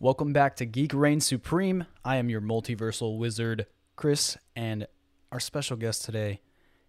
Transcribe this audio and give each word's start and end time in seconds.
Welcome 0.00 0.32
back 0.32 0.56
to 0.56 0.66
Geek 0.66 0.92
Reign 0.92 1.20
Supreme. 1.20 1.86
I 2.04 2.16
am 2.16 2.28
your 2.28 2.40
multiversal 2.40 3.18
wizard, 3.18 3.66
Chris, 3.96 4.36
and 4.54 4.86
our 5.32 5.40
special 5.40 5.76
guest 5.76 6.04
today 6.04 6.40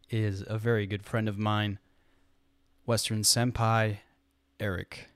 is 0.09 0.43
a 0.47 0.57
very 0.57 0.85
good 0.85 1.03
friend 1.03 1.29
of 1.29 1.37
mine, 1.37 1.79
Western 2.85 3.21
Senpai, 3.21 3.99
Eric. 4.59 5.07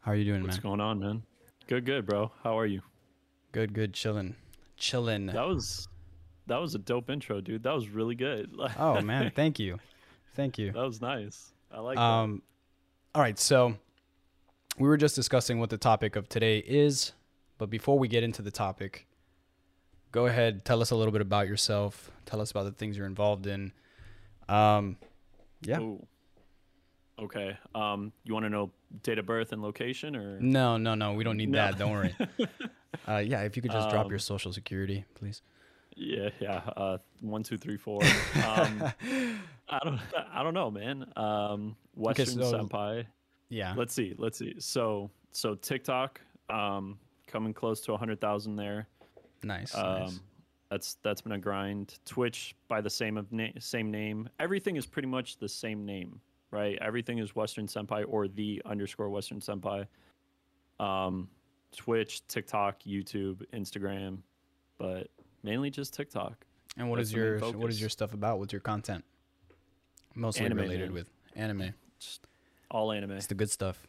How 0.00 0.12
are 0.12 0.14
you 0.14 0.24
doing, 0.24 0.40
man? 0.40 0.48
What's 0.48 0.56
man? 0.58 0.62
going 0.62 0.80
on, 0.80 0.98
man? 1.00 1.22
Good, 1.68 1.86
good, 1.86 2.06
bro. 2.06 2.32
How 2.42 2.58
are 2.58 2.66
you? 2.66 2.82
Good, 3.52 3.72
good, 3.72 3.92
chillin'. 3.92 4.34
Chillin'. 4.78 5.32
That 5.32 5.46
was 5.46 5.88
that 6.48 6.60
was 6.60 6.74
a 6.74 6.78
dope 6.78 7.08
intro, 7.08 7.40
dude. 7.40 7.62
That 7.62 7.74
was 7.74 7.88
really 7.88 8.14
good. 8.16 8.50
Oh, 8.78 9.00
man, 9.00 9.30
thank 9.34 9.58
you. 9.58 9.78
Thank 10.34 10.58
you. 10.58 10.72
that 10.72 10.84
was 10.84 11.00
nice. 11.00 11.52
I 11.70 11.80
like 11.80 11.96
Um, 11.98 12.42
all 13.14 13.22
right, 13.22 13.38
so 13.38 13.74
we 14.78 14.88
were 14.88 14.96
just 14.96 15.14
discussing 15.14 15.58
what 15.58 15.70
the 15.70 15.78
topic 15.78 16.16
of 16.16 16.28
today 16.28 16.58
is, 16.58 17.12
but 17.58 17.70
before 17.70 17.98
we 17.98 18.08
get 18.08 18.22
into 18.22 18.42
the 18.42 18.50
topic, 18.50 19.06
go 20.10 20.26
ahead, 20.26 20.64
tell 20.64 20.80
us 20.80 20.90
a 20.90 20.96
little 20.96 21.12
bit 21.12 21.20
about 21.20 21.46
yourself. 21.48 22.10
Tell 22.26 22.40
us 22.40 22.50
about 22.50 22.64
the 22.64 22.72
things 22.72 22.96
you're 22.96 23.06
involved 23.06 23.46
in. 23.46 23.72
Um, 24.48 24.96
yeah. 25.62 25.80
Ooh. 25.80 26.04
Okay. 27.18 27.56
Um, 27.74 28.12
you 28.24 28.34
want 28.34 28.46
to 28.46 28.50
know 28.50 28.70
date 29.02 29.18
of 29.18 29.26
birth 29.26 29.52
and 29.52 29.62
location, 29.62 30.16
or 30.16 30.40
No, 30.40 30.76
no, 30.76 30.94
no, 30.94 31.12
we 31.12 31.22
don't 31.24 31.36
need 31.36 31.50
No. 31.50 31.58
that. 31.58 31.78
Don't 31.78 31.90
worry. 31.92 32.14
Uh, 33.08 33.16
yeah, 33.16 33.40
if 33.40 33.56
you 33.56 33.62
could 33.62 33.72
just 33.72 33.88
drop 33.88 34.04
Um, 34.04 34.10
your 34.10 34.18
social 34.18 34.52
security, 34.52 35.06
please. 35.14 35.40
yeah, 35.96 36.28
yeah. 36.40 36.56
Uh, 36.76 36.98
one, 37.22 37.42
two, 37.42 37.56
three, 37.56 37.78
four. 37.78 38.00
Um, 38.36 38.82
I 39.68 39.78
don't, 39.82 39.98
I 40.30 40.42
don't 40.42 40.52
know, 40.52 40.70
man. 40.70 41.06
Um, 41.16 41.74
Western 41.94 42.26
so- 42.26 42.52
Senpai. 42.52 43.06
Yeah. 43.52 43.74
Let's 43.76 43.92
see, 43.92 44.14
let's 44.16 44.38
see. 44.38 44.54
So, 44.58 45.10
so 45.30 45.54
TikTok, 45.54 46.22
um, 46.48 46.98
coming 47.26 47.52
close 47.52 47.82
to 47.82 47.92
a 47.92 47.98
hundred 47.98 48.18
thousand 48.18 48.56
there. 48.56 48.88
Nice. 49.42 49.74
Um, 49.74 50.00
nice. 50.00 50.20
That's 50.70 50.94
that's 51.02 51.20
been 51.20 51.32
a 51.32 51.38
grind. 51.38 51.98
Twitch 52.06 52.56
by 52.68 52.80
the 52.80 52.88
same 52.88 53.18
of 53.18 53.30
na- 53.30 53.48
same 53.58 53.90
name. 53.90 54.26
Everything 54.40 54.76
is 54.76 54.86
pretty 54.86 55.08
much 55.08 55.36
the 55.36 55.48
same 55.48 55.84
name, 55.84 56.18
right? 56.50 56.78
Everything 56.80 57.18
is 57.18 57.36
Western 57.36 57.66
Senpai 57.66 58.06
or 58.08 58.26
the 58.26 58.62
underscore 58.64 59.10
Western 59.10 59.40
Senpai. 59.40 59.86
Um, 60.80 61.28
Twitch, 61.76 62.26
TikTok, 62.28 62.82
YouTube, 62.84 63.42
Instagram, 63.52 64.18
but 64.78 65.08
mainly 65.42 65.68
just 65.68 65.92
TikTok. 65.92 66.46
And 66.78 66.88
what 66.88 66.96
that's 66.96 67.10
is 67.10 67.14
your 67.14 67.38
what 67.38 67.68
is 67.68 67.78
your 67.78 67.90
stuff 67.90 68.14
about? 68.14 68.38
What's 68.38 68.54
your 68.54 68.60
content? 68.60 69.04
Mostly 70.14 70.46
Anime, 70.46 70.58
related 70.58 70.86
man. 70.86 70.94
with 70.94 71.06
anime. 71.36 71.74
Just 71.98 72.26
all 72.72 72.90
anime. 72.90 73.12
It's 73.12 73.26
the 73.26 73.34
good 73.34 73.50
stuff. 73.50 73.86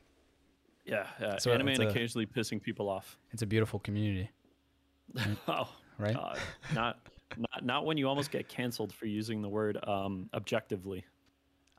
Yeah, 0.86 1.08
yeah. 1.20 1.38
So 1.38 1.52
anime 1.52 1.70
and 1.70 1.84
a- 1.84 1.90
occasionally 1.90 2.26
pissing 2.26 2.62
people 2.62 2.90
off. 2.90 3.18
It's 3.32 3.42
a 3.42 3.48
beautiful 3.48 3.80
community, 3.80 4.30
oh, 5.48 5.70
right? 5.98 6.14
Not 6.76 6.98
not 7.38 7.64
not 7.64 7.86
when 7.86 7.98
you 7.98 8.08
almost 8.08 8.30
get 8.32 8.48
canceled 8.48 8.94
for 8.94 9.06
using 9.06 9.42
the 9.42 9.50
word 9.50 9.78
um 9.88 10.30
objectively. 10.34 11.06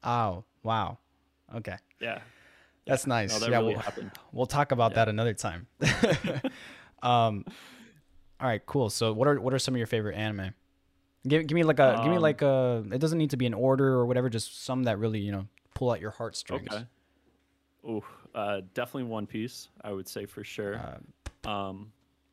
Oh, 0.02 0.44
wow. 0.62 0.98
Okay. 1.54 1.76
Yeah. 2.00 2.20
That's 2.86 3.06
nice. 3.06 3.32
No, 3.32 3.38
that 3.38 3.50
yeah, 3.50 3.58
really 3.58 3.74
we'll, 3.74 3.82
happened. 3.82 4.10
we'll 4.32 4.46
talk 4.46 4.72
about 4.72 4.92
Yeah. 4.92 4.96
that 4.96 5.08
another 5.08 5.32
time. 5.32 5.66
um, 7.02 7.44
all 8.40 8.48
right, 8.48 8.64
cool. 8.66 8.90
So, 8.90 9.12
what 9.12 9.28
are 9.28 9.40
what 9.40 9.54
are 9.54 9.58
some 9.58 9.74
of 9.74 9.78
your 9.78 9.86
favorite 9.86 10.16
anime? 10.16 10.52
Give, 11.26 11.46
give 11.46 11.54
me 11.54 11.62
like 11.62 11.78
a 11.78 12.00
give 12.02 12.10
me 12.10 12.16
Um, 12.16 12.22
like 12.22 12.42
a. 12.42 12.84
It 12.92 12.98
doesn't 12.98 13.16
need 13.18 13.30
to 13.30 13.38
be 13.38 13.46
in 13.46 13.54
order 13.54 13.88
or 13.88 14.04
whatever. 14.06 14.28
Just 14.28 14.64
some 14.64 14.82
that 14.84 14.98
really 14.98 15.20
you 15.20 15.32
know 15.32 15.46
pull 15.74 15.90
out 15.90 16.00
your 16.00 16.10
heartstrings. 16.10 16.68
Okay. 16.70 16.84
Ooh, 17.86 18.02
uh, 18.34 18.62
definitely 18.74 19.04
One 19.04 19.26
Piece. 19.26 19.68
I 19.82 19.92
would 19.92 20.08
say 20.08 20.26
for 20.26 20.42
sure. 20.44 20.80
Uh, 21.44 21.48
um, 21.48 21.92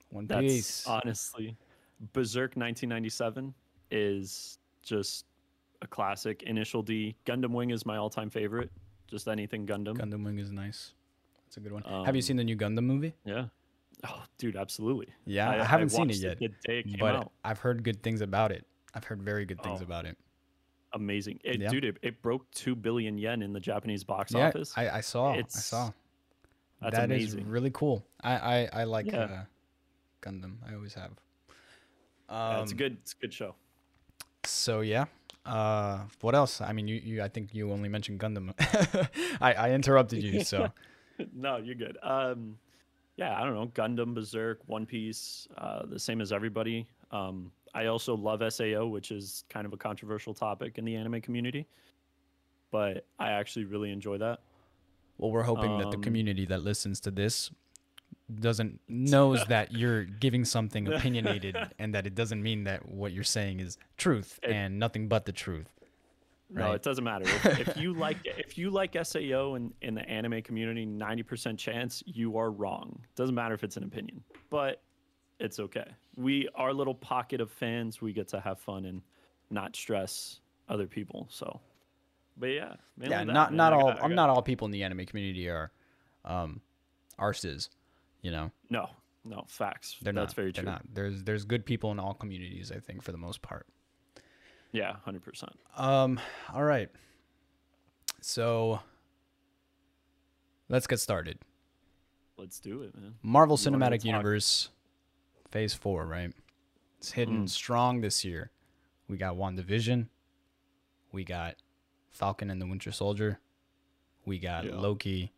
One 0.09 0.25
that's 0.27 0.41
Piece. 0.41 0.87
honestly 0.87 1.57
Berserk 2.13 2.55
1997 2.55 3.53
is 3.91 4.57
just 4.81 5.25
a 5.81 5.87
classic. 5.87 6.43
Initial 6.43 6.81
D. 6.81 7.15
Gundam 7.25 7.51
Wing 7.51 7.69
is 7.71 7.85
my 7.85 7.97
all-time 7.97 8.29
favorite. 8.29 8.71
Just 9.07 9.27
anything 9.27 9.67
Gundam. 9.67 9.97
Gundam 9.97 10.23
Wing 10.23 10.39
is 10.39 10.51
nice. 10.51 10.93
That's 11.45 11.57
a 11.57 11.59
good 11.59 11.73
one. 11.73 11.83
Have 11.83 12.15
you 12.15 12.19
Um, 12.19 12.21
seen 12.21 12.37
the 12.37 12.43
new 12.43 12.55
Gundam 12.55 12.85
movie? 12.85 13.13
Yeah. 13.25 13.47
Oh, 14.07 14.23
dude, 14.37 14.55
absolutely. 14.55 15.09
Yeah, 15.25 15.49
I, 15.49 15.63
haven't 15.63 15.89
seen 15.89 16.09
it 16.09 16.15
yet, 16.17 16.37
it 16.41 16.99
but 16.99 17.15
out. 17.15 17.31
I've 17.43 17.59
heard 17.59 17.83
good 17.83 18.01
things 18.01 18.21
about 18.21 18.51
it. 18.51 18.65
I've 18.95 19.03
heard 19.03 19.21
very 19.21 19.45
good 19.45 19.61
things 19.61 19.81
Oh, 19.81 19.83
about 19.83 20.05
it. 20.05 20.17
Amazing. 20.93 21.39
It, 21.43 21.61
Yeah. 21.61 21.69
Dude, 21.69 21.85
it, 21.85 21.97
it 22.01 22.21
broke 22.21 22.49
two 22.51 22.75
billion 22.75 23.17
yen 23.17 23.41
in 23.41 23.53
the 23.53 23.59
Japanese 23.59 24.03
box 24.03 24.33
Yeah, 24.33 24.47
office. 24.47 24.73
I, 24.75 24.89
I 24.89 25.01
saw. 25.01 25.33
I 25.33 25.43
saw. 25.47 25.91
That's 26.81 26.95
That 26.95 27.11
is 27.11 27.33
amazing. 27.33 27.47
really 27.49 27.71
cool. 27.71 28.05
I 28.21 28.33
I, 28.35 28.69
I 28.81 28.83
like 28.85 29.05
Yeah. 29.05 29.19
uh, 29.23 29.43
Gundam. 30.21 30.55
I 30.69 30.75
always 30.75 30.93
have. 30.95 31.11
Um, 32.29 32.63
it's 32.63 32.71
a 32.71 32.75
good, 32.75 32.97
it's 33.01 33.13
a 33.13 33.17
good 33.21 33.33
show. 33.33 33.55
So 34.45 34.81
yeah. 34.81 35.05
Uh, 35.45 36.01
what 36.21 36.35
else? 36.35 36.61
I 36.61 36.71
mean, 36.71 36.87
you, 36.87 36.95
you 37.03 37.23
I 37.23 37.27
think 37.27 37.53
you 37.55 37.71
only 37.71 37.89
mentioned 37.89 38.19
Gundam. 38.19 38.53
I, 39.41 39.53
I 39.53 39.71
interrupted 39.71 40.21
you, 40.21 40.43
so 40.43 40.71
no, 41.33 41.57
you're 41.57 41.73
good. 41.75 41.97
Um, 42.03 42.57
yeah, 43.17 43.39
I 43.39 43.43
don't 43.43 43.55
know. 43.55 43.67
Gundam, 43.67 44.13
Berserk, 44.13 44.59
One 44.67 44.85
Piece, 44.85 45.47
uh, 45.57 45.85
the 45.87 45.97
same 45.99 46.21
as 46.21 46.31
everybody. 46.31 46.87
Um, 47.11 47.51
I 47.73 47.85
also 47.85 48.15
love 48.15 48.41
SAO, 48.53 48.85
which 48.87 49.11
is 49.11 49.43
kind 49.49 49.65
of 49.65 49.73
a 49.73 49.77
controversial 49.77 50.33
topic 50.33 50.77
in 50.77 50.85
the 50.85 50.95
anime 50.95 51.21
community, 51.21 51.67
but 52.71 53.05
I 53.19 53.31
actually 53.31 53.65
really 53.65 53.91
enjoy 53.91 54.17
that. 54.19 54.39
well, 55.17 55.31
we're 55.31 55.43
hoping 55.43 55.77
that 55.77 55.91
the 55.91 55.97
Um, 55.97 56.01
community 56.03 56.45
that 56.47 56.63
listens 56.63 56.99
to 57.01 57.11
this 57.11 57.51
doesn't 58.39 58.79
knows 58.87 59.45
that 59.47 59.71
you're 59.73 60.03
giving 60.05 60.45
something 60.45 60.87
opinionated 60.93 61.55
and 61.79 61.93
that 61.93 62.07
it 62.07 62.15
doesn't 62.15 62.41
mean 62.41 62.63
that 62.63 62.87
what 62.87 63.11
you're 63.11 63.23
saying 63.23 63.59
is 63.59 63.77
truth 63.97 64.39
It- 64.43 64.51
and 64.51 64.79
nothing 64.79 65.07
but 65.07 65.25
the 65.25 65.31
truth. 65.31 65.67
No, 66.53 66.73
it 66.73 66.83
doesn't 66.83 67.03
matter. 67.05 67.23
If, 67.29 67.69
if 67.69 67.77
you 67.77 67.93
like 68.05 68.17
if 68.25 68.57
you 68.57 68.69
like 68.71 68.97
SAO 69.05 69.55
in, 69.55 69.73
in 69.81 69.93
the 69.95 70.01
anime 70.09 70.41
community, 70.41 70.85
ninety 70.85 71.23
percent 71.23 71.57
chance 71.59 72.03
you 72.05 72.37
are 72.37 72.51
wrong. 72.51 72.99
Doesn't 73.15 73.35
matter 73.35 73.53
if 73.53 73.63
it's 73.63 73.77
an 73.77 73.83
opinion, 73.85 74.21
but 74.49 74.81
it's 75.39 75.59
okay. 75.61 75.85
We 76.15 76.47
our 76.55 76.73
little 76.73 76.95
pocket 76.95 77.41
of 77.41 77.51
fans, 77.51 78.01
we 78.01 78.13
get 78.13 78.27
to 78.29 78.39
have 78.39 78.59
fun 78.59 78.85
and 78.85 79.01
not 79.49 79.75
stress 79.75 80.39
other 80.69 80.87
people. 80.87 81.27
So, 81.29 81.59
but 82.37 82.47
yeah, 82.47 82.75
yeah, 82.99 83.09
that, 83.09 83.27
not 83.27 83.51
man. 83.51 83.57
not 83.57 83.73
I 83.73 83.75
all. 83.75 83.87
got- 83.89 83.99
I 83.99 84.03
I'm 84.03 84.09
got- 84.11 84.15
not 84.15 84.29
all 84.29 84.41
people 84.41 84.65
in 84.65 84.71
the 84.71 84.83
anime 84.83 85.05
community 85.05 85.47
are, 85.49 85.71
um, 86.25 86.61
arses. 87.19 87.69
You 88.21 88.31
know, 88.31 88.51
No, 88.69 88.89
no 89.25 89.45
facts. 89.47 89.97
they're 90.01 90.13
That's 90.13 90.31
not. 90.31 90.35
very 90.35 90.51
they're 90.51 90.63
true. 90.63 90.71
not. 90.71 90.83
There's 90.93 91.23
there's 91.23 91.43
good 91.45 91.65
people 91.65 91.91
in 91.91 91.99
all 91.99 92.13
communities. 92.13 92.71
I 92.71 92.79
think 92.79 93.01
for 93.03 93.11
the 93.11 93.17
most 93.17 93.41
part. 93.41 93.65
Yeah, 94.73 94.95
hundred 95.05 95.23
percent. 95.23 95.53
Um. 95.75 96.19
All 96.53 96.63
right. 96.63 96.89
So. 98.21 98.79
Let's 100.69 100.87
get 100.87 100.99
started. 101.01 101.39
Let's 102.37 102.59
do 102.59 102.81
it, 102.83 102.95
man. 102.95 103.15
Marvel 103.21 103.57
Cinematic 103.57 104.05
Universe, 104.05 104.69
Phase 105.51 105.73
Four. 105.73 106.05
Right. 106.07 106.33
It's 106.97 107.11
hitting 107.11 107.43
Mm. 107.45 107.49
strong 107.49 108.01
this 108.01 108.23
year. 108.23 108.51
We 109.07 109.17
got 109.17 109.35
WandaVision. 109.35 110.07
We 111.11 111.23
got 111.23 111.55
Falcon 112.11 112.49
and 112.49 112.61
the 112.61 112.65
Winter 112.67 112.91
Soldier. 112.91 113.39
We 114.25 114.39
got 114.39 114.65
Yeah. 114.65 114.75
Loki. 114.75 115.33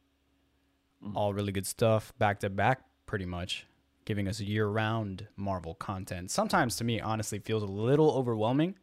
Mhm. 1.03 1.16
All 1.16 1.34
really 1.34 1.51
good 1.51 1.66
stuff, 1.66 2.13
back 2.18 2.40
to 2.41 2.50
back, 2.50 2.84
pretty 3.06 3.25
much, 3.25 3.66
giving 4.06 4.28
us 4.28 4.40
year-round 4.40 5.28
Marvel 5.35 5.74
content. 5.75 6.30
Sometimes, 6.31 6.75
to 6.78 6.84
me, 6.84 7.00
honestly, 7.00 7.40
feels 7.40 7.63
a 7.63 7.68
little 7.68 8.12
overwhelming 8.12 8.78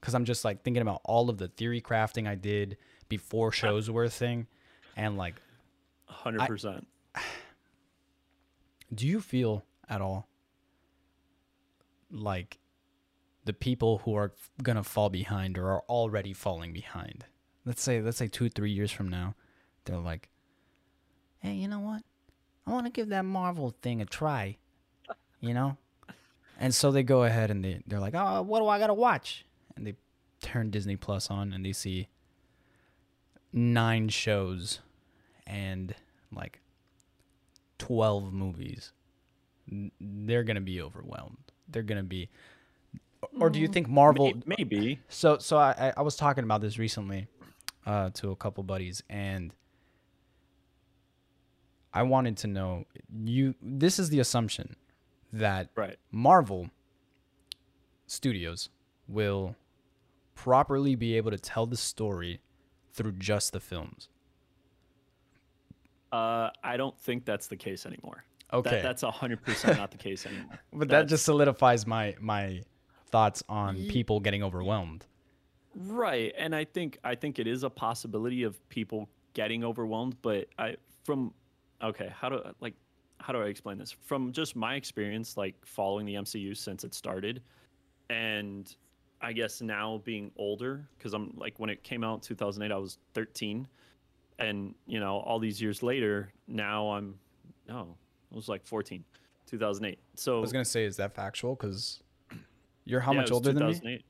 because 0.00 0.14
I'm 0.14 0.24
just 0.24 0.44
like 0.44 0.62
thinking 0.62 0.82
about 0.82 1.00
all 1.04 1.30
of 1.30 1.38
the 1.38 1.48
theory 1.48 1.80
crafting 1.80 2.28
I 2.28 2.34
did 2.34 2.76
before 3.08 3.50
shows 3.52 3.88
were 3.90 4.04
a 4.04 4.10
thing, 4.10 4.46
and 4.96 5.16
like, 5.16 5.40
Hundred 6.06 6.46
percent. 6.46 6.86
do 8.94 9.06
you 9.06 9.20
feel 9.20 9.64
at 9.88 10.00
all 10.00 10.28
like 12.10 12.58
the 13.44 13.52
people 13.52 13.98
who 13.98 14.14
are 14.14 14.32
gonna 14.62 14.82
fall 14.84 15.10
behind 15.10 15.58
or 15.58 15.70
are 15.70 15.82
already 15.88 16.32
falling 16.32 16.72
behind? 16.72 17.24
Let's 17.64 17.82
say, 17.82 18.00
let's 18.00 18.16
say 18.16 18.28
two, 18.28 18.48
three 18.48 18.70
years 18.70 18.90
from 18.92 19.08
now, 19.08 19.34
they're 19.84 19.98
like, 19.98 20.28
"Hey, 21.38 21.54
you 21.54 21.68
know 21.68 21.80
what? 21.80 22.02
I 22.66 22.72
want 22.72 22.86
to 22.86 22.92
give 22.92 23.08
that 23.08 23.24
Marvel 23.24 23.74
thing 23.82 24.00
a 24.00 24.06
try," 24.06 24.56
you 25.40 25.54
know. 25.54 25.76
And 26.58 26.74
so 26.74 26.90
they 26.90 27.02
go 27.02 27.24
ahead 27.24 27.50
and 27.50 27.64
they 27.64 27.82
they're 27.86 28.00
like, 28.00 28.14
"Oh, 28.14 28.42
what 28.42 28.60
do 28.60 28.68
I 28.68 28.78
gotta 28.78 28.94
watch?" 28.94 29.44
And 29.76 29.86
they 29.86 29.94
turn 30.40 30.70
Disney 30.70 30.96
Plus 30.96 31.30
on 31.30 31.52
and 31.52 31.64
they 31.64 31.72
see 31.72 32.08
nine 33.52 34.08
shows 34.08 34.80
and 35.46 35.94
like 36.32 36.60
12 37.78 38.32
movies 38.32 38.92
they're 40.00 40.44
gonna 40.44 40.60
be 40.60 40.80
overwhelmed 40.80 41.52
they're 41.68 41.82
gonna 41.82 42.02
be 42.02 42.28
or 43.40 43.50
do 43.50 43.58
you 43.58 43.66
think 43.68 43.88
marvel 43.88 44.32
Maybe. 44.46 45.00
so 45.08 45.38
so 45.38 45.56
I, 45.56 45.70
I- 45.88 45.94
I 45.98 46.02
was 46.02 46.16
talking 46.16 46.44
about 46.44 46.60
this 46.60 46.78
recently 46.78 47.26
uh, 47.84 48.10
to 48.14 48.30
a 48.30 48.36
couple 48.36 48.62
buddies 48.64 49.02
and 49.08 49.52
I 51.92 52.02
wanted 52.02 52.36
to 52.38 52.46
know 52.46 52.84
you. 53.24 53.54
This 53.62 53.98
is 53.98 54.10
the 54.10 54.20
assumption 54.20 54.76
that 55.32 55.70
Right. 55.74 55.96
Marvel 56.12 56.68
Studios 58.06 58.68
will 59.08 59.56
properly 60.34 60.94
be 60.94 61.16
able 61.16 61.30
to 61.30 61.38
tell 61.38 61.64
the 61.66 61.76
story 61.76 62.40
through 62.92 63.12
just 63.12 63.52
the 63.52 63.60
films. 63.60 64.08
Uh, 66.12 66.50
I 66.62 66.76
don't 66.76 66.98
think 66.98 67.24
that's 67.24 67.46
the 67.46 67.56
case 67.56 67.86
anymore. 67.86 68.24
Okay. 68.52 68.70
That, 68.70 68.82
that's 68.82 69.02
hundred 69.02 69.42
percent 69.44 69.78
not 69.78 69.90
the 69.90 69.98
case 69.98 70.26
anymore. 70.26 70.58
But 70.72 70.88
that 70.88 71.08
just 71.08 71.24
solidifies 71.24 71.86
my 71.86 72.14
my 72.20 72.62
thoughts 73.08 73.42
on 73.48 73.76
people 73.86 74.20
getting 74.20 74.42
overwhelmed. 74.42 75.04
Right, 75.74 76.32
and 76.38 76.54
I 76.54 76.64
think 76.64 76.98
I 77.04 77.14
think 77.14 77.38
it 77.38 77.46
is 77.46 77.62
a 77.62 77.70
possibility 77.70 78.44
of 78.44 78.66
people 78.68 79.08
getting 79.34 79.64
overwhelmed, 79.64 80.16
but 80.22 80.48
I 80.58 80.76
from 81.04 81.32
okay, 81.82 82.10
how 82.14 82.28
do 82.28 82.40
like 82.60 82.74
how 83.18 83.32
do 83.32 83.40
I 83.42 83.46
explain 83.46 83.78
this? 83.78 83.92
From 83.92 84.32
just 84.32 84.56
my 84.56 84.74
experience 84.74 85.36
like 85.36 85.54
following 85.64 86.06
the 86.06 86.14
MCU 86.14 86.56
since 86.56 86.84
it 86.84 86.94
started 86.94 87.42
and 88.08 88.74
I 89.20 89.32
guess 89.32 89.60
now 89.60 90.00
being 90.04 90.30
older 90.36 90.88
cuz 90.98 91.12
I'm 91.12 91.34
like 91.36 91.58
when 91.58 91.70
it 91.70 91.82
came 91.82 92.04
out 92.04 92.14
in 92.14 92.20
2008 92.20 92.72
I 92.72 92.78
was 92.78 92.98
13 93.14 93.66
and 94.38 94.74
you 94.86 95.00
know 95.00 95.18
all 95.18 95.38
these 95.38 95.60
years 95.60 95.82
later 95.82 96.32
now 96.46 96.90
I'm 96.90 97.18
no, 97.68 97.96
was 98.36 98.48
like 98.48 98.64
14 98.64 99.02
2008. 99.46 99.98
So 100.14 100.38
I 100.38 100.40
was 100.40 100.52
gonna 100.52 100.64
say, 100.64 100.84
is 100.84 100.96
that 100.96 101.14
factual? 101.14 101.54
Because 101.54 102.00
you're 102.84 103.00
how 103.00 103.12
yeah, 103.12 103.20
much 103.20 103.32
older 103.32 103.52
than 103.52 103.66
me? 103.66 103.72
2008. 103.72 104.04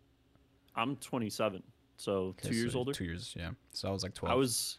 I'm 0.74 0.96
27. 0.96 1.62
So 1.96 2.12
Okay, 2.12 2.50
two 2.50 2.54
years 2.54 2.72
so 2.72 2.78
older. 2.78 2.92
Two 2.92 3.04
years, 3.04 3.34
yeah. 3.38 3.50
So 3.72 3.88
I 3.88 3.92
was 3.92 4.02
like 4.02 4.14
twelve. 4.14 4.32
I 4.32 4.36
was, 4.36 4.78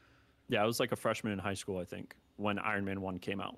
yeah, 0.50 0.62
I 0.62 0.66
was 0.66 0.80
like 0.80 0.92
a 0.92 0.96
freshman 0.96 1.34
in 1.34 1.40
high 1.40 1.56
school, 1.56 1.80
I 1.80 1.86
think, 1.86 2.16
when 2.36 2.60
Iron 2.60 2.86
Man 2.86 3.02
1 3.02 3.20
came 3.20 3.42
out. 3.42 3.58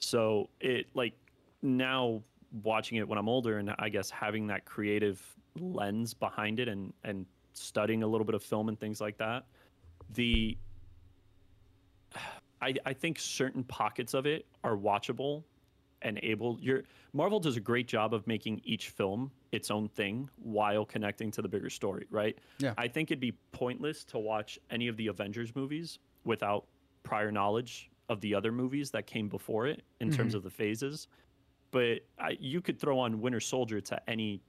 So 0.00 0.50
it, 0.60 0.86
like, 0.94 1.14
now 1.62 2.22
watching 2.62 2.98
it 2.98 3.08
when 3.08 3.18
I'm 3.18 3.28
older 3.28 3.58
and 3.58 3.74
I 3.78 3.88
guess 3.88 4.10
having 4.10 4.46
that 4.48 4.66
creative 4.66 5.22
lens 5.58 6.12
behind 6.12 6.60
it 6.60 6.68
and, 6.68 6.92
and 7.04 7.24
studying 7.54 8.02
a 8.02 8.06
little 8.06 8.24
bit 8.26 8.34
of 8.34 8.42
film 8.42 8.68
and 8.68 8.78
things 8.78 9.00
like 9.00 9.16
that, 9.16 9.46
the, 10.12 10.58
I, 12.64 12.74
I 12.86 12.92
think 12.94 13.18
certain 13.18 13.62
pockets 13.64 14.14
of 14.14 14.24
it 14.24 14.46
are 14.64 14.74
watchable 14.74 15.44
and 16.00 16.18
able 16.22 16.58
your 16.60 16.82
Marvel 17.12 17.38
does 17.38 17.58
a 17.58 17.60
great 17.60 17.86
job 17.86 18.14
of 18.14 18.26
making 18.26 18.62
each 18.64 18.88
film 18.88 19.30
its 19.52 19.70
own 19.70 19.88
thing 19.88 20.30
while 20.36 20.86
connecting 20.86 21.30
to 21.32 21.42
the 21.42 21.48
bigger 21.48 21.68
story, 21.68 22.06
right? 22.10 22.38
Yeah. 22.58 22.72
I 22.78 22.88
think 22.88 23.10
it'd 23.10 23.20
be 23.20 23.34
pointless 23.52 24.02
to 24.04 24.18
watch 24.18 24.58
any 24.70 24.88
of 24.88 24.96
the 24.96 25.08
Avengers 25.08 25.54
movies 25.54 25.98
without 26.24 26.64
prior 27.02 27.30
knowledge 27.30 27.90
of 28.08 28.20
the 28.22 28.34
other 28.34 28.50
movies 28.50 28.90
that 28.92 29.06
came 29.06 29.28
before 29.28 29.66
it 29.66 29.82
in 30.00 30.10
terms 30.10 30.30
mm-hmm. 30.30 30.38
of 30.38 30.42
the 30.42 30.50
phases. 30.50 31.08
But 31.70 32.00
I, 32.18 32.36
you 32.40 32.62
could 32.62 32.80
throw 32.80 32.98
on 32.98 33.20
Winter 33.20 33.40
Soldier 33.40 33.80
to 33.82 34.10
any 34.10 34.40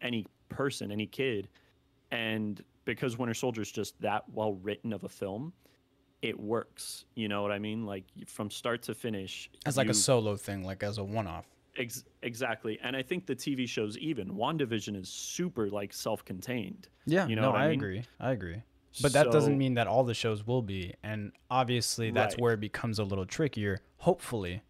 any 0.00 0.24
person, 0.48 0.90
any 0.90 1.06
kid, 1.06 1.48
and 2.12 2.62
because 2.86 3.18
Winter 3.18 3.34
Soldier 3.34 3.60
is 3.60 3.70
just 3.70 4.00
that 4.00 4.24
well 4.32 4.54
written 4.54 4.94
of 4.94 5.04
a 5.04 5.08
film, 5.08 5.52
it 6.22 6.38
works. 6.38 7.04
You 7.14 7.28
know 7.28 7.42
what 7.42 7.52
I 7.52 7.58
mean? 7.58 7.84
Like 7.86 8.04
from 8.26 8.50
start 8.50 8.82
to 8.84 8.94
finish, 8.94 9.50
as 9.66 9.76
like 9.76 9.86
you- 9.86 9.92
a 9.92 9.94
solo 9.94 10.36
thing, 10.36 10.64
like 10.64 10.82
as 10.82 10.98
a 10.98 11.04
one-off. 11.04 11.46
Ex- 11.76 12.04
exactly. 12.22 12.78
And 12.82 12.96
I 12.96 13.02
think 13.02 13.26
the 13.26 13.36
TV 13.36 13.68
shows 13.68 13.96
even 13.98 14.30
WandaVision 14.34 14.96
is 15.00 15.08
super 15.08 15.68
like 15.70 15.92
self-contained. 15.92 16.88
Yeah, 17.06 17.26
You 17.28 17.36
know 17.36 17.42
no, 17.42 17.52
I, 17.52 17.64
I 17.64 17.68
mean? 17.68 17.78
agree. 17.78 18.02
I 18.18 18.32
agree. 18.32 18.62
But 19.00 19.12
that 19.12 19.26
So- 19.26 19.32
doesn't 19.32 19.56
mean 19.56 19.74
that 19.74 19.86
all 19.86 20.02
the 20.02 20.14
shows 20.14 20.44
will 20.44 20.62
be. 20.62 20.92
And 21.04 21.30
obviously, 21.50 22.10
that's 22.10 22.34
Right. 22.34 22.40
where 22.42 22.52
it 22.54 22.60
becomes 22.60 22.98
a 22.98 23.04
little 23.04 23.26
trickier. 23.26 23.78
Hopefully, 23.98 24.62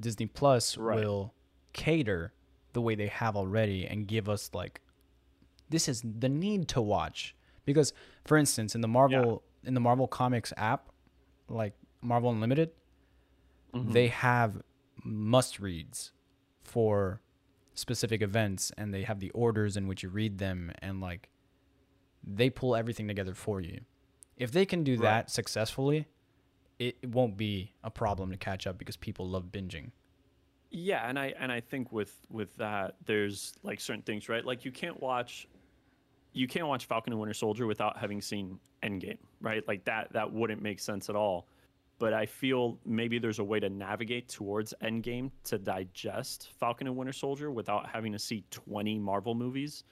Disney 0.00 0.26
Plus 0.26 0.76
Right. 0.76 0.98
will 0.98 1.34
cater 1.72 2.32
the 2.72 2.80
way 2.80 2.96
they 2.96 3.06
have 3.06 3.36
already 3.36 3.86
and 3.86 4.08
give 4.08 4.28
us 4.28 4.50
like 4.52 4.80
this 5.68 5.88
is 5.88 6.02
the 6.02 6.28
need 6.28 6.66
to 6.68 6.80
watch 6.82 7.34
because 7.64 7.92
for 8.24 8.36
instance 8.36 8.74
in 8.74 8.80
the 8.80 8.88
Marvel 8.88 9.42
in 9.64 9.74
the 9.74 9.80
Marvel 9.80 10.06
Comics 10.06 10.52
app 10.56 10.88
like 11.48 11.74
Marvel 12.02 12.30
Unlimited 12.30 12.70
Mm-hmm. 13.72 13.92
they 13.92 14.08
have 14.08 14.62
must 15.04 15.60
reads 15.60 16.10
for 16.64 17.20
specific 17.74 18.20
events 18.20 18.72
and 18.76 18.92
they 18.92 19.02
have 19.04 19.20
the 19.20 19.30
orders 19.30 19.76
in 19.76 19.86
which 19.86 20.02
you 20.02 20.08
read 20.08 20.38
them 20.38 20.72
and 20.80 21.00
like 21.00 21.28
they 22.26 22.50
pull 22.50 22.74
everything 22.74 23.06
together 23.06 23.32
for 23.32 23.60
you. 23.60 23.80
If 24.36 24.50
they 24.50 24.66
can 24.66 24.82
do 24.82 24.94
Right. 24.94 25.02
that 25.02 25.30
successfully, 25.30 26.08
it, 26.80 26.96
it 27.00 27.10
won't 27.10 27.36
be 27.36 27.72
a 27.84 27.90
problem 27.90 28.32
to 28.32 28.36
catch 28.36 28.66
up 28.66 28.76
because 28.76 28.96
people 28.96 29.28
love 29.28 29.44
binging. 29.52 29.92
Yeah, 30.72 31.08
and 31.08 31.16
I 31.16 31.32
and 31.38 31.52
I 31.52 31.60
think 31.60 31.92
with 31.92 32.12
with 32.28 32.56
that 32.56 32.96
there's 33.04 33.54
like 33.62 33.80
certain 33.80 34.02
things, 34.02 34.28
right? 34.28 34.44
Like 34.44 34.64
you 34.64 34.72
can't 34.72 35.00
watch 35.00 35.46
you 36.32 36.46
can't 36.46 36.66
watch 36.66 36.86
Falcon 36.86 37.12
and 37.12 37.20
Winter 37.20 37.34
Soldier 37.34 37.66
without 37.66 37.96
having 37.98 38.20
seen 38.20 38.58
Endgame, 38.82 39.18
right? 39.40 39.66
Like 39.66 39.84
that 39.84 40.12
that 40.12 40.32
wouldn't 40.32 40.62
make 40.62 40.80
sense 40.80 41.08
at 41.08 41.16
all. 41.16 41.46
But 41.98 42.14
I 42.14 42.24
feel 42.24 42.78
maybe 42.86 43.18
there's 43.18 43.40
a 43.40 43.44
way 43.44 43.60
to 43.60 43.68
navigate 43.68 44.28
towards 44.28 44.72
Endgame 44.82 45.30
to 45.44 45.58
digest 45.58 46.48
Falcon 46.58 46.86
and 46.86 46.96
Winter 46.96 47.12
Soldier 47.12 47.50
without 47.50 47.88
having 47.88 48.12
to 48.12 48.18
see 48.18 48.42
20 48.50 48.98
Marvel 48.98 49.34
movies. 49.34 49.84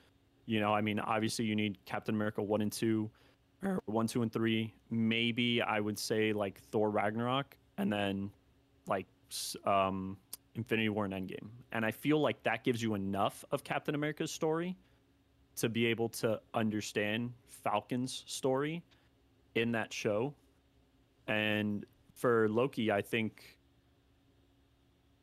You 0.46 0.60
know, 0.60 0.72
I 0.72 0.80
mean, 0.80 0.98
obviously 1.00 1.44
you 1.44 1.54
need 1.54 1.76
Captain 1.84 2.14
America 2.14 2.42
1 2.42 2.62
and 2.62 2.72
2 2.72 3.10
or 3.62 3.82
1, 3.84 4.06
2 4.06 4.22
and 4.22 4.32
3. 4.32 4.74
Maybe 4.90 5.60
I 5.60 5.80
would 5.80 5.98
say 5.98 6.32
like 6.32 6.60
Thor 6.70 6.88
Ragnarok 6.90 7.56
and 7.76 7.92
then 7.92 8.30
like 8.86 9.06
um 9.66 10.16
Infinity 10.54 10.88
War 10.88 11.04
and 11.04 11.12
Endgame. 11.12 11.48
And 11.72 11.84
I 11.84 11.90
feel 11.90 12.20
like 12.20 12.42
that 12.44 12.64
gives 12.64 12.82
you 12.82 12.94
enough 12.94 13.44
of 13.52 13.62
Captain 13.64 13.94
America's 13.94 14.32
story 14.32 14.76
to 15.58 15.68
be 15.68 15.86
able 15.86 16.08
to 16.08 16.40
understand 16.54 17.32
Falcon's 17.48 18.24
story 18.26 18.82
in 19.54 19.72
that 19.72 19.92
show. 19.92 20.34
And 21.26 21.84
for 22.14 22.48
Loki, 22.48 22.90
I 22.90 23.02
think 23.02 23.58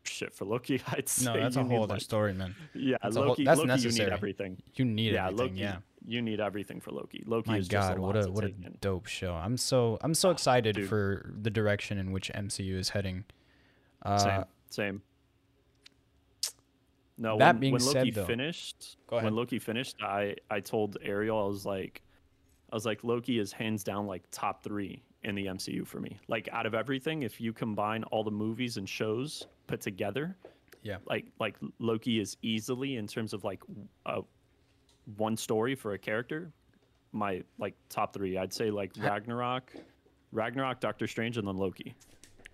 shit 0.04 0.34
for 0.34 0.46
Loki, 0.46 0.82
I'd 0.88 1.10
say 1.10 1.26
No, 1.34 1.40
that's 1.40 1.56
a 1.56 1.64
whole 1.64 1.84
other 1.84 1.96
like- 1.96 2.02
story, 2.02 2.34
man. 2.34 2.56
Yeah, 2.74 2.98
That's 3.02 3.16
a 3.16 3.20
whole- 3.20 3.30
Loki. 3.30 3.44
that's 3.44 3.60
Loki, 3.60 3.82
you 3.82 3.90
need 3.92 4.10
everything. 4.10 4.58
You 4.76 4.86
need 4.86 5.14
yeah, 5.14 5.28
everything, 5.28 5.48
Loki. 5.48 5.60
yeah. 5.62 5.78
You 6.08 6.22
need 6.22 6.40
everything 6.40 6.80
for 6.82 6.92
Loki. 6.92 7.24
Loki 7.26 7.50
My 7.50 7.58
is 7.58 7.68
God, 7.68 7.80
just 7.82 7.98
a 7.98 8.02
what 8.02 8.16
a 8.16 8.32
what 8.32 8.44
a 8.44 8.50
in. 8.50 8.78
dope 8.80 9.08
show! 9.08 9.34
I'm 9.34 9.58
so 9.58 9.98
I'm 10.02 10.14
so 10.14 10.30
excited 10.30 10.76
dude. 10.76 10.88
for 10.88 11.34
the 11.42 11.50
direction 11.50 11.98
in 11.98 12.12
which 12.12 12.32
MCU 12.32 12.78
is 12.78 12.90
heading. 12.90 13.24
Uh, 14.04 14.20
Same, 14.20 14.44
same. 14.70 15.02
No, 17.18 17.38
that 17.38 17.56
when, 17.56 17.60
being 17.60 17.74
when 17.74 17.82
said, 17.82 17.96
Loki 17.96 18.12
though- 18.12 18.26
finished, 18.26 18.98
when 19.10 19.36
Loki 19.36 19.60
finished, 19.60 19.96
I 20.02 20.36
I 20.50 20.60
told 20.60 20.98
Ariel 21.02 21.42
I 21.44 21.48
was 21.48 21.66
like, 21.66 22.02
I 22.72 22.76
was 22.76 22.86
like 22.86 23.04
Loki 23.04 23.40
is 23.40 23.52
hands 23.54 23.84
down 23.84 24.06
like 24.06 24.24
top 24.32 24.64
three 24.64 25.02
in 25.24 25.34
the 25.36 25.46
MCU 25.46 25.88
for 25.88 26.00
me. 26.00 26.18
Like 26.28 26.50
out 26.52 26.66
of 26.66 26.74
everything, 26.74 27.24
if 27.24 27.40
you 27.40 27.54
combine 27.54 28.04
all 28.06 28.24
the 28.24 28.32
movies 28.32 28.78
and 28.78 28.88
shows 28.88 29.48
put 29.68 29.80
together, 29.82 30.36
Yeah. 30.84 30.98
like 31.08 31.26
like 31.40 31.56
Loki 31.80 32.20
is 32.20 32.36
easily 32.42 32.98
in 32.98 33.08
terms 33.08 33.34
of 33.34 33.44
like 33.46 33.64
uh, 34.06 34.22
one 35.18 35.38
story 35.38 35.74
for 35.76 35.94
a 35.94 35.98
character, 35.98 36.52
my 37.14 37.44
like 37.58 37.76
top 37.90 38.14
three. 38.14 38.38
I'd 38.38 38.52
say 38.54 38.70
like 38.72 38.92
Ragnarok, 39.00 39.72
Ragnarok, 40.34 40.80
Doctor 40.82 41.08
Strange, 41.08 41.38
and 41.38 41.48
then 41.48 41.56
Loki. 41.58 41.96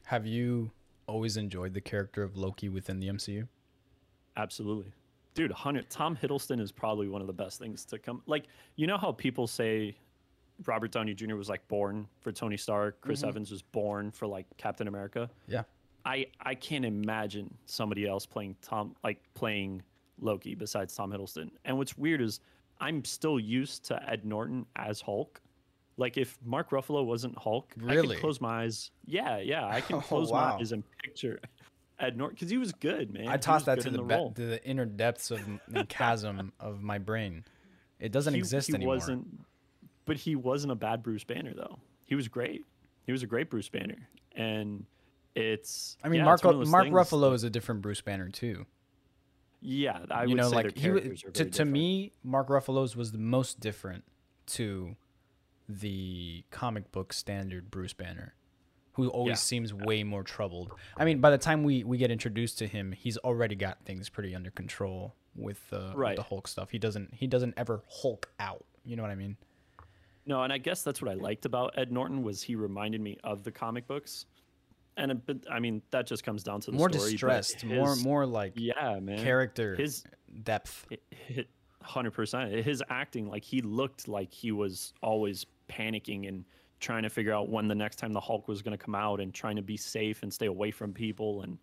Have 0.03 0.27
you 0.27 0.69
always 1.07 1.35
enjoyed 1.35 1.74
the 1.74 1.81
character 1.81 2.21
of 2.21 2.38
Loki 2.38 2.69
within 2.69 3.00
the 3.00 3.07
MCU? 3.07 3.47
Absolutely. 4.38 4.91
Dude, 5.33 5.51
Hunter, 5.51 5.83
Tom 5.83 6.15
Hiddleston 6.15 6.59
is 6.59 6.71
probably 6.71 7.07
one 7.07 7.21
of 7.21 7.27
the 7.27 7.33
best 7.33 7.57
things 7.59 7.85
to 7.85 7.97
come. 8.00 8.21
Like, 8.25 8.45
you 8.75 8.85
know 8.88 8.97
how 8.97 9.11
people 9.13 9.47
say 9.47 9.95
Robert 10.65 10.91
Downey 10.91 11.13
Jr. 11.13 11.35
was 11.35 11.50
like 11.50 11.65
born 11.67 12.07
for 12.19 12.31
Tony 12.31 12.57
Stark, 12.57 13.00
Chris 13.01 13.19
mm-hmm. 13.19 13.29
Evans 13.29 13.51
was 13.51 13.61
born 13.61 14.11
for 14.11 14.27
like 14.27 14.45
Captain 14.57 14.88
America? 14.88 15.29
Yeah. 15.47 15.63
I 16.03 16.27
I 16.41 16.55
can't 16.55 16.83
imagine 16.85 17.53
somebody 17.65 18.07
else 18.07 18.25
playing 18.25 18.55
Tom 18.61 18.95
like 19.03 19.21
playing 19.35 19.83
Loki 20.19 20.55
besides 20.55 20.95
Tom 20.95 21.11
Hiddleston. 21.11 21.51
And 21.65 21.77
what's 21.77 21.97
weird 21.97 22.21
is 22.21 22.39
I'm 22.79 23.05
still 23.05 23.39
used 23.39 23.85
to 23.85 24.09
Ed 24.09 24.25
Norton 24.25 24.65
as 24.75 25.00
Hulk. 25.00 25.39
Like 25.97 26.17
if 26.17 26.39
Mark 26.43 26.71
Ruffalo 26.71 27.05
wasn't 27.05 27.38
Hulk, 27.38 27.73
I 27.88 27.93
Really? 27.93 28.15
could 28.15 28.21
close 28.21 28.41
my 28.41 28.63
eyes. 28.63 28.91
Yeah, 29.05 29.38
yeah, 29.38 29.67
I 29.67 29.81
can 29.81 29.95
Oh, 29.97 30.01
close 30.01 30.31
wow. 30.31 30.55
my 30.55 30.59
eyes 30.59 30.71
and 30.71 30.83
picture 31.03 31.39
Ed 32.01 32.17
Norton 32.17 32.36
because 32.36 32.50
he 32.50 32.58
was 32.58 32.72
good, 32.74 33.13
man. 33.13 33.27
I 33.27 33.38
tossed 33.38 33.67
that 33.67 33.81
to 33.81 33.89
the, 33.89 34.01
be- 34.01 34.31
to 34.36 34.46
the 34.46 34.65
inner 34.65 34.86
depths 34.86 35.31
of 35.31 35.39
the 35.67 35.86
chasm 35.89 36.51
of 36.60 36.81
my 36.81 36.98
brain. 36.98 37.46
It 38.00 38.12
doesn't 38.12 38.34
he, 38.34 38.39
exist 38.39 38.67
he 38.67 38.74
anymore. 38.74 38.96
Wasn't, 38.96 39.27
but 40.05 40.17
he 40.17 40.36
wasn't 40.36 40.72
a 40.72 40.75
bad 40.75 41.03
Bruce 41.03 41.24
Banner 41.24 41.53
though. 41.53 41.79
He 42.05 42.15
was 42.15 42.27
great. 42.27 42.65
He 43.05 43.12
was 43.12 43.24
a 43.24 43.27
great 43.27 43.50
Bruce 43.50 43.70
Banner, 43.70 44.10
and 44.36 44.86
it's. 45.36 45.98
I 46.03 46.10
mean, 46.10 46.20
yeah, 46.20 46.25
Mark 46.25 46.39
it's 46.39 46.46
one 46.46 46.55
of 46.55 46.60
those 46.62 46.70
Mark 46.70 46.88
Ruffalo 46.88 47.34
is 47.34 47.43
a 47.43 47.50
different 47.50 47.81
Bruce 47.81 48.01
Banner 48.01 48.29
too. 48.29 48.65
Yeah, 49.62 50.00
I 50.10 50.24
you 50.24 50.29
would 50.29 50.38
know, 50.38 50.50
say 50.50 50.55
like 50.55 50.77
he 50.77 50.89
to 51.34 51.46
to 51.46 51.65
me, 51.65 52.13
Mark 52.24 52.50
Ruffalo's 52.50 52.96
was 52.96 53.12
the 53.12 53.20
most 53.20 53.60
different 53.60 54.03
to 54.48 54.96
the 55.70 56.43
comic 56.50 56.91
book 56.91 57.13
standard 57.13 57.70
Bruce 57.70 57.93
Banner. 57.93 58.34
Who 58.93 59.07
always 59.10 59.29
Yeah. 59.31 59.36
seems 59.36 59.74
way 59.74 60.03
more 60.03 60.24
troubled. 60.24 60.71
I 60.98 61.05
mean, 61.05 61.19
by 61.21 61.29
the 61.31 61.38
time 61.38 61.63
we 61.63 61.83
we 61.83 61.98
get 61.98 62.12
introduced 62.12 62.57
to 62.60 62.67
him, 62.67 62.91
he's 62.91 63.17
already 63.17 63.55
got 63.55 63.83
things 63.86 64.10
pretty 64.10 64.36
under 64.36 64.51
control 64.51 65.15
with, 65.36 65.62
uh, 65.71 65.93
with 65.95 66.17
the 66.17 66.24
Hulk 66.24 66.48
stuff. 66.48 66.71
He 66.71 66.77
doesn't 66.79 67.13
he 67.15 67.27
doesn't 67.27 67.53
ever 67.57 67.83
Hulk 67.89 68.29
out. 68.39 68.65
You 68.83 68.95
know 68.95 69.03
what 69.03 69.12
I 69.12 69.15
mean? 69.15 69.38
No, 70.25 70.43
and 70.43 70.51
I 70.53 70.57
guess 70.57 70.83
that's 70.83 71.01
what 71.01 71.10
I 71.10 71.15
liked 71.15 71.45
about 71.45 71.77
Ed 71.77 71.91
Norton 71.91 72.21
was 72.24 72.43
he 72.43 72.55
reminded 72.55 73.01
me 73.01 73.17
of 73.24 73.43
the 73.43 73.51
comic 73.51 73.88
books, 73.88 74.25
and 74.98 75.12
a 75.12 75.15
bit, 75.15 75.45
I 75.50 75.60
mean 75.60 75.81
that 75.91 76.05
just 76.05 76.24
comes 76.24 76.43
down 76.43 76.60
to 76.62 76.71
the 76.71 76.77
More 76.77 76.89
story, 76.91 77.12
distressed, 77.12 77.63
more 77.63 77.89
his- 77.91 78.03
more 78.03 78.25
like 78.25 78.53
yeah, 78.55 79.00
man, 79.00 79.24
character 79.24 79.75
his 79.75 80.03
depth. 80.43 80.86
hundred 81.81 82.12
percent 82.12 82.51
his 82.53 82.83
acting 82.89 83.27
like 83.27 83.43
he 83.43 83.62
looked 83.62 84.07
like 84.07 84.31
he 84.31 84.51
was 84.51 84.93
always 85.01 85.45
panicking 85.67 86.27
and 86.27 86.45
trying 86.81 87.03
to 87.03 87.09
figure 87.09 87.33
out 87.33 87.47
when 87.50 87.67
the 87.69 87.75
next 87.75 87.95
time 87.97 88.11
the 88.11 88.19
Hulk 88.19 88.47
was 88.50 88.61
going 88.61 88.77
to 88.77 88.83
come 88.83 88.95
out 88.95 89.21
and 89.21 89.33
trying 89.33 89.55
to 89.55 89.61
be 89.61 89.77
safe 89.77 90.23
and 90.23 90.33
stay 90.33 90.47
away 90.47 90.71
from 90.71 90.91
people 90.93 91.43
and 91.43 91.57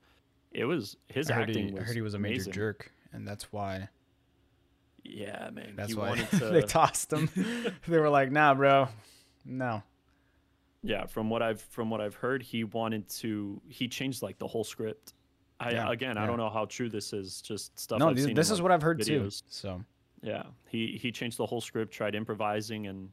it 0.53 0.65
was 0.65 0.97
his 1.09 1.31
I 1.31 1.43
acting 1.43 1.67
he, 1.69 1.73
was 1.75 1.83
I 1.83 1.85
heard 1.85 1.97
he 1.97 2.01
was 2.01 2.15
a 2.15 2.19
major 2.19 2.35
amazing. 2.37 2.53
jerk, 2.55 2.91
and 3.13 3.29
that's 3.29 3.53
why 3.53 3.89
Yeah, 5.05 5.51
man. 5.53 5.75
that's 5.77 5.91
he 5.91 5.95
why 5.99 6.09
wanted 6.11 6.27
they 6.31 6.63
tossed 6.63 7.13
him. 7.13 7.29
they 7.87 7.99
were 7.99 8.09
like, 8.09 8.33
"Nah, 8.33 8.55
bro, 8.55 8.89
no." 9.45 9.83
yeah, 10.83 11.07
from 11.07 11.29
what 11.29 11.43
I've 11.43 11.61
from 11.61 11.91
what 11.91 12.01
I've 12.01 12.15
heard, 12.15 12.43
he 12.43 12.65
wanted 12.65 13.09
to 13.21 13.61
he 13.69 13.89
changed 13.89 14.23
like 14.23 14.39
the 14.39 14.47
whole 14.47 14.65
script. 14.65 15.13
I 15.61 15.73
Yeah, 15.73 15.91
again, 15.91 16.17
I 16.17 16.25
don't 16.27 16.37
know 16.37 16.51
how 16.51 16.67
true 16.67 16.89
this 16.89 17.13
is. 17.13 17.43
Just 17.43 17.79
stuff. 17.79 17.99
No, 17.99 18.09
I've 18.09 18.17
this, 18.17 18.25
seen 18.25 18.35
this 18.35 18.49
in, 18.49 18.55
is 18.55 18.59
like, 18.61 18.63
what 18.63 18.73
I've 18.73 18.83
heard 18.83 19.03
too. 19.05 19.29
So 19.49 19.83
Yeah, 20.23 20.45
he 20.69 20.99
he 21.03 21.11
changed 21.13 21.37
the 21.37 21.47
whole 21.47 21.61
script, 21.61 21.93
tried 21.93 22.15
improvising, 22.15 22.87
and 22.87 23.11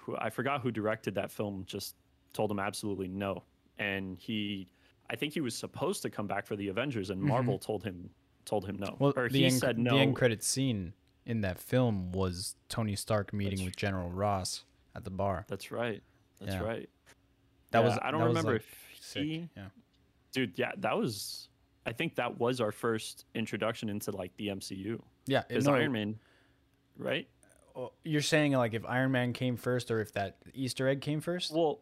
who, 0.00 0.16
I 0.16 0.30
forgot 0.30 0.60
who 0.62 0.70
directed 0.70 1.14
that 1.16 1.30
film. 1.30 1.64
Just 1.66 1.94
told 2.32 2.50
him 2.50 2.58
absolutely 2.58 3.08
no, 3.08 3.42
and 3.78 4.18
he, 4.18 4.68
I 5.08 5.16
think 5.16 5.32
he 5.32 5.40
was 5.40 5.54
supposed 5.54 6.02
to 6.02 6.10
come 6.10 6.26
back 6.26 6.46
for 6.46 6.56
the 6.56 6.68
Avengers, 6.68 7.10
and 7.10 7.20
Marvel 7.20 7.58
told 7.58 7.82
him 7.84 8.10
told 8.44 8.64
him 8.66 8.76
no, 8.78 8.86
Mm-hmm. 8.88 9.04
well, 9.04 9.12
or 9.16 9.28
the 9.28 9.38
he 9.38 9.44
end, 9.46 9.54
said 9.54 9.78
no. 9.78 9.94
the 9.96 10.00
end 10.00 10.16
credit 10.16 10.42
scene 10.42 10.94
in 11.26 11.42
that 11.42 11.58
film 11.58 12.10
was 12.12 12.56
Tony 12.68 12.96
Stark 12.96 13.32
meeting 13.32 13.58
That's 13.58 13.66
with 13.66 13.76
General 13.76 14.10
Ross 14.10 14.64
at 14.96 15.04
the 15.04 15.10
bar. 15.10 15.44
That's 15.48 15.70
right. 15.70 16.02
That's 16.40 16.54
Yeah. 16.54 16.62
right. 16.62 16.88
That 17.72 17.80
Yeah, 17.80 17.84
was 17.84 17.98
I 18.02 18.10
don't 18.10 18.22
remember 18.22 18.52
like, 18.54 18.62
if 18.62 19.14
he, 19.14 19.48
Yeah. 19.56 19.66
dude. 20.32 20.58
Yeah, 20.58 20.72
that 20.78 20.96
was. 20.96 21.48
I 21.86 21.92
think 21.92 22.14
that 22.16 22.38
was 22.38 22.60
our 22.60 22.72
first 22.72 23.24
introduction 23.34 23.88
into 23.88 24.10
like 24.10 24.34
the 24.36 24.48
MCU 24.48 25.00
Yeah, 25.26 25.42
because 25.48 25.66
no, 25.66 25.74
Iron 25.74 25.92
Man, 25.92 26.18
right? 26.96 27.28
Oh, 27.80 27.92
You're 28.04 28.22
saying 28.22 28.52
like 28.52 28.74
if 28.74 28.84
Iron 28.86 29.12
Man 29.12 29.32
came 29.32 29.56
first, 29.56 29.90
or 29.90 30.00
if 30.00 30.12
that 30.12 30.36
Easter 30.54 30.88
egg 30.88 31.00
came 31.00 31.20
first? 31.20 31.52
Well, 31.52 31.80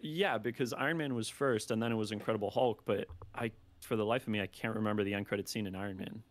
yeah, 0.00 0.38
because 0.38 0.72
Iron 0.72 0.96
Man 0.98 1.14
was 1.14 1.28
first, 1.28 1.70
and 1.70 1.82
then 1.82 1.92
it 1.92 1.96
was 1.96 2.12
Incredible 2.12 2.50
Hulk. 2.50 2.82
But 2.84 3.06
I, 3.34 3.50
for 3.80 3.96
the 3.96 4.04
life 4.04 4.22
of 4.22 4.28
me, 4.28 4.40
I 4.40 4.46
can't 4.46 4.74
remember 4.74 5.04
the 5.04 5.14
end 5.14 5.26
credit 5.26 5.48
scene 5.48 5.66
in 5.66 5.74
Iron 5.74 5.96
Man. 5.96 6.22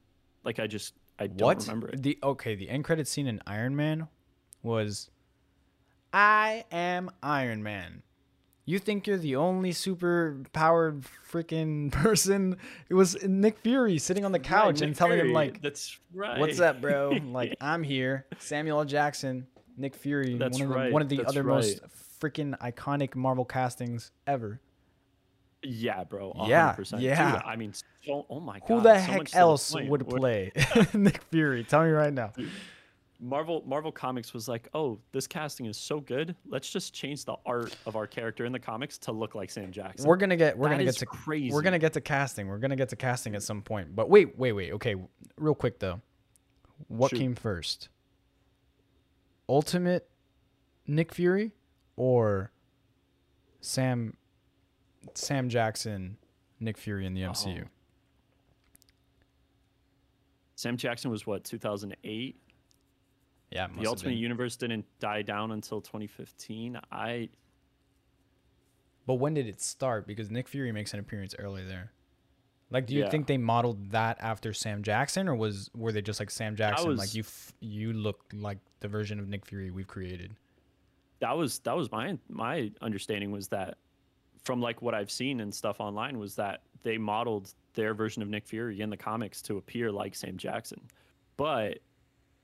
Like 0.43 0.59
I 0.59 0.67
just, 0.67 0.93
I 1.19 1.27
don't 1.27 1.45
what? 1.45 1.61
remember 1.61 1.89
it. 1.89 2.03
The 2.03 2.17
okay, 2.23 2.55
the 2.55 2.69
end 2.69 2.83
credit 2.83 3.07
scene 3.07 3.27
in 3.27 3.41
Iron 3.47 3.75
Man 3.75 4.07
was 4.63 5.09
I 6.13 6.65
am 6.71 7.11
Iron 7.21 7.63
Man. 7.63 8.03
You 8.69 8.79
think 8.79 9.07
you're 9.07 9.17
the 9.17 9.38
only 9.38 9.71
super 9.71 10.43
powered 10.51 11.05
freaking 11.31 11.89
person? 12.03 12.57
It 12.89 12.95
was 12.95 13.24
Nick 13.24 13.59
Fury 13.59 13.97
sitting 13.97 14.25
on 14.25 14.33
the 14.33 14.39
couch 14.39 14.65
Right, 14.65 14.81
and 14.81 14.89
Nick 14.91 14.97
telling 14.97 15.19
him 15.19 15.31
like, 15.31 15.62
"That's 15.62 15.97
right." 16.13 16.38
"What's 16.38 16.59
up, 16.59 16.81
bro? 16.81 17.12
like 17.31 17.55
I'm 17.62 17.81
here." 17.81 18.25
Samuel 18.39 18.79
L. 18.79 18.86
Jackson, 18.86 19.47
Nick 19.77 19.95
Fury, 19.95 20.36
That's 20.38 20.59
one 20.59 20.67
of 20.67 20.74
the, 20.74 20.75
right, 20.75 20.91
one 20.91 21.01
of 21.01 21.07
the 21.07 21.15
that's 21.15 21.29
other 21.29 21.43
right. 21.43 21.55
most 21.55 21.79
freaking 22.19 22.59
iconic 22.59 23.15
Marvel 23.15 23.45
castings 23.45 24.12
ever. 24.27 24.59
Yeah, 25.63 26.03
bro. 26.03 26.33
100%. 26.33 26.47
Yeah, 26.47 26.75
Dude, 26.75 27.00
yeah. 27.00 27.41
I 27.45 27.55
mean, 27.55 27.74
so, 28.05 28.25
oh 28.29 28.39
my 28.41 28.59
god. 28.59 28.67
Who 28.67 28.81
the 28.81 28.95
so 28.95 29.12
heck 29.12 29.36
else 29.36 29.74
would 29.74 30.07
play 30.09 30.51
Nick 30.93 31.24
Fury? 31.31 31.63
Tell 31.63 31.83
me 31.83 31.89
right 31.89 32.13
now. 32.13 32.33
Marvel 33.19 33.63
Marvel 33.65 33.91
Comics 33.91 34.33
was 34.33 34.47
like, 34.47 34.67
oh, 34.74 35.00
this 35.12 35.25
casting 35.27 35.65
is 35.65 35.77
so 35.77 36.00
good. 36.00 36.36
Let's 36.47 36.69
just 36.69 36.93
change 36.93 37.25
the 37.25 37.36
art 37.45 37.75
of 37.86 37.95
our 37.95 38.05
character 38.05 38.45
in 38.45 38.51
the 38.51 38.59
comics 38.59 38.97
to 39.00 39.12
look 39.12 39.33
like 39.33 39.50
Sam 39.50 39.71
Jackson. 39.71 40.07
We're 40.07 40.17
gonna 40.17 40.36
get 40.38 40.57
we're 40.57 40.67
That 40.69 40.75
gonna 40.75 40.86
get 40.86 40.97
to 40.97 41.05
crazy. 41.05 41.51
we're 41.51 41.62
gonna 41.63 41.79
get 41.79 41.93
to 41.93 42.01
casting. 42.01 42.47
We're 42.47 42.59
gonna 42.59 42.75
get 42.75 42.89
to 42.89 42.95
casting 42.95 43.36
at 43.36 43.41
some 43.43 43.62
point. 43.62 43.95
But 43.95 44.09
wait, 44.09 44.38
wait, 44.38 44.53
wait. 44.53 44.71
Okay, 44.74 44.95
real 45.38 45.55
quick 45.55 45.79
though. 45.79 46.01
What 46.89 47.09
Shoot. 47.09 47.19
came 47.19 47.36
first? 47.36 47.89
Ultimate 49.50 50.07
Nick 50.86 51.13
Fury 51.13 51.53
or 51.95 52.51
Sam 53.62 54.15
Sam 55.15 55.50
Jackson 55.50 56.17
Nick 56.59 56.77
Fury 56.77 57.05
in 57.05 57.13
the 57.13 57.21
MCU? 57.21 57.63
Oh. 57.65 57.67
Sam 60.55 60.77
Jackson 60.77 61.12
was 61.12 61.25
what 61.25 61.43
2008. 61.43 62.36
Yeah, 63.51 63.66
it 63.66 63.68
must 63.70 63.75
The 63.75 63.82
have 63.82 63.88
Ultimate 63.89 64.10
been. 64.12 64.18
Universe 64.20 64.56
didn't 64.58 64.86
die 65.00 65.22
down 65.22 65.51
until 65.51 65.82
2015. 65.82 66.80
I 66.92 67.30
But 69.06 69.16
when 69.16 69.34
did 69.34 69.48
it 69.48 69.62
start? 69.62 70.06
Because 70.08 70.30
Nick 70.30 70.48
Fury 70.48 70.72
makes 70.72 70.94
an 70.94 71.00
appearance 71.00 71.34
early 71.39 71.63
there. 71.63 71.92
Like, 72.70 72.86
do 72.86 72.94
you 72.94 73.04
Yeah. 73.04 73.10
think 73.10 73.27
they 73.27 73.38
modeled 73.38 73.92
that 73.92 74.18
after 74.20 74.51
Sam 74.54 74.84
Jackson, 74.84 75.30
or 75.30 75.36
was 75.36 75.70
were 75.74 75.94
they 75.94 76.01
just 76.01 76.20
like 76.20 76.30
Sam 76.30 76.58
Jackson? 76.58 76.98
like 76.98 77.16
you, 77.16 77.22
f- 77.22 77.54
you 77.62 77.94
look 77.94 78.25
like 78.34 78.58
the 78.82 78.89
version 78.89 79.20
of 79.20 79.30
Nick 79.30 79.46
Fury 79.46 79.72
we've 79.72 79.88
created. 79.88 80.36
that 81.20 81.36
was 81.36 81.58
that 81.60 81.75
was 81.75 81.89
my 81.92 82.16
my 82.30 82.72
understanding 82.82 83.32
was 83.32 83.48
that 83.48 83.77
from 84.44 84.62
like 84.62 84.82
what 84.84 84.94
I've 84.94 85.10
seen 85.10 85.39
and 85.39 85.51
stuff 85.56 85.80
online 85.80 86.20
was 86.20 86.36
that 86.36 86.62
they 86.84 86.98
modeled 86.98 87.54
their 87.74 87.94
version 87.96 88.22
of 88.22 88.27
Nick 88.30 88.46
Fury 88.46 88.82
in 88.82 88.89
the 88.92 88.98
comics 88.98 89.42
to 89.44 89.58
appear 89.58 89.92
like 89.92 90.13
Sam 90.13 90.38
Jackson, 90.38 90.82
but 91.38 91.80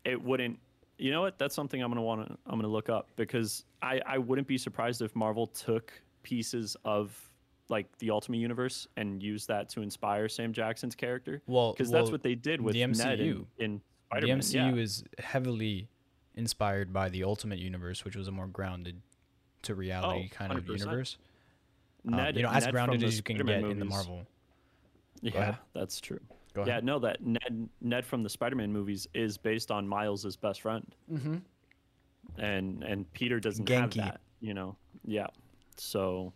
it 0.06 0.22
wouldn't. 0.24 0.58
You 0.98 1.12
know 1.12 1.22
what? 1.22 1.38
That's 1.38 1.56
something 1.56 1.82
I'm 1.82 1.90
gonna 1.90 2.02
want 2.02 2.28
to 2.28 2.38
I'm 2.46 2.60
gonna 2.60 2.68
look 2.68 2.90
up 2.90 3.10
because 3.16 3.66
I 3.82 4.02
I 4.06 4.18
wouldn't 4.18 4.48
be 4.48 4.58
surprised 4.58 5.02
if 5.02 5.16
Marvel 5.16 5.48
took 5.48 5.92
pieces 6.24 6.78
of 6.86 7.18
like 7.70 7.98
the 7.98 8.10
Ultimate 8.12 8.38
Universe 8.38 8.88
and 8.98 9.22
used 9.22 9.48
that 9.48 9.70
to 9.70 9.82
inspire 9.82 10.30
Sam 10.30 10.54
Jackson's 10.54 10.96
character. 10.96 11.42
Well, 11.48 11.74
because 11.74 11.90
well, 11.90 12.02
that's 12.02 12.12
what 12.12 12.24
they 12.24 12.36
did 12.36 12.62
with 12.62 12.74
the 12.74 12.86
Ned 12.86 13.20
in, 13.20 13.36
MCU. 13.36 13.46
in 13.58 13.82
the 14.12 14.28
MCU 14.28 14.54
yeah. 14.54 14.82
is 14.82 15.04
heavily 15.18 15.88
inspired 16.36 16.94
by 16.94 17.10
the 17.10 17.24
Ultimate 17.24 17.60
Universe, 17.60 18.06
which 18.06 18.16
was 18.16 18.28
a 18.28 18.32
more 18.32 18.48
grounded 18.48 19.02
to 19.64 19.76
reality 19.76 20.30
Oh, 20.32 20.36
kind 20.36 20.52
of 20.52 20.64
100%. 20.64 20.80
universe. 20.80 21.18
Um, 22.12 22.36
you 22.36 22.44
know, 22.44 22.50
as 22.50 22.66
Ned 22.66 22.74
grounded 22.74 23.04
as 23.04 23.16
you 23.16 23.24
can 23.24 23.38
Spider-Man 23.38 23.62
get 23.62 23.72
in 23.72 23.80
the. 23.80 23.86
Marvel. 23.86 24.26
Yeah, 25.22 25.56
that's 25.74 26.02
true. 26.02 26.20
Go 26.54 26.66
Yeah, 26.66 26.80
no, 26.84 27.00
that 27.00 27.22
Ned 27.26 27.70
Ned 27.82 28.06
from 28.06 28.22
the 28.24 28.30
Spider-Man 28.30 28.72
movies 28.72 29.08
is 29.14 29.38
based 29.38 29.72
on 29.72 29.88
Miles's 29.88 30.36
best 30.36 30.62
friend, 30.62 30.86
Mm-hmm. 31.12 31.36
and 32.38 32.84
and 32.84 33.12
Peter 33.14 33.40
doesn't 33.40 33.66
Ganke. 33.66 33.80
have 33.80 33.94
that. 33.96 34.22
You 34.40 34.54
know, 34.54 34.76
yeah. 35.06 35.28
So 35.78 36.32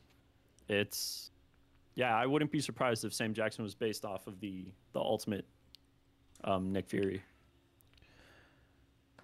it's 0.70 1.32
yeah, 1.96 2.16
I 2.16 2.26
wouldn't 2.26 2.52
be 2.52 2.60
surprised 2.60 3.06
if 3.06 3.14
Sam 3.14 3.34
Jackson 3.34 3.64
was 3.64 3.76
based 3.76 4.06
off 4.06 4.28
of 4.28 4.40
the 4.40 4.66
the 4.94 5.00
ultimate 5.00 5.46
um, 6.44 6.72
Nick 6.72 6.88
Fury. 6.90 7.22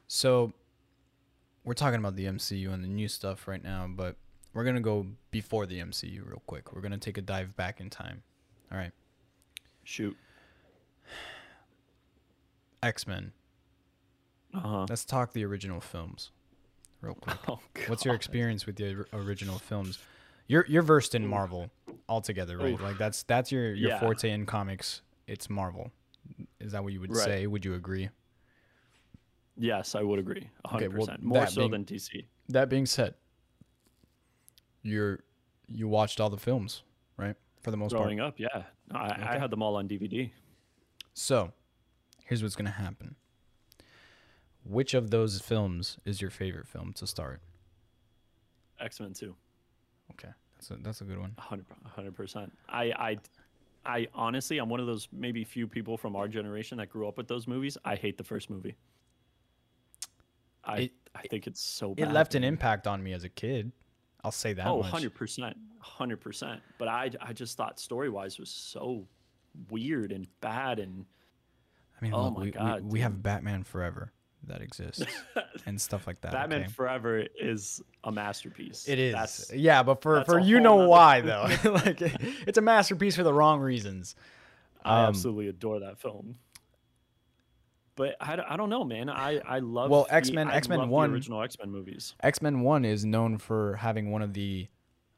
So 0.07 0.53
we're 1.63 1.73
talking 1.73 1.99
about 1.99 2.15
the 2.15 2.25
MCU 2.25 2.71
and 2.73 2.83
the 2.83 2.87
new 2.87 3.07
stuff 3.07 3.47
right 3.47 3.63
now, 3.63 3.87
but 3.89 4.15
we're 4.53 4.63
gonna 4.65 4.81
go 4.81 5.07
before 5.31 5.65
the 5.65 5.79
MCU 5.79 6.25
real 6.27 6.41
quick. 6.45 6.73
We're 6.73 6.81
gonna 6.81 6.97
take 6.97 7.17
a 7.17 7.21
dive 7.21 7.55
back 7.55 7.79
in 7.79 7.89
time. 7.89 8.21
All 8.71 8.77
right, 8.77 8.91
Shoot. 9.83 10.15
X 12.81 13.07
Men. 13.07 13.31
Uh 14.53 14.59
huh. 14.59 14.85
Let's 14.89 15.05
talk 15.05 15.33
the 15.33 15.45
original 15.45 15.79
films, 15.81 16.31
real 17.01 17.15
quick. 17.15 17.37
Oh, 17.47 17.59
What's 17.87 18.05
your 18.05 18.13
experience 18.15 18.65
with 18.65 18.75
the 18.75 19.05
original 19.13 19.57
films? 19.59 19.99
You're 20.47 20.65
you're 20.67 20.83
versed 20.83 21.15
in 21.15 21.25
Marvel 21.25 21.71
altogether, 22.09 22.57
right? 22.57 22.73
Oof. 22.73 22.81
Like 22.81 22.97
that's 22.97 23.23
that's 23.23 23.51
your 23.51 23.73
your 23.73 23.91
Yeah. 23.91 23.99
forte 23.99 24.29
in 24.29 24.45
comics. 24.45 25.01
It's 25.27 25.49
Marvel. 25.49 25.91
Is 26.59 26.73
that 26.73 26.83
what 26.83 26.93
you 26.93 26.99
would 26.99 27.15
Right. 27.15 27.23
say? 27.25 27.47
Would 27.47 27.63
you 27.65 27.73
agree? 27.75 28.09
Yes, 29.57 29.95
I 29.95 30.01
would 30.01 30.19
agree. 30.19 30.37
Okay, 30.41 30.49
hundred 30.85 30.93
well, 30.97 31.05
percent. 31.07 31.23
More 31.23 31.47
so 31.47 31.61
being- 31.61 31.71
than 31.71 31.85
DC. 31.85 32.25
That 32.49 32.69
being 32.69 32.85
said, 32.85 33.15
you're 34.81 35.23
you 35.67 35.87
watched 35.87 36.19
all 36.19 36.29
the 36.29 36.37
films, 36.37 36.83
right? 37.17 37.35
For 37.61 37.71
the 37.71 37.77
most 37.77 37.93
part. 37.93 38.03
Growing 38.03 38.19
up, 38.19 38.37
yeah, 38.37 38.63
I, 38.91 39.35
I 39.35 39.39
had 39.39 39.49
them 39.49 39.63
all 39.63 39.77
on 39.77 39.87
DVD. 39.87 40.29
So, 41.13 41.51
here's 42.25 42.41
what's 42.41 42.55
gonna 42.55 42.71
happen. 42.71 43.15
Which 44.65 44.93
of 44.93 45.09
those 45.11 45.39
films 45.41 45.97
is 46.05 46.21
your 46.21 46.29
favorite 46.31 46.67
film 46.67 46.93
to 46.93 47.05
start? 47.07 47.41
X 48.79 48.99
Men 48.99 49.13
Two. 49.13 49.35
Okay, 50.11 50.29
that's 50.55 50.71
a 50.71 50.75
that's 50.77 51.01
a 51.01 51.03
good 51.03 51.19
one. 51.19 51.33
hundred 51.37 52.15
percent. 52.15 52.51
I, 52.69 52.83
I, 52.91 53.17
I 53.85 54.07
honestly, 54.13 54.57
I'm 54.57 54.69
one 54.69 54.79
of 54.79 54.87
those 54.87 55.07
maybe 55.11 55.43
few 55.43 55.67
people 55.67 55.97
from 55.97 56.15
our 56.15 56.27
generation 56.27 56.77
that 56.79 56.87
grew 56.89 57.07
up 57.07 57.17
with 57.17 57.27
those 57.27 57.47
movies. 57.47 57.77
I 57.85 57.95
hate 57.95 58.17
the 58.17 58.23
first 58.23 58.49
movie. 58.49 58.75
I, 60.63 60.77
It- 60.77 60.91
I 61.15 61.21
think 61.27 61.45
it's 61.45 61.61
so 61.61 61.93
bad. 61.93 62.07
It 62.09 62.11
left 62.11 62.33
an 62.33 62.43
impact 62.43 62.87
on 62.87 63.03
me 63.03 63.13
as 63.13 63.23
a 63.23 63.29
kid. 63.29 63.71
I'll 64.23 64.31
say 64.31 64.53
that 64.53 64.65
Oh, 64.65 64.77
100 64.77 65.13
percent, 65.13 65.55
hundred 65.79 66.21
percent. 66.21 66.61
But 66.79 66.87
I 66.87 67.11
I 67.21 67.33
just 67.33 67.55
thought 67.57 67.79
story 67.79 68.09
wise 68.09 68.39
was 68.39 68.49
so 68.49 69.05
weird 69.69 70.11
and 70.11 70.27
bad 70.41 70.79
and 70.79 71.05
I 71.99 72.03
mean, 72.03 72.13
Oh 72.13 72.23
look, 72.25 72.33
my 72.37 72.43
we, 72.43 72.51
God, 72.51 72.83
we, 72.83 72.89
we 72.91 72.99
have 73.01 73.21
Batman 73.23 73.63
Forever 73.63 74.11
that 74.45 74.61
exists 74.61 75.05
and 75.65 75.79
stuff 75.79 76.05
like 76.05 76.19
that. 76.21 76.31
Batman 76.33 76.61
okay? 76.63 76.69
Forever 76.71 77.25
is 77.39 77.81
a 78.03 78.11
masterpiece. 78.11 78.87
It 78.89 78.99
is. 78.99 79.13
That's, 79.13 79.53
yeah, 79.53 79.83
but 79.83 80.01
for 80.01 80.23
for 80.25 80.39
you 80.39 80.59
know 80.59 80.87
why 80.87 81.21
though. 81.21 81.47
like 81.71 82.01
it's 82.01 82.57
a 82.57 82.61
masterpiece 82.61 83.15
for 83.15 83.23
the 83.23 83.33
wrong 83.33 83.61
reasons. 83.61 84.15
I 84.83 85.03
Um, 85.03 85.07
absolutely 85.09 85.47
adore 85.47 85.79
that 85.79 85.97
film. 85.99 86.35
But 87.95 88.15
I, 88.19 88.35
don't- 88.35 88.49
I 88.49 88.57
don't 88.57 88.69
know, 88.69 88.83
man. 88.83 89.09
I, 89.09 89.39
I 89.39 89.59
love 89.59 89.89
Well, 89.91 90.07
X-Men- 90.09 90.49
X 90.49 90.67
Men 90.67 90.79
love 90.79 90.87
the 90.89 90.93
1 90.93 91.11
original 91.11 91.41
X 91.43 91.57
Men 91.59 91.69
movies. 91.71 92.15
X-Men 92.23 92.61
1 92.61 92.85
is 92.85 93.05
known 93.05 93.37
for 93.37 93.75
having 93.75 94.11
one 94.11 94.21
of 94.23 94.33
the 94.33 94.67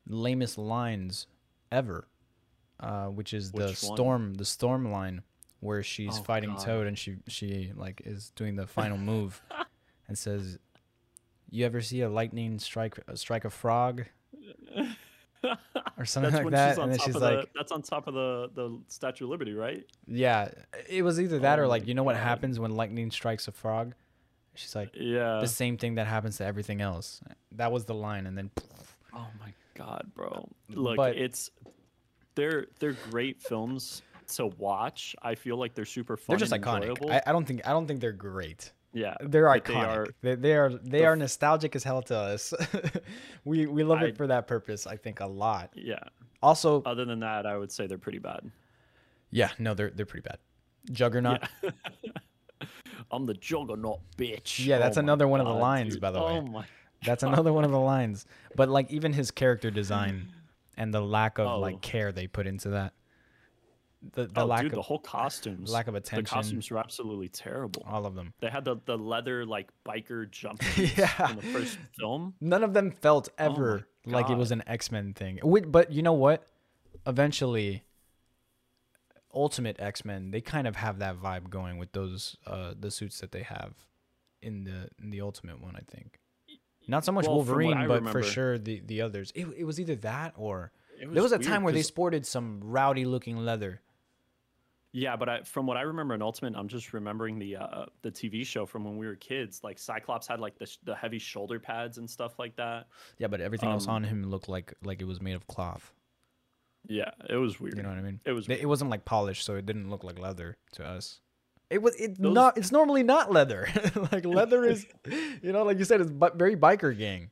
lamest 0.07 0.57
lines 0.57 1.25
ever. 1.71 2.07
Uh, 2.79 3.05
which 3.07 3.33
is 3.33 3.51
the 3.51 3.65
one? 3.65 3.73
storm 3.75 4.33
the 4.33 4.45
storm 4.45 4.91
line 4.91 5.21
where 5.61 5.81
she's 5.81 6.19
Oh, 6.19 6.23
fighting 6.23 6.49
God. 6.51 6.59
Toad 6.65 6.87
and 6.87 6.97
she 6.99 7.15
she 7.27 7.71
like 7.75 8.01
is 8.05 8.31
doing 8.35 8.55
the 8.55 8.67
final 8.67 8.97
move 9.11 9.41
and 10.07 10.17
says 10.17 10.59
you 11.49 11.65
ever 11.65 11.79
see 11.81 12.01
a 12.01 12.09
lightning 12.09 12.59
strike 12.59 12.99
uh, 13.07 13.15
strike 13.15 13.45
a 13.45 13.49
frog 13.49 14.03
or 15.97 16.05
something 16.05 16.31
That's 16.31 16.43
like 16.43 16.51
that 16.53 16.77
and 16.79 16.91
then 16.91 16.99
she's 16.99 17.15
like 17.15 17.41
the, 17.41 17.47
that's 17.55 17.71
on 17.71 17.81
top 17.81 18.07
of 18.07 18.13
the 18.13 18.49
the 18.53 18.79
Statue 18.87 19.25
of 19.25 19.29
Liberty, 19.31 19.53
right? 19.53 19.85
Yeah, 20.07 20.49
it 20.89 21.03
was 21.03 21.19
either 21.21 21.39
that 21.39 21.59
Oh 21.59 21.63
or 21.63 21.67
like 21.67 21.87
you 21.87 21.93
know 21.93 22.03
what 22.03 22.15
happens 22.17 22.59
when 22.59 22.71
lightning 22.75 23.11
strikes 23.11 23.47
a 23.47 23.51
frog. 23.51 23.93
She's 24.55 24.75
like 24.75 24.89
Yeah. 24.95 25.39
the 25.41 25.47
same 25.47 25.77
thing 25.77 25.95
that 25.95 26.07
happens 26.07 26.37
to 26.37 26.45
everything 26.45 26.81
else. 26.81 27.21
That 27.53 27.71
was 27.71 27.85
the 27.85 27.93
line, 27.93 28.25
and 28.25 28.37
then 28.37 28.51
Oh 29.13 29.27
my 29.39 29.53
god, 29.75 30.11
bro! 30.15 30.49
Look, 30.69 30.97
But- 30.97 31.15
it's 31.17 31.51
they're 32.35 32.67
they're 32.79 32.95
great 33.09 33.41
films 33.41 34.01
to 34.35 34.47
watch. 34.57 35.15
I 35.21 35.35
feel 35.35 35.57
like 35.57 35.73
they're 35.73 35.85
super 35.85 36.17
fun. 36.17 36.25
they're 36.37 36.39
just 36.47 36.53
iconic. 36.53 37.09
I, 37.11 37.21
I 37.27 37.31
don't 37.31 37.45
think 37.45 37.65
I 37.67 37.71
don't 37.71 37.87
think 37.87 37.99
they're 38.01 38.11
great. 38.11 38.71
yeah, 38.93 39.15
They're 39.21 39.45
iconic. 39.45 39.65
They 39.65 39.73
are. 39.75 40.07
They, 40.21 40.35
they 40.35 40.53
are 40.55 40.69
they 40.69 40.99
the 40.99 41.05
are 41.05 41.15
nostalgic 41.15 41.75
as 41.75 41.83
hell 41.83 42.01
to 42.03 42.15
us. 42.17 42.53
we 43.45 43.65
we 43.65 43.83
love 43.83 43.99
I- 43.99 44.05
it 44.05 44.17
for 44.17 44.27
that 44.27 44.47
purpose. 44.47 44.87
I 44.87 44.95
think 44.97 45.19
a 45.19 45.27
lot. 45.27 45.71
Yeah. 45.75 45.99
Also, 46.41 46.83
Other 46.85 47.05
than 47.05 47.19
that, 47.21 47.45
I 47.45 47.57
would 47.57 47.71
say 47.71 47.87
they're 47.87 47.97
pretty 47.97 48.19
bad. 48.19 48.49
yeah, 49.31 49.49
no, 49.59 49.73
they're 49.73 49.89
they're 49.89 50.05
pretty 50.05 50.27
bad. 50.27 50.37
Juggernaut. 50.91 51.41
Yeah. 51.63 51.69
I'm 53.11 53.25
the 53.25 53.33
juggernaut, 53.35 53.99
bitch. 54.17 54.65
Yeah, 54.65 54.77
that's 54.79 54.97
Oh 54.97 55.01
another 55.01 55.27
one 55.27 55.39
of 55.39 55.47
the 55.47 55.53
lines, 55.53 55.93
dude. 55.93 56.01
by 56.01 56.11
the 56.11 56.19
way. 56.19 56.25
Oh 56.37 56.41
my. 56.41 56.65
That's 57.05 57.23
another 57.31 57.53
one 57.53 57.63
of 57.63 57.71
the 57.71 57.79
lines. 57.79 58.25
But 58.55 58.69
like 58.69 58.91
even 58.91 59.13
his 59.13 59.31
character 59.31 59.69
design 59.69 60.27
and 60.77 60.93
the 60.93 61.01
lack 61.01 61.37
of 61.39 61.47
Oh. 61.47 61.59
like 61.59 61.81
care 61.81 62.11
they 62.11 62.27
put 62.27 62.47
into 62.47 62.69
that. 62.69 62.93
The 64.13 64.27
the 64.27 64.41
oh, 64.41 64.45
lack 64.45 64.61
dude, 64.61 64.71
of 64.71 64.75
the 64.75 64.81
whole 64.83 64.99
costumes. 64.99 65.71
lack 65.71 65.87
of 65.87 65.95
attention. 65.95 66.25
The 66.25 66.29
costumes 66.29 66.69
were 66.69 66.77
absolutely 66.77 67.27
terrible. 67.29 67.81
all 67.87 68.05
of 68.05 68.13
them. 68.13 68.33
They 68.39 68.49
had 68.49 68.63
the, 68.63 68.75
the 68.85 68.97
leather 68.97 69.45
like 69.45 69.71
biker 69.83 70.29
jump 70.29 70.61
Yeah. 70.77 71.31
in 71.31 71.37
the 71.37 71.41
first 71.41 71.77
film. 71.97 72.35
None 72.39 72.63
of 72.63 72.73
them 72.73 72.91
felt 72.91 73.29
Oh 73.39 73.45
ever 73.45 73.87
like 74.05 74.29
it 74.29 74.35
was 74.37 74.51
an 74.51 74.63
X 74.67 74.91
Men 74.91 75.13
thing. 75.13 75.39
But 75.67 75.91
you 75.91 76.03
know 76.03 76.13
what? 76.13 76.45
Eventually, 77.07 77.83
Ultimate 79.33 79.79
X 79.79 80.05
Men 80.05 80.31
they 80.31 80.39
kind 80.41 80.67
of 80.67 80.75
have 80.75 80.99
that 80.99 81.17
vibe 81.17 81.49
going 81.49 81.77
with 81.77 81.91
those 81.91 82.37
uh 82.45 82.73
the 82.79 82.91
suits 82.91 83.19
that 83.21 83.31
they 83.31 83.41
have 83.43 83.73
in 84.41 84.63
the 84.65 84.89
in 85.01 85.09
the 85.09 85.21
Ultimate 85.21 85.59
one. 85.61 85.75
I 85.75 85.81
think 85.91 86.19
not 86.87 87.03
so 87.05 87.11
much 87.11 87.25
Well, 87.25 87.35
Wolverine, 87.37 87.87
but 87.87 88.07
for 88.09 88.23
sure 88.23 88.57
the 88.57 88.81
the 88.85 89.01
others. 89.01 89.31
It 89.35 89.47
it 89.57 89.63
was 89.63 89.79
either 89.79 89.95
that 89.97 90.33
or 90.37 90.71
It 90.99 91.13
there 91.13 91.23
was 91.23 91.31
a 91.31 91.37
weird 91.37 91.47
time 91.47 91.63
where 91.63 91.73
they 91.73 91.81
sported 91.81 92.25
some 92.25 92.59
rowdy 92.63 93.05
looking 93.05 93.37
leather. 93.37 93.81
Yeah, 94.91 95.17
but 95.17 95.27
I, 95.27 95.41
from 95.41 95.67
what 95.67 95.75
I 95.75 95.81
remember 95.81 96.13
in 96.15 96.21
Ultimate, 96.21 96.55
I'm 96.55 96.69
just 96.69 96.93
remembering 96.93 97.37
the 97.37 97.57
uh, 97.57 97.85
the 98.01 98.09
TV 98.11 98.45
show 98.45 98.65
from 98.65 98.85
when 98.85 98.95
we 98.95 99.05
were 99.05 99.15
kids. 99.17 99.61
Like 99.61 99.77
Cyclops 99.77 100.25
had 100.25 100.39
like 100.39 100.57
the 100.57 100.65
sh- 100.65 100.77
the 100.85 100.95
heavy 100.95 101.19
shoulder 101.19 101.59
pads 101.59 101.97
and 101.97 102.09
stuff 102.09 102.39
like 102.39 102.55
that. 102.55 102.87
Yeah, 103.17 103.27
but 103.27 103.41
everything 103.41 103.69
else 103.69 103.87
Um, 103.89 103.95
on 103.95 104.03
him 104.05 104.23
looked 104.29 104.47
like 104.47 104.73
like 104.85 105.01
it 105.01 105.05
was 105.05 105.21
made 105.21 105.35
of 105.35 105.47
cloth. 105.47 105.91
Yeah, 106.87 107.11
it 107.29 107.35
was 107.35 107.59
weird. 107.59 107.75
You 107.75 107.83
know 107.83 107.89
what 107.89 107.97
I 107.97 108.01
mean? 108.03 108.21
It 108.25 108.31
was. 108.31 108.47
They- 108.47 108.61
It 108.61 108.67
wasn't 108.69 108.89
like 108.89 109.03
polished, 109.03 109.43
so 109.43 109.55
it 109.55 109.65
didn't 109.65 109.89
look 109.89 110.05
like 110.05 110.17
leather 110.17 110.55
to 110.73 110.85
us. 110.85 111.19
It 111.69 111.81
was 111.81 111.95
it 111.95 112.21
Those- 112.21 112.33
not. 112.33 112.57
It's 112.57 112.71
normally 112.71 113.03
not 113.03 113.31
leather. 113.31 113.67
like 114.11 114.25
leather 114.25 114.65
is, 114.65 114.85
you 115.41 115.51
know, 115.51 115.63
like 115.63 115.79
you 115.79 115.85
said, 115.85 116.01
it's 116.01 116.11
very 116.35 116.55
biker 116.55 116.97
gang. 116.97 117.29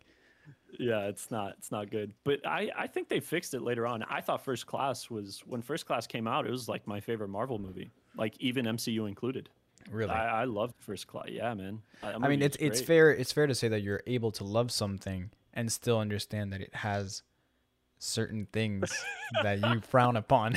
Yeah, 0.79 1.01
it's 1.01 1.29
not 1.29 1.53
it's 1.57 1.71
not 1.71 1.91
good. 1.91 2.13
But 2.23 2.45
I 2.45 2.71
I 2.75 2.87
think 2.87 3.09
they 3.09 3.19
fixed 3.19 3.53
it 3.53 3.61
later 3.61 3.85
on. 3.85 4.03
I 4.09 4.21
thought 4.21 4.43
First 4.43 4.65
Class 4.65 5.09
was 5.09 5.43
when 5.45 5.61
First 5.61 5.85
Class 5.85 6.07
came 6.07 6.27
out. 6.27 6.47
It 6.47 6.51
was 6.51 6.67
like 6.67 6.87
my 6.87 6.99
favorite 6.99 7.29
Marvel 7.29 7.59
movie, 7.59 7.91
like 8.17 8.35
even 8.39 8.65
MCU 8.65 9.07
included. 9.07 9.49
Really, 9.91 10.11
I, 10.11 10.41
I 10.41 10.43
loved 10.45 10.75
First 10.79 11.07
Class. 11.07 11.27
Yeah, 11.29 11.53
man. 11.53 11.81
That 12.01 12.15
I 12.15 12.27
mean, 12.27 12.41
it's 12.41 12.57
it's 12.59 12.79
great. 12.79 12.87
fair. 12.87 13.11
It's 13.11 13.31
fair 13.31 13.47
to 13.47 13.53
say 13.53 13.67
that 13.67 13.81
you're 13.81 14.01
able 14.07 14.31
to 14.31 14.43
love 14.43 14.71
something 14.71 15.29
and 15.53 15.71
still 15.71 15.99
understand 15.99 16.53
that 16.53 16.61
it 16.61 16.73
has 16.73 17.21
certain 17.99 18.47
things 18.51 18.91
that 19.43 19.59
you 19.59 19.81
frown 19.81 20.15
upon. 20.17 20.55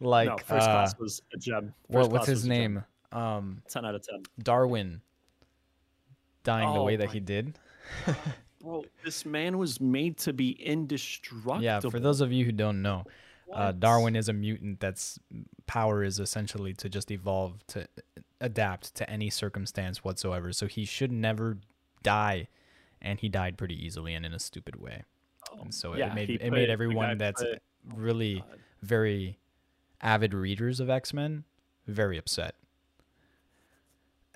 Like, 0.00 0.28
no, 0.28 0.36
First 0.38 0.68
uh, 0.68 0.72
Class 0.72 0.98
was 0.98 1.22
a 1.34 1.38
gem. 1.38 1.74
what, 1.86 2.00
First 2.02 2.10
what's 2.12 2.26
his 2.26 2.36
was 2.40 2.44
a 2.44 2.48
gem. 2.48 2.74
name? 2.74 2.84
Um, 3.12 3.62
Ten 3.68 3.84
out 3.84 3.94
of 3.94 4.02
ten. 4.06 4.22
Darwin 4.42 5.00
dying 6.44 6.72
the 6.72 6.80
Oh 6.80 6.84
way 6.84 6.96
that 6.96 7.10
he 7.10 7.20
did. 7.20 7.58
Bro, 8.60 8.84
this 9.04 9.24
man 9.24 9.56
was 9.58 9.80
made 9.80 10.18
to 10.18 10.32
be 10.32 10.50
indestructible. 10.52 11.62
Yeah, 11.62 11.80
for 11.80 12.00
those 12.00 12.20
of 12.20 12.32
you 12.32 12.44
who 12.44 12.52
don't 12.52 12.82
know, 12.82 13.04
uh, 13.52 13.72
Darwin 13.72 14.16
is 14.16 14.28
a 14.28 14.32
mutant 14.32 14.80
that's 14.80 15.18
power 15.66 16.02
is 16.02 16.18
essentially 16.18 16.74
to 16.74 16.88
just 16.88 17.10
evolve 17.10 17.64
to 17.68 17.86
adapt 18.40 18.94
to 18.96 19.08
any 19.08 19.30
circumstance 19.30 20.02
whatsoever. 20.04 20.52
So 20.52 20.66
he 20.66 20.84
should 20.84 21.12
never 21.12 21.58
die, 22.02 22.48
and 23.00 23.20
he 23.20 23.28
died 23.28 23.56
pretty 23.56 23.74
easily 23.82 24.12
and 24.14 24.26
in 24.26 24.34
a 24.34 24.38
stupid 24.38 24.76
way. 24.76 25.04
And 25.62 25.72
so 25.72 25.94
Yeah, 25.94 26.08
it 26.10 26.14
made 26.14 26.30
it 26.30 26.50
made 26.50 26.68
the 26.68 26.72
everyone 26.72 27.16
that's 27.16 27.42
put- 27.42 27.62
really 27.94 28.36
God. 28.40 28.58
very 28.82 29.38
avid 30.00 30.34
readers 30.34 30.80
of 30.80 30.88
X 30.90 31.12
Men 31.14 31.44
very 31.86 32.18
upset. 32.18 32.54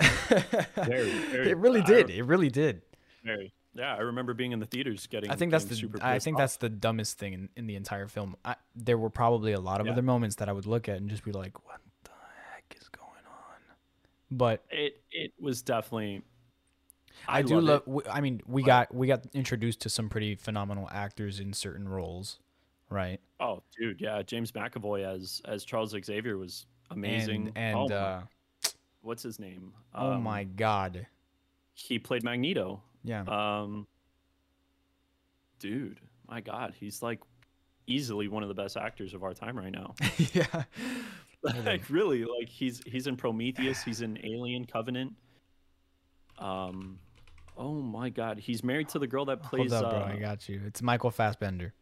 Very, 0.01 1.11
very- 1.11 1.51
it 1.51 1.57
really 1.59 1.81
I- 1.81 1.85
did. 1.87 2.11
It 2.11 2.22
really 2.25 2.48
did. 2.51 2.83
Very. 3.25 3.53
Yeah, 3.75 3.94
I 3.94 4.01
remember 4.01 4.35
being 4.35 4.53
in 4.53 4.59
the 4.59 4.66
theaters 4.66 5.07
getting. 5.07 5.31
I 5.31 5.35
think 5.35 5.51
that's 5.51 5.64
the 5.64 5.75
super 5.75 5.98
I 6.03 6.18
think 6.18 6.37
off. 6.37 6.40
that's 6.42 6.57
the 6.57 6.68
dumbest 6.68 7.18
thing 7.18 7.33
in, 7.33 7.48
in 7.57 7.66
the 7.66 7.77
entire 7.77 8.07
film. 8.07 8.37
I, 8.44 8.57
there 8.77 8.98
were 8.98 9.09
probably 9.09 9.53
a 9.53 9.61
lot 9.61 9.81
of 9.81 9.87
Yeah. 9.87 9.92
other 9.92 10.03
moments 10.03 10.37
that 10.37 10.48
I 10.51 10.53
would 10.53 10.66
look 10.66 10.90
at 10.90 10.98
and 10.98 11.09
just 11.09 11.25
be 11.25 11.33
like, 11.33 11.64
"What 11.66 11.81
the 12.05 12.11
heck 12.53 12.77
is 12.79 12.88
going 12.90 13.07
on?" 13.27 13.61
But 14.31 14.62
it. 14.70 15.01
It 15.11 15.33
was 15.40 15.62
definitely. 15.62 16.20
I, 17.27 17.40
do 17.42 17.55
love 17.61 17.64
love. 17.64 17.81
it. 17.81 17.87
w- 17.87 18.07
I 18.11 18.20
mean, 18.20 18.42
we 18.46 18.62
got 18.62 18.94
we 18.94 19.07
got 19.07 19.25
introduced 19.33 19.81
to 19.83 19.88
some 19.88 20.11
pretty 20.11 20.35
phenomenal 20.35 20.88
actors 20.92 21.40
in 21.40 21.55
certain 21.55 21.88
roles, 21.88 22.40
right? 22.92 23.20
Oh, 23.40 23.62
dude, 23.78 24.00
yeah, 24.00 24.22
James 24.22 24.52
McAvoy 24.52 25.05
as 25.05 25.40
as 25.46 25.64
Charles 25.64 25.90
Xavier 26.05 26.37
was 26.38 26.66
amazing. 26.90 27.52
And 27.57 27.76
oh, 27.76 27.81
and 27.83 27.90
my- 27.90 27.96
uh, 27.96 28.22
what's 29.00 29.22
his 29.22 29.38
name? 29.38 29.72
oh 29.94 30.12
Um, 30.12 30.22
my 30.22 30.44
god, 30.44 31.07
he 31.74 31.98
played 31.98 32.22
Magneto. 32.22 32.83
yeah, 33.05 33.22
Um, 33.22 33.87
dude, 35.59 36.00
my 36.28 36.40
God, 36.40 36.74
he's 36.78 37.02
like 37.02 37.20
easily 37.87 38.28
one 38.28 38.42
of 38.42 38.48
the 38.48 38.55
best 38.55 38.76
actors 38.76 39.12
of 39.14 39.22
our 39.24 39.35
time 39.35 39.57
right 39.59 39.72
now. 39.72 39.94
yeah. 40.33 40.62
like 41.64 41.88
really, 41.90 42.24
like 42.24 42.48
he's 42.48 42.81
he's 42.87 43.07
in 43.09 43.16
Prometheus, 43.16 43.83
he's 43.83 44.00
in 44.02 44.18
Alien 44.24 44.64
Covenant. 44.64 45.14
Um, 46.38 46.98
oh 47.57 47.74
my 47.74 48.09
God, 48.09 48.38
he's 48.38 48.62
married 48.64 48.88
to 48.90 48.98
the 48.98 49.07
girl 49.07 49.24
that 49.26 49.42
plays 49.42 49.72
Hold 49.72 49.85
up, 49.85 49.90
bro. 49.90 50.00
uh, 50.00 50.05
I 50.07 50.16
got 50.18 50.48
you. 50.48 50.61
It's 50.66 50.81
Michael 50.83 51.11
Fassbender. 51.11 51.74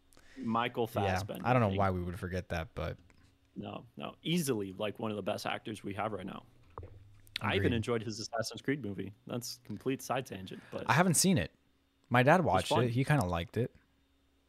Michael 0.42 0.86
Fassbender. 0.86 1.42
Yeah, 1.44 1.50
I 1.50 1.52
don't 1.52 1.62
know 1.62 1.76
why 1.78 1.90
we 1.90 2.00
would 2.00 2.18
forget 2.18 2.48
that, 2.50 2.68
but 2.74 2.96
No, 3.56 3.84
no, 3.96 4.14
easily 4.22 4.74
like 4.78 4.98
one 4.98 5.10
of 5.10 5.16
the 5.16 5.22
best 5.22 5.46
actors 5.46 5.82
we 5.84 5.94
have 5.94 6.12
right 6.12 6.26
now. 6.26 6.42
I 7.42 7.56
even 7.56 7.72
enjoyed 7.72 8.02
his 8.02 8.20
Assassin's 8.20 8.60
Creed 8.60 8.84
movie. 8.84 9.12
That's 9.26 9.60
complete 9.64 10.02
side 10.02 10.26
tangent, 10.26 10.62
but 10.70 10.84
I 10.86 10.92
haven't 10.92 11.14
seen 11.14 11.38
it. 11.38 11.50
My 12.10 12.22
dad 12.22 12.44
watched 12.44 12.68
fun. 12.68 12.84
it. 12.84 12.90
He 12.90 13.04
kind 13.04 13.22
of 13.22 13.28
liked 13.30 13.56
it. 13.56 13.70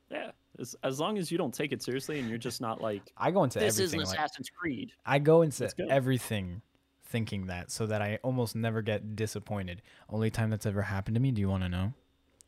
yeah, 0.10 0.32
as, 0.60 0.76
as 0.84 1.00
long 1.00 1.18
as 1.18 1.32
you 1.32 1.38
don't 1.38 1.54
take 1.54 1.72
it 1.72 1.82
seriously 1.82 2.20
and 2.20 2.28
you're 2.28 2.38
just 2.38 2.60
not 2.60 2.82
like 2.82 3.04
I 3.18 3.32
go 3.32 3.44
into 3.44 3.60
this 3.60 3.80
is 3.80 3.94
everything 3.94 4.08
like 4.08 4.18
Assassin's 4.18 4.50
Creed. 4.50 4.92
I 5.06 5.20
go 5.20 5.42
into 5.42 5.70
everything 5.90 6.62
thinking 7.06 7.48
that 7.48 7.72
so 7.72 7.86
that 7.86 8.02
I 8.02 8.20
almost 8.24 8.56
never 8.56 8.82
get 8.82 9.16
disappointed. 9.16 9.82
Only 10.10 10.30
time 10.30 10.50
that's 10.50 10.66
ever 10.66 10.82
happened 10.82 11.16
to 11.16 11.22
me, 11.22 11.32
do 11.32 11.42
you 11.42 11.50
want 11.50 11.64
to 11.64 11.70
know? 11.70 11.94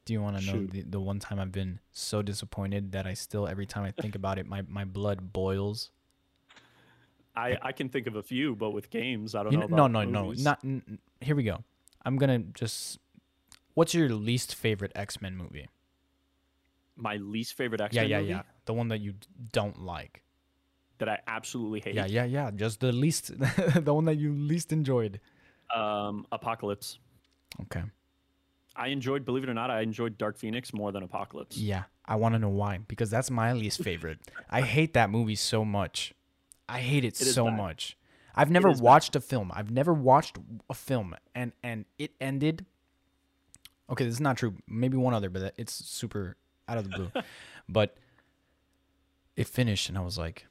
Do 0.05 0.13
you 0.13 0.21
want 0.21 0.37
to 0.37 0.45
know 0.45 0.65
the, 0.65 0.81
the 0.81 0.99
one 0.99 1.19
time 1.19 1.39
I've 1.39 1.51
been 1.51 1.79
so 1.93 2.21
disappointed 2.21 2.91
that 2.91 3.07
I 3.07 3.13
still 3.13 3.47
every 3.47 3.65
time 3.65 3.83
I 3.83 3.91
think 3.91 4.15
about 4.15 4.37
it 4.37 4.45
my, 4.45 4.61
my 4.67 4.83
blood 4.83 5.31
boils? 5.31 5.91
I, 7.35 7.57
I 7.61 7.71
can 7.71 7.89
think 7.89 8.05
of 8.07 8.15
a 8.15 8.21
few, 8.21 8.55
but 8.55 8.71
with 8.71 8.89
games, 8.89 9.33
I 9.33 9.43
don't 9.43 9.53
You 9.53 9.59
know. 9.59 9.67
kn- 9.67 9.75
no, 9.77 9.87
no, 9.87 10.03
no. 10.03 10.23
movies. 10.25 10.43
Not 10.43 10.59
n- 10.63 10.99
Here 11.21 11.35
we 11.35 11.43
go. 11.43 11.63
I'm 12.05 12.17
going 12.17 12.29
to 12.43 12.49
just 12.53 12.99
What's 13.75 13.93
your 13.95 14.09
least 14.09 14.53
favorite 14.53 14.91
X-Men 14.95 15.35
movie? 15.35 15.67
my 16.95 17.15
least 17.15 17.55
favorite 17.55 17.81
X 17.81 17.95
Yeah, 17.95 18.01
Men 18.03 18.09
yeah, 18.11 18.17
movie 18.19 18.29
yeah. 18.29 18.41
The 18.65 18.73
one 18.73 18.89
that 18.89 18.99
you 19.01 19.15
don't 19.51 19.81
like. 19.81 20.21
that 20.99 21.09
I 21.09 21.17
absolutely 21.25 21.79
hate. 21.79 21.95
Yeah, 21.95 22.05
yeah, 22.05 22.25
yeah. 22.25 22.51
Just 22.51 22.81
the 22.81 22.91
least, 22.91 23.31
the 23.39 23.93
one 23.93 24.05
that 24.05 24.17
you 24.17 24.31
least 24.33 24.71
enjoyed. 24.71 25.19
Um, 25.73 26.27
Apocalypse. 26.31 26.99
Okay. 27.63 27.81
I 28.75 28.87
enjoyed, 28.87 29.23
believe 29.25 29.43
it 29.43 29.49
or 29.49 29.53
not, 29.53 29.69
I 29.69 29.81
enjoyed 29.81 30.17
Dark 30.17 30.37
Phoenix 30.37 30.73
more 30.73 30.91
than 30.91 31.03
Apocalypse. 31.03 31.57
Yeah, 31.57 31.83
I 32.05 32.15
want 32.15 32.33
to 32.35 32.39
know 32.39 32.49
why 32.49 32.79
because 32.87 33.09
that's 33.09 33.29
my 33.29 33.53
least 33.53 33.83
favorite. 33.83 34.19
I 34.49 34.61
hate 34.61 34.93
that 34.93 35.09
movie 35.09 35.35
so 35.35 35.63
much. 35.63 36.13
I 36.67 36.79
hate 36.79 37.03
it, 37.05 37.19
It 37.21 37.25
so 37.25 37.45
bad. 37.45 37.57
much. 37.57 37.97
I've 38.35 38.49
never 38.49 38.69
is 38.71 38.79
bad. 38.79 38.83
watched 38.85 39.15
a 39.15 39.21
film. 39.21 39.51
I've 39.53 39.69
never 39.69 39.93
watched 39.93 40.37
a 40.69 40.73
film 40.73 41.15
and 41.35 41.51
and 41.61 41.85
it 41.99 42.11
ended. 42.19 42.65
Okay, 43.89 44.05
this 44.05 44.15
is 44.15 44.21
not 44.21 44.37
true. 44.37 44.55
Maybe 44.67 44.97
one 44.97 45.13
other, 45.13 45.29
but 45.29 45.53
it's 45.57 45.73
super 45.73 46.37
out 46.67 46.77
of 46.79 46.85
the 46.85 46.89
blue. 46.89 47.11
but 47.69 47.95
it 49.35 49.45
finished, 49.47 49.87
and 49.89 49.97
I 49.97 50.01
was 50.01 50.17
like, 50.17 50.47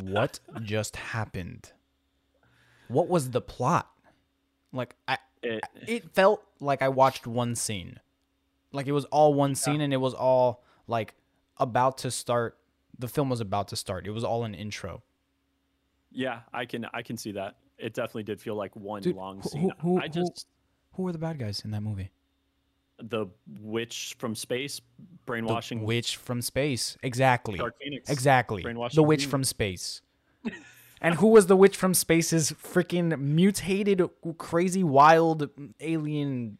"What 0.00 0.40
just 0.62 0.96
happened? 0.96 1.70
What 2.88 3.08
was 3.08 3.30
the 3.30 3.40
plot?" 3.40 3.88
Like 4.72 4.94
I, 5.06 5.18
It, 5.42 5.62
it 5.86 6.14
felt 6.14 6.42
like 6.60 6.82
I 6.82 6.88
watched 6.88 7.26
one 7.26 7.54
scene. 7.54 7.98
Like 8.72 8.86
it 8.86 8.92
was 8.92 9.04
all 9.06 9.34
one 9.34 9.54
scene 9.54 9.80
and 9.80 9.92
it 9.92 9.98
was 9.98 10.14
all 10.14 10.62
like 10.86 11.14
about 11.58 11.98
to 11.98 12.10
start 12.10 12.58
the 12.98 13.08
film 13.08 13.28
was 13.28 13.40
about 13.40 13.68
to 13.68 13.76
start. 13.76 14.06
It 14.06 14.10
was 14.10 14.24
all 14.24 14.44
an 14.44 14.54
intro. 14.54 15.02
yeah, 16.10 16.40
I 16.52 16.64
can 16.66 16.86
I 16.92 17.02
can 17.02 17.16
see 17.16 17.32
that. 17.32 17.56
It 17.78 17.94
definitely 17.94 18.22
did 18.24 18.40
feel 18.40 18.54
like 18.54 18.74
one 18.76 19.02
Dude, 19.02 19.16
long 19.16 19.42
scene. 19.42 19.72
who- 19.80 20.00
I 20.00 20.08
just 20.08 20.46
Who 20.92 21.02
were 21.02 21.12
the 21.12 21.18
bad 21.18 21.38
guys 21.38 21.62
in 21.64 21.70
that 21.72 21.82
movie? 21.82 22.10
the 23.04 23.26
witch 23.60 24.14
from 24.18 24.34
space 24.36 24.80
brainwashing 25.26 25.80
The 25.80 25.84
witch 25.84 26.16
from 26.16 26.40
space. 26.40 26.96
Exactly. 27.02 27.58
Dark 27.58 27.74
Phoenix. 27.82 28.08
Exactly. 28.08 28.62
The 28.94 29.02
witch 29.02 29.26
from 29.26 29.42
space. 29.44 30.02
and 31.02 31.16
who 31.16 31.28
was 31.28 31.46
the 31.46 31.56
witch 31.56 31.76
from 31.76 31.94
space's 31.94 32.52
freaking 32.52 33.18
mutated 33.18 34.08
crazy 34.38 34.82
wild 34.84 35.50
alien 35.80 36.58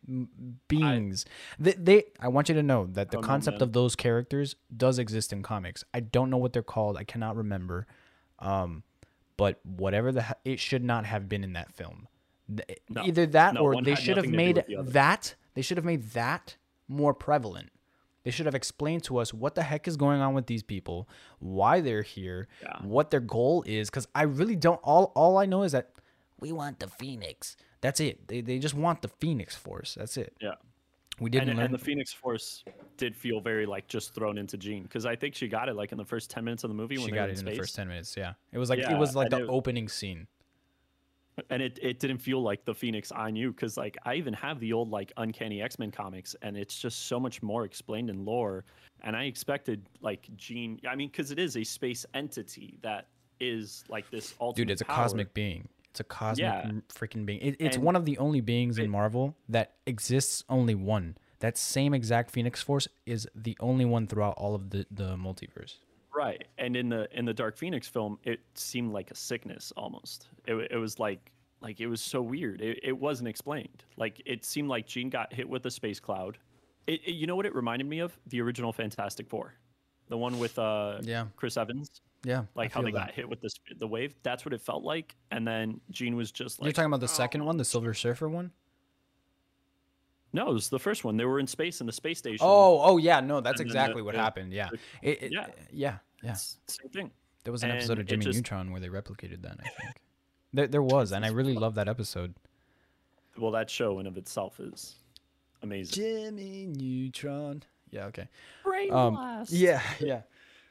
beings? 0.68 1.24
they, 1.58 1.72
they 1.72 2.04
I 2.20 2.28
want 2.28 2.48
you 2.48 2.54
to 2.56 2.62
know 2.62 2.86
that 2.92 3.10
the 3.10 3.18
know, 3.18 3.22
concept 3.22 3.62
of 3.62 3.72
those 3.72 3.96
characters 3.96 4.56
does 4.76 4.98
exist 4.98 5.32
in 5.32 5.42
comics. 5.42 5.84
I 5.94 6.00
don't 6.00 6.28
know 6.30 6.36
what 6.38 6.52
they're 6.52 6.62
called. 6.62 6.96
I 6.96 7.04
cannot 7.04 7.36
remember. 7.36 7.86
Um 8.38 8.82
but 9.36 9.60
whatever 9.64 10.12
the 10.12 10.22
he- 10.22 10.52
it 10.52 10.60
should 10.60 10.84
not 10.84 11.06
have 11.06 11.28
been 11.28 11.42
in 11.44 11.54
that 11.54 11.72
film. 11.72 12.08
No. 12.88 13.02
Either 13.04 13.26
that 13.26 13.54
No, 13.54 13.60
or 13.60 13.82
they 13.82 13.94
should 13.94 14.16
have 14.16 14.26
nothing 14.26 14.54
to 14.54 14.62
do 14.62 14.72
made 14.76 14.84
the 14.84 14.90
that 14.92 15.34
they 15.54 15.62
should 15.62 15.76
have 15.76 15.84
made 15.84 16.10
that 16.10 16.56
more 16.88 17.14
prevalent. 17.14 17.70
They 18.24 18.30
should 18.30 18.46
have 18.46 18.54
explained 18.54 19.02
to 19.04 19.18
us 19.18 19.34
what 19.34 19.54
the 19.54 19.62
heck 19.62 19.88
is 19.88 19.96
going 19.96 20.20
on 20.20 20.34
with 20.34 20.46
these 20.46 20.62
people, 20.62 21.08
why 21.40 21.80
they're 21.80 22.02
here, 22.02 22.48
Yeah. 22.62 22.78
what 22.82 23.10
their 23.10 23.20
goal 23.20 23.64
is. 23.66 23.90
Because 23.90 24.06
I 24.14 24.22
really 24.22 24.56
don't. 24.56 24.80
All 24.84 25.12
all 25.16 25.38
I 25.38 25.46
know 25.46 25.62
is 25.64 25.72
that 25.72 25.90
we 26.40 26.52
want 26.52 26.78
the 26.80 26.88
Phoenix. 26.88 27.56
That's 27.80 27.98
it. 28.00 28.28
They 28.28 28.40
they 28.40 28.58
just 28.58 28.74
want 28.74 29.02
the 29.02 29.08
Phoenix 29.08 29.56
Force. 29.56 29.94
That's 29.98 30.16
it. 30.16 30.34
Yeah. 30.40 30.54
We 31.20 31.28
didn't 31.30 31.50
And, 31.50 31.58
learn. 31.58 31.66
and 31.66 31.74
the 31.74 31.78
Phoenix 31.78 32.12
Force 32.12 32.64
did 32.96 33.14
feel 33.14 33.40
very 33.40 33.66
like 33.66 33.86
just 33.86 34.14
thrown 34.14 34.38
into 34.38 34.56
Jean 34.56 34.82
because 34.84 35.04
I 35.04 35.14
think 35.14 35.34
she 35.34 35.46
got 35.46 35.68
it 35.68 35.74
like 35.76 35.92
in 35.92 35.98
the 35.98 36.04
first 36.04 36.30
ten 36.30 36.42
minutes 36.44 36.64
of 36.64 36.70
the 36.70 36.74
movie 36.74 36.96
she 36.96 37.02
when 37.02 37.10
they 37.10 37.16
got 37.16 37.28
it 37.28 37.32
in 37.32 37.36
space. 37.38 37.54
the 37.56 37.60
first 37.60 37.76
ten 37.76 37.86
minutes. 37.88 38.16
Yeah, 38.16 38.32
it 38.50 38.58
was 38.58 38.70
like 38.70 38.78
it 38.78 38.96
was 38.98 39.14
like 39.14 39.30
the 39.30 39.42
it- 39.42 39.48
opening 39.48 39.88
scene. 39.88 40.26
And 41.50 41.62
it, 41.62 41.78
it 41.82 41.98
didn't 41.98 42.18
feel 42.18 42.42
like 42.42 42.64
the 42.64 42.74
Phoenix 42.74 43.10
I 43.14 43.30
knew 43.30 43.52
because 43.52 43.76
like 43.76 43.96
I 44.04 44.14
even 44.14 44.34
have 44.34 44.60
the 44.60 44.72
old 44.72 44.90
like 44.90 45.12
Uncanny 45.16 45.62
X 45.62 45.78
Men 45.78 45.90
comics 45.90 46.36
and 46.42 46.56
it's 46.56 46.78
just 46.78 47.06
so 47.06 47.18
much 47.18 47.42
more 47.42 47.64
explained 47.64 48.10
in 48.10 48.24
lore. 48.24 48.64
And 49.02 49.16
I 49.16 49.24
expected 49.24 49.86
like 50.00 50.28
Jean. 50.36 50.80
I 50.88 50.94
mean, 50.94 51.08
because 51.08 51.30
it 51.30 51.38
is 51.38 51.56
a 51.56 51.64
space 51.64 52.04
entity 52.14 52.78
that 52.82 53.08
is 53.40 53.84
like 53.88 54.10
this 54.10 54.34
ultimate. 54.40 54.66
Dude, 54.66 54.70
it's 54.72 54.82
a 54.82 54.84
power. 54.84 54.96
cosmic 54.96 55.34
being. 55.34 55.68
It's 55.90 56.00
a 56.00 56.04
cosmic 56.04 56.42
Yeah. 56.44 56.70
freaking 56.88 57.26
being. 57.26 57.40
It, 57.40 57.56
it's 57.58 57.76
And- 57.76 57.84
one 57.84 57.96
of 57.96 58.04
the 58.04 58.16
only 58.18 58.40
beings 58.40 58.78
in 58.78 58.88
Marvel 58.90 59.34
that 59.48 59.74
exists 59.86 60.44
only 60.48 60.74
one. 60.74 61.16
That 61.40 61.58
same 61.58 61.92
exact 61.92 62.30
Phoenix 62.30 62.62
Force 62.62 62.86
is 63.04 63.28
the 63.34 63.56
only 63.58 63.84
one 63.84 64.06
throughout 64.06 64.34
all 64.38 64.54
of 64.54 64.70
the, 64.70 64.86
the 64.90 65.16
multiverse. 65.16 65.78
Right, 66.14 66.46
and 66.58 66.76
in 66.76 66.88
the 66.88 67.08
in 67.16 67.24
the 67.24 67.32
Dark 67.34 67.56
Phoenix 67.56 67.88
film, 67.88 68.18
it 68.24 68.40
seemed 68.54 68.92
like 68.92 69.10
a 69.10 69.14
sickness 69.14 69.72
almost. 69.76 70.28
It, 70.46 70.54
it 70.70 70.76
was 70.76 70.98
like 70.98 71.32
like 71.60 71.80
it 71.80 71.86
was 71.86 72.00
so 72.00 72.20
weird. 72.20 72.60
It, 72.60 72.80
it 72.82 72.92
wasn't 72.92 73.28
explained. 73.28 73.84
Like 73.96 74.20
it 74.26 74.44
seemed 74.44 74.68
like 74.68 74.86
Jean 74.86 75.08
got 75.08 75.32
hit 75.32 75.48
with 75.48 75.64
a 75.66 75.70
space 75.70 76.00
cloud. 76.00 76.38
It, 76.86 77.00
it- 77.06 77.12
you 77.14 77.26
know 77.26 77.36
what 77.36 77.46
it 77.46 77.54
reminded 77.54 77.86
me 77.88 78.00
of? 78.00 78.18
The 78.26 78.40
original 78.42 78.72
Fantastic 78.72 79.28
Four, 79.28 79.54
the 80.08 80.16
one 80.18 80.38
with 80.38 80.58
uh 80.58 80.98
Yeah. 81.02 81.26
Chris 81.36 81.56
Evans. 81.56 81.90
Yeah. 82.24 82.44
Like 82.54 82.72
how 82.72 82.82
they 82.82 82.90
that. 82.92 82.98
got 82.98 83.10
hit 83.12 83.28
with 83.28 83.40
this 83.40 83.54
the 83.78 83.86
wave. 83.86 84.14
That's 84.22 84.44
what 84.44 84.52
it 84.52 84.60
felt 84.60 84.82
like. 84.84 85.16
And 85.30 85.46
then 85.48 85.80
Jean 85.90 86.14
was 86.14 86.30
just 86.30 86.60
like 86.60 86.66
You're 86.66 86.72
talking 86.72 86.86
about 86.86 87.00
the 87.00 87.08
second 87.08 87.44
one, 87.44 87.56
the 87.56 87.64
Silver 87.64 87.94
Surfer 87.94 88.28
one? 88.28 88.52
No, 90.32 90.50
it 90.50 90.52
was 90.52 90.68
the 90.68 90.78
first 90.78 91.04
one. 91.04 91.16
They 91.16 91.24
were 91.24 91.38
in 91.40 91.46
space 91.46 91.80
in 91.80 91.86
the 91.86 91.92
space 91.92 92.18
station. 92.18 92.38
Oh, 92.40 92.80
oh 92.82 92.96
yeah, 92.98 93.20
no, 93.20 93.40
that's 93.40 93.60
And 93.60 93.68
exactly 93.68 94.00
the- 94.00 94.04
what 94.04 94.14
the- 94.14 94.20
happened. 94.20 94.52
Yeah. 94.52 94.68
It, 95.02 95.22
it, 95.24 95.32
yeah. 95.32 95.46
yeah. 95.72 95.98
Yeah. 96.22 96.32
Same 96.34 96.88
thing. 96.92 97.10
There 97.44 97.52
was 97.52 97.62
an 97.64 97.70
episode 97.72 97.98
of 97.98 98.06
Jimmy 98.06 98.24
just- 98.24 98.36
Neutron 98.36 98.70
where 98.70 98.80
they 98.80 98.88
replicated 98.88 99.42
that, 99.42 99.58
I 99.64 99.68
think. 99.68 99.96
There, 100.54 100.66
there 100.68 100.82
was, 100.82 101.12
and 101.12 101.24
I 101.24 101.28
really 101.32 101.54
love 101.54 101.74
that 101.76 101.88
episode. 101.88 102.34
Well, 103.38 103.50
that 103.52 103.68
show 103.70 103.98
in 103.98 104.06
of 104.06 104.16
itself 104.16 104.60
is 104.60 104.96
amazing. 105.62 105.94
Jimmy 105.94 106.66
Neutron. 106.66 107.62
Yeah, 107.90 108.04
okay. 108.06 108.28
Brain 108.62 108.92
Um, 108.92 109.14
blast. 109.14 109.52
yeah, 109.52 109.82
yeah. 110.00 110.22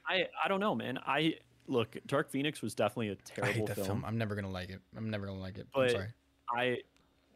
I 0.08 0.28
I 0.44 0.48
don't 0.48 0.60
know, 0.60 0.74
man. 0.76 0.98
I 1.06 1.36
look, 1.68 1.98
Dark 2.08 2.30
Phoenix 2.30 2.62
was 2.62 2.74
definitely 2.74 3.10
a 3.10 3.16
terrible 3.16 3.54
hate 3.54 3.66
that 3.68 3.76
film. 3.76 3.88
film. 3.88 4.06
I'm 4.06 4.18
never 4.18 4.36
gonna 4.36 4.50
like 4.50 4.70
it. 4.70 4.80
I'm 4.96 5.10
never 5.10 5.26
gonna 5.26 5.40
like 5.40 5.58
it. 5.58 5.68
I'm 5.76 5.82
But 5.84 5.92
sorry. 5.92 6.08
I 6.56 6.78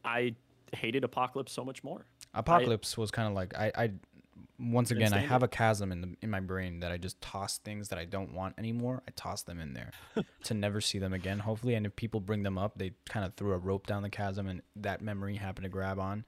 I 0.04 0.36
hated 0.76 1.04
Apocalypse 1.04 1.52
so 1.52 1.64
much 1.66 1.84
more. 1.84 2.06
Apocalypse 2.36 2.98
was 2.98 3.12
kind 3.12 3.28
of 3.28 3.34
like 3.34 3.56
I, 3.58 3.72
I 3.76 3.92
once 4.58 4.90
again 4.92 5.14
I 5.14 5.20
have 5.20 5.44
a 5.44 5.48
chasm 5.48 5.92
in 5.92 6.02
the 6.02 6.16
in 6.22 6.30
my 6.30 6.40
brain 6.40 6.80
that 6.82 6.92
I 6.92 6.98
just 6.98 7.20
toss 7.22 7.58
things 7.58 7.90
that 7.90 8.00
I 8.00 8.06
don't 8.06 8.34
want 8.34 8.56
anymore. 8.58 9.02
I 9.08 9.12
toss 9.16 9.44
them 9.44 9.60
in 9.60 9.74
there 9.74 9.92
to 10.44 10.54
never 10.54 10.82
see 10.82 11.00
them 11.00 11.14
again. 11.14 11.40
Hopefully, 11.40 11.76
and 11.76 11.86
if 11.86 11.96
people 11.96 12.20
bring 12.20 12.44
them 12.44 12.58
up, 12.58 12.78
they 12.78 12.92
kind 13.10 13.26
of 13.26 13.34
threw 13.36 13.54
a 13.54 13.58
rope 13.58 13.88
down 13.88 14.04
the 14.04 14.10
chasm, 14.10 14.48
and 14.48 14.62
that 14.76 15.02
memory 15.02 15.36
happened 15.36 15.64
to 15.64 15.70
grab 15.70 16.00
on, 16.00 16.26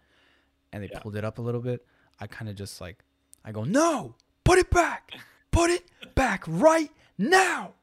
and 0.74 0.84
they 0.84 0.89
Yeah. 0.91 1.00
pulled 1.00 1.15
it 1.15 1.24
up 1.24 1.38
a 1.38 1.41
little 1.41 1.62
bit. 1.62 1.86
I 2.20 2.28
kind 2.28 2.50
of 2.50 2.56
just 2.56 2.82
like 2.82 3.04
I 3.46 3.52
go 3.52 3.63
no, 3.63 4.15
put 4.43 4.58
it 4.58 4.70
back, 4.70 5.13
put 5.52 5.70
it 5.70 5.84
back 6.15 6.43
right 6.48 6.91
now, 7.17 7.74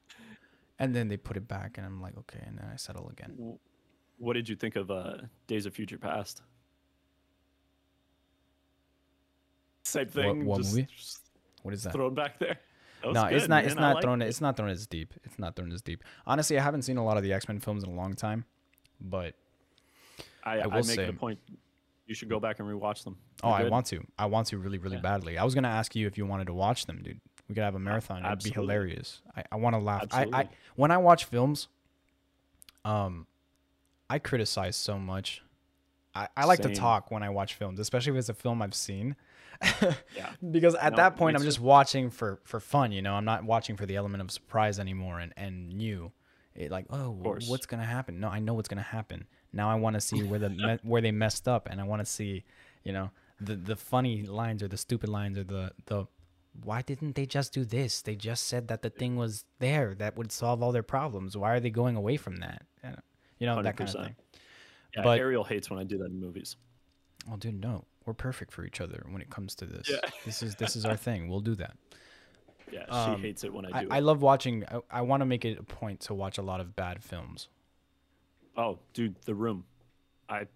and 0.78 0.94
then 0.94 1.08
they 1.08 1.16
put 1.16 1.36
it 1.36 1.48
back, 1.48 1.78
and 1.78 1.86
I'm 1.86 2.00
like 2.02 2.16
okay, 2.18 2.42
and 2.46 2.58
then 2.58 2.68
I 2.72 2.76
settle 2.76 3.08
again. 3.08 3.58
What 4.18 4.34
did 4.34 4.48
you 4.48 4.56
think 4.56 4.76
of 4.76 4.90
uh, 4.90 5.18
Days 5.46 5.66
of 5.66 5.74
Future 5.74 5.98
Past? 5.98 6.42
Same 9.84 10.06
thing. 10.08 10.44
what 10.44 10.58
just, 10.62 10.74
movie? 10.74 10.88
just 10.96 11.20
What 11.62 11.74
is 11.74 11.82
that? 11.84 11.92
thrown 11.92 12.14
back 12.14 12.38
there. 12.38 12.58
No, 13.04 13.24
it's 13.26 13.42
good, 13.44 13.50
not. 13.50 13.64
It's 13.64 13.74
man. 13.74 13.84
I 13.84 13.92
not 13.92 14.02
thrown. 14.02 14.22
it. 14.22 14.28
It's 14.28 14.40
not 14.40 14.56
thrown 14.56 14.70
as 14.70 14.86
deep. 14.86 15.12
It's 15.24 15.38
not 15.38 15.56
thrown 15.56 15.70
as 15.72 15.82
deep. 15.82 16.02
Honestly, 16.26 16.58
I 16.58 16.62
haven't 16.62 16.82
seen 16.82 16.96
a 16.96 17.04
lot 17.04 17.18
of 17.18 17.22
the 17.22 17.34
X 17.34 17.46
Men 17.48 17.60
films 17.60 17.84
in 17.84 17.90
a 17.90 17.94
long 17.94 18.14
time, 18.14 18.46
but 19.00 19.34
I, 20.42 20.60
I, 20.60 20.66
will 20.66 20.74
make 20.76 20.84
say- 20.84 21.06
the 21.06 21.12
point. 21.12 21.38
You 22.06 22.14
should 22.14 22.28
go 22.28 22.38
back 22.38 22.60
and 22.60 22.68
rewatch 22.68 23.02
them. 23.04 23.16
oh, 23.42 23.48
They're 23.48 23.56
I 23.58 23.62
good. 23.62 23.72
want 23.72 23.86
to. 23.86 24.06
I 24.18 24.26
want 24.26 24.46
to 24.48 24.58
really, 24.58 24.76
really 24.78 24.96
Yeah. 24.96 25.02
badly. 25.02 25.38
I 25.38 25.44
was 25.44 25.54
gonna 25.54 25.68
ask 25.68 25.94
you 25.96 26.06
if 26.06 26.18
you 26.18 26.26
wanted 26.26 26.46
to 26.48 26.54
watch 26.54 26.84
them, 26.86 27.02
dude. 27.02 27.20
We 27.48 27.54
could 27.54 27.64
have 27.64 27.74
a 27.74 27.78
marathon. 27.78 28.24
It'd 28.24 28.42
be 28.42 28.50
hilarious. 28.50 29.20
I, 29.36 29.44
I 29.52 29.56
want 29.56 29.74
to 29.74 29.80
laugh. 29.80 30.06
I, 30.10 30.16
I 30.16 30.22
Absolutely. 30.22 30.48
when 30.76 30.90
I 30.90 30.96
watch 30.98 31.24
films, 31.26 31.68
um, 32.84 33.26
I 34.08 34.18
criticize 34.18 34.76
so 34.76 34.98
much. 34.98 35.42
I, 36.14 36.28
I 36.36 36.44
like 36.44 36.60
to 36.62 36.74
talk 36.74 37.10
when 37.10 37.22
I 37.22 37.28
watch 37.30 37.54
films, 37.54 37.80
especially 37.80 38.12
if 38.12 38.18
it's 38.18 38.28
a 38.28 38.34
film 38.34 38.62
I've 38.62 38.74
seen. 38.74 39.16
Yeah. 40.16 40.30
because 40.50 40.74
at 40.74 40.92
No, 40.92 40.96
that 40.96 41.16
point 41.16 41.36
I'm 41.36 41.42
just 41.42 41.60
watching 41.60 42.10
for 42.10 42.40
for 42.44 42.60
fun, 42.60 42.92
you 42.92 43.02
know. 43.02 43.14
I'm 43.14 43.24
not 43.24 43.44
watching 43.44 43.76
for 43.76 43.86
the 43.86 43.96
element 43.96 44.22
of 44.22 44.30
surprise 44.30 44.78
anymore 44.78 45.18
and 45.20 45.32
and 45.36 45.68
new. 45.72 46.12
It 46.54 46.70
like, 46.70 46.86
oh, 46.90 47.10
what's 47.10 47.66
gonna 47.66 47.84
happen? 47.84 48.20
No, 48.20 48.28
I 48.28 48.38
know 48.38 48.54
what's 48.54 48.68
gonna 48.68 48.82
happen. 48.82 49.26
Now 49.52 49.70
I 49.70 49.74
want 49.74 49.94
to 49.94 50.00
see 50.00 50.22
where 50.22 50.38
the 50.38 50.50
me- 50.50 50.78
where 50.84 51.02
they 51.02 51.12
messed 51.12 51.48
up, 51.48 51.68
and 51.70 51.80
I 51.80 51.84
want 51.84 52.00
to 52.00 52.06
see, 52.06 52.44
you 52.84 52.92
know, 52.92 53.10
the 53.40 53.56
the 53.56 53.76
funny 53.76 54.22
lines 54.22 54.62
or 54.62 54.68
the 54.68 54.76
stupid 54.76 55.08
lines 55.08 55.36
or 55.38 55.44
the 55.44 55.72
the 55.86 56.06
why 56.62 56.82
didn't 56.82 57.16
they 57.16 57.26
just 57.26 57.52
do 57.52 57.64
this? 57.64 58.02
They 58.02 58.14
just 58.14 58.46
said 58.46 58.68
that 58.68 58.82
the 58.82 58.90
thing 58.90 59.16
was 59.16 59.44
there 59.58 59.94
that 59.96 60.16
would 60.16 60.30
solve 60.30 60.62
all 60.62 60.70
their 60.70 60.84
problems. 60.84 61.36
Why 61.36 61.52
are 61.54 61.60
they 61.60 61.70
going 61.70 61.96
away 61.96 62.16
from 62.16 62.36
that? 62.36 62.62
You 63.40 63.46
know 63.46 63.60
that 63.62 63.76
kind 63.76 63.90
of 63.90 64.04
thing. 64.04 64.16
Yeah, 64.94 65.02
But- 65.02 65.18
Ariel 65.18 65.42
hates 65.42 65.68
when 65.70 65.80
I 65.80 65.84
do 65.84 65.98
that 65.98 66.06
in 66.06 66.20
movies. 66.20 66.54
Oh, 67.30 67.36
dude, 67.36 67.60
no, 67.60 67.84
we're 68.06 68.14
perfect 68.14 68.52
for 68.52 68.64
each 68.64 68.80
other 68.80 69.04
when 69.08 69.20
it 69.22 69.30
comes 69.30 69.54
to 69.56 69.64
this. 69.66 69.88
Yeah. 69.90 69.98
This 70.24 70.42
is 70.42 70.54
this 70.56 70.76
is 70.76 70.84
our 70.84 70.96
thing. 70.96 71.28
We'll 71.28 71.40
do 71.40 71.54
that. 71.56 71.76
Yeah, 72.72 72.86
Um, 72.88 73.16
she 73.16 73.22
hates 73.22 73.44
it 73.44 73.52
when 73.52 73.66
I 73.66 73.78
I, 73.78 73.82
do 73.84 73.88
I 73.90 73.98
it. 73.98 74.04
love 74.04 74.22
watching. 74.22 74.64
I, 74.68 74.80
I 74.90 75.00
want 75.02 75.20
to 75.20 75.26
make 75.26 75.44
it 75.44 75.58
a 75.58 75.62
point 75.62 76.00
to 76.00 76.14
watch 76.14 76.38
a 76.38 76.42
lot 76.42 76.60
of 76.60 76.74
bad 76.74 77.04
films. 77.04 77.48
oh, 78.56 78.78
dude, 78.94 79.14
The 79.26 79.34
Room. 79.34 79.64
I 80.28 80.46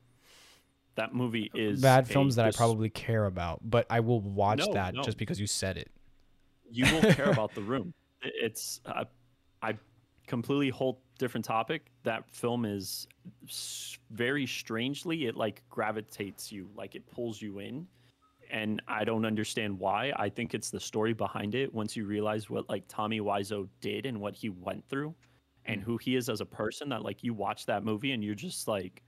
That 0.97 1.15
movie 1.15 1.51
is 1.55 1.81
bad 1.83 2.09
films 2.09 2.35
that 2.37 2.47
I 2.47 2.51
probably 2.51 2.89
care 2.89 3.27
about, 3.27 3.61
but 3.63 3.87
I 3.91 4.01
will 4.01 4.21
watch 4.21 4.59
No, 4.67 4.73
that 4.73 4.95
no. 4.95 5.03
just 5.03 5.19
because 5.19 5.39
you 5.39 5.47
said 5.47 5.77
it. 5.77 5.91
you 6.71 6.87
won't 6.93 7.15
care 7.15 7.31
about 7.31 7.55
the 7.55 7.63
room. 7.63 7.93
It's 8.23 8.81
uh, 8.87 9.05
I 9.63 9.75
completely 10.29 10.69
whole 10.69 11.03
different 11.19 11.45
topic. 11.45 11.91
That 12.05 12.31
film 12.31 12.65
is 12.65 13.09
very 14.11 14.47
strangely 14.47 15.27
it 15.27 15.37
like 15.37 15.63
gravitates 15.69 16.53
you, 16.53 16.71
like 16.77 16.95
it 16.95 17.07
pulls 17.11 17.43
you 17.43 17.59
in, 17.59 17.87
and 18.51 18.81
I 18.87 19.05
don't 19.05 19.25
understand 19.25 19.79
why. 19.79 20.13
I 20.17 20.29
think 20.29 20.55
it's 20.55 20.71
the 20.71 20.79
story 20.79 21.13
behind 21.13 21.55
it. 21.55 21.75
Once 21.75 21.97
you 21.97 22.07
realize 22.07 22.49
what 22.49 22.69
like 22.69 22.85
Tommy 22.89 23.21
Wiseau 23.21 23.69
did 23.81 24.07
and 24.07 24.21
what 24.21 24.35
he 24.35 24.51
went 24.51 24.89
through, 24.89 25.15
and 25.65 25.81
hmm. 25.81 25.91
who 25.91 25.97
he 25.97 26.15
is 26.15 26.29
as 26.29 26.41
a 26.41 26.47
person, 26.47 26.89
that 26.91 27.03
like 27.03 27.25
you 27.25 27.35
watch 27.35 27.67
that 27.67 27.85
movie 27.85 28.13
and 28.13 28.23
you're 28.23 28.35
just 28.35 28.69
like. 28.69 29.03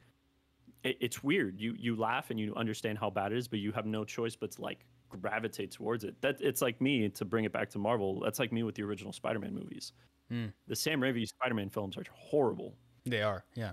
It, 0.83 0.97
it's 0.99 1.23
weird. 1.23 1.61
You 1.61 1.75
you 1.79 1.95
laugh 1.95 2.31
and 2.31 2.41
you 2.41 2.55
understand 2.57 2.99
how 2.99 3.11
bad 3.11 3.33
it 3.33 3.39
is, 3.39 3.47
but 3.47 3.59
you 3.59 3.71
have 3.73 3.85
no 3.85 4.03
choice 4.03 4.35
but 4.35 4.53
to 4.53 4.63
like 4.63 4.87
gravitate 5.11 5.73
towards 5.73 6.05
it. 6.05 6.15
That 6.23 6.41
it's 6.41 6.63
like 6.63 6.81
me 6.81 7.09
to 7.11 7.25
bring 7.27 7.45
it 7.45 7.53
back 7.53 7.69
to 7.71 7.79
Marvel. 7.79 8.21
That's 8.21 8.39
like 8.39 8.51
me 8.51 8.63
with 8.63 8.77
the 8.77 8.83
original 8.83 9.13
Spider-Man 9.13 9.55
movies. 9.55 9.93
Hmm. 10.31 10.47
The 10.69 10.77
Sam 10.77 11.01
Raimi 11.01 11.27
Spider-Man 11.27 11.71
films 11.71 11.97
are 11.97 12.05
horrible, 12.13 12.75
They 13.05 13.23
are, 13.23 13.45
yeah. 13.55 13.73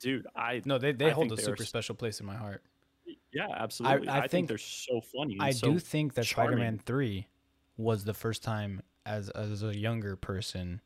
dude. 0.00 0.26
I 0.34 0.60
No, 0.64 0.78
they, 0.78 0.92
they 0.92 1.06
I 1.06 1.10
hold 1.10 1.30
a 1.30 1.34
are 1.34 1.38
super 1.38 1.64
special 1.64 1.94
place 1.94 2.18
in 2.20 2.26
my 2.26 2.34
heart. 2.36 2.62
yeah, 3.32 3.48
absolutely. 3.56 4.08
I, 4.08 4.16
I 4.16 4.20
think, 4.22 4.30
think- 4.30 4.48
they're 4.48 4.58
so 4.58 5.00
funny. 5.00 5.36
I 5.40 5.50
so 5.52 5.72
do 5.72 5.78
think 5.78 6.14
that 6.14 6.24
charming. 6.24 6.58
Spider-Man 6.58 6.78
3 6.84 7.26
was 7.76 8.04
the 8.04 8.14
first 8.14 8.42
time 8.42 8.82
as 9.06 9.28
as 9.30 9.62
a 9.62 9.76
younger 9.76 10.16
person 10.16 10.80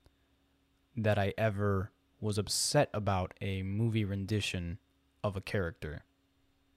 that 0.96 1.18
I 1.18 1.32
ever 1.38 1.92
was 2.20 2.36
upset 2.36 2.90
about 2.92 3.32
a 3.40 3.62
movie 3.62 4.04
rendition 4.04 4.78
of 5.22 5.36
a 5.36 5.40
character, 5.40 6.02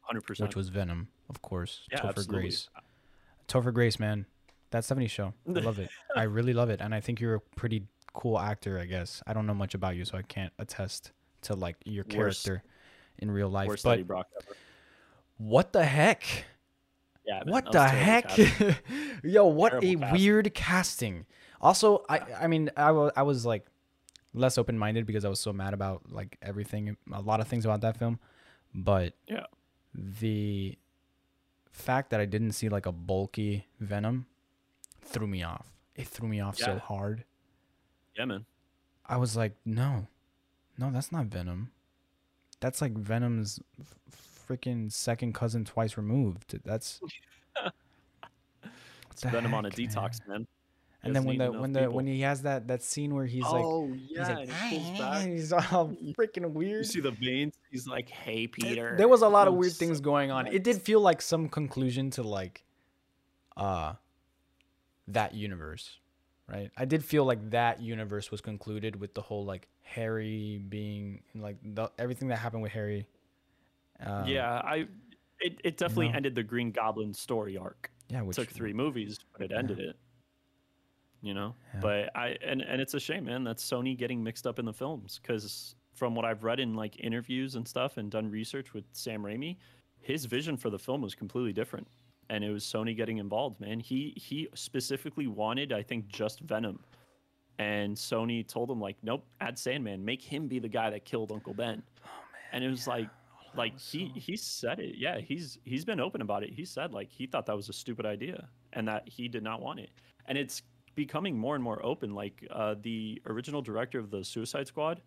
hundred 0.01 0.21
percent. 0.21 0.47
which 0.49 0.55
was 0.55 0.69
Venom, 0.69 1.07
of 1.29 1.41
course. 1.41 1.87
Yeah, 1.91 1.99
Topher 1.99 2.09
absolutely. 2.09 2.41
Grace. 2.41 2.69
Topher 3.47 3.73
Grace, 3.73 3.99
man. 3.99 4.25
That 4.71 4.83
70s 4.83 5.09
show. 5.09 5.33
I 5.47 5.51
love 5.59 5.79
it. 5.79 5.89
I 6.15 6.23
really 6.23 6.53
love 6.53 6.69
it. 6.69 6.81
And 6.81 6.93
I 6.95 6.99
think 7.01 7.19
you're 7.19 7.35
a 7.35 7.39
pretty 7.39 7.83
cool 8.13 8.39
actor, 8.39 8.79
I 8.79 8.85
guess. 8.85 9.21
I 9.27 9.33
don't 9.33 9.45
know 9.45 9.53
much 9.53 9.73
about 9.75 9.95
you, 9.95 10.05
so 10.05 10.17
I 10.17 10.21
can't 10.21 10.51
attest 10.59 11.11
to 11.43 11.55
like 11.55 11.75
your 11.85 12.03
Worst- 12.15 12.45
character 12.45 12.63
in 13.19 13.29
real 13.31 13.49
life. 13.49 13.67
Worst 13.67 13.83
but 13.83 14.05
Brock 14.07 14.27
ever. 14.41 14.55
what 15.37 15.73
the 15.73 15.83
heck? 15.83 16.23
Yeah, 17.25 17.43
man, 17.45 17.51
what 17.53 17.71
the 17.71 17.87
heck 17.87 18.35
yo 19.23 19.45
what 19.45 19.75
a 19.75 19.95
casting. 19.95 20.11
weird 20.11 20.53
casting 20.55 21.25
also 21.61 22.03
i 22.09 22.19
i 22.41 22.47
mean 22.47 22.71
I 22.75 22.89
I 22.89 23.21
was 23.21 23.45
like 23.45 23.67
less 24.33 24.57
open-minded 24.57 25.05
because 25.05 25.23
i 25.23 25.29
was 25.29 25.39
so 25.39 25.53
mad 25.53 25.75
about 25.75 26.11
like 26.11 26.39
everything 26.41 26.97
a 27.13 27.21
lot 27.21 27.39
of 27.39 27.47
things 27.47 27.63
about 27.63 27.81
that 27.81 27.95
film 27.95 28.19
but 28.73 29.13
Yeah. 29.27 29.45
the 29.93 30.77
fact 31.71 32.09
that 32.09 32.19
i 32.19 32.25
didn't 32.25 32.53
see 32.53 32.69
like 32.69 32.87
a 32.87 32.91
bulky 32.91 33.67
venom 33.79 34.25
threw 35.01 35.27
me 35.27 35.43
off 35.43 35.67
it 35.95 36.07
threw 36.07 36.27
me 36.27 36.39
off 36.39 36.57
so 36.57 36.77
hard 36.79 37.23
Yeah, 38.17 38.25
man. 38.25 38.45
i 39.05 39.17
was 39.17 39.35
like 39.35 39.55
no 39.65 40.07
no 40.77 40.91
that's 40.91 41.11
not 41.11 41.25
venom 41.27 41.71
that's 42.59 42.81
like 42.81 42.93
venom's 42.93 43.59
f- 43.79 43.95
freaking 44.47 44.91
second 44.91 45.33
cousin 45.33 45.65
twice 45.65 45.97
removed 45.97 46.59
that's 46.63 46.99
It's 49.11 49.23
Venom 49.23 49.53
on 49.53 49.65
a 49.65 49.69
detox, 49.69 50.25
man. 50.27 50.47
And 51.03 51.15
then 51.15 51.25
when 51.25 51.37
the 51.37 51.51
when 51.51 51.73
the 51.73 51.89
when 51.91 52.05
he 52.07 52.21
has 52.21 52.43
that 52.43 52.67
that 52.69 52.81
scene 52.81 53.13
where 53.13 53.25
he's 53.25 53.43
like 53.43 53.63
oh 53.65 53.91
he's 54.07 54.17
like 54.19 54.49
he 54.69 54.97
back. 54.99 55.25
he's 55.27 55.51
all 55.51 55.89
freaking 56.17 56.51
weird. 56.51 56.77
You 56.77 56.83
see 56.83 56.99
the 57.01 57.11
veins? 57.11 57.55
He's 57.71 57.87
like, 57.87 58.07
"Hey, 58.09 58.47
Peter." 58.47 58.95
There 58.97 59.07
was 59.07 59.21
a 59.21 59.27
lot 59.27 59.47
of 59.47 59.55
weird 59.55 59.73
things 59.73 59.99
going 59.99 60.31
on. 60.31 60.47
It 60.47 60.63
did 60.63 60.81
feel 60.81 61.01
like 61.01 61.21
some 61.21 61.49
conclusion 61.49 62.09
to 62.11 62.23
like 62.23 62.63
uh 63.57 63.93
that 65.07 65.33
universe, 65.33 65.97
right? 66.47 66.71
I 66.77 66.85
did 66.85 67.03
feel 67.03 67.25
like 67.25 67.51
that 67.51 67.81
universe 67.81 68.31
was 68.31 68.41
concluded 68.41 68.99
with 68.99 69.13
the 69.13 69.21
whole 69.21 69.45
like 69.45 69.67
Harry 69.81 70.61
being 70.69 71.23
like 71.35 71.57
the, 71.63 71.91
everything 71.97 72.29
that 72.29 72.37
happened 72.37 72.61
with 72.63 72.71
Harry. 72.71 73.07
Um, 74.03 74.27
yeah, 74.27 74.61
I. 74.63 74.87
It, 75.43 75.59
it 75.63 75.77
definitely 75.77 76.09
know? 76.09 76.17
ended 76.17 76.35
the 76.35 76.43
Green 76.43 76.71
Goblin 76.71 77.15
story 77.15 77.57
arc. 77.57 77.89
yeah, 78.09 78.21
which 78.21 78.37
took 78.37 78.49
three 78.49 78.73
movies, 78.73 79.19
but 79.33 79.41
it 79.41 79.51
ended 79.51 79.79
it. 79.79 79.95
You 81.23 81.33
know, 81.33 81.55
but 81.81 82.15
I 82.15 82.37
and 82.45 82.61
and 82.61 82.81
it's 82.81 82.93
a 82.93 82.99
shame, 82.99 83.25
man. 83.25 83.43
That's 83.43 83.67
Sony 83.67 83.97
getting 83.97 84.23
mixed 84.23 84.47
up 84.47 84.59
in 84.59 84.65
the 84.65 84.73
films 84.73 85.19
because 85.21 85.75
from 85.93 86.15
what 86.15 86.25
I've 86.25 86.43
read 86.43 86.59
in 86.59 86.75
like 86.75 86.99
interviews 86.99 87.55
and 87.55 87.67
stuff 87.67 87.97
and 87.97 88.09
done 88.09 88.29
research 88.29 88.73
with 88.73 88.85
Sam 88.91 89.23
Raimi, 89.23 89.57
his 89.99 90.25
vision 90.25 90.57
for 90.57 90.69
the 90.69 90.79
film 90.79 91.01
was 91.01 91.13
completely 91.13 91.53
different, 91.53 91.87
and 92.31 92.43
it 92.43 92.49
was 92.49 92.63
Sony 92.63 92.95
getting 92.95 93.17
involved. 93.17 93.59
Man, 93.59 93.79
he 93.79 94.13
he 94.15 94.47
specifically 94.55 95.27
wanted, 95.27 95.71
I 95.71 95.83
think, 95.83 96.07
just 96.07 96.39
Venom, 96.39 96.79
and 97.59 97.95
Sony 97.95 98.47
told 98.47 98.71
him 98.71 98.79
like, 98.79 98.97
nope, 99.03 99.25
add 99.41 99.59
Sandman, 99.59 100.03
make 100.03 100.21
him 100.21 100.47
be 100.47 100.57
the 100.57 100.69
guy 100.69 100.89
that 100.89 101.05
killed 101.05 101.31
Uncle 101.31 101.53
Ben, 101.53 101.83
and 102.51 102.63
it 102.63 102.69
was 102.69 102.87
like 102.87 103.09
like 103.55 103.77
he 103.77 104.05
he 104.15 104.37
said 104.37 104.79
it. 104.79 104.95
Yeah 104.97 105.19
he's 105.19 105.59
he's 105.65 105.85
been 105.85 105.99
open 105.99 106.21
about 106.21 106.41
it. 106.41 106.51
He 106.51 106.65
said 106.65 106.93
like 106.93 107.11
he 107.11 107.27
thought 107.27 107.45
that 107.47 107.55
was 107.55 107.67
a 107.69 107.73
stupid 107.73 108.05
idea 108.05 108.47
and 108.73 108.87
that 108.87 109.07
he 109.07 109.27
did 109.27 109.43
not 109.43 109.61
want 109.61 109.81
it. 109.81 109.89
And 110.25 110.37
it's 110.37 110.63
becoming 110.95 111.37
more 111.37 111.55
and 111.55 111.63
more 111.63 111.85
open. 111.85 112.15
Like 112.15 112.47
uh, 112.49 112.75
the 112.81 113.21
original 113.25 113.61
director 113.61 113.99
of 113.99 114.09
the 114.09 114.23
suicide 114.23 114.67
squad 114.67 115.01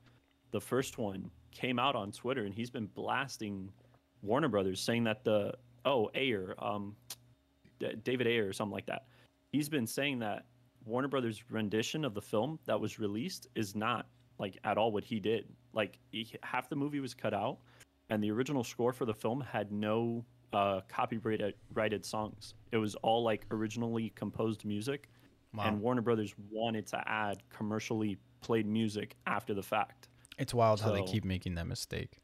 the 0.54 0.60
first 0.60 0.98
one 0.98 1.28
came 1.50 1.80
out 1.80 1.96
on 1.96 2.12
twitter 2.12 2.44
and 2.44 2.54
he's 2.54 2.70
been 2.70 2.86
blasting 2.94 3.68
warner 4.22 4.46
brothers 4.46 4.80
saying 4.80 5.02
that 5.02 5.24
the 5.24 5.52
oh 5.84 6.10
ayer 6.14 6.54
um 6.58 6.94
D- 7.78 7.94
david 8.02 8.26
ayer 8.26 8.48
or 8.48 8.52
something 8.52 8.72
like 8.74 8.86
that 8.86 9.06
he's 9.52 9.68
been 9.68 9.86
saying 9.86 10.18
that 10.20 10.44
warner 10.84 11.08
brothers 11.08 11.42
rendition 11.50 12.04
of 12.04 12.14
the 12.14 12.22
film 12.22 12.58
that 12.66 12.78
was 12.80 12.98
released 12.98 13.48
is 13.54 13.74
not 13.74 14.06
like 14.38 14.58
at 14.64 14.76
all 14.78 14.92
what 14.92 15.04
he 15.04 15.20
did 15.20 15.46
like 15.72 15.98
he, 16.10 16.28
half 16.42 16.68
the 16.68 16.76
movie 16.76 17.00
was 17.00 17.14
cut 17.14 17.34
out 17.34 17.58
and 18.10 18.22
the 18.22 18.30
original 18.30 18.62
score 18.64 18.92
for 18.92 19.04
the 19.06 19.14
film 19.14 19.40
had 19.40 19.72
no 19.72 20.24
uh, 20.52 20.80
copyrighted 20.88 21.54
righted 21.72 22.04
songs. 22.04 22.54
It 22.70 22.76
was 22.76 22.94
all 22.96 23.24
like 23.24 23.44
originally 23.50 24.10
composed 24.14 24.64
music, 24.64 25.08
Wow. 25.52 25.64
and 25.64 25.80
Warner 25.80 26.02
Brothers 26.02 26.32
wanted 26.50 26.86
to 26.88 27.02
add 27.08 27.42
commercially 27.48 28.18
played 28.40 28.64
music 28.66 29.16
after 29.26 29.52
the 29.52 29.62
fact. 29.64 30.08
It's 30.38 30.54
wild 30.54 30.80
how 30.80 30.92
they 30.92 31.02
keep 31.02 31.24
making 31.24 31.56
that 31.56 31.66
mistake. 31.66 32.20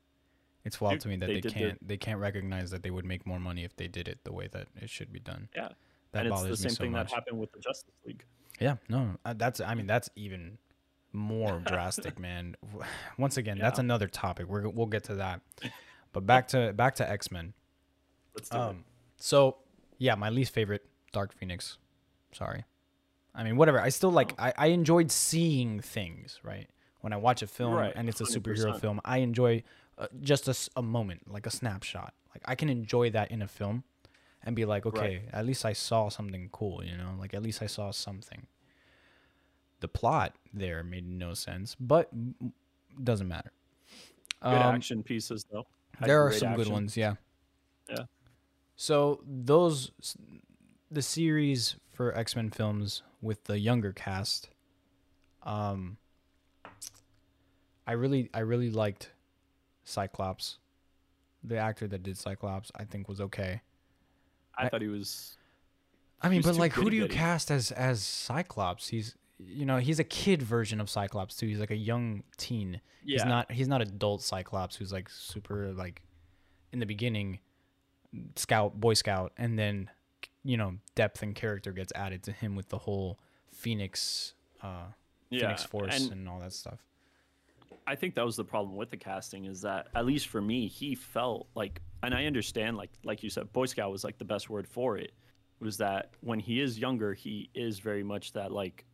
It's 0.64 0.80
wild 0.80 0.94
Dude, 0.94 1.00
to 1.02 1.08
me 1.08 1.16
that 1.16 1.26
they 1.26 1.40
they, 1.40 1.50
can't 1.50 1.88
they 1.88 1.96
can't 1.96 2.18
recognize 2.18 2.70
that 2.70 2.82
they 2.82 2.90
would 2.90 3.04
make 3.04 3.26
more 3.26 3.40
money 3.40 3.64
if 3.64 3.74
they 3.76 3.88
did 3.88 4.08
it 4.08 4.18
the 4.24 4.32
way 4.32 4.48
that 4.52 4.68
it 4.76 4.90
should 4.90 5.12
be 5.12 5.20
done. 5.20 5.48
Yeah, 5.56 5.68
That 6.12 6.26
and 6.26 6.34
it's 6.34 6.42
the 6.42 6.56
same 6.56 6.68
me 6.68 6.74
so 6.74 6.82
thing 6.84 6.92
much. 6.92 7.08
that 7.08 7.14
happened 7.14 7.38
with 7.40 7.52
the 7.52 7.60
Justice 7.60 7.94
League. 8.06 8.24
Yeah, 8.60 8.76
no, 8.88 9.16
uh, 9.24 9.32
that's 9.36 9.60
I 9.60 9.74
mean 9.74 9.86
that's 9.86 10.10
even 10.16 10.58
more 11.12 11.62
drastic, 11.64 12.18
man. 12.26 12.56
Once 13.18 13.36
again, 13.38 13.58
that's 13.58 13.78
another 13.78 14.06
topic. 14.06 14.46
We're 14.48 14.68
we'll 14.68 14.86
get 14.86 15.04
to 15.04 15.14
that. 15.16 15.40
But 16.12 16.26
back 16.26 16.48
to 16.48 16.72
back 16.74 16.96
to 16.96 17.08
X 17.10 17.30
Men. 17.30 17.54
Let's 18.34 18.48
do 18.50 18.56
it. 18.58 18.60
Um, 18.60 18.84
so 19.16 19.56
yeah, 19.98 20.14
my 20.14 20.28
least 20.28 20.52
favorite, 20.52 20.84
Dark 21.12 21.32
Phoenix. 21.32 21.78
Sorry, 22.32 22.64
I 23.34 23.44
mean 23.44 23.56
whatever. 23.56 23.80
I 23.80 23.88
still 23.88 24.12
like. 24.12 24.34
I 24.38 24.52
I 24.58 24.66
enjoyed 24.66 25.10
seeing 25.10 25.80
things 25.80 26.38
right 26.42 26.68
when 27.00 27.12
I 27.14 27.16
watch 27.16 27.40
a 27.42 27.46
film 27.46 27.72
Right, 27.74 27.92
and 27.96 28.08
it's 28.10 28.20
a 28.20 28.24
superhero 28.24 28.74
100%. 28.74 28.80
film. 28.80 29.00
I 29.06 29.18
enjoy 29.18 29.62
uh, 30.00 30.08
just 30.20 30.48
a 30.74 30.82
moment, 30.82 31.30
like 31.30 31.46
a 31.46 31.50
snapshot. 31.50 32.14
Like 32.34 32.42
I 32.46 32.54
can 32.56 32.68
enjoy 32.68 33.10
that 33.10 33.30
in 33.30 33.42
a 33.42 33.48
film, 33.48 33.84
and 34.42 34.56
be 34.56 34.64
like, 34.64 34.86
okay, 34.86 35.22
at 35.32 35.46
least 35.46 35.64
I 35.64 35.72
saw 35.74 36.08
something 36.08 36.48
cool. 36.50 36.82
You 36.82 36.96
know, 36.96 37.14
like 37.18 37.34
at 37.34 37.42
least 37.42 37.62
I 37.62 37.66
saw 37.66 37.90
something. 37.90 38.46
The 39.80 39.88
plot 39.88 40.34
there 40.52 40.82
made 40.82 41.08
no 41.08 41.34
sense, 41.34 41.76
but 41.78 42.10
doesn't 43.02 43.28
matter. 43.28 43.52
Good 44.42 44.48
Um, 44.48 44.74
action 44.74 45.02
pieces 45.02 45.44
though. 45.50 45.66
Had 45.98 46.08
there 46.08 46.24
are 46.24 46.32
some 46.32 46.54
good 46.54 46.68
ones, 46.68 46.96
yeah. 46.96 47.14
Yeah. 47.88 48.04
So 48.76 49.22
those, 49.26 49.90
the 50.90 51.02
series 51.02 51.76
for 51.92 52.16
X 52.16 52.34
Men 52.36 52.50
films 52.50 53.02
with 53.20 53.44
the 53.44 53.58
younger 53.58 53.92
cast, 53.92 54.48
um, 55.42 55.98
I 57.86 57.92
really, 57.92 58.30
I 58.32 58.40
really 58.40 58.70
liked 58.70 59.10
Cyclops. 59.90 60.59
The 61.42 61.57
actor 61.57 61.87
that 61.88 62.03
did 62.03 62.16
Cyclops, 62.18 62.70
I 62.76 62.85
think, 62.85 63.09
was 63.09 63.20
okay. 63.20 63.61
I 64.57 64.64
I- 64.66 64.68
thought 64.68 64.83
he 64.83 64.88
was. 64.88 65.37
I 66.22 66.29
mean, 66.29 66.38
was 66.42 66.46
but 66.46 66.57
like, 66.57 66.72
who 66.74 66.90
do 66.90 66.96
you 66.96 67.03
goody-goody. 67.05 67.18
cast 67.18 67.50
as 67.50 67.72
as 67.72 68.03
Cyclops? 68.03 68.88
He's, 68.88 69.14
you 69.38 69.64
know, 69.64 69.79
he's 69.79 69.98
a 69.98 70.05
kid 70.05 70.42
version 70.42 70.79
of 70.81 70.90
Cyclops 70.90 71.35
too. 71.35 71.46
He's 71.46 71.61
like 71.61 71.70
a 71.70 71.76
young 71.76 72.24
teen. 72.37 72.81
Yeah. 73.05 73.14
He's 73.16 73.24
not 73.24 73.50
he's 73.53 73.68
not 73.68 73.81
adult 73.81 74.20
Cyclops 74.22 74.76
who's 74.76 74.92
like 74.92 75.09
super 75.09 75.72
like 75.72 76.03
in 76.72 76.79
the 76.79 76.85
beginning 76.87 77.38
scout 78.37 78.79
boy 78.81 78.92
scout 78.92 79.33
and 79.38 79.59
then 79.59 79.88
you 80.44 80.57
know 80.57 80.74
depth 80.94 81.22
and 81.22 81.35
character 81.35 81.72
gets 81.72 81.92
added 81.94 82.22
to 82.24 82.33
him 82.33 82.55
with 82.57 82.68
the 82.68 82.79
whole 82.79 83.18
Phoenix 83.53 84.35
uh 84.62 84.87
Yeah, 85.31 85.40
Phoenix 85.40 85.64
Force 85.64 86.03
and- 86.03 86.12
and, 86.12 86.29
all 86.29 86.40
that 86.40 86.53
stuff. 86.53 86.81
I 87.87 87.94
think 87.94 88.14
that 88.14 88.24
was 88.24 88.37
the 88.37 88.44
problem 88.44 88.76
with 88.76 88.90
the 88.90 88.96
casting 88.96 89.46
is 89.46 89.61
that 89.62 89.88
at 89.94 90.06
least 90.06 90.28
for 90.28 90.40
me, 90.40 90.68
he 90.68 90.94
felt 90.94 91.48
like, 91.54 91.80
and 92.02 92.14
I 92.14 92.26
understand, 92.26 92.76
like 92.76 92.90
like 93.04 93.22
you 93.22 93.30
said, 93.30 93.52
Boy 93.52 93.66
Scout 93.66 93.90
was 93.90 94.04
like 94.04 94.18
the 94.18 94.24
best 94.24 94.48
word 94.50 94.66
for 94.68 94.96
it. 94.96 95.12
Was 95.61 95.76
that 95.78 96.11
when 96.20 96.38
he 96.40 96.61
is 96.61 96.78
younger, 96.78 97.12
he 97.14 97.50
is 97.54 97.78
very 97.80 98.02
much 98.02 98.33
that 98.33 98.52
like 98.52 98.85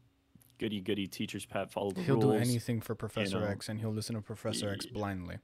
goody 0.58 0.80
goody 0.80 1.06
teacher's 1.06 1.44
pet, 1.46 1.70
follow 1.70 1.90
the 1.90 2.02
He'll 2.02 2.16
rules. 2.20 2.24
do 2.36 2.50
anything 2.50 2.80
for 2.80 2.94
Professor 2.94 3.40
know. 3.40 3.46
X, 3.46 3.68
and 3.68 3.78
he'll 3.78 3.92
listen 3.92 4.14
to 4.16 4.22
Professor 4.22 4.70
X 4.70 4.86
blindly. 4.86 5.36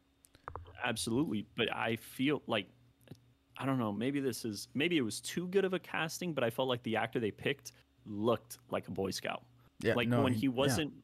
Absolutely, 0.85 1.47
but 1.57 1.73
I 1.75 1.97
feel 1.97 2.43
like 2.47 2.67
I 3.59 3.67
don't 3.67 3.79
know. 3.79 3.93
Maybe 3.93 4.19
this 4.21 4.45
is 4.45 4.69
maybe 4.75 4.97
it 4.97 5.03
was 5.03 5.21
too 5.21 5.47
good 5.49 5.65
of 5.65 5.75
a 5.75 5.79
casting, 5.79 6.33
but 6.33 6.43
I 6.43 6.51
felt 6.51 6.69
like 6.69 6.83
the 6.83 6.97
actor 6.97 7.21
they 7.21 7.31
picked 7.31 7.73
looked 8.07 8.59
like 8.71 8.89
a 8.89 8.91
Boy 8.91 9.11
Scout. 9.11 9.43
Yeah, 9.81 9.95
like 9.95 10.09
no, 10.09 10.23
when 10.23 10.33
he- 10.33 10.41
he 10.41 10.49
wasn't 10.49 10.93
yeah. 10.95 11.01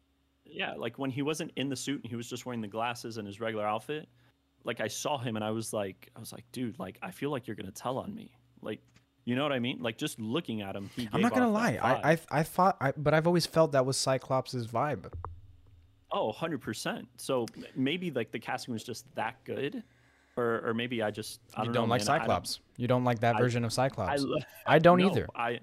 Like 0.76 0.98
when 0.98 1.10
he 1.10 1.22
wasn't 1.22 1.50
in 1.56 1.68
the 1.68 1.76
suit 1.76 2.00
and 2.02 2.10
he 2.10 2.16
was 2.16 2.28
just 2.28 2.46
wearing 2.46 2.60
the 2.60 2.68
glasses 2.68 3.16
and 3.18 3.26
his 3.26 3.40
regular 3.40 3.66
outfit 3.66 4.08
like 4.64 4.80
i 4.80 4.88
saw 4.88 5.16
him 5.18 5.36
and 5.36 5.44
i 5.44 5.50
was 5.50 5.72
like 5.72 6.10
i 6.16 6.20
was 6.20 6.32
like 6.32 6.44
dude 6.52 6.78
like 6.78 6.98
i 7.02 7.10
feel 7.10 7.30
like 7.30 7.46
you're 7.46 7.56
gonna 7.56 7.70
tell 7.70 7.98
on 7.98 8.14
me 8.14 8.30
like 8.62 8.80
you 9.24 9.36
know 9.36 9.42
what 9.42 9.52
i 9.52 9.58
mean 9.58 9.78
like 9.80 9.96
just 9.98 10.18
looking 10.18 10.62
at 10.62 10.74
him 10.74 10.90
he 10.96 11.08
I'm 11.12 11.20
not 11.20 11.32
gonna 11.32 11.50
lie. 11.50 11.78
I. 11.82 12.12
I 12.12 12.18
I 12.40 12.42
thought, 12.42 12.76
I, 12.80 12.92
but 12.96 13.12
I've 13.14 13.26
always 13.26 13.46
felt 13.46 13.72
that 13.72 13.84
was 13.86 13.96
Cyclops' 13.96 14.54
vibe. 14.66 15.12
oh 16.12 16.32
100% 16.32 17.06
so 17.18 17.46
maybe 17.76 18.10
like 18.10 18.32
the 18.32 18.38
casting 18.38 18.72
was 18.72 18.82
just 18.82 19.04
that 19.14 19.36
good 19.44 19.82
or 20.36 20.62
or 20.66 20.72
maybe 20.74 21.02
i 21.02 21.10
just 21.10 21.40
i 21.54 21.64
don't, 21.64 21.72
don't, 21.74 21.88
know, 21.88 21.90
like 21.90 22.00
man. 22.06 22.08
I 22.10 22.18
don't- 22.18 22.24
Cyclops. 22.24 22.60
you 22.78 22.88
don't 22.88 23.04
like 23.04 23.20
that 23.20 23.36
I- 23.36 23.38
version 23.40 23.64
of 23.64 23.72
Cyclops. 23.72 24.22
lo- 24.22 24.38
I, 24.66 24.78
don't 24.78 24.98
no, 24.98 25.10
either. 25.10 25.28
i 25.34 25.60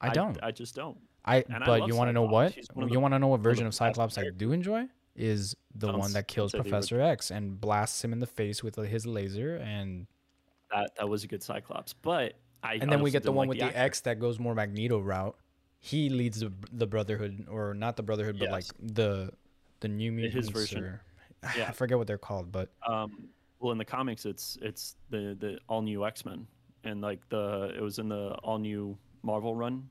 I 0.00 0.10
don't. 0.10 0.38
i, 0.42 0.50
just 0.50 0.74
don't 0.74 0.96
I, 1.24 1.36
and 1.36 1.62
but 1.66 1.80
love 1.80 1.88
you 1.88 1.96
want 1.96 2.08
to 2.08 2.12
know 2.12 2.22
what? 2.22 2.52
He's 2.52 2.66
one 2.72 2.84
of 2.84 2.90
You 2.90 3.00
want 3.00 3.14
to 3.14 3.18
know 3.18 3.28
what 3.28 3.40
version 3.40 3.66
of 3.66 3.74
Cyclops 3.74 4.16
I 4.18 4.30
do 4.30 4.52
enjoy? 4.52 4.86
Is 5.16 5.54
the 5.74 5.88
Don't 5.88 5.98
one 5.98 6.12
that 6.12 6.28
kills 6.28 6.52
Professor 6.52 7.00
X 7.00 7.30
and 7.30 7.60
blasts 7.60 8.02
him 8.02 8.12
in 8.12 8.20
the 8.20 8.26
face 8.26 8.62
with 8.62 8.76
his 8.76 9.06
laser, 9.06 9.56
and 9.56 10.06
that 10.70 10.92
that 10.96 11.08
was 11.08 11.24
a 11.24 11.26
good 11.26 11.42
cyclops 11.42 11.92
but 11.92 12.34
i 12.62 12.74
and 12.74 12.92
then 12.92 13.02
we 13.02 13.10
get 13.10 13.24
the 13.24 13.32
one 13.32 13.48
like 13.48 13.56
with 13.56 13.58
the, 13.58 13.64
actor. 13.64 13.78
X 13.78 14.00
that 14.02 14.20
goes 14.20 14.38
more 14.38 14.54
Magneto 14.54 15.00
route. 15.00 15.36
He 15.80 16.10
leads 16.10 16.40
the, 16.40 16.52
the 16.72 16.86
Brotherhood, 16.86 17.46
or 17.50 17.74
not 17.74 17.96
the 17.96 18.02
Brotherhood, 18.02 18.38
but 18.38 18.50
like 18.50 18.66
the 18.78 19.32
the 19.80 19.88
New 19.88 20.12
Mutants. 20.12 20.36
his 20.36 20.48
version. 20.50 20.84
or- 20.84 21.02
Yeah. 21.56 21.68
I 21.68 21.72
forget 21.72 21.96
what 21.96 22.06
they're 22.06 22.18
called, 22.18 22.52
but 22.52 22.70
Um, 22.86 23.28
well, 23.60 23.72
in 23.72 23.78
the 23.78 23.84
comics, 23.84 24.26
it's 24.26 24.58
it's 24.62 24.96
the 25.08 25.36
the 25.40 25.58
all 25.68 25.80
new 25.82 26.06
X 26.06 26.24
Men, 26.24 26.46
and 26.84 27.00
like 27.00 27.26
the 27.30 27.72
it 27.76 27.80
was 27.80 27.98
in 27.98 28.08
the 28.08 28.32
all 28.42 28.58
new 28.58 28.96
Marvel 29.22 29.54
run. 29.56 29.88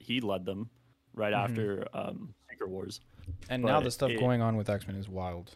He 0.00 0.20
led 0.20 0.44
them 0.44 0.68
right 1.14 1.32
Mhm. 1.32 1.44
after 1.44 1.88
um, 1.94 2.34
Secret 2.50 2.68
Wars. 2.70 3.00
and 3.48 3.62
now 3.62 3.80
the 3.80 3.90
stuff 3.90 4.10
it- 4.10 4.18
going 4.18 4.42
on 4.42 4.56
with 4.56 4.68
X 4.68 4.86
Men 4.88 4.96
is 4.96 5.08
wild. 5.08 5.54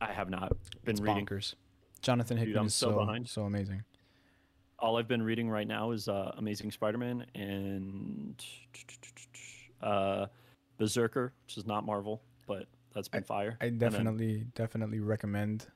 I 0.00 0.12
have 0.12 0.30
not 0.30 0.50
been 0.84 0.92
It's 0.92 1.00
reading. 1.00 1.26
bonkers. 1.26 1.54
Jonathan 2.00 2.36
Dude, 2.38 2.46
Hickman 2.48 2.60
I'm 2.60 2.66
is 2.68 2.74
so 2.74 2.90
so 2.92 2.98
behind. 3.00 3.28
so 3.28 3.42
amazing. 3.44 3.82
All 4.78 4.96
I've 4.96 5.08
been 5.08 5.22
reading 5.22 5.50
right 5.50 5.66
now 5.66 5.90
is 5.90 6.08
uh, 6.08 6.32
Amazing 6.38 6.70
Spider-Man 6.70 7.26
and 7.34 8.42
uh, 9.82 10.26
Berserker, 10.78 11.32
which 11.44 11.58
is 11.58 11.66
not 11.66 11.84
Marvel, 11.84 12.22
but 12.46 12.66
that's 12.94 13.08
been 13.08 13.22
fire. 13.24 13.58
I 13.60 13.66
And 13.66 13.80
then- 13.80 13.90
definitely 13.92 14.46
definitely 14.54 15.00
recommend 15.00 15.66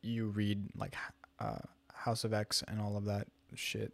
you 0.00 0.26
read 0.28 0.66
like 0.74 0.94
uh, 1.38 1.58
House 1.92 2.24
of 2.24 2.32
X 2.32 2.62
and 2.66 2.80
all 2.80 2.96
of 2.96 3.04
that 3.06 3.26
shit. 3.54 3.92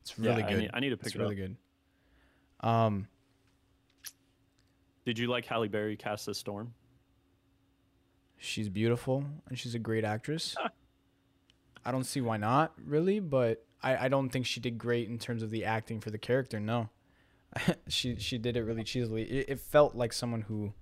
It's 0.00 0.14
yeah, 0.18 0.30
really 0.30 0.42
I 0.42 0.48
good. 0.48 0.58
need, 0.60 0.70
I 0.74 0.80
need 0.80 0.90
to 0.90 0.96
pick 0.96 1.06
it's 1.06 1.14
it 1.14 1.18
really 1.20 1.34
up. 1.40 1.48
good. 1.48 1.56
Um, 2.60 3.08
Did 5.04 5.18
you 5.18 5.28
like 5.28 5.46
Halle 5.46 5.68
Berry 5.68 5.96
cast 5.96 6.28
as 6.28 6.38
Storm? 6.38 6.74
she's 8.40 8.68
beautiful 8.70 9.22
and 9.48 9.58
she's 9.58 9.74
a 9.74 9.78
great 9.78 10.04
actress. 10.04 10.56
I 11.84 11.92
don't 11.92 12.04
see 12.04 12.20
why 12.20 12.36
not, 12.36 12.72
really, 12.84 13.20
but 13.20 13.64
I, 13.82 14.06
I 14.06 14.08
don't 14.08 14.28
think 14.30 14.46
she 14.46 14.60
did 14.60 14.76
great 14.78 15.08
in 15.08 15.18
terms 15.18 15.42
of 15.42 15.50
the 15.50 15.64
acting 15.64 16.00
for 16.00 16.10
the 16.10 16.18
character. 16.18 16.60
No, 16.60 16.90
she 17.88 18.16
she 18.16 18.36
did 18.38 18.56
it 18.56 18.62
really 18.64 18.84
cheesily. 18.84 19.22
It, 19.22 19.46
it 19.48 19.60
felt 19.60 19.94
like 19.94 20.12
someone 20.12 20.42
who 20.42 20.72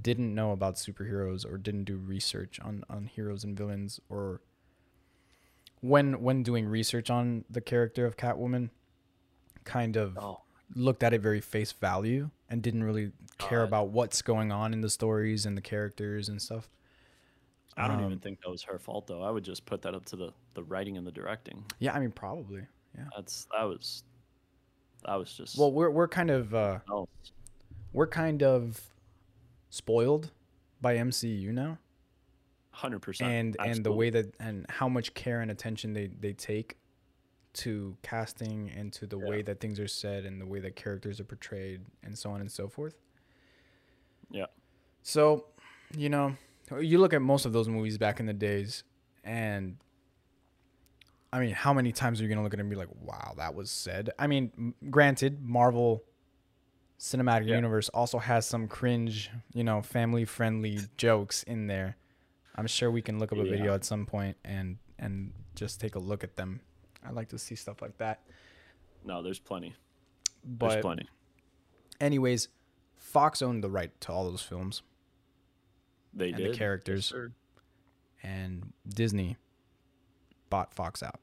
didn't 0.00 0.34
know 0.34 0.50
about 0.52 0.76
superheroes 0.76 1.44
or 1.44 1.58
didn't 1.58 1.84
do 1.84 1.96
research 1.96 2.58
on 2.60 2.82
on 2.90 3.06
heroes 3.06 3.44
and 3.44 3.56
villains 3.56 4.00
or 4.08 4.40
when 5.80 6.20
when 6.22 6.42
doing 6.42 6.66
research 6.66 7.08
on 7.10 7.44
the 7.48 7.60
character 7.60 8.04
of 8.04 8.16
Catwoman 8.16 8.70
kind 9.64 9.96
of 9.96 10.16
Oh, 10.18 10.40
looked 10.74 11.02
at 11.02 11.12
it 11.14 11.20
very 11.20 11.40
face 11.40 11.72
value 11.72 12.30
and 12.48 12.62
didn't 12.62 12.84
really 12.84 13.12
care 13.38 13.60
God. 13.60 13.64
about 13.68 13.88
what's 13.88 14.22
going 14.22 14.50
on 14.52 14.72
in 14.72 14.80
the 14.80 14.90
stories 14.90 15.46
and 15.46 15.56
the 15.56 15.60
characters 15.62 16.28
and 16.28 16.40
stuff. 16.40 16.68
I 17.76 17.88
don't 17.88 17.98
Um, 18.00 18.06
even 18.06 18.18
think 18.18 18.40
that 18.42 18.50
was 18.50 18.62
her 18.64 18.78
fault 18.78 19.06
though. 19.06 19.22
I 19.22 19.30
would 19.30 19.44
just 19.44 19.64
put 19.66 19.82
that 19.82 19.94
up 19.94 20.04
to 20.06 20.16
the 20.16 20.32
the 20.54 20.62
writing 20.62 20.96
and 20.98 21.06
the 21.06 21.12
directing. 21.12 21.64
Yeah, 21.78 21.94
I 21.94 22.00
mean 22.00 22.12
probably. 22.12 22.66
Yeah. 22.96 23.04
That's 23.16 23.46
that 23.56 23.62
was 23.64 24.04
that 25.06 25.14
was 25.14 25.32
just 25.32 25.56
Well, 25.58 25.72
we're 25.72 25.90
we're 25.90 26.08
kind 26.08 26.30
of 26.30 26.54
uh 26.54 26.80
else. 26.90 27.08
we're 27.92 28.06
kind 28.06 28.42
of 28.42 28.80
spoiled 29.70 30.30
by 30.80 30.96
MCU 30.96 31.50
now. 31.52 31.78
hundred 32.72 33.00
percent. 33.00 33.30
and 33.32 33.56
and 33.60 33.84
the 33.84 33.92
way 33.92 34.10
that 34.10 34.34
and 34.38 34.66
how 34.68 34.88
much 34.88 35.14
care 35.14 35.40
and 35.40 35.50
attention 35.50 35.92
they 35.94 36.08
they 36.08 36.32
take 36.34 36.76
to 37.54 37.96
casting 38.02 38.70
and 38.76 38.92
to 38.94 39.06
the 39.06 39.18
way 39.18 39.42
that 39.42 39.60
things 39.60 39.78
are 39.78 39.88
said 39.88 40.24
and 40.24 40.40
the 40.40 40.46
way 40.46 40.58
that 40.60 40.76
characters 40.76 41.20
are 41.20 41.24
portrayed 41.24 41.82
and 42.02 42.16
so 42.16 42.30
on 42.30 42.40
and 42.40 42.50
so 42.50 42.68
forth. 42.68 42.94
Yeah. 44.30 44.46
So, 45.02 45.46
you 45.96 46.08
know, 46.08 46.36
you 46.80 46.98
look 46.98 47.12
at 47.12 47.20
most 47.20 47.44
of 47.44 47.52
those 47.52 47.68
movies 47.68 47.98
back 47.98 48.20
in 48.20 48.26
the 48.26 48.32
days 48.32 48.84
and 49.24 49.76
I 51.32 51.40
mean, 51.40 51.52
how 51.52 51.72
many 51.72 51.92
times 51.92 52.20
are 52.20 52.24
you 52.24 52.28
going 52.28 52.38
to 52.38 52.44
look 52.44 52.52
at 52.52 52.58
it 52.58 52.62
and 52.62 52.68
be 52.68 52.76
like, 52.76 52.90
"Wow, 53.00 53.32
that 53.38 53.54
was 53.54 53.70
said?" 53.70 54.10
I 54.18 54.26
mean, 54.26 54.74
granted, 54.90 55.42
Marvel 55.42 56.04
Cinematic 56.98 57.46
Yeah. 57.46 57.54
Universe 57.54 57.88
also 57.88 58.18
has 58.18 58.44
some 58.44 58.68
cringe, 58.68 59.30
you 59.54 59.64
know, 59.64 59.80
family-friendly 59.80 60.80
jokes 60.98 61.42
in 61.44 61.68
there. 61.68 61.96
I'm 62.54 62.66
sure 62.66 62.90
we 62.90 63.00
can 63.00 63.18
look 63.18 63.32
up 63.32 63.38
a 63.38 63.44
video 63.44 63.74
at 63.74 63.84
some 63.84 64.04
point 64.04 64.36
and 64.44 64.76
and 64.98 65.32
just 65.54 65.80
take 65.80 65.94
a 65.94 65.98
look 65.98 66.22
at 66.22 66.36
them. 66.36 66.60
I 67.06 67.10
like 67.10 67.28
to 67.30 67.38
see 67.38 67.54
stuff 67.54 67.82
like 67.82 67.96
that. 67.98 68.20
no, 69.04 69.22
there's 69.22 69.38
plenty. 69.38 69.74
There's 70.44 70.76
plenty. 70.82 71.08
anyways, 72.00 72.48
Fox 72.96 73.42
owned 73.42 73.62
the 73.62 73.70
right 73.70 73.92
to 74.02 74.12
all 74.12 74.28
those 74.30 74.42
films 74.42 74.82
They 76.14 76.28
and 76.28 76.36
did 76.36 76.52
the 76.54 76.56
characters, 76.58 77.06
sir. 77.06 77.32
and 78.22 78.72
Disney 78.88 79.36
bought 80.50 80.72
Fox 80.74 81.02
out. 81.02 81.20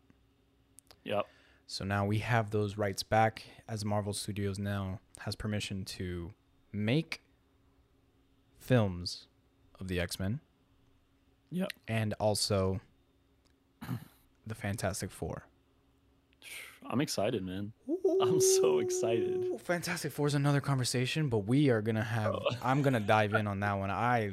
Yep. 1.04 1.26
So 1.68 1.86
now 1.86 2.06
we 2.06 2.20
have 2.20 2.50
those 2.52 2.78
rights 2.78 3.04
back 3.04 3.44
as 3.68 3.86
Marvel 3.86 4.14
Studios 4.14 4.58
now 4.60 5.00
has 5.20 5.36
permission 5.36 5.86
to 5.86 6.34
make 6.72 7.22
films 8.58 9.28
of 9.80 9.88
the 9.88 10.00
X-Men 10.00 10.40
Yep. 11.52 11.70
and 11.88 12.14
also 12.20 12.80
the 14.46 14.56
Fantastic 14.56 15.12
Four. 15.12 15.44
I'm 16.88 17.02
excited, 17.02 17.46
man. 17.46 17.72
I'm 18.22 18.42
so 18.42 18.80
excited. 18.80 19.60
Fantastic 19.62 20.12
Four 20.12 20.28
is 20.28 20.34
another 20.34 20.62
conversation, 20.62 21.30
but 21.30 21.40
we 21.40 21.70
are 21.70 21.82
gonna 21.82 22.04
have. 22.04 22.36
Oh. 22.36 22.50
I'm 22.64 22.82
gonna 22.82 23.00
dive 23.00 23.34
in 23.34 23.48
on 23.48 23.60
that 23.60 23.74
one. 23.74 23.92
I, 23.92 24.32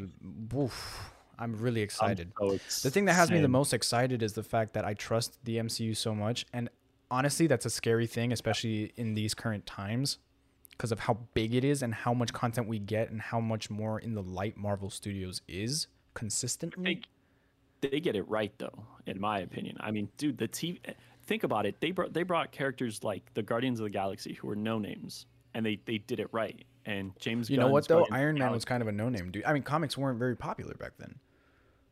oof, 0.54 1.10
I'm 1.38 1.56
really 1.56 1.80
I'm 1.80 1.84
excited. 1.84 2.32
so 2.38 2.58
The 2.82 2.90
thing 2.90 3.04
that 3.06 3.14
has 3.14 3.30
me 3.30 3.40
the 3.40 3.48
most 3.48 3.74
excited 3.74 4.22
is 4.22 4.32
the 4.32 4.42
fact 4.42 4.72
that 4.74 4.84
I 4.84 4.94
trust 4.94 5.38
the 5.44 5.58
MCU 5.58 5.96
so 5.96 6.14
much, 6.14 6.46
and 6.52 6.68
honestly, 7.10 7.46
that's 7.46 7.66
a 7.66 7.70
scary 7.70 8.06
thing, 8.06 8.32
especially 8.32 8.92
in 8.96 9.14
these 9.14 9.34
current 9.34 9.66
times, 9.66 10.18
because 10.70 10.92
of 10.92 11.00
how 11.00 11.18
big 11.34 11.54
it 11.54 11.64
is 11.64 11.82
and 11.82 11.94
how 11.94 12.14
much 12.14 12.32
content 12.32 12.68
we 12.68 12.78
get 12.78 13.10
and 13.10 13.20
how 13.20 13.40
much 13.40 13.70
more 13.70 13.98
in 13.98 14.14
the 14.14 14.22
light 14.22 14.56
Marvel 14.56 14.90
Studios 14.90 15.42
is 15.46 15.88
consistently. 16.14 17.02
they, 17.80 17.88
they 17.90 18.00
get 18.00 18.16
it 18.16 18.28
right 18.28 18.52
though, 18.58 18.86
in 19.06 19.20
my 19.20 19.40
opinion. 19.40 19.76
I 19.80 19.90
mean, 19.90 20.08
dude, 20.16 20.38
the 20.38 20.48
TV. 20.48 20.78
Think 21.26 21.42
about 21.42 21.66
it. 21.66 21.80
They 21.80 21.90
brought 21.90 22.12
they 22.12 22.22
brought 22.22 22.52
characters 22.52 23.02
like 23.02 23.32
the 23.34 23.42
Guardians 23.42 23.80
of 23.80 23.84
the 23.84 23.90
Galaxy 23.90 24.34
who 24.34 24.46
were 24.46 24.56
no 24.56 24.78
names, 24.78 25.26
and 25.54 25.66
they 25.66 25.78
they 25.84 25.98
did 25.98 26.20
it 26.20 26.28
right. 26.32 26.64
And 26.84 27.12
James, 27.18 27.50
You 27.50 27.58
know 27.58 27.68
what 27.68 27.88
though? 27.88 28.00
Guardians 28.00 28.16
Iron 28.16 28.38
Man 28.38 28.52
was 28.52 28.64
kind 28.64 28.80
of 28.80 28.88
a 28.88 28.92
no-name 28.92 29.32
dude. 29.32 29.44
I 29.44 29.52
mean, 29.52 29.64
comics 29.64 29.98
weren't 29.98 30.20
very 30.20 30.36
popular 30.36 30.74
back 30.74 30.92
then. 30.98 31.16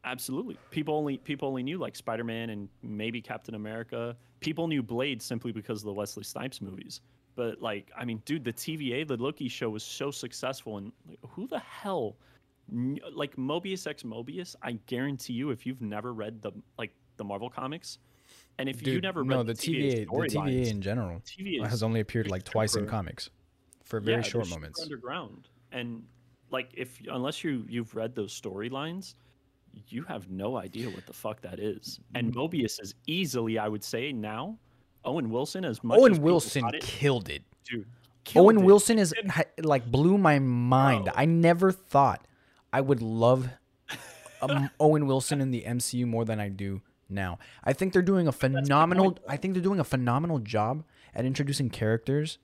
Absolutely. 0.05 0.57
People 0.71 0.95
only 0.95 1.17
people 1.17 1.49
only 1.49 1.63
knew 1.63 1.79
like 1.79 1.97
Spider 1.97 2.25
Man 2.25 2.51
and 2.51 2.69
maybe 2.83 3.21
Captain 3.21 3.55
America. 3.55 4.17
People 4.41 4.69
knew 4.69 4.83
Blade 4.83 5.21
simply 5.21 5.51
because 5.51 5.81
of 5.81 5.87
the 5.87 5.93
Wesley 5.93 6.23
Snipes 6.23 6.61
movies. 6.61 7.01
But 7.37 7.61
like, 7.61 7.91
I 7.97 8.05
mean, 8.05 8.23
dude, 8.25 8.45
the 8.45 8.53
TVA, 8.53 9.09
the 9.09 9.17
Loki 9.17 9.49
show 9.49 9.71
was 9.71 9.83
so 9.83 10.11
successful, 10.11 10.77
and 10.77 10.93
like, 11.09 11.19
who 11.29 11.49
the 11.49 11.59
hell, 11.59 12.17
like 13.13 13.35
Mobius 13.37 13.87
X 13.87 14.05
Mobius? 14.05 14.55
I 14.63 14.73
guarantee 14.87 15.33
you, 15.33 15.51
if 15.51 15.67
you've 15.67 15.81
never 15.81 16.13
read 16.13 16.41
the 16.43 16.53
like 16.79 16.93
the 17.17 17.25
Marvel 17.25 17.51
comics, 17.51 17.99
and 18.59 18.69
if 18.69 18.81
you 18.81 18.95
Dude, 18.95 19.03
never 19.03 19.23
read 19.23 19.37
no, 19.37 19.43
the, 19.43 19.55
the 19.55 19.59
TVA, 19.61 19.91
the 19.91 20.07
TVA 20.07 20.31
storylines, 20.31 20.71
in 20.71 20.81
general 20.83 21.21
TVA 21.27 21.67
has 21.69 21.83
only 21.83 22.01
appeared 22.01 22.31
like 22.31 22.45
twice 22.45 22.77
in 22.77 22.87
comics 22.87 23.31
for 23.83 24.01
very 24.01 24.19
yeah, 24.19 24.23
short 24.23 24.49
moments. 24.49 24.81
underground, 24.83 25.49
and 25.73 26.03
like 26.51 26.71
if 26.75 27.01
unless 27.11 27.43
you 27.45 27.65
you've 27.69 27.95
read 27.95 28.15
those 28.15 28.39
storylines, 28.39 29.15
you 29.89 30.03
have 30.05 30.31
no 30.31 30.57
idea 30.57 30.89
what 30.89 31.07
the 31.07 31.13
fuck 31.13 31.41
that 31.43 31.59
is. 31.59 32.01
And 32.15 32.33
Mm-hmm. 32.33 32.41
Mobius 32.41 32.81
is 32.81 32.95
easily, 33.07 33.59
I 33.59 33.69
would 33.69 33.85
say 33.85 34.13
now, 34.13 34.59
Owen 35.05 35.31
Wilson 35.31 35.65
as 35.65 35.83
much. 35.83 35.99
Owen 35.99 36.13
people 36.13 36.25
Wilson 36.27 36.65
it, 36.73 36.83
killed 36.83 37.29
it. 37.29 37.43
dude. 37.69 37.87
killed 38.25 38.47
Owen 38.47 38.59
it. 38.61 38.65
Wilson 38.65 38.99
is 38.99 39.13
like 39.63 39.91
blew 39.91 40.17
my 40.17 40.39
mind. 40.39 41.05
Bro. 41.07 41.15
I 41.17 41.25
never 41.27 41.73
thought 41.73 42.27
I 42.73 42.81
would 42.81 43.03
love 43.03 43.49
um, 44.41 44.71
Owen 44.81 45.07
Wilson 45.07 45.41
in 45.41 45.51
the 45.51 45.63
MCU 45.67 46.07
more 46.07 46.25
than 46.25 46.41
I 46.41 46.49
do 46.49 46.81
now. 47.15 47.39
I 47.65 47.73
think 47.73 47.93
they're 47.93 48.03
doing 48.03 48.29
a 48.29 48.33
phenomenal. 48.33 49.19
I 49.29 49.37
think 49.37 49.55
they're 49.55 49.63
doing 49.63 49.81
a 49.81 49.85
phenomenal 49.85 50.39
job 50.41 50.85
at 51.15 51.25
introducing 51.25 51.71
characters 51.71 52.39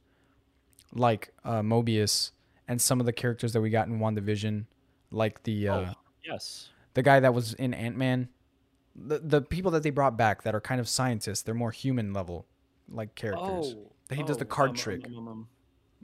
like 0.93 1.33
uh, 1.45 1.61
Mobius 1.61 2.31
and 2.67 2.81
some 2.81 3.01
of 3.01 3.07
the 3.07 3.13
characters 3.13 3.53
that 3.53 3.61
we 3.61 3.71
got 3.71 3.89
in 3.89 3.99
WandaVision, 3.99 4.67
like 5.11 5.43
the 5.43 5.69
uh, 5.69 5.77
Oh, 5.81 5.95
yes. 6.25 6.71
the 6.95 7.03
guy 7.03 7.21
that 7.21 7.35
was 7.35 7.55
in 7.55 7.75
Ant 7.75 7.97
Man. 7.97 8.29
The 8.97 9.19
the 9.21 9.41
people 9.43 9.71
that 9.73 9.83
they 9.83 9.91
brought 9.91 10.17
back 10.17 10.43
that 10.43 10.55
are 10.55 10.61
kind 10.61 10.81
of 10.81 10.89
scientists. 10.89 11.43
They're 11.43 11.55
more 11.55 11.71
human 11.71 12.13
level 12.13 12.47
like 12.89 13.15
characters. 13.15 13.77
That 14.09 14.17
he 14.17 14.23
does 14.25 14.39
the 14.39 14.45
card 14.45 14.71
um, 14.71 14.77
trick. 14.77 15.05
um, 15.07 15.17
um, 15.17 15.29
um, 15.29 15.49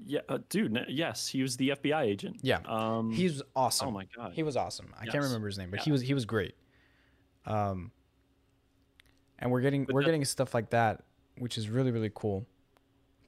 yeah, 0.05 0.21
uh, 0.29 0.39
dude. 0.49 0.79
Yes, 0.89 1.27
he 1.27 1.43
was 1.43 1.57
the 1.57 1.71
FBI 1.71 2.03
agent. 2.03 2.37
Yeah. 2.43 2.59
Um. 2.67 3.11
He's 3.11 3.43
awesome. 3.57 3.89
Oh 3.89 3.91
my 3.91 4.07
god. 4.17 4.33
He 4.35 4.43
was 4.45 4.57
awesome. 4.57 4.95
I 5.01 5.07
can't 5.07 5.25
remember 5.25 5.49
his 5.49 5.59
name, 5.59 5.71
but 5.71 5.81
Yeah. 5.81 5.85
he 5.85 5.93
was 5.93 6.01
he 6.03 6.15
was 6.15 6.25
great. 6.25 6.55
Um, 7.45 7.91
and 9.39 9.51
we're 9.51 9.61
getting 9.61 9.85
But 9.85 9.95
we're 9.95 10.05
getting 10.05 10.25
stuff 10.25 10.55
like 10.55 10.71
that, 10.71 11.03
which 11.39 11.59
is 11.59 11.69
really 11.69 11.91
really 11.91 12.11
cool. 12.15 12.47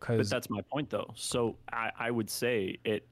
But 0.00 0.08
Because 0.08 0.30
that's 0.30 0.48
my 0.48 0.60
point, 0.62 0.90
though. 0.90 1.10
So 1.16 1.56
I, 1.72 1.90
I 1.98 2.10
would 2.10 2.30
say 2.30 2.78
it. 2.84 3.06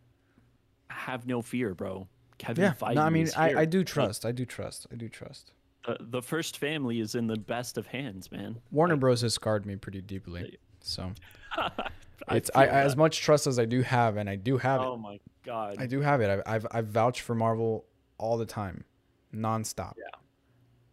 Have 0.89 1.27
no 1.27 1.43
fear, 1.43 1.75
bro. 1.75 2.07
Kevin 2.39 2.65
yeah, 2.65 2.75
Feige 2.75 2.95
no, 2.95 3.03
I 3.03 3.11
mean 3.11 3.29
I. 3.37 3.55
I 3.55 3.65
do 3.65 3.83
trust. 3.83 4.25
I 4.25 4.33
do 4.33 4.45
trust. 4.45 4.87
I 4.93 4.97
do 4.97 5.09
trust. 5.09 5.53
the, 5.85 5.97
the 6.01 6.23
first 6.23 6.59
family 6.59 7.01
is 7.01 7.15
in 7.15 7.27
the 7.27 7.37
best 7.37 7.77
of 7.79 7.87
hands, 7.87 8.31
man. 8.31 8.57
Warner 8.71 8.97
Bros 8.97 9.23
has 9.23 9.35
scarred 9.35 9.67
me 9.67 9.77
pretty 9.77 10.01
deeply, 10.01 10.59
so 10.81 11.13
I 11.57 12.37
it's 12.37 12.51
I, 12.55 12.67
as 12.67 12.97
much 12.97 13.21
trust 13.21 13.47
as 13.47 13.59
I 13.59 13.65
do 13.65 13.83
have, 13.83 14.17
and 14.17 14.29
I 14.31 14.37
do 14.37 14.59
have 14.59 14.81
Oh 14.81 14.85
it. 14.85 14.87
Oh 14.87 14.97
my 14.97 15.21
god. 15.45 15.77
I 15.79 15.87
do 15.87 16.01
have 16.01 16.21
it. 16.21 16.43
I, 16.47 16.55
I've 16.55 16.67
I've 16.71 16.87
vouched 16.87 17.23
for 17.23 17.35
Marvel 17.35 17.85
all 18.19 18.37
the 18.37 18.47
time, 18.47 18.85
nonstop. 19.35 19.95
Yeah. 19.97 20.05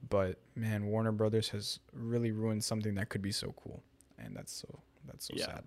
But 0.09 0.39
man, 0.55 0.85
Warner 0.87 1.11
Brothers 1.11 1.49
has 1.49 1.79
really 1.93 2.31
ruined 2.31 2.63
something 2.63 2.95
that 2.95 3.09
could 3.09 3.21
be 3.21 3.31
so 3.31 3.53
cool, 3.63 3.83
and 4.17 4.35
that's 4.35 4.53
so 4.53 4.79
that's 5.05 5.27
so 5.27 5.33
Yeah. 5.35 5.45
sad. 5.45 5.63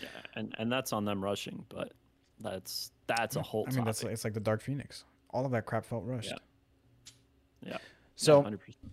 Yeah, 0.00 0.08
and 0.34 0.54
and 0.58 0.70
that's 0.70 0.92
on 0.92 1.04
them 1.04 1.22
rushing, 1.22 1.64
but 1.68 1.92
that's 2.40 2.92
that's 3.06 3.36
a 3.36 3.42
whole. 3.42 3.64
I 3.68 3.72
mean, 3.74 3.84
that's 3.84 4.00
topic. 4.00 4.12
it's 4.14 4.24
like 4.24 4.34
the 4.34 4.40
Dark 4.40 4.60
Phoenix. 4.62 5.04
All 5.30 5.44
of 5.44 5.52
that 5.52 5.66
crap 5.66 5.84
felt 5.84 6.04
rushed. 6.04 6.30
Yeah. 7.62 7.70
yeah. 7.72 7.78
So 8.16 8.42
hundred 8.42 8.60
percent. 8.60 8.92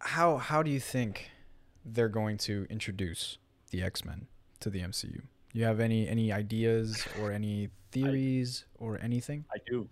how 0.00 0.36
how 0.36 0.62
do 0.62 0.70
you 0.70 0.80
think 0.80 1.30
they're 1.84 2.08
going 2.08 2.36
to 2.38 2.66
introduce 2.70 3.38
the 3.70 3.82
X 3.82 4.04
Men 4.04 4.26
to 4.60 4.70
the 4.70 4.80
MCU? 4.80 5.22
You 5.52 5.64
have 5.64 5.80
any 5.80 6.08
any 6.08 6.32
ideas 6.32 7.06
or 7.20 7.32
any 7.32 7.70
theories 7.92 8.64
or 8.78 8.98
anything? 9.00 9.44
I 9.54 9.58
do, 9.66 9.88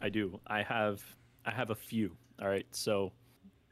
I 0.00 0.08
do. 0.08 0.40
I 0.46 0.62
have 0.62 1.02
I 1.44 1.50
have 1.50 1.70
a 1.70 1.74
few. 1.74 2.16
All 2.40 2.48
right, 2.48 2.66
so 2.70 3.12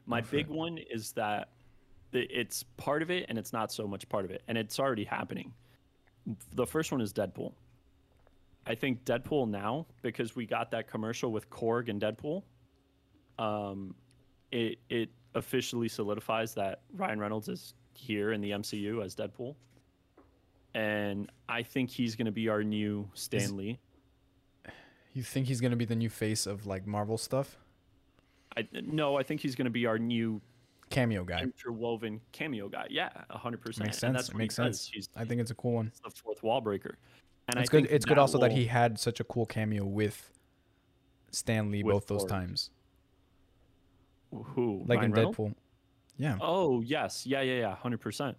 my 0.07 0.21
Go 0.21 0.29
big 0.31 0.49
one 0.49 0.79
is 0.79 1.13
that 1.13 1.49
it's 2.13 2.63
part 2.77 3.03
of 3.03 3.11
it, 3.11 3.27
and 3.29 3.39
it's 3.39 3.53
not 3.53 3.73
so 3.73 3.87
much 3.87 4.09
part 4.09 4.25
of 4.25 4.31
it, 4.31 4.43
and 4.49 4.59
it's 4.59 4.79
already 4.79 5.05
happening. 5.05 5.53
The 6.55 6.67
first 6.67 6.93
one 6.93 7.01
is 7.01 7.13
Deadpool. 7.13 7.53
I 8.67 8.75
think 8.75 9.05
Deadpool 9.05 9.49
now 9.49 9.87
because 10.03 10.37
we 10.37 10.47
got 10.47 10.71
that 10.71 10.89
commercial 10.89 11.33
with 11.33 11.51
Korg 11.51 11.89
and 11.89 12.01
Deadpool. 12.01 12.43
Um, 13.39 13.95
it 14.53 14.79
it 14.89 15.09
officially 15.35 15.89
solidifies 15.89 16.55
that 16.55 16.83
Ryan 16.95 17.19
Reynolds 17.19 17.49
is 17.49 17.75
here 17.95 18.33
in 18.33 18.41
the 18.41 18.51
MCU 18.51 19.05
as 19.05 19.17
Deadpool, 19.17 19.57
and 20.75 21.31
I 21.49 21.63
think 21.63 21.91
he's 21.91 22.15
going 22.15 22.27
to 22.27 22.33
be 22.33 22.49
our 22.49 22.63
new 22.63 23.09
Stan 23.15 23.57
Lee. 23.57 23.79
You 25.15 25.23
think 25.23 25.47
he's 25.47 25.61
gonna 25.61 25.77
be 25.77 25.85
the 25.85 25.95
new 25.95 26.09
face 26.09 26.47
of 26.47 26.65
like 26.65 26.87
Marvel 26.87 27.19
stuff? 27.19 27.59
I 28.57 28.67
no, 28.73 29.17
I 29.17 29.23
think 29.23 29.41
he's 29.41 29.55
going 29.55 29.65
to 29.67 29.71
be 29.71 29.87
our 29.87 29.99
new 29.99 30.41
Cameo 30.91 31.25
guy. 31.25 31.41
interwoven 31.43 32.21
cameo 32.33 32.69
guy. 32.69 32.87
Yeah, 32.91 33.09
hundred 33.31 33.61
percent. 33.63 33.87
Makes 33.87 34.03
And 34.03 34.15
sense. 34.15 34.17
that's 34.27 34.29
It 34.31 34.37
makes 34.37 34.55
sense. 34.55 34.91
He's, 34.93 35.09
I 35.17 35.25
think 35.25 35.41
it's 35.41 35.51
a 35.51 35.55
cool 35.55 35.73
one. 35.73 35.87
he's 35.93 36.01
the 36.15 36.23
fourth 36.23 36.43
wall 36.43 36.61
breaker. 36.61 36.99
And 37.49 37.59
It's 37.59 37.71
I 37.71 37.73
good. 37.73 37.87
It's 37.91 38.05
good 38.05 38.19
also 38.19 38.39
that 38.39 38.53
he 38.53 38.67
had 38.67 38.99
such 38.99 39.19
a 39.21 39.25
cool 39.25 39.47
cameo 39.47 39.85
with 39.85 40.31
Stan 41.31 41.71
Lee 41.71 41.83
With 41.83 41.95
both 41.95 42.07
those 42.07 42.25
Korg. 42.25 42.29
times, 42.29 42.71
who 44.31 44.83
like 44.87 44.99
Ryan 44.99 45.05
in 45.11 45.13
Reynolds? 45.13 45.39
Deadpool. 45.39 45.55
Yeah. 46.19 46.39
Oh 46.41 46.81
yes, 46.83 47.27
yeah, 47.27 47.41
yeah, 47.41 47.59
yeah, 47.61 47.75
hundred 47.75 48.01
percent. 48.01 48.37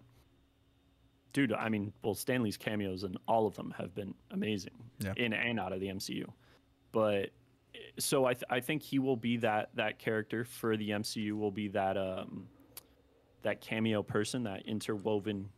Dude, 1.32 1.52
I 1.52 1.68
mean, 1.68 1.92
well, 2.04 2.14
Stan 2.14 2.42
Lee's 2.44 2.56
cameos 2.56 3.02
and 3.02 3.18
all 3.26 3.46
of 3.46 3.56
them 3.56 3.74
have 3.76 3.92
been 3.94 4.14
amazing 4.30 4.70
Yeah. 5.00 5.14
in 5.16 5.32
and 5.32 5.58
out 5.58 5.72
of 5.72 5.80
the 5.80 5.88
MCU. 5.88 6.26
But 6.92 7.30
so 7.98 8.24
I, 8.24 8.34
th- 8.34 8.44
I 8.50 8.60
think 8.60 8.82
he 8.82 8.98
will 8.98 9.16
be 9.16 9.38
that 9.38 9.70
that 9.74 9.98
character 9.98 10.44
for 10.44 10.76
the 10.76 10.90
MCU. 10.90 11.32
Will 11.32 11.50
be 11.50 11.68
that 11.68 11.96
um 11.96 12.48
that 13.42 13.60
cameo 13.60 14.02
person, 14.02 14.44
that 14.44 14.66
interwoven. 14.66 15.48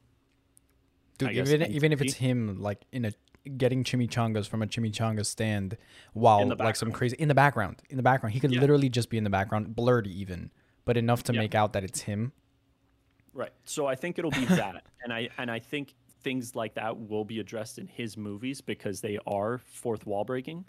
Dude, 1.19 1.29
I 1.31 1.33
guess 1.33 1.51
even 1.51 1.71
even 1.73 1.93
if 1.93 2.01
it's 2.01 2.15
him 2.15 2.61
like 2.61 2.83
in 2.93 3.05
a 3.07 3.13
getting 3.57 3.85
chimichangas 3.85 4.49
from 4.49 4.61
a 4.63 4.67
chimichanga 4.67 5.25
stand 5.25 5.77
while 6.15 6.47
like 6.59 6.77
some 6.77 6.91
crazy 6.91 7.17
in 7.19 7.29
the 7.29 7.35
background. 7.35 7.81
In 7.89 7.97
the 7.97 8.03
background. 8.03 8.35
He 8.35 8.41
could 8.41 8.53
Yeah. 8.53 8.61
literally 8.61 8.89
just 8.89 9.09
be 9.09 9.17
in 9.19 9.25
the 9.25 9.31
background, 9.31 9.75
blurred 9.77 10.07
even, 10.07 10.51
but 10.85 10.97
enough 10.97 11.23
to 11.25 11.33
Yeah. 11.33 11.41
make 11.41 11.55
out 11.55 11.73
that 11.75 11.85
it's 11.85 12.03
him. 12.03 12.33
Right. 13.33 13.53
So 13.65 13.87
I 13.87 13.95
think 13.95 14.19
it'll 14.19 14.31
be 14.31 14.45
that, 14.47 14.85
and 15.05 15.13
I 15.13 15.29
and 15.39 15.51
I 15.51 15.59
think 15.61 15.95
things 16.23 16.57
like 16.57 16.75
that 16.75 16.99
will 17.09 17.25
be 17.25 17.39
addressed 17.39 17.79
in 17.79 17.87
his 17.87 18.17
movies 18.17 18.61
because 18.61 19.01
they 19.01 19.17
are 19.29 19.59
fourth 19.59 20.07
wall 20.07 20.25
breaking, 20.25 20.65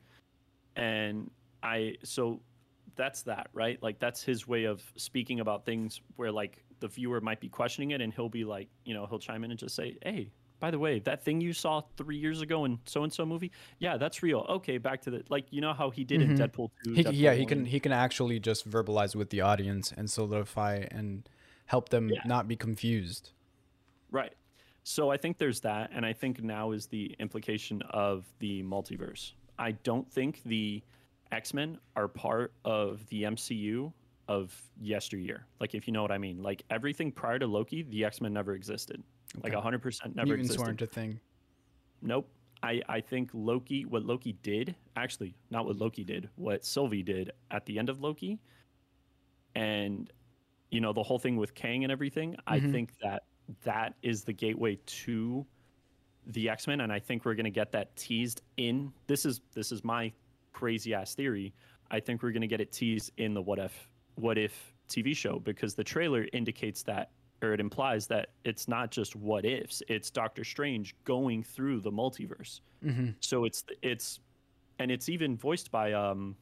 and 0.77 1.29
I 1.63 1.95
so 2.03 2.41
that's 2.95 3.23
that 3.23 3.49
right. 3.53 3.81
Like 3.83 3.99
that's 3.99 4.23
his 4.23 4.47
way 4.47 4.63
of 4.65 4.81
speaking 4.95 5.39
about 5.39 5.65
things 5.65 6.01
where 6.15 6.31
like 6.31 6.63
the 6.79 6.87
viewer 6.87 7.19
might 7.21 7.39
be 7.39 7.49
questioning 7.49 7.91
it, 7.91 8.01
and 8.01 8.13
he'll 8.13 8.29
be 8.29 8.43
like, 8.45 8.69
you 8.85 8.93
know, 8.93 9.05
he'll 9.07 9.19
chime 9.19 9.43
in 9.43 9.51
and 9.51 9.59
just 9.59 9.75
say, 9.75 9.97
"Hey, 10.03 10.31
by 10.59 10.71
the 10.71 10.79
way, 10.79 10.99
that 10.99 11.23
thing 11.23 11.39
you 11.41 11.53
saw 11.53 11.81
three 11.97 12.17
years 12.17 12.41
ago 12.41 12.65
in 12.65 12.79
so 12.85 13.03
and 13.03 13.11
so 13.13 13.25
movie, 13.25 13.51
yeah, 13.79 13.97
that's 13.97 14.23
real. 14.23 14.45
Okay, 14.49 14.77
back 14.77 15.01
to 15.03 15.09
the 15.11 15.23
like 15.29 15.45
you 15.51 15.61
know 15.61 15.73
how 15.73 15.89
he 15.89 16.03
did 16.03 16.21
in 16.21 16.29
Mhm. 16.35 16.37
Deadpool 16.37 16.69
two. 16.83 16.93
He, 16.93 17.03
Deadpool 17.03 17.11
yeah, 17.13 17.33
he 17.33 17.41
1. 17.41 17.47
can 17.49 17.65
he 17.65 17.79
can 17.79 17.91
actually 17.91 18.39
just 18.39 18.69
verbalize 18.69 19.15
with 19.15 19.29
the 19.31 19.41
audience 19.41 19.91
and 19.91 20.09
solidify 20.09 20.85
and 20.91 21.27
help 21.65 21.89
them 21.89 22.09
Yeah. 22.09 22.21
not 22.25 22.47
be 22.47 22.55
confused. 22.55 23.31
Right. 24.11 24.33
So 24.83 25.11
I 25.11 25.17
think 25.17 25.37
there's 25.37 25.59
that, 25.61 25.89
and 25.93 26.05
I 26.05 26.13
think 26.13 26.41
now 26.41 26.71
is 26.71 26.87
the 26.87 27.13
implication 27.19 27.81
of 27.89 28.25
the 28.39 28.63
multiverse. 28.63 29.33
I 29.59 29.71
don't 29.71 30.09
think 30.11 30.41
the 30.43 30.81
X 31.31 31.53
Men 31.53 31.77
are 31.95 32.07
part 32.07 32.53
of 32.65 33.05
the 33.09 33.23
MCU 33.23 33.91
of 34.27 34.53
yesteryear. 34.79 35.45
Like, 35.59 35.73
if 35.75 35.87
you 35.87 35.93
know 35.93 36.01
what 36.01 36.11
I 36.11 36.17
mean. 36.17 36.41
Like 36.43 36.63
everything 36.69 37.11
prior 37.11 37.39
to 37.39 37.47
Loki, 37.47 37.83
the 37.83 38.03
X 38.05 38.21
Men 38.21 38.33
never 38.33 38.53
existed. 38.53 39.03
Like 39.35 39.47
Okay. 39.51 39.55
100 39.55 39.81
percent 39.81 40.15
never 40.15 40.27
Mutants 40.27 40.49
existed. 40.51 40.67
weren't 40.67 40.81
a 40.81 40.87
thing. 40.87 41.19
Nope. 42.01 42.29
I, 42.63 42.81
I 42.89 43.01
think 43.01 43.29
Loki, 43.33 43.85
what 43.85 44.03
Loki 44.03 44.33
did, 44.41 44.75
actually, 44.95 45.35
not 45.51 45.65
what 45.67 45.75
Loki 45.77 46.03
did, 46.03 46.27
what 46.35 46.65
Sylvie 46.65 47.03
did 47.03 47.31
at 47.51 47.65
the 47.67 47.77
end 47.77 47.87
of 47.89 48.01
Loki, 48.01 48.39
and, 49.55 50.11
you 50.71 50.81
know, 50.81 50.91
the 50.93 51.03
whole 51.03 51.19
thing 51.19 51.37
with 51.37 51.53
Kang 51.53 51.83
and 51.83 51.91
everything, 51.91 52.35
I 52.47 52.59
Mhm. 52.59 52.71
think 52.71 52.97
that 53.01 53.23
that 53.63 53.95
is 54.01 54.23
the 54.23 54.33
gateway 54.33 54.75
to 54.85 55.45
the 56.27 56.49
X-Men. 56.49 56.81
And 56.81 56.91
I 56.91 56.99
think 56.99 57.25
we're 57.25 57.35
going 57.35 57.45
to 57.45 57.49
get 57.51 57.71
that 57.71 57.95
teased 57.95 58.41
in. 58.57 58.91
This 59.07 59.25
is, 59.25 59.41
this 59.53 59.71
is 59.71 59.83
my 59.83 60.11
crazy 60.53 60.93
ass 60.93 61.15
theory. 61.15 61.53
I 61.89 61.99
think 61.99 62.21
we're 62.21 62.31
going 62.31 62.41
to 62.41 62.47
get 62.47 62.61
it 62.61 62.71
teased 62.71 63.11
in 63.17 63.33
the 63.33 63.41
What 63.41 63.59
If, 63.59 63.89
What 64.15 64.37
If 64.37 64.73
TV 64.89 65.15
show 65.15 65.39
because 65.39 65.75
the 65.75 65.83
trailer 65.83 66.25
indicates 66.33 66.81
that 66.83 67.11
or 67.41 67.53
it 67.53 67.59
implies 67.59 68.07
that 68.07 68.29
it's 68.45 68.67
not 68.69 68.89
just 68.89 69.15
what 69.17 69.43
ifs 69.45 69.83
it's 69.89 70.09
doctor 70.09 70.43
strange 70.45 70.95
going 71.03 71.43
through 71.43 71.81
the 71.81 71.91
multiverse 71.91 72.61
hmm 72.81 73.09
so 73.19 73.43
it's 73.43 73.65
it's 73.81 74.19
and 74.79 74.89
it's 74.89 75.09
even 75.09 75.35
voiced 75.37 75.69
by 75.71 75.91
um 75.91 76.35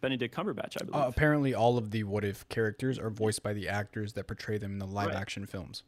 benedict 0.00 0.34
cumberbatch 0.34 0.76
i 0.80 0.84
believe 0.84 0.94
Uh, 1.04 1.08
apparently, 1.08 1.54
all 1.54 1.76
of 1.76 1.90
the 1.90 2.04
what 2.04 2.24
if 2.24 2.48
characters 2.48 2.98
are 2.98 3.10
voiced 3.10 3.42
by 3.42 3.52
the 3.52 3.68
actors 3.68 4.12
that 4.12 4.26
portray 4.28 4.58
them 4.58 4.72
in 4.72 4.78
the 4.78 4.86
live 4.86 5.08
Right. 5.08 5.16
action 5.16 5.44
films, 5.44 5.82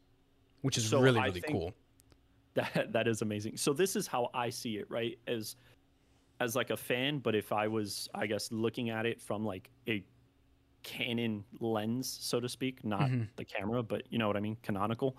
which 0.63 0.77
is 0.77 0.89
So 0.89 1.01
really 1.01 1.21
really 1.21 1.41
cool. 1.43 1.73
That 2.55 2.93
that 2.93 3.07
is 3.09 3.23
amazing 3.23 3.57
so 3.57 3.73
this 3.73 3.97
is 3.97 4.07
how 4.07 4.29
i 4.35 4.49
see 4.51 4.77
it 4.77 4.87
right 4.91 5.19
as 5.27 5.57
as 6.41 6.57
like 6.57 6.71
a 6.71 6.77
fan 6.77 7.19
but 7.19 7.35
if 7.35 7.53
i 7.53 7.69
was 7.69 8.09
i 8.15 8.27
guess 8.27 8.51
looking 8.51 8.91
at 8.91 9.07
it 9.07 9.21
from 9.21 9.45
like 9.45 9.71
a 9.89 10.05
canon 10.83 11.45
lens 11.61 12.09
so 12.21 12.41
to 12.41 12.49
speak 12.49 12.83
not 12.85 13.11
Mhm. 13.11 13.29
the 13.37 13.45
camera 13.45 13.83
but 13.83 14.03
you 14.11 14.19
know 14.19 14.27
what 14.27 14.37
i 14.37 14.41
mean 14.41 14.57
canonical 14.63 15.17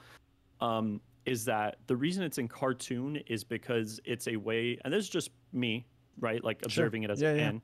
um 0.59 0.99
is 1.25 1.45
that 1.45 1.77
the 1.85 1.95
reason 1.95 2.23
it's 2.23 2.39
in 2.39 2.47
cartoon 2.47 3.17
is 3.27 3.43
because 3.43 3.99
it's 4.05 4.27
a 4.27 4.35
way 4.35 4.79
and 4.83 4.91
this 4.91 5.03
is 5.03 5.09
just 5.09 5.29
me, 5.53 5.85
right? 6.19 6.43
Like 6.43 6.63
observing 6.65 7.03
it 7.03 7.11
as 7.11 7.21
Yeah, 7.21 7.29
a 7.29 7.35
yeah. 7.37 7.43
fan, 7.51 7.61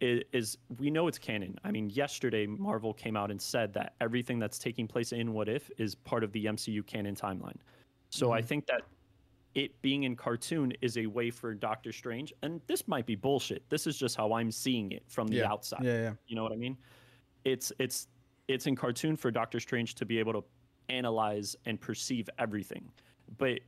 is, 0.00 0.22
is 0.32 0.58
we 0.78 0.90
know 0.90 1.06
it's 1.06 1.16
canon. 1.16 1.56
I 1.62 1.70
mean, 1.70 1.90
yesterday 1.90 2.44
Marvel 2.44 2.92
came 2.92 3.16
out 3.16 3.30
and 3.30 3.40
said 3.40 3.72
that 3.74 3.94
everything 4.00 4.40
that's 4.40 4.58
taking 4.58 4.88
place 4.88 5.12
in 5.12 5.32
What 5.32 5.48
If 5.48 5.70
is 5.78 5.94
part 5.94 6.24
of 6.24 6.32
the 6.32 6.44
MCU 6.46 6.84
canon 6.84 7.14
timeline. 7.14 7.58
So 8.12 8.26
Mm-hmm. 8.26 8.34
I 8.34 8.42
think 8.42 8.66
that 8.66 8.82
it 9.54 9.80
being 9.82 10.04
in 10.04 10.16
cartoon 10.16 10.72
is 10.80 10.96
a 10.96 11.06
way 11.06 11.30
for 11.30 11.54
Doctor 11.54 11.92
Strange, 11.92 12.32
and 12.42 12.60
this 12.66 12.86
might 12.86 13.06
be 13.06 13.14
bullshit. 13.14 13.68
This 13.68 13.86
is 13.86 13.96
just 13.96 14.16
how 14.16 14.32
I'm 14.32 14.50
seeing 14.50 14.92
it 14.92 15.02
from 15.08 15.28
the 15.28 15.36
yeah. 15.36 15.50
outside. 15.50 15.82
Yeah, 15.82 16.02
yeah. 16.02 16.12
You 16.26 16.36
know 16.36 16.42
what 16.42 16.52
I 16.52 16.56
mean? 16.56 16.76
It's 17.44 17.72
it's 17.78 18.08
it's 18.48 18.66
in 18.66 18.76
cartoon 18.76 19.16
for 19.16 19.30
Doctor 19.30 19.60
Strange 19.60 19.94
to 19.96 20.06
be 20.06 20.18
able 20.18 20.32
to 20.34 20.44
analyze 20.88 21.56
and 21.66 21.80
perceive 21.80 22.28
everything. 22.38 22.90
But 23.38 23.60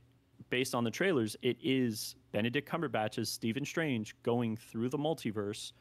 based 0.49 0.75
on 0.75 0.83
the 0.83 0.91
trailers, 0.91 1.35
it 1.41 1.57
is 1.63 2.15
Benedict 2.31 2.69
Cumberbatch's 2.69 3.29
Stephen 3.29 3.65
Strange 3.65 4.15
going 4.23 4.57
through 4.57 4.89
the 4.89 4.97
multiverse 4.97 5.71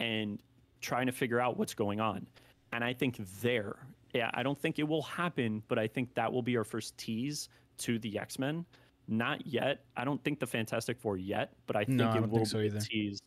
and 0.00 0.38
trying 0.80 1.06
to 1.06 1.12
figure 1.12 1.40
out 1.40 1.56
what's 1.56 1.74
going 1.74 2.00
on. 2.00 2.26
And 2.72 2.82
I 2.82 2.92
think 2.92 3.18
there, 3.40 3.86
yeah, 4.14 4.30
I 4.34 4.42
don't 4.42 4.58
think 4.58 4.78
it 4.78 4.88
will 4.88 5.02
happen, 5.02 5.62
but 5.68 5.78
I 5.78 5.86
think 5.86 6.14
that 6.14 6.32
will 6.32 6.42
be 6.42 6.56
our 6.56 6.64
first 6.64 6.96
tease 6.96 7.48
to 7.82 7.98
the 7.98 8.18
X 8.18 8.38
Men. 8.38 8.64
Not 9.08 9.46
yet. 9.46 9.84
I 9.96 10.04
don't 10.04 10.22
think 10.22 10.38
the 10.40 10.46
Fantastic 10.46 10.98
Four 10.98 11.16
yet, 11.16 11.52
but 11.66 11.76
I 11.76 11.84
think 11.84 11.98
No, 11.98 12.08
I 12.08 12.12
it 12.16 12.20
don't 12.20 12.30
will 12.30 12.38
think 12.38 12.48
so 12.48 12.58
be 12.60 12.66
either. 12.66 12.78
a 12.78 12.80
tease 12.80 13.20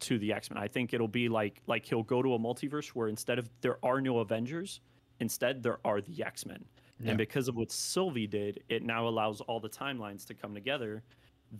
to 0.00 0.18
the 0.18 0.32
X 0.32 0.50
Men. 0.50 0.62
I 0.62 0.68
think 0.68 0.92
it'll 0.94 1.08
be 1.08 1.28
like 1.28 1.60
like 1.66 1.84
he'll 1.86 2.02
go 2.02 2.22
to 2.22 2.34
a 2.34 2.38
multiverse 2.38 2.88
where 2.88 3.08
instead 3.08 3.38
of 3.38 3.48
there 3.60 3.78
are 3.84 4.00
no 4.00 4.18
Avengers, 4.18 4.80
instead 5.20 5.62
there 5.62 5.78
are 5.84 6.00
the 6.00 6.22
X 6.22 6.44
Men. 6.46 6.64
Yeah. 7.02 7.10
And 7.10 7.18
because 7.18 7.48
of 7.48 7.56
what 7.56 7.72
Sylvie 7.72 8.26
did, 8.26 8.62
it 8.68 8.82
now 8.82 9.08
allows 9.08 9.40
all 9.42 9.58
the 9.58 9.70
timelines 9.70 10.26
to 10.26 10.34
come 10.34 10.52
together. 10.54 11.02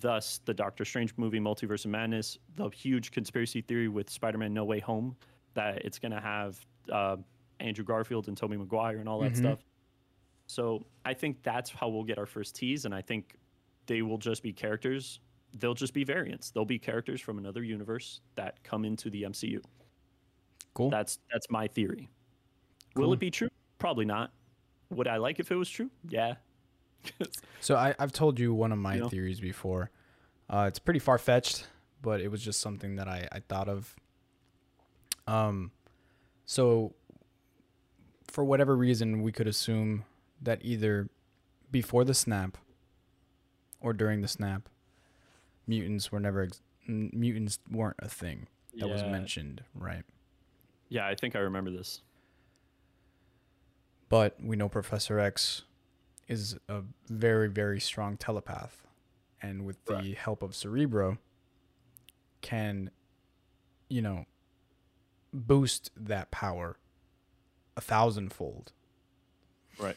Thus, 0.00 0.38
the 0.44 0.52
Doctor 0.54 0.84
Strange 0.84 1.14
movie, 1.16 1.40
Multiverse 1.40 1.84
of 1.86 1.90
Madness, 1.90 2.38
the 2.56 2.68
huge 2.68 3.10
conspiracy 3.10 3.60
theory 3.62 3.88
with 3.88 4.08
Spider-Man: 4.10 4.52
No 4.54 4.64
Way 4.64 4.80
Home, 4.80 5.16
that 5.54 5.78
it's 5.84 5.98
going 5.98 6.12
to 6.12 6.20
have 6.20 6.64
uh, 6.92 7.16
Andrew 7.58 7.84
Garfield 7.84 8.28
and 8.28 8.36
Tobey 8.36 8.56
Maguire 8.58 8.98
and 8.98 9.08
all 9.08 9.18
that 9.20 9.32
Mhm. 9.32 9.36
stuff. 9.36 9.58
So 10.50 10.84
I 11.04 11.14
think 11.14 11.44
that's 11.44 11.70
how 11.70 11.88
we'll 11.88 12.02
get 12.02 12.18
our 12.18 12.26
first 12.26 12.56
tease, 12.56 12.84
and 12.84 12.92
I 12.92 13.02
think 13.02 13.36
they 13.86 14.02
will 14.02 14.18
just 14.18 14.42
be 14.42 14.52
characters. 14.52 15.20
They'll 15.54 15.74
just 15.74 15.94
be 15.94 16.02
variants. 16.02 16.50
They'll 16.50 16.64
be 16.64 16.78
characters 16.78 17.20
from 17.20 17.38
another 17.38 17.62
universe 17.62 18.20
that 18.34 18.60
come 18.64 18.84
into 18.84 19.10
the 19.10 19.22
MCU. 19.22 19.62
Cool. 20.74 20.90
That's 20.90 21.20
that's 21.32 21.48
my 21.50 21.68
theory. 21.68 22.08
Will 22.96 23.12
it 23.12 23.20
be 23.20 23.30
true? 23.30 23.48
Probably 23.78 24.04
not. 24.04 24.32
Would 24.90 25.06
I 25.06 25.18
like 25.18 25.38
if 25.38 25.52
it 25.52 25.54
was 25.54 25.70
true? 25.70 25.90
Yeah. 26.08 26.34
So 27.60 27.76
I, 27.76 27.94
I've 27.98 28.12
told 28.12 28.40
you 28.40 28.54
one 28.54 28.72
of 28.72 28.78
my 28.78 28.94
You 28.94 29.00
know? 29.02 29.08
theories 29.08 29.38
before. 29.38 29.90
Uh, 30.48 30.64
it's 30.66 30.78
pretty 30.78 30.98
far 30.98 31.18
fetched, 31.18 31.66
but 32.00 32.22
it 32.22 32.28
was 32.28 32.42
just 32.42 32.60
something 32.60 32.96
that 32.96 33.06
I, 33.06 33.28
I 33.30 33.40
thought 33.40 33.68
of. 33.68 33.94
Um, 35.26 35.70
so 36.46 36.94
for 38.28 38.42
whatever 38.42 38.74
reason, 38.74 39.20
we 39.22 39.30
could 39.30 39.46
assume 39.46 40.04
that 40.40 40.60
either 40.62 41.08
before 41.70 42.04
the 42.04 42.14
snap 42.14 42.56
or 43.80 43.92
during 43.92 44.20
the 44.22 44.28
snap, 44.28 44.68
mutants 45.66 46.10
were 46.10 46.20
never 46.20 46.42
ex- 46.42 46.60
mutants 46.86 47.58
weren't 47.70 47.96
a 48.00 48.08
thing 48.08 48.46
that 48.74 48.88
was 48.88 49.02
mentioned, 49.02 49.62
right? 49.74 50.04
Yeah, 50.88 51.06
I 51.06 51.14
think 51.14 51.36
I 51.36 51.40
remember 51.40 51.70
this. 51.70 52.00
But 54.08 54.36
we 54.42 54.56
know 54.56 54.68
Professor 54.68 55.18
X 55.20 55.62
is 56.26 56.56
a 56.68 56.82
very, 57.08 57.48
very 57.48 57.80
strong 57.80 58.16
telepath. 58.16 58.86
And 59.42 59.64
with 59.64 59.84
the 59.84 59.94
Right. 59.94 60.16
help 60.18 60.42
of 60.42 60.54
Cerebro, 60.54 61.18
can, 62.40 62.90
you 63.88 64.02
know, 64.02 64.26
boost 65.32 65.90
that 65.96 66.30
power 66.30 66.76
a 67.76 67.80
thousandfold. 67.80 68.72
Right. 69.78 69.96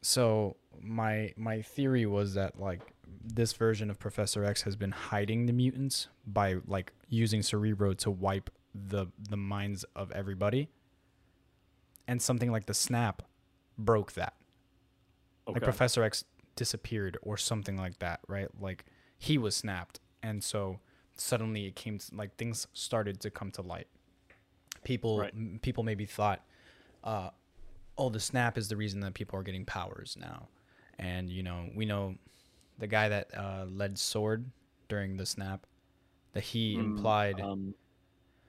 So 0.00 0.56
my 0.80 1.32
my 1.36 1.62
theory 1.62 2.06
was 2.06 2.34
that 2.34 2.58
like 2.58 2.92
this 3.24 3.52
version 3.52 3.90
of 3.90 3.98
Professor 3.98 4.44
X 4.44 4.62
has 4.62 4.76
been 4.76 4.92
hiding 4.92 5.46
the 5.46 5.52
mutants 5.52 6.08
by 6.26 6.56
like 6.66 6.92
using 7.08 7.42
Cerebro 7.42 7.94
to 7.94 8.10
wipe 8.10 8.50
the 8.74 9.06
the 9.28 9.36
minds 9.36 9.84
of 9.96 10.10
everybody. 10.12 10.68
And 12.06 12.22
something 12.22 12.50
like 12.50 12.66
the 12.66 12.74
snap 12.74 13.22
broke 13.76 14.12
that. 14.12 14.34
Okay. 15.46 15.54
Like 15.54 15.62
Professor 15.62 16.02
X 16.02 16.24
disappeared 16.56 17.18
or 17.22 17.36
something 17.36 17.76
like 17.76 17.98
that, 17.98 18.20
right? 18.28 18.48
Like 18.60 18.84
he 19.18 19.36
was 19.38 19.54
snapped 19.56 20.00
and 20.22 20.42
so 20.42 20.80
suddenly 21.16 21.66
it 21.66 21.74
came 21.76 21.98
to, 21.98 22.14
like 22.14 22.36
things 22.36 22.66
started 22.72 23.20
to 23.20 23.30
come 23.30 23.50
to 23.52 23.62
light. 23.62 23.88
People 24.84 25.18
Right. 25.18 25.32
m- 25.34 25.58
people 25.60 25.82
maybe 25.84 26.06
thought 26.06 26.44
uh 27.04 27.30
oh 27.98 28.08
the 28.10 28.20
snap 28.20 28.56
is 28.58 28.68
the 28.68 28.76
reason 28.76 29.00
that 29.00 29.14
people 29.14 29.38
are 29.38 29.42
getting 29.42 29.64
powers 29.64 30.16
now. 30.18 30.48
And 30.98 31.30
you 31.30 31.42
know, 31.42 31.68
we 31.74 31.84
know 31.86 32.16
the 32.78 32.86
guy 32.86 33.08
that 33.08 33.30
uh 33.36 33.66
led 33.68 33.98
Sword 33.98 34.50
during 34.88 35.16
the 35.16 35.26
snap 35.26 35.66
that 36.32 36.42
he 36.44 36.76
Mm, 36.76 36.80
implied 36.80 37.40
Um, 37.40 37.74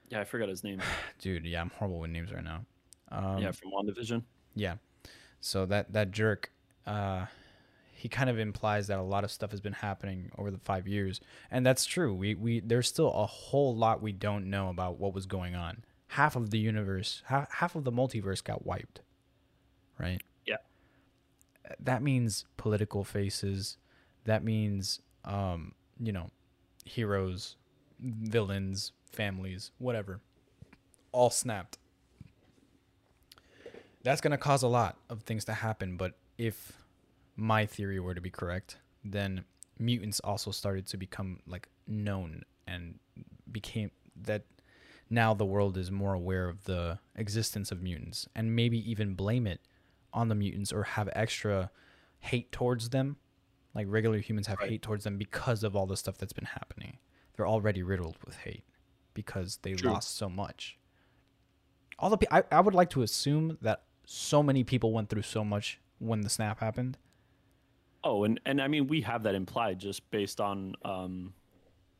yeah, 0.09 0.21
I 0.21 0.23
forgot 0.25 0.49
his 0.49 0.63
name. 0.63 0.79
dude, 1.19 1.45
yeah, 1.45 1.61
I'm 1.61 1.69
horrible 1.71 1.99
with 1.99 2.11
names 2.11 2.31
right 2.33 2.43
now. 2.43 2.65
Um, 3.11 3.39
yeah, 3.39 3.51
from 3.51 3.71
WandaVision. 3.71 4.23
Yeah. 4.55 4.75
So 5.41 5.65
that 5.67 5.93
that 5.93 6.11
jerk, 6.11 6.51
uh, 6.85 7.25
he 7.93 8.09
kind 8.09 8.29
of 8.29 8.39
implies 8.39 8.87
that 8.87 8.99
a 8.99 9.03
lot 9.03 9.23
of 9.23 9.31
stuff 9.31 9.51
has 9.51 9.61
been 9.61 9.73
happening 9.73 10.31
over 10.37 10.51
the 10.51 10.57
five 10.59 10.87
years, 10.87 11.21
and 11.51 11.65
that's 11.65 11.85
true. 11.85 12.13
We 12.13 12.35
we 12.35 12.59
there's 12.59 12.87
still 12.87 13.11
a 13.11 13.25
whole 13.25 13.75
lot 13.75 14.01
we 14.01 14.11
don't 14.11 14.49
know 14.49 14.69
about 14.69 14.99
what 14.99 15.13
was 15.13 15.25
going 15.25 15.55
on. 15.55 15.83
Half 16.07 16.35
of 16.35 16.49
the 16.49 16.59
universe, 16.59 17.21
half 17.25 17.51
half 17.51 17.75
of 17.75 17.83
the 17.83 17.91
multiverse 17.91 18.43
got 18.43 18.65
wiped, 18.65 19.01
right? 19.99 20.21
Yeah. 20.45 20.57
That 21.79 22.01
means 22.01 22.45
political 22.57 23.03
faces. 23.03 23.77
That 24.25 24.43
means, 24.43 25.01
um, 25.25 25.73
you 25.99 26.11
know, 26.11 26.29
heroes, 26.85 27.55
villains, 27.99 28.91
families, 29.11 29.71
whatever, 29.77 30.19
all 31.11 31.29
snapped 31.29 31.77
that's 34.03 34.21
going 34.21 34.31
to 34.31 34.37
cause 34.37 34.63
a 34.63 34.67
lot 34.67 34.97
of 35.09 35.23
things 35.23 35.45
to 35.45 35.53
happen. 35.53 35.97
But 35.97 36.13
if 36.37 36.73
my 37.35 37.65
theory 37.65 37.99
were 37.99 38.13
to 38.13 38.21
be 38.21 38.29
correct, 38.29 38.77
then 39.03 39.43
mutants 39.77 40.19
also 40.21 40.51
started 40.51 40.87
to 40.87 40.97
become 40.97 41.39
like 41.47 41.69
known 41.87 42.43
and 42.67 42.99
became 43.51 43.91
that 44.23 44.43
now 45.09 45.33
the 45.33 45.45
world 45.45 45.77
is 45.77 45.89
more 45.89 46.13
aware 46.13 46.47
of 46.47 46.65
the 46.65 46.99
existence 47.15 47.71
of 47.71 47.81
mutants 47.81 48.27
and 48.35 48.55
maybe 48.55 48.77
even 48.89 49.15
blame 49.15 49.47
it 49.47 49.61
on 50.13 50.27
the 50.29 50.35
mutants 50.35 50.71
or 50.71 50.83
have 50.83 51.09
extra 51.13 51.71
hate 52.19 52.51
towards 52.51 52.89
them. 52.89 53.17
Like 53.75 53.85
regular 53.89 54.19
humans 54.19 54.47
have 54.47 54.59
Right. 54.59 54.69
hate 54.71 54.81
towards 54.81 55.03
them 55.03 55.17
because 55.17 55.63
of 55.63 55.75
all 55.75 55.85
the 55.85 55.97
stuff 55.97 56.17
that's 56.17 56.33
been 56.33 56.45
happening. 56.45 56.97
They're 57.35 57.47
already 57.47 57.83
riddled 57.83 58.17
with 58.25 58.37
hate 58.37 58.63
because 59.13 59.57
they 59.61 59.73
True. 59.73 59.91
lost 59.91 60.15
so 60.15 60.29
much 60.29 60.77
all 62.01 62.09
the 62.09 62.17
pe- 62.17 62.27
I, 62.31 62.43
I 62.49 62.61
would 62.61 62.73
like 62.73 62.89
to 62.91 63.01
assume 63.01 63.57
that 63.61 63.83
so 64.05 64.41
many 64.41 64.63
people 64.63 64.93
went 64.93 65.09
through 65.09 65.23
so 65.23 65.43
much 65.43 65.81
when 65.97 66.21
the 66.21 66.29
snap 66.29 66.61
happened. 66.61 66.97
Oh, 68.05 68.23
and 68.23 68.39
and 68.45 68.61
I 68.61 68.69
mean 68.69 68.87
we 68.87 69.01
have 69.01 69.23
that 69.23 69.35
implied 69.35 69.79
just 69.79 70.09
based 70.09 70.39
on 70.39 70.75
um, 70.85 71.33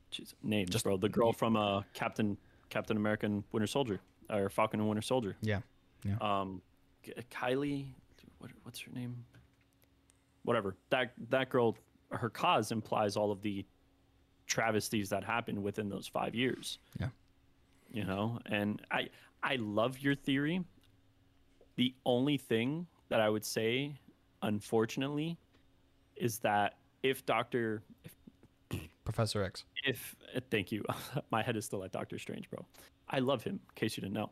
geez, 0.09 0.33
names, 0.41 0.69
Just- 0.69 0.85
bro. 0.85 0.95
The 0.95 1.09
girl 1.09 1.33
from 1.33 1.57
uh 1.57 1.81
Captain 1.93 2.37
Captain 2.69 2.95
American 2.95 3.43
Winter 3.51 3.67
Soldier 3.67 3.99
or 4.29 4.49
Falcon 4.49 4.79
and 4.79 4.87
Winter 4.87 5.01
Soldier. 5.01 5.35
Yeah. 5.41 5.59
Yeah. 6.05 6.15
Um, 6.21 6.61
Kylie, 7.31 7.87
what 8.39 8.51
what's 8.63 8.79
her 8.81 8.91
name? 8.91 9.25
Whatever. 10.43 10.75
That 10.89 11.13
that 11.29 11.49
girl, 11.49 11.77
her 12.11 12.29
cause 12.29 12.71
implies 12.71 13.15
all 13.15 13.31
of 13.31 13.41
the 13.41 13.65
travesties 14.47 15.09
that 15.09 15.23
happened 15.23 15.61
within 15.61 15.89
those 15.89 16.07
five 16.07 16.33
years. 16.33 16.79
Yeah. 16.99 17.09
You 17.91 18.05
know, 18.05 18.39
and 18.45 18.81
I 18.91 19.09
I 19.43 19.57
love 19.57 19.99
your 19.99 20.15
theory. 20.15 20.63
The 21.75 21.93
only 22.05 22.37
thing 22.37 22.87
that 23.09 23.21
I 23.21 23.29
would 23.29 23.45
say, 23.45 23.95
unfortunately, 24.41 25.37
is 26.15 26.39
that 26.39 26.75
if 27.03 27.25
Doctor 27.25 27.83
if 28.03 28.13
Professor 29.03 29.43
X. 29.43 29.65
if 29.85 30.15
thank 30.51 30.71
you 30.71 30.83
my 31.31 31.41
head 31.41 31.57
is 31.57 31.65
still 31.65 31.83
at 31.83 31.91
doctor 31.91 32.19
strange 32.19 32.47
bro 32.51 32.63
i 33.09 33.17
love 33.17 33.43
him 33.43 33.53
in 33.55 33.59
case 33.73 33.97
you 33.97 34.01
didn't 34.01 34.13
know 34.13 34.29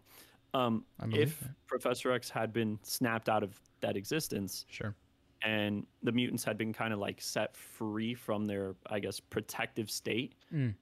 um, 0.54 0.84
if 1.12 1.42
it. 1.42 1.48
professor 1.68 2.12
x 2.12 2.30
had 2.30 2.52
been 2.54 2.80
snapped 2.84 3.30
out 3.30 3.44
of 3.44 3.60
that 3.82 3.96
existence 3.98 4.66
Sure. 4.70 4.96
and 5.44 5.86
the 6.04 6.12
mutants 6.12 6.44
had 6.44 6.58
been 6.58 6.74
kind 6.74 6.94
of 6.94 7.00
like 7.00 7.22
set 7.22 7.56
free 7.56 8.14
from 8.16 8.46
their 8.46 8.76
i 8.90 9.00
guess 9.00 9.20
protective 9.20 9.90
state 9.92 10.34
Mm. 10.54 10.74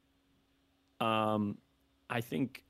um, 1.01 1.57
i 2.09 2.21
think 2.21 2.63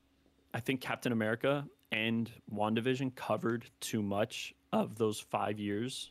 i 0.54 0.60
think 0.60 0.80
captain 0.80 1.12
america 1.12 1.64
and 1.92 2.30
wandavision 2.52 3.14
covered 3.14 3.66
too 3.80 4.02
much 4.02 4.54
of 4.72 4.96
those 4.96 5.20
five 5.20 5.58
years 5.60 6.10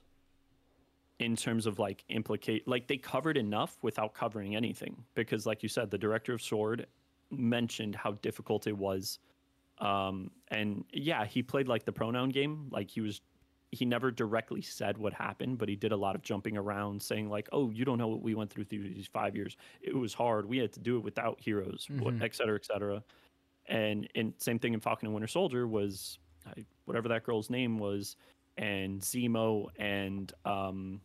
in 1.20 1.36
terms 1.36 1.66
of 1.66 1.80
like 1.80 2.04
implicate 2.10 2.68
like 2.68 2.88
they 2.88 2.98
covered 2.98 3.38
enough 3.38 3.78
without 3.82 4.14
covering 4.14 4.56
anything 4.56 4.96
because 5.16 5.46
like 5.46 5.64
you 5.64 5.70
said 5.70 5.90
the 5.90 5.98
director 5.98 6.34
of 6.34 6.42
sword 6.42 6.86
mentioned 7.32 7.96
how 7.96 8.12
difficult 8.22 8.68
it 8.68 8.78
was 8.78 9.20
um 9.80 10.32
and 10.50 10.86
yeah 10.94 11.26
he 11.26 11.44
played 11.44 11.68
like 11.68 11.86
the 11.86 11.92
pronoun 11.92 12.30
game. 12.30 12.68
Like 12.72 12.90
he 12.90 13.02
was 13.02 13.22
he 13.72 13.84
never 13.84 14.10
directly 14.10 14.62
said 14.62 14.98
what 14.98 15.12
happened 15.12 15.58
but 15.58 15.68
he 15.68 15.76
did 15.76 15.92
a 15.92 15.98
lot 15.98 16.16
of 16.16 16.22
jumping 16.22 16.56
around 16.56 17.02
saying 17.02 17.30
like 17.30 17.50
oh 17.52 17.70
you 17.72 17.84
don't 17.84 17.98
know 17.98 18.08
what 18.08 18.22
we 18.22 18.34
went 18.34 18.50
through 18.50 18.64
through 18.64 18.84
these 18.84 19.10
five 19.12 19.36
years. 19.36 19.58
It 19.82 19.96
was 19.96 20.14
hard. 20.14 20.48
We 20.48 20.58
had 20.58 20.72
to 20.74 20.80
do 20.80 20.98
it 20.98 21.04
without 21.04 21.40
heroes 21.42 21.88
mm-hmm. 21.92 22.22
et 22.24 22.36
cetera 22.36 22.56
et 22.56 22.66
cetera. 22.66 23.04
And 23.68 24.08
and 24.16 24.34
same 24.38 24.60
thing 24.60 24.74
in 24.74 24.80
falcon 24.80 25.08
and 25.08 25.14
winter 25.14 25.28
soldier 25.28 25.68
was 25.68 26.20
whatever 26.86 27.08
that 27.10 27.24
girl's 27.24 27.50
name 27.50 27.80
was 27.80 28.16
and 28.58 29.02
Zemo 29.02 29.68
and 29.78 30.32
um, 30.46 31.02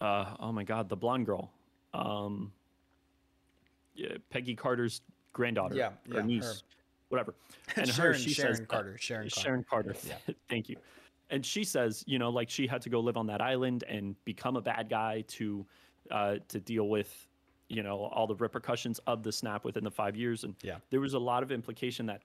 uh, 0.00 0.34
oh 0.38 0.52
my 0.52 0.64
god, 0.64 0.88
the 0.88 0.96
blonde 0.96 1.26
girl, 1.26 1.50
um, 1.94 2.52
yeah, 3.94 4.16
Peggy 4.30 4.54
Carter's 4.54 5.02
granddaughter 5.32 5.74
yeah, 5.74 5.90
or 6.10 6.18
yeah, 6.18 6.22
niece, 6.22 6.44
her. 6.44 6.54
Whatever. 7.10 7.34
And 7.76 7.88
Sharon, 7.88 8.14
her, 8.14 8.18
she 8.18 8.30
Sharon 8.30 8.56
says, 8.56 8.66
Carter, 8.66 8.96
Sharon, 8.98 9.28
Sharon 9.28 9.62
Carter. 9.62 9.94
Sharon 9.94 10.14
Carter. 10.16 10.24
Yeah. 10.28 10.34
Thank 10.48 10.68
you. 10.68 10.76
And 11.30 11.46
she 11.46 11.62
says, 11.62 12.02
you 12.04 12.18
know, 12.18 12.30
like 12.30 12.50
she 12.50 12.66
had 12.66 12.82
to 12.82 12.88
go 12.88 12.98
live 12.98 13.16
on 13.16 13.28
that 13.28 13.40
island 13.40 13.84
and 13.88 14.16
become 14.24 14.56
a 14.56 14.60
bad 14.60 14.88
guy 14.88 15.22
to 15.28 15.64
uh, 16.10 16.36
to 16.48 16.58
deal 16.58 16.88
with, 16.88 17.28
you 17.68 17.84
know, 17.84 18.10
all 18.12 18.26
the 18.26 18.34
repercussions 18.34 18.98
of 19.06 19.22
the 19.22 19.30
snap 19.30 19.64
within 19.64 19.84
the 19.84 19.90
five 19.90 20.16
years. 20.16 20.42
And 20.42 20.56
yeah. 20.62 20.78
there 20.90 21.00
was 21.00 21.14
a 21.14 21.18
lot 21.18 21.44
of 21.44 21.52
implication 21.52 22.06
that 22.06 22.22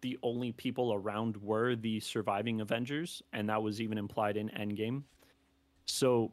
the 0.00 0.18
only 0.24 0.50
people 0.50 0.92
around 0.92 1.36
were 1.36 1.76
the 1.76 2.00
surviving 2.00 2.60
Avengers, 2.60 3.22
and 3.32 3.48
that 3.48 3.62
was 3.62 3.80
even 3.80 3.96
implied 3.96 4.36
in 4.36 4.48
Endgame. 4.50 5.02
So, 5.86 6.32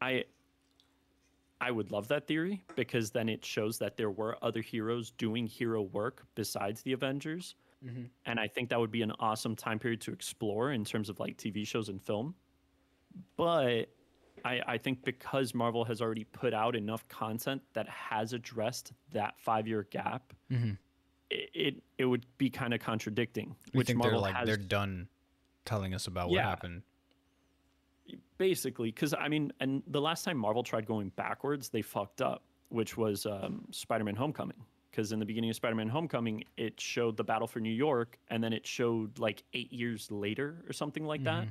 I 0.00 0.24
I 1.60 1.70
would 1.70 1.90
love 1.90 2.08
that 2.08 2.26
theory 2.26 2.62
because 2.74 3.10
then 3.10 3.28
it 3.28 3.44
shows 3.44 3.78
that 3.78 3.96
there 3.96 4.10
were 4.10 4.36
other 4.42 4.60
heroes 4.60 5.10
doing 5.12 5.46
hero 5.46 5.82
work 5.82 6.24
besides 6.34 6.82
the 6.82 6.92
Avengers. 6.92 7.54
Mm-hmm. 7.84 8.04
And 8.26 8.40
I 8.40 8.48
think 8.48 8.68
that 8.70 8.80
would 8.80 8.90
be 8.90 9.02
an 9.02 9.12
awesome 9.20 9.56
time 9.56 9.78
period 9.78 10.00
to 10.02 10.12
explore 10.12 10.72
in 10.72 10.84
terms 10.84 11.08
of 11.08 11.18
like 11.18 11.36
TV 11.36 11.66
shows 11.66 11.88
and 11.88 12.02
film. 12.02 12.34
But 13.36 13.86
I, 14.44 14.60
I 14.66 14.78
think 14.78 15.04
because 15.04 15.54
Marvel 15.54 15.84
has 15.84 16.02
already 16.02 16.24
put 16.24 16.52
out 16.52 16.76
enough 16.76 17.06
content 17.08 17.62
that 17.72 17.88
has 17.88 18.32
addressed 18.32 18.92
that 19.12 19.38
five 19.38 19.66
year 19.66 19.86
gap, 19.90 20.32
mm-hmm 20.52 20.72
it 21.30 21.50
it, 21.54 21.82
it 21.98 22.04
would 22.04 22.26
be 22.38 22.50
kind 22.50 22.74
of 22.74 22.80
contradicting. 22.80 23.56
We 23.72 23.78
which 23.78 23.86
think 23.88 23.98
Marvel 23.98 24.20
they're 24.20 24.30
like 24.30 24.36
has, 24.36 24.46
they're 24.46 24.56
done 24.56 25.08
telling 25.64 25.94
us 25.94 26.06
about 26.06 26.30
yeah, 26.30 26.36
what 26.36 26.44
happened. 26.44 26.82
Basically, 28.38 28.90
because 28.90 29.14
I 29.14 29.28
mean, 29.28 29.52
and 29.60 29.82
the 29.86 30.00
last 30.00 30.24
time 30.24 30.36
Marvel 30.36 30.62
tried 30.62 30.86
going 30.86 31.10
backwards, 31.16 31.68
they 31.68 31.82
fucked 31.82 32.20
up, 32.20 32.42
which 32.68 32.96
was 32.96 33.26
um, 33.26 33.64
Spider-Man: 33.70 34.16
Homecoming. 34.16 34.56
Because 34.90 35.12
in 35.12 35.18
the 35.18 35.26
beginning 35.26 35.50
of 35.50 35.56
Spider-Man: 35.56 35.88
Homecoming, 35.88 36.44
it 36.56 36.80
showed 36.80 37.16
the 37.16 37.24
battle 37.24 37.46
for 37.46 37.60
New 37.60 37.72
York, 37.72 38.18
and 38.28 38.42
then 38.42 38.52
it 38.52 38.66
showed 38.66 39.18
like 39.18 39.42
eight 39.52 39.72
years 39.72 40.10
later 40.10 40.62
or 40.68 40.72
something 40.72 41.04
like 41.04 41.22
mm-hmm. 41.22 41.40
that. 41.40 41.48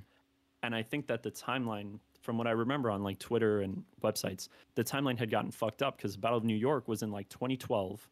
And 0.63 0.73
I 0.73 0.81
think 0.81 1.07
that 1.07 1.21
the 1.21 1.31
timeline, 1.31 1.99
from 2.21 2.37
what 2.37 2.47
I 2.47 2.51
remember 2.51 2.89
on 2.89 3.03
like 3.03 3.19
Twitter 3.19 3.61
and 3.61 3.83
websites, 4.03 4.47
the 4.73 4.83
timeline 4.83 5.17
had 5.17 5.29
gotten 5.29 5.51
fucked 5.51 5.83
up 5.83 5.97
because 5.97 6.17
Battle 6.17 6.37
of 6.37 6.43
New 6.43 6.55
York 6.55 6.87
was 6.87 7.03
in 7.03 7.11
like 7.11 7.29
2012 7.29 8.07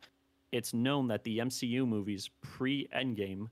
it's 0.53 0.71
known 0.71 1.07
that 1.07 1.23
the 1.23 1.39
MCU 1.39 1.85
movies 1.85 2.29
pre 2.41 2.87
Endgame 2.95 3.47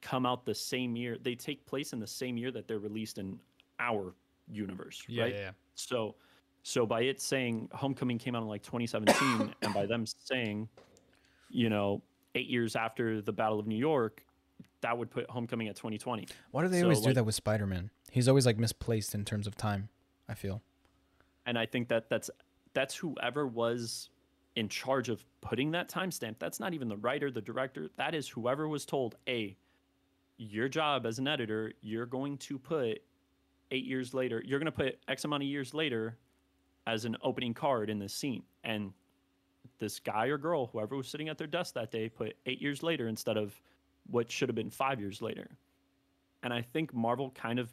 come 0.00 0.24
out 0.24 0.46
the 0.46 0.54
same 0.54 0.96
year. 0.96 1.18
They 1.22 1.34
take 1.34 1.64
place 1.66 1.92
in 1.92 2.00
the 2.00 2.06
same 2.06 2.38
year 2.38 2.50
that 2.52 2.66
they're 2.66 2.78
released 2.78 3.18
in 3.18 3.38
our 3.78 4.14
universe, 4.50 5.02
yeah, 5.08 5.22
right? 5.22 5.34
Yeah, 5.34 5.40
yeah. 5.40 5.50
So, 5.74 6.16
so 6.62 6.86
by 6.86 7.02
it 7.02 7.20
saying 7.20 7.68
Homecoming 7.72 8.18
came 8.18 8.34
out 8.34 8.42
in 8.42 8.48
like 8.48 8.62
2017, 8.62 9.54
and 9.62 9.74
by 9.74 9.86
them 9.86 10.04
saying, 10.06 10.68
you 11.50 11.70
know, 11.70 12.02
eight 12.34 12.48
years 12.48 12.76
after 12.76 13.20
the 13.20 13.32
Battle 13.32 13.58
of 13.58 13.66
New 13.66 13.76
York, 13.76 14.24
that 14.80 14.96
would 14.96 15.10
put 15.10 15.28
Homecoming 15.30 15.68
at 15.68 15.76
2020. 15.76 16.28
Why 16.50 16.62
do 16.62 16.68
they 16.68 16.80
so, 16.80 16.84
always 16.84 17.00
do 17.00 17.12
that 17.12 17.24
with 17.24 17.34
Spider 17.34 17.66
Man? 17.66 17.90
He's 18.10 18.28
always 18.28 18.46
like 18.46 18.58
misplaced 18.58 19.14
in 19.14 19.24
terms 19.24 19.46
of 19.46 19.56
time. 19.56 19.88
I 20.28 20.34
feel. 20.34 20.62
And 21.46 21.58
I 21.58 21.66
think 21.66 21.88
that 21.88 22.08
that's 22.10 22.30
that's 22.74 22.94
whoever 22.94 23.46
was 23.46 24.10
in 24.56 24.68
charge 24.68 25.08
of 25.08 25.24
putting 25.40 25.70
that 25.70 25.88
timestamp. 25.88 26.36
That's 26.38 26.60
not 26.60 26.74
even 26.74 26.88
the 26.88 26.96
writer, 26.96 27.30
the 27.30 27.40
director. 27.40 27.88
That 27.96 28.14
is 28.14 28.28
whoever 28.28 28.68
was 28.68 28.84
told, 28.84 29.16
a 29.28 29.56
your 30.36 30.68
job 30.68 31.06
as 31.06 31.18
an 31.18 31.26
editor, 31.26 31.72
you're 31.80 32.06
going 32.06 32.36
to 32.38 32.58
put 32.58 33.02
eight 33.70 33.84
years 33.84 34.14
later, 34.14 34.42
you're 34.44 34.58
going 34.58 34.66
to 34.66 34.72
put 34.72 34.98
X 35.08 35.24
amount 35.24 35.42
of 35.42 35.48
years 35.48 35.74
later 35.74 36.16
as 36.86 37.04
an 37.04 37.16
opening 37.22 37.54
card 37.54 37.90
in 37.90 37.98
this 37.98 38.14
scene. 38.14 38.42
And 38.64 38.92
this 39.78 39.98
guy 39.98 40.26
or 40.26 40.38
girl, 40.38 40.66
whoever 40.66 40.96
was 40.96 41.08
sitting 41.08 41.28
at 41.28 41.38
their 41.38 41.46
desk 41.46 41.74
that 41.74 41.90
day, 41.90 42.08
put 42.08 42.36
eight 42.46 42.60
years 42.60 42.82
later 42.82 43.08
instead 43.08 43.36
of 43.36 43.60
what 44.10 44.30
should 44.30 44.48
have 44.48 44.56
been 44.56 44.70
five 44.70 45.00
years 45.00 45.20
later. 45.20 45.48
And 46.42 46.52
I 46.52 46.62
think 46.62 46.94
Marvel 46.94 47.30
kind 47.30 47.58
of 47.58 47.70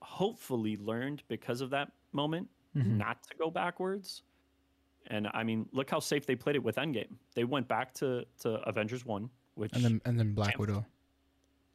hopefully 0.00 0.76
learned 0.76 1.22
because 1.28 1.60
of 1.60 1.70
that 1.70 1.92
moment 2.12 2.48
mm-hmm. 2.76 2.96
not 2.96 3.22
to 3.24 3.36
go 3.36 3.50
backwards 3.50 4.22
and 5.08 5.28
I 5.32 5.44
mean, 5.44 5.68
look 5.72 5.90
how 5.90 6.00
safe 6.00 6.26
they 6.26 6.34
played 6.34 6.56
it 6.56 6.62
with 6.62 6.76
Endgame. 6.76 7.14
They 7.34 7.44
went 7.44 7.68
back 7.68 7.94
to, 7.94 8.24
to 8.40 8.54
Avengers 8.68 9.04
one, 9.04 9.30
which 9.54 9.72
and 9.74 9.84
then 9.84 10.00
and 10.04 10.18
then 10.18 10.32
Black 10.32 10.58
Widow. 10.58 10.84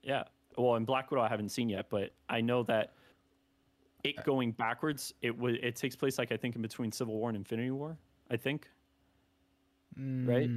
Yeah, 0.03 0.23
well, 0.57 0.75
in 0.75 0.85
Black 0.85 1.11
Widow 1.11 1.21
I 1.21 1.29
haven't 1.29 1.49
seen 1.49 1.69
yet, 1.69 1.89
but 1.89 2.11
I 2.29 2.41
know 2.41 2.63
that 2.63 2.93
it 4.03 4.23
going 4.23 4.51
backwards, 4.51 5.13
it 5.21 5.37
would 5.37 5.55
it 5.55 5.75
takes 5.75 5.95
place 5.95 6.17
like 6.17 6.31
I 6.31 6.37
think 6.37 6.55
in 6.55 6.61
between 6.61 6.91
Civil 6.91 7.15
War 7.15 7.29
and 7.29 7.37
Infinity 7.37 7.71
War. 7.71 7.97
I 8.29 8.37
think. 8.37 8.67
Mm, 9.99 10.27
right. 10.27 10.49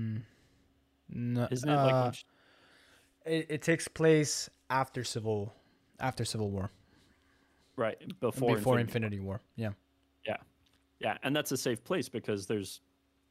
No, 1.08 1.48
Isn't 1.50 1.68
it 1.68 1.72
uh, 1.72 2.04
like? 2.06 2.24
It, 3.26 3.46
it 3.50 3.62
takes 3.62 3.88
place 3.88 4.48
after 4.70 5.04
Civil, 5.04 5.52
after 6.00 6.24
Civil 6.24 6.50
War. 6.50 6.70
Right 7.76 7.98
before 8.20 8.56
before 8.56 8.78
Infinity, 8.78 9.16
Infinity 9.16 9.20
War. 9.20 9.40
Yeah. 9.56 9.70
Yeah. 10.26 10.36
Yeah, 11.00 11.18
and 11.22 11.34
that's 11.34 11.52
a 11.52 11.56
safe 11.56 11.82
place 11.82 12.08
because 12.08 12.46
there's 12.46 12.80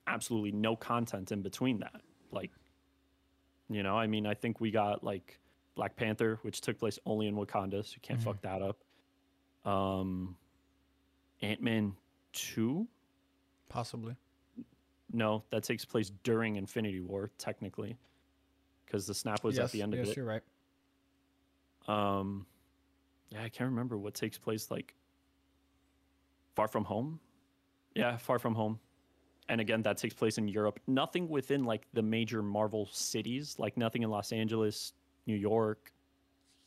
absolutely 0.08 0.52
no 0.52 0.76
content 0.76 1.32
in 1.32 1.42
between 1.42 1.80
that. 1.80 2.02
Like, 2.32 2.52
you 3.70 3.84
know, 3.84 3.98
I 3.98 4.08
mean, 4.08 4.26
I 4.26 4.34
think 4.34 4.60
we 4.60 4.70
got 4.70 5.04
like 5.04 5.40
Black 5.76 5.96
Panther, 5.96 6.40
which 6.42 6.62
took 6.62 6.78
place 6.78 7.00
only 7.06 7.28
in 7.28 7.36
Wakanda, 7.36 7.86
so 7.86 7.94
you 7.96 8.02
can't 8.02 8.20
mm-hmm. 8.20 8.30
fuck 8.30 8.42
that 8.42 8.62
up. 8.62 8.78
Um, 9.66 10.36
Ant 11.42 11.62
Man 11.62 11.96
two, 12.32 12.88
possibly. 13.70 14.16
No, 15.12 15.44
that 15.52 15.64
takes 15.64 15.86
place 15.86 16.12
during 16.24 16.56
Infinity 16.56 17.00
War, 17.00 17.30
technically, 17.38 17.98
because 18.86 19.06
the 19.06 19.14
snap 19.14 19.44
was 19.44 19.58
yes, 19.58 19.66
at 19.66 19.72
the 19.72 19.82
end 19.82 19.94
yes, 19.94 20.00
of 20.00 20.04
it. 20.04 20.08
Yes, 20.08 20.18
you're 20.18 20.26
right. 20.26 20.42
Um, 21.88 22.46
yeah, 23.30 23.44
I 23.44 23.50
can't 23.50 23.70
remember 23.70 23.98
what 23.98 24.14
takes 24.14 24.38
place 24.38 24.72
like. 24.72 24.96
Far 26.56 26.68
from 26.68 26.84
home, 26.84 27.20
yeah, 27.96 28.18
Far 28.18 28.38
From 28.38 28.54
Home. 28.54 28.80
And 29.50 29.60
again, 29.60 29.82
that 29.82 29.98
takes 29.98 30.14
place 30.14 30.38
in 30.38 30.48
Europe. 30.48 30.80
Nothing 30.86 31.28
within 31.28 31.64
like 31.64 31.88
the 31.94 32.04
major 32.04 32.44
Marvel 32.44 32.88
cities, 32.92 33.56
like 33.58 33.76
nothing 33.76 34.04
in 34.04 34.12
Los 34.12 34.32
Angeles, 34.32 34.94
New 35.26 35.36
York, 35.36 35.92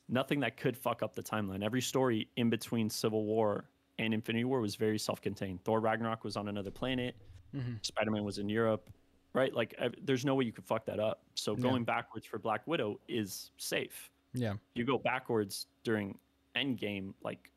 nothing 0.08 0.40
that 0.40 0.56
could 0.56 0.76
fuck 0.76 1.02
up 1.02 1.14
the 1.14 1.22
timeline. 1.22 1.64
Every 1.64 1.82
story 1.82 2.28
in 2.36 2.50
between 2.50 2.88
Civil 2.88 3.24
War 3.24 3.68
and 3.98 4.12
Infinity 4.14 4.44
War 4.44 4.60
was 4.60 4.76
very 4.76 4.98
self-contained. 4.98 5.64
Thor 5.64 5.80
Ragnarok 5.80 6.24
was 6.24 6.36
on 6.36 6.48
another 6.48 6.70
planet. 6.70 7.16
Mm-hmm. 7.54 7.74
Spider-Man 7.82 8.24
was 8.24 8.38
in 8.38 8.48
Europe, 8.48 8.90
right? 9.32 9.54
Like 9.54 9.78
there's 10.02 10.24
no 10.24 10.34
way 10.34 10.44
you 10.44 10.52
could 10.52 10.64
fuck 10.66 10.84
that 10.86 11.00
up. 11.00 11.22
So 11.34 11.54
going 11.54 11.82
yeah. 11.82 11.94
backwards 11.94 12.26
for 12.26 12.38
Black 12.38 12.66
Widow 12.66 13.00
is 13.08 13.50
safe. 13.56 14.10
Yeah. 14.34 14.54
You 14.74 14.84
go 14.84 14.98
backwards 14.98 15.66
during 15.82 16.18
Endgame, 16.56 17.14
like 17.22 17.50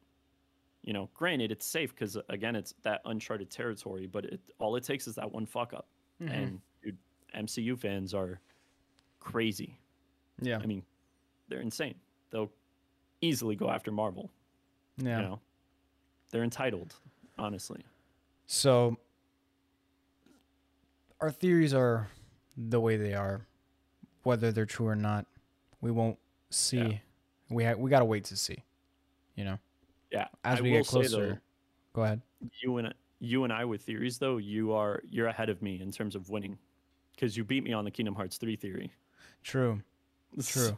you 0.83 0.93
know, 0.93 1.09
granted, 1.13 1.51
it's 1.51 1.65
safe 1.65 1.93
because 1.93 2.17
again, 2.29 2.55
it's 2.55 2.73
that 2.83 3.01
uncharted 3.05 3.49
territory. 3.49 4.07
But 4.07 4.25
it 4.25 4.39
all 4.59 4.75
it 4.75 4.83
takes 4.83 5.07
is 5.07 5.15
that 5.15 5.29
one 5.29 5.45
fuck 5.45 5.73
up, 5.73 5.87
mm-hmm. 6.21 6.33
and 6.33 6.61
dude, 6.81 6.97
MCU 7.37 7.77
fans 7.77 8.13
are 8.13 8.39
crazy. 9.19 9.77
Yeah, 10.41 10.59
I 10.63 10.65
mean, 10.65 10.83
they're 11.49 11.59
insane. 11.59 11.95
They'll 12.31 12.51
easily 13.21 13.55
go 13.55 13.69
after 13.69 13.91
Marvel. 13.91 14.29
Yeah, 14.97 15.17
you 15.17 15.23
know, 15.23 15.39
they're 16.31 16.43
entitled, 16.43 16.95
honestly. 17.37 17.81
So, 18.45 18.97
our 21.21 21.31
theories 21.31 21.73
are 21.73 22.09
the 22.57 22.79
way 22.79 22.97
they 22.97 23.13
are, 23.13 23.41
whether 24.23 24.51
they're 24.51 24.65
true 24.65 24.87
or 24.87 24.95
not. 24.95 25.25
We 25.81 25.91
won't 25.91 26.17
see. 26.49 26.77
Yeah. 26.77 26.97
We 27.49 27.63
ha- 27.63 27.75
we 27.77 27.89
gotta 27.89 28.05
wait 28.05 28.25
to 28.25 28.37
see. 28.37 28.63
You 29.35 29.45
know. 29.45 29.59
Yeah. 30.11 30.27
As 30.43 30.59
I 30.59 30.61
we 30.61 30.71
get 30.71 30.87
closer. 30.87 31.27
Though, 31.27 31.37
go 31.93 32.03
ahead. 32.03 32.21
You 32.61 32.77
and 32.77 32.93
you 33.19 33.43
and 33.43 33.53
I 33.53 33.65
with 33.65 33.81
theories 33.81 34.17
though, 34.17 34.37
you 34.37 34.73
are 34.73 35.01
you're 35.09 35.27
ahead 35.27 35.49
of 35.49 35.61
me 35.61 35.81
in 35.81 35.91
terms 35.91 36.15
of 36.15 36.29
winning. 36.29 36.57
Because 37.15 37.35
you 37.35 37.43
beat 37.43 37.63
me 37.63 37.73
on 37.73 37.83
the 37.83 37.91
Kingdom 37.91 38.15
Hearts 38.15 38.37
3 38.37 38.55
theory. 38.55 38.93
True. 39.43 39.81
True. 40.41 40.77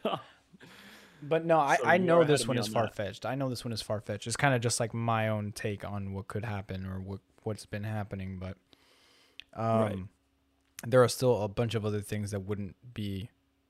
But 1.21 1.45
no, 1.45 1.59
I, 1.59 1.77
So 1.77 1.85
I 1.85 1.97
know 1.97 2.23
this 2.23 2.47
one 2.47 2.57
is 2.57 2.67
on 2.67 2.71
far 2.73 2.87
fetched. 2.87 3.25
I 3.25 3.35
know 3.35 3.49
this 3.49 3.63
one 3.63 3.71
is 3.71 3.81
far 3.81 4.01
fetched. 4.01 4.25
It's 4.27 4.35
kind 4.35 4.55
of 4.55 4.61
just 4.61 4.79
like 4.79 4.93
my 4.93 5.27
own 5.29 5.51
take 5.51 5.85
on 5.85 6.13
what 6.13 6.27
could 6.27 6.43
happen 6.45 6.85
or 6.85 6.99
what 6.99 7.19
what's 7.43 7.65
been 7.65 7.83
happening, 7.83 8.37
but 8.39 8.57
um, 9.59 9.81
Right. 9.81 9.97
there 10.85 11.03
are 11.03 11.07
still 11.07 11.41
a 11.43 11.47
bunch 11.47 11.75
of 11.75 11.85
other 11.85 12.01
things 12.01 12.31
that 12.31 12.41
wouldn't 12.41 12.75
be 12.93 13.29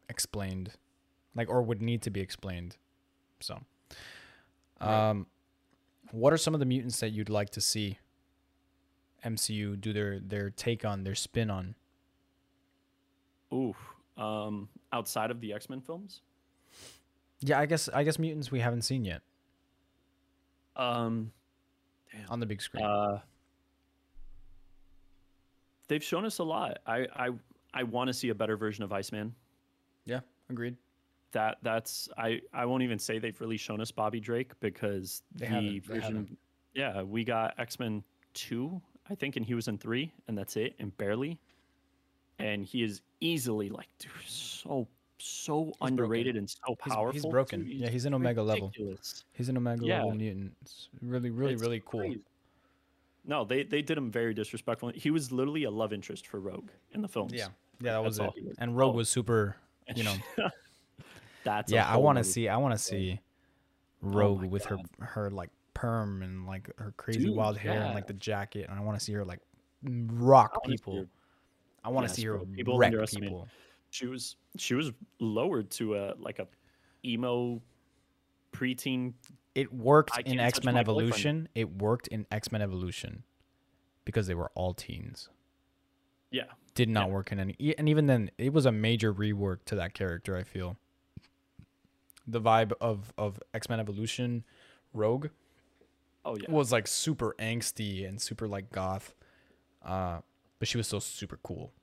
explained, 0.10 0.74
like 1.36 1.50
or 1.50 1.62
would 1.62 1.82
need 1.82 2.02
to 2.04 2.10
be 2.10 2.20
explained. 2.22 2.78
So, 3.40 3.60
Right. 4.80 5.10
um, 5.10 5.28
what 6.12 6.32
are 6.34 6.38
some 6.38 6.54
of 6.54 6.60
the 6.60 6.66
mutants 6.66 7.00
that 7.00 7.10
you'd 7.10 7.30
like 7.30 7.50
to 7.52 7.62
see 7.62 7.98
MCU 9.26 9.76
do 9.80 9.94
their 9.94 10.20
their 10.20 10.50
take 10.50 10.84
on, 10.86 11.04
their 11.04 11.16
spin 11.16 11.50
on? 11.50 11.76
Ooh, 13.54 13.76
um, 14.18 14.70
outside 14.94 15.32
of 15.32 15.40
the 15.42 15.54
X 15.54 15.70
Men 15.70 15.82
films, 15.82 16.22
Yeah, 17.42 17.60
I 17.60 17.66
guess 17.66 17.90
I 17.90 18.04
guess 18.04 18.20
mutants 18.20 18.52
we 18.52 18.60
haven't 18.60 18.84
seen 18.84 19.04
yet 19.04 19.22
um, 20.76 21.32
damn, 22.12 22.30
on 22.30 22.40
the 22.40 22.46
big 22.46 22.62
screen. 22.62 22.84
uh, 22.84 23.20
they've 25.88 26.04
shown 26.04 26.26
us 26.26 26.40
a 26.40 26.44
lot. 26.44 26.80
I 26.86 27.08
I 27.16 27.30
I 27.74 27.84
want 27.84 28.08
to 28.08 28.14
see 28.14 28.30
a 28.30 28.36
better 28.36 28.58
version 28.58 28.84
of 28.84 28.92
Iceman. 28.92 29.34
yeah, 30.06 30.22
agreed. 30.50 30.76
That 31.32 31.58
that's 31.62 32.10
I 32.18 32.42
I 32.54 32.66
won't 32.66 32.84
even 32.84 33.00
say 33.00 33.20
they've 33.20 33.40
really 33.40 33.58
shown 33.58 33.82
us 33.82 33.92
Bobby 33.92 34.20
Drake 34.20 34.52
because 34.60 35.24
They 35.36 35.48
the 35.48 35.80
version. 35.80 36.38
Yeah, 36.74 37.02
we 37.02 37.24
got 37.24 37.54
X 37.58 37.80
Men 37.80 38.04
two, 38.34 38.82
I 39.10 39.16
think, 39.16 39.36
and 39.36 39.46
he 39.46 39.54
was 39.54 39.68
in 39.68 39.78
three, 39.78 40.12
and 40.28 40.38
that's 40.38 40.56
it, 40.58 40.76
and 40.80 40.96
barely. 40.98 41.40
And 42.40 42.66
he 42.66 42.82
is 42.82 43.02
easily 43.20 43.70
like, 43.70 43.88
dude, 44.00 44.12
so 44.26 44.88
so 45.24 45.74
underrated 45.82 46.36
and 46.36 46.50
so 46.50 46.76
powerful. 46.76 47.12
he's 47.14 47.26
broken. 47.26 47.64
dude. 47.64 47.74
Yeah, 47.74 47.90
he's 47.90 48.06
an 48.06 48.14
Omega 48.14 48.42
level. 48.44 48.72
He's 49.34 49.50
an 49.50 49.58
Omega 49.58 49.86
Yeah. 49.86 49.98
level 50.04 50.16
mutant. 50.16 50.56
It's 50.62 50.90
really, 51.02 51.30
really, 51.30 51.54
It's 51.54 51.62
really 51.62 51.82
cool. 51.86 52.02
crazy. 52.02 52.22
No, 53.24 53.46
they 53.46 53.64
they 53.64 53.82
did 53.82 53.98
him 53.98 54.10
very 54.12 54.34
disrespectful. 54.34 54.90
He 54.96 55.12
was 55.12 55.32
literally 55.32 55.64
a 55.66 55.72
love 55.72 55.94
interest 55.94 56.26
for 56.28 56.40
Rogue 56.40 56.70
in 56.94 57.02
the 57.02 57.08
films. 57.08 57.34
Yeah, 57.34 57.48
yeah, 57.80 57.94
that 57.94 58.04
was 58.04 58.18
That's 58.18 58.36
it. 58.38 58.46
was. 58.46 58.56
And 58.58 58.76
Rogue 58.76 58.94
Oh. 58.96 58.98
was 58.98 59.10
super. 59.10 59.56
You 59.96 60.04
know, 60.04 60.16
That's 61.44 61.72
yeah. 61.72 61.92
I 61.92 61.98
want 61.98 62.18
to 62.18 62.24
see. 62.24 62.48
I 62.48 62.56
want 62.58 62.74
to 62.74 62.78
see 62.78 63.20
oh 64.04 64.08
Rogue 64.10 64.44
Oh 64.46 64.48
with 64.48 64.66
her 64.66 64.76
God. 64.78 64.86
her 65.00 65.30
like 65.32 65.50
perm 65.74 66.22
and 66.22 66.46
like 66.46 66.70
her 66.78 66.94
crazy 66.98 67.26
Dude, 67.26 67.36
wild 67.36 67.58
hair 67.58 67.82
and 67.82 67.94
like 67.94 68.08
the 68.08 68.14
jacket. 68.14 68.68
And 68.70 68.80
I 68.80 68.82
want 68.84 68.98
to 68.98 69.04
see 69.04 69.12
her 69.14 69.26
like 69.26 69.40
rock 69.84 70.58
I 70.64 70.68
people. 70.70 70.96
her- 70.98 71.08
I 71.84 71.90
want 71.90 72.06
to 72.08 72.12
Yes, 72.12 72.16
see 72.16 72.26
her. 72.26 72.38
People 72.40 72.78
wreck 72.78 72.94
people. 73.10 73.48
She 73.92 74.08
was 74.08 74.36
she 74.58 74.74
was 74.74 74.92
lowered 75.20 75.70
to 75.72 75.96
a 75.96 76.14
like 76.18 76.40
a 76.40 76.48
emo 77.06 77.62
preteen. 78.54 79.14
It 79.54 79.72
worked 79.74 80.18
in 80.26 80.40
X 80.40 80.64
Men. 80.64 80.78
Evolution. 80.78 81.48
It 81.56 81.70
worked 81.82 82.08
in 82.08 82.26
X 82.32 82.52
Men 82.52 82.62
Evolution 82.62 83.24
because 84.06 84.28
they 84.28 84.34
were 84.36 84.50
all 84.56 84.74
teens. 84.74 85.30
Yeah, 86.32 86.46
Did 86.76 86.88
not 86.88 87.08
Yeah. 87.08 87.14
work 87.14 87.34
in 87.34 87.40
any, 87.42 87.76
and 87.78 87.90
even 87.90 88.08
then, 88.08 88.32
it 88.38 88.54
was 88.54 88.66
a 88.66 88.72
major 88.72 89.14
rework 89.14 89.66
to 89.66 89.76
that 89.76 89.94
character. 89.94 90.38
I 90.38 90.44
feel 90.44 90.78
the 92.26 92.40
vibe 92.40 92.72
of 92.80 93.14
of 93.18 93.40
X 93.54 93.68
Men 93.68 93.82
Evolution, 93.82 94.46
Rogue 94.94 95.28
oh 96.24 96.38
yeah. 96.38 96.50
was 96.50 96.72
like 96.72 96.88
super 96.88 97.36
angsty 97.40 98.08
and 98.08 98.22
super 98.22 98.48
like 98.48 98.72
goth, 98.72 99.14
uh, 99.84 100.20
but 100.60 100.70
she 100.70 100.78
was 100.78 100.88
still 100.88 101.02
super 101.02 101.38
cool. 101.44 101.74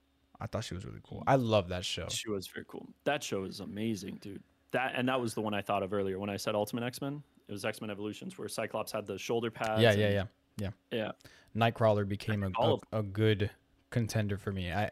I 0.41 0.47
thought 0.47 0.64
she 0.64 0.74
was 0.74 0.84
really 0.84 1.01
cool. 1.03 1.24
I 1.26 1.34
love 1.36 1.68
that 1.68 1.84
show. 1.84 2.07
She 2.09 2.30
was 2.30 2.47
very 2.47 2.64
cool. 2.68 2.89
That 3.05 3.22
show 3.22 3.45
is 3.45 3.61
amazing, 3.61 4.18
dude. 4.20 4.43
That 4.70 4.93
and 4.97 5.09
that 5.09 5.20
was 5.20 5.34
the 5.34 5.41
one 5.41 5.55
I 5.55 5.62
thought 5.62 5.82
of 5.82 5.93
earlier 5.93 6.18
when 6.18 6.30
I 6.30 6.36
said 6.36 6.55
Ultimate 6.55 6.84
X 6.84 7.01
Men. 7.01 7.22
It 7.49 7.53
was 7.53 7.64
X 7.64 7.80
Men 7.80 7.91
Evolutions 7.91 8.39
where 8.39 8.49
Cyclops 8.49 8.93
had 8.93 9.07
the 9.07 9.18
shoulder 9.18 9.51
pads. 9.51 9.80
Yeah, 9.82 9.93
yeah, 9.93 10.20
and- 10.20 10.28
yeah. 10.59 10.70
yeah. 10.93 11.11
Nightcrawler 11.57 12.07
became 12.07 12.43
a, 12.45 12.51
a, 12.61 12.76
a 12.93 13.03
good 13.03 13.51
contender 13.91 14.36
for 14.36 14.53
me. 14.53 14.70
I 14.72 14.91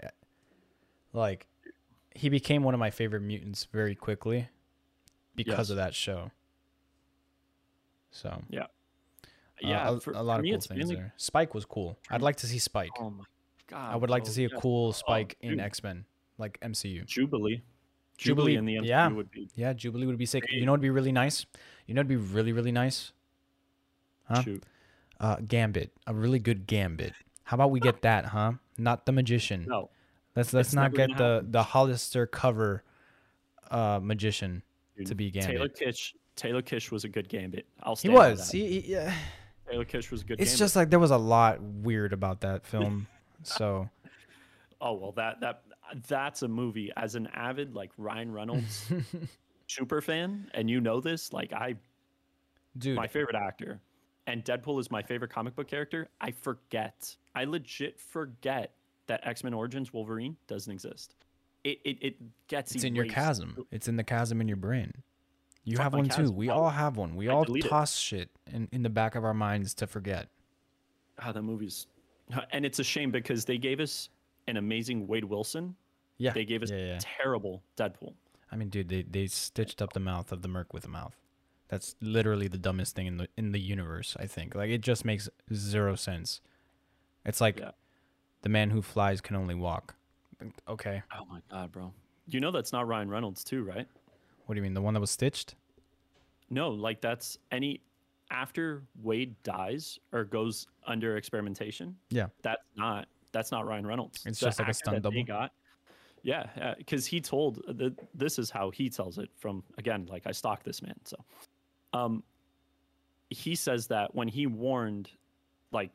like 1.12 1.46
he 2.14 2.28
became 2.30 2.62
one 2.62 2.72
of 2.74 2.80
my 2.80 2.90
favorite 2.90 3.20
mutants 3.20 3.64
very 3.64 3.94
quickly 3.94 4.48
because 5.34 5.58
Yes. 5.58 5.70
of 5.70 5.76
that 5.76 5.94
show. 5.94 6.30
So 8.10 8.42
Yeah, 8.48 8.62
uh, 8.62 8.66
yeah. 9.60 9.90
a, 9.90 10.00
for, 10.00 10.12
a 10.12 10.22
lot 10.22 10.40
of 10.40 10.46
cool 10.46 10.60
things 10.60 10.88
there. 10.88 11.12
Spike 11.18 11.54
was 11.54 11.66
cool. 11.66 11.98
I'd 12.10 12.22
like 12.22 12.36
to 12.36 12.46
see 12.46 12.58
Spike. 12.58 12.90
Oh 12.98 13.10
my 13.10 13.24
god! 13.68 13.92
I 13.92 13.96
would 13.96 14.10
like 14.10 14.24
to 14.24 14.30
see 14.30 14.44
a 14.44 14.48
yes. 14.50 14.60
cool 14.60 14.88
Oh, 14.88 14.92
Spike 14.92 15.36
in. 15.40 15.58
X 15.60 15.82
Men, 15.82 16.04
like 16.38 16.58
MCU. 16.60 17.04
Jubilee. 17.06 17.62
Jubilee, 18.18 18.54
Jubilee 18.54 18.56
in 18.56 18.64
the 18.64 18.76
MCU 18.76 18.86
yeah. 18.86 19.08
would 19.08 19.30
be 19.30 19.50
Yeah, 19.56 19.72
Jubilee 19.74 20.06
would 20.06 20.16
be 20.16 20.24
sick. 20.26 20.44
You 20.50 20.64
know, 20.64 20.72
it'd 20.72 20.80
be 20.80 20.88
really 20.90 21.12
nice. 21.12 21.44
You 21.86 21.94
know, 21.94 22.00
it'd 22.00 22.08
be 22.08 22.16
really, 22.16 22.52
really 22.52 22.72
nice. 22.72 23.12
Huh? 24.24 24.42
shoot. 24.42 24.64
Uh, 25.20 25.36
Gambit, 25.46 25.92
a 26.06 26.14
really 26.14 26.38
good 26.38 26.66
Gambit. 26.66 27.12
How 27.44 27.54
about 27.56 27.70
we 27.70 27.78
get 27.80 28.02
that, 28.02 28.26
huh? 28.26 28.52
Not 28.78 29.06
the 29.06 29.12
magician. 29.12 29.66
No, 29.68 29.90
Let's 30.34 30.52
let's 30.52 30.68
It's 30.68 30.74
not 30.74 30.92
get 30.94 31.08
the 31.16 31.34
happen. 31.36 31.52
the 31.52 31.62
Hollister 31.62 32.26
cover 32.26 32.82
uh 33.70 33.98
magician 34.02 34.62
dude. 34.96 35.06
to 35.08 35.14
be 35.14 35.30
Gambit. 35.30 35.56
Taylor 35.56 35.68
Kitsch. 35.68 36.12
Taylor 36.36 36.62
Kitsch 36.62 36.90
was 36.90 37.04
a 37.04 37.08
good 37.08 37.28
Gambit. 37.28 37.66
I'll 37.82 37.94
he 37.96 38.00
stand 38.00 38.14
by 38.14 38.30
was. 38.30 38.50
that. 38.50 38.56
He, 38.56 38.80
he- 38.80 38.92
yeah. 38.92 39.14
Taylor 39.70 39.84
Kitsch 39.84 40.10
was 40.10 40.22
a 40.22 40.24
good. 40.24 40.40
It's 40.40 40.50
Gambit. 40.52 40.58
just 40.58 40.76
like 40.76 40.90
there 40.90 40.98
was 40.98 41.10
a 41.10 41.16
lot 41.18 41.60
weird 41.62 42.12
about 42.12 42.40
that 42.42 42.66
film. 42.66 43.06
So 43.48 43.88
Oh 44.80 44.92
well, 44.94 45.12
that 45.12 45.40
that 45.40 45.62
that's 46.08 46.42
a 46.42 46.48
movie. 46.48 46.92
As 46.96 47.14
an 47.14 47.28
avid 47.34 47.74
like 47.74 47.90
Ryan 47.96 48.32
Reynolds 48.32 48.90
super 49.66 50.00
fan, 50.00 50.50
and 50.54 50.68
you 50.68 50.80
know 50.80 51.00
this, 51.00 51.32
like 51.32 51.52
I, 51.52 51.76
dude, 52.76 52.96
my 52.96 53.06
favorite 53.06 53.36
actor, 53.36 53.80
and 54.26 54.44
Deadpool 54.44 54.80
is 54.80 54.90
my 54.90 55.02
favorite 55.02 55.30
comic 55.30 55.56
book 55.56 55.68
character. 55.68 56.08
I 56.20 56.30
forget. 56.30 57.16
I 57.34 57.44
legit 57.44 57.98
forget 57.98 58.72
that 59.06 59.20
X 59.26 59.44
Men 59.44 59.54
Origins 59.54 59.92
Wolverine 59.92 60.36
doesn't 60.46 60.72
exist. 60.72 61.14
It 61.64 61.78
it, 61.84 61.98
it 62.02 62.16
gets 62.48 62.74
it's 62.74 62.84
in 62.84 62.94
your 62.94 63.06
chasm. 63.06 63.66
It's 63.70 63.88
in 63.88 63.96
the 63.96 64.04
chasm 64.04 64.40
in 64.40 64.48
your 64.48 64.58
brain. 64.58 64.92
You 65.64 65.78
have 65.78 65.94
one 65.94 66.08
too. 66.08 66.30
We 66.30 66.48
all 66.48 66.70
have 66.70 66.96
one. 66.96 67.16
We 67.16 67.28
I 67.28 67.32
all 67.32 67.44
delete 67.44 67.64
it. 67.64 67.68
toss 67.68 67.96
shit 67.96 68.30
in, 68.52 68.68
in 68.70 68.82
the 68.82 68.90
back 68.90 69.16
of 69.16 69.24
our 69.24 69.34
minds 69.34 69.74
to 69.74 69.86
forget. 69.88 70.28
Ah, 71.18 71.32
that 71.32 71.42
movie's, 71.42 71.86
and 72.50 72.64
it's 72.64 72.78
a 72.78 72.84
shame 72.84 73.10
because 73.10 73.44
they 73.44 73.58
gave 73.58 73.80
us 73.80 74.08
an 74.48 74.56
amazing 74.56 75.06
Wade 75.06 75.24
Wilson. 75.24 75.74
Yeah. 76.18 76.32
They 76.32 76.44
gave 76.44 76.62
us 76.62 76.70
yeah, 76.70 76.76
yeah. 76.86 76.98
terrible 77.00 77.62
Deadpool. 77.76 78.14
I 78.50 78.56
mean, 78.56 78.68
dude, 78.68 78.88
they, 78.88 79.02
they 79.02 79.26
stitched 79.26 79.82
up 79.82 79.92
the 79.92 80.00
mouth 80.00 80.32
of 80.32 80.42
the 80.42 80.48
Merc 80.48 80.72
with 80.72 80.84
a 80.84 80.88
mouth. 80.88 81.14
That's 81.68 81.96
literally 82.00 82.46
the 82.48 82.58
dumbest 82.58 82.94
thing 82.94 83.06
in 83.08 83.16
the 83.16 83.28
in 83.36 83.50
the 83.50 83.58
universe. 83.60 84.16
I 84.20 84.26
think 84.26 84.54
like 84.54 84.70
it 84.70 84.82
just 84.82 85.04
makes 85.04 85.28
zero 85.52 85.96
sense. 85.96 86.40
It's 87.24 87.40
like 87.40 87.58
Yeah. 87.58 87.72
the 88.42 88.48
man 88.48 88.70
who 88.70 88.82
flies 88.82 89.20
can 89.20 89.34
only 89.34 89.56
walk. 89.56 89.96
Okay, 90.68 91.02
Oh 91.12 91.24
my 91.28 91.40
god, 91.50 91.72
bro! 91.72 91.92
You 92.28 92.38
know 92.38 92.52
that's 92.52 92.72
not 92.72 92.86
Ryan 92.86 93.08
Reynolds 93.10 93.42
too, 93.42 93.64
right? 93.64 93.86
what 94.46 94.54
do 94.54 94.58
you 94.60 94.62
mean? 94.62 94.74
The 94.74 94.80
one 94.82 94.94
that 94.94 95.00
was 95.00 95.10
stitched? 95.10 95.56
No, 96.50 96.70
like 96.70 97.00
that's 97.00 97.36
any 97.50 97.80
after 98.30 98.82
Wade 99.02 99.34
dies 99.42 99.98
or 100.12 100.24
goes 100.24 100.66
under 100.86 101.16
experimentation. 101.16 101.96
Yeah. 102.10 102.26
That's 102.42 102.62
not 102.76 103.08
that's 103.32 103.52
not 103.52 103.66
Ryan 103.66 103.86
Reynolds. 103.86 104.22
It's 104.24 104.40
The 104.40 104.46
just 104.46 104.58
like 104.58 104.68
a 104.68 104.74
stunt 104.74 105.02
double? 105.02 105.22
Got, 105.24 105.52
yeah, 106.22 106.74
because 106.78 107.06
he 107.06 107.20
told 107.20 107.62
the, 107.68 107.94
this 108.14 108.38
is 108.38 108.50
how 108.50 108.70
he 108.70 108.88
tells 108.88 109.18
it 109.18 109.30
from 109.36 109.62
again. 109.78 110.06
Like 110.10 110.22
I 110.26 110.32
stalked 110.32 110.64
this 110.64 110.82
man, 110.82 110.94
so 111.04 111.16
um, 111.92 112.22
he 113.30 113.54
says 113.54 113.86
that 113.88 114.14
when 114.14 114.26
he 114.26 114.46
warned, 114.46 115.10
like 115.70 115.92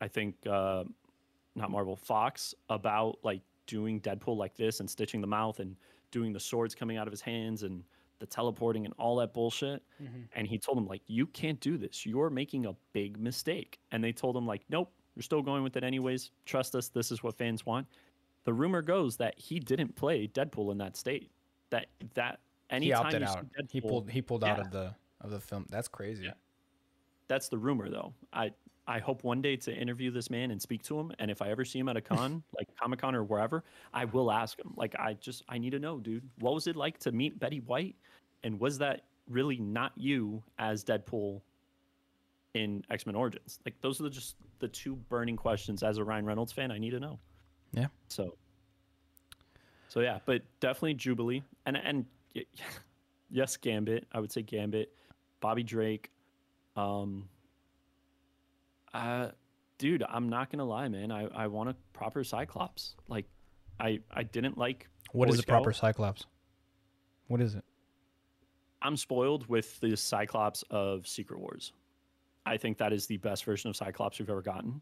I 0.00 0.08
think 0.08 0.36
uh, 0.48 0.84
not 1.54 1.70
Marvel 1.70 1.96
Fox 1.96 2.54
about 2.68 3.18
like 3.22 3.40
doing 3.66 4.00
Deadpool 4.00 4.36
like 4.36 4.54
this 4.56 4.80
and 4.80 4.90
stitching 4.90 5.20
the 5.20 5.26
mouth 5.26 5.60
and 5.60 5.76
doing 6.10 6.32
the 6.32 6.40
swords 6.40 6.74
coming 6.74 6.96
out 6.96 7.06
of 7.06 7.10
his 7.12 7.22
hands 7.22 7.62
and 7.62 7.82
the 8.22 8.26
teleporting 8.26 8.84
and 8.84 8.94
all 8.98 9.16
that 9.16 9.34
bullshit. 9.34 9.82
Mm-hmm. 10.00 10.20
And 10.36 10.46
he 10.46 10.56
told 10.56 10.78
him 10.78 10.86
like, 10.86 11.02
you 11.08 11.26
can't 11.26 11.58
do 11.58 11.76
this. 11.76 12.06
You're 12.06 12.30
making 12.30 12.66
a 12.66 12.74
big 12.92 13.18
mistake. 13.18 13.80
And 13.90 14.02
they 14.02 14.12
told 14.12 14.36
him 14.36 14.46
like, 14.46 14.62
nope, 14.70 14.92
you're 15.16 15.24
still 15.24 15.42
going 15.42 15.64
with 15.64 15.76
it 15.76 15.82
anyways. 15.82 16.30
Trust 16.46 16.76
us. 16.76 16.86
This 16.86 17.10
is 17.10 17.24
what 17.24 17.36
fans 17.36 17.66
want. 17.66 17.88
The 18.44 18.52
rumor 18.52 18.80
goes 18.80 19.16
that 19.16 19.34
he 19.36 19.58
didn't 19.58 19.96
play 19.96 20.28
Deadpool 20.28 20.70
in 20.70 20.78
that 20.78 20.96
state. 20.96 21.32
That 21.70 21.86
that 22.14 22.38
He 22.70 22.76
anytime 22.76 23.06
opted 23.06 23.22
you 23.22 23.26
see 23.26 23.32
out. 23.34 23.46
He 23.70 23.80
pulled 23.80 24.08
he 24.08 24.22
pulled 24.22 24.44
out 24.44 24.60
of 24.60 24.70
the 24.70 24.94
of 25.20 25.30
the 25.30 25.40
film. 25.40 25.66
That's 25.68 25.88
crazy. 25.88 26.24
Yeah. 26.26 26.32
that's 27.26 27.48
the 27.48 27.58
rumor 27.58 27.88
though. 27.88 28.14
I 28.32 28.52
I 28.86 28.98
hope 28.98 29.22
one 29.22 29.40
day 29.40 29.56
to 29.56 29.72
interview 29.72 30.10
this 30.10 30.28
man 30.28 30.50
and 30.50 30.60
speak 30.60 30.82
to 30.84 30.98
him. 30.98 31.12
And 31.18 31.30
if 31.30 31.40
I 31.40 31.50
ever 31.50 31.64
see 31.64 31.78
him 31.78 31.88
at 31.88 31.96
a 31.96 32.00
con, 32.00 32.42
like 32.58 32.68
Comic 32.80 33.00
Con 33.00 33.14
or 33.14 33.22
wherever, 33.22 33.64
I 33.94 34.06
will 34.06 34.30
ask 34.30 34.58
him. 34.58 34.72
Like 34.76 34.94
I 34.98 35.14
just 35.14 35.44
I 35.48 35.58
need 35.58 35.70
to 35.70 35.78
know, 35.78 35.98
dude. 35.98 36.28
What 36.40 36.54
was 36.54 36.66
it 36.66 36.76
like 36.76 36.98
to 37.00 37.12
meet 37.12 37.38
Betty 37.38 37.60
White? 37.60 37.96
And 38.44 38.58
was 38.58 38.78
that 38.78 39.02
really 39.28 39.58
not 39.58 39.92
you 39.96 40.42
as 40.58 40.84
Deadpool 40.84 41.40
in 42.54 42.84
X 42.90 43.06
Men 43.06 43.14
Origins? 43.14 43.60
Like 43.64 43.74
those 43.80 44.00
are 44.00 44.04
the, 44.04 44.10
just 44.10 44.36
the 44.58 44.68
two 44.68 44.96
burning 45.08 45.36
questions 45.36 45.82
as 45.82 45.98
a 45.98 46.04
Ryan 46.04 46.26
Reynolds 46.26 46.52
fan. 46.52 46.70
I 46.70 46.78
need 46.78 46.90
to 46.90 47.00
know. 47.00 47.18
Yeah. 47.72 47.86
So. 48.08 48.36
So 49.88 50.00
yeah, 50.00 50.20
but 50.24 50.40
definitely 50.60 50.94
Jubilee, 50.94 51.42
and 51.66 51.76
and 51.76 52.06
yes, 53.30 53.56
Gambit. 53.58 54.06
I 54.12 54.20
would 54.20 54.32
say 54.32 54.40
Gambit, 54.40 54.90
Bobby 55.40 55.62
Drake. 55.62 56.10
Um, 56.76 57.28
uh, 58.94 59.28
dude, 59.76 60.02
I'm 60.08 60.28
not 60.28 60.50
gonna 60.50 60.64
lie, 60.64 60.88
man. 60.88 61.10
I, 61.10 61.26
I 61.26 61.46
want 61.46 61.68
a 61.68 61.76
proper 61.92 62.24
Cyclops. 62.24 62.94
Like, 63.08 63.26
I 63.78 64.00
I 64.10 64.22
didn't 64.22 64.56
like. 64.56 64.88
What 65.12 65.28
is 65.28 65.38
a 65.38 65.42
proper 65.42 65.74
Cyclops? 65.74 66.24
What 67.28 67.40
is 67.40 67.54
it? 67.54 67.64
I'm 68.82 68.96
spoiled 68.96 69.46
with 69.48 69.78
the 69.80 69.96
Cyclops 69.96 70.62
of 70.70 71.06
Secret 71.06 71.40
Wars. 71.40 71.72
I 72.44 72.56
think 72.56 72.78
that 72.78 72.92
is 72.92 73.06
the 73.06 73.16
best 73.18 73.44
version 73.44 73.70
of 73.70 73.76
Cyclops 73.76 74.18
we've 74.18 74.28
ever 74.28 74.42
gotten, 74.42 74.80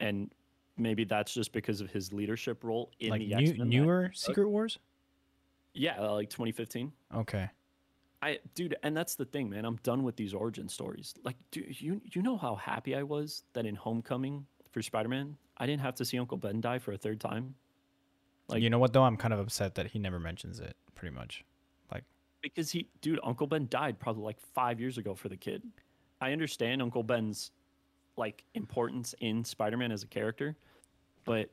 and 0.00 0.30
maybe 0.76 1.04
that's 1.04 1.32
just 1.32 1.52
because 1.52 1.80
of 1.80 1.90
his 1.90 2.12
leadership 2.12 2.64
role 2.64 2.90
in 2.98 3.10
like 3.10 3.20
the 3.20 3.34
new, 3.34 3.64
newer 3.64 4.10
Secret 4.14 4.48
Wars? 4.48 4.78
Yeah, 5.74 6.00
uh, 6.00 6.12
like 6.14 6.30
2015. 6.30 6.92
Okay. 7.14 7.48
I 8.20 8.40
dude, 8.56 8.74
and 8.82 8.96
that's 8.96 9.14
the 9.14 9.24
thing, 9.24 9.48
man. 9.48 9.64
I'm 9.64 9.76
done 9.84 10.02
with 10.02 10.16
these 10.16 10.34
origin 10.34 10.68
stories. 10.68 11.14
Like, 11.22 11.36
do 11.52 11.64
you 11.68 12.00
you 12.04 12.20
know 12.20 12.36
how 12.36 12.56
happy 12.56 12.96
I 12.96 13.04
was 13.04 13.44
that 13.52 13.64
in 13.64 13.76
Homecoming 13.76 14.44
for 14.72 14.82
Spider-Man, 14.82 15.36
I 15.56 15.66
didn't 15.66 15.82
have 15.82 15.94
to 15.96 16.04
see 16.04 16.18
Uncle 16.18 16.36
Ben 16.36 16.60
die 16.60 16.80
for 16.80 16.90
a 16.92 16.96
third 16.98 17.20
time. 17.20 17.54
Like- 18.48 18.62
you 18.62 18.70
know 18.70 18.78
what 18.80 18.92
though? 18.92 19.04
I'm 19.04 19.16
kind 19.16 19.32
of 19.32 19.38
upset 19.38 19.76
that 19.76 19.86
he 19.88 20.00
never 20.00 20.18
mentions 20.18 20.58
it. 20.58 20.76
Pretty 20.96 21.14
much. 21.14 21.44
Because 22.42 22.70
he, 22.70 22.86
dude, 23.00 23.18
Uncle 23.24 23.46
Ben 23.46 23.66
died 23.68 23.98
probably 23.98 24.22
like 24.22 24.38
five 24.40 24.78
years 24.80 24.96
ago 24.98 25.14
for 25.14 25.28
the 25.28 25.36
kid. 25.36 25.62
I 26.20 26.32
understand 26.32 26.80
Uncle 26.82 27.02
Ben's 27.02 27.50
like 28.16 28.44
importance 28.54 29.14
in 29.20 29.44
Spider-Man 29.44 29.92
as 29.92 30.02
a 30.02 30.06
character, 30.06 30.56
but 31.24 31.50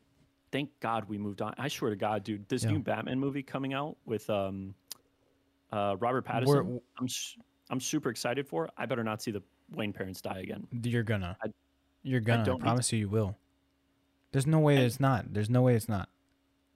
thank 0.52 0.70
God 0.80 1.08
we 1.08 1.18
moved 1.18 1.42
on. 1.42 1.54
I 1.58 1.68
swear 1.68 1.90
to 1.92 1.96
God, 1.96 2.24
dude, 2.24 2.48
this 2.50 2.64
Yeah. 2.64 2.72
new 2.72 2.80
Batman 2.80 3.20
movie 3.20 3.44
coming 3.44 3.74
out 3.74 3.98
with 4.06 4.28
um, 4.30 4.74
uh, 5.72 5.96
Robert 6.00 6.26
Pattinson, 6.26 6.48
We're- 6.66 6.80
I'm 6.98 7.06
s- 7.06 7.38
I'm 7.70 7.80
super 7.80 8.10
excited 8.12 8.48
for. 8.48 8.70
I 8.78 8.86
better 8.86 9.04
not 9.04 9.22
see 9.24 9.32
the 9.32 9.42
Wayne 9.72 9.92
parents 9.94 10.22
die 10.22 10.40
again. 10.40 10.68
you're 10.84 11.04
gonna. 11.04 11.36
I- 11.44 11.50
you're 12.04 12.20
gonna. 12.22 12.42
I, 12.44 12.46
to- 12.46 12.58
promise 12.58 12.92
you, 12.94 13.00
you 13.00 13.10
will. 13.10 13.36
There's 14.32 14.46
no 14.48 14.60
way 14.60 14.76
And- 14.76 14.86
it's 14.86 15.00
not. 15.00 15.34
There's 15.34 15.50
no 15.50 15.62
way 15.64 15.76
it's 15.76 15.90
not. 15.90 16.10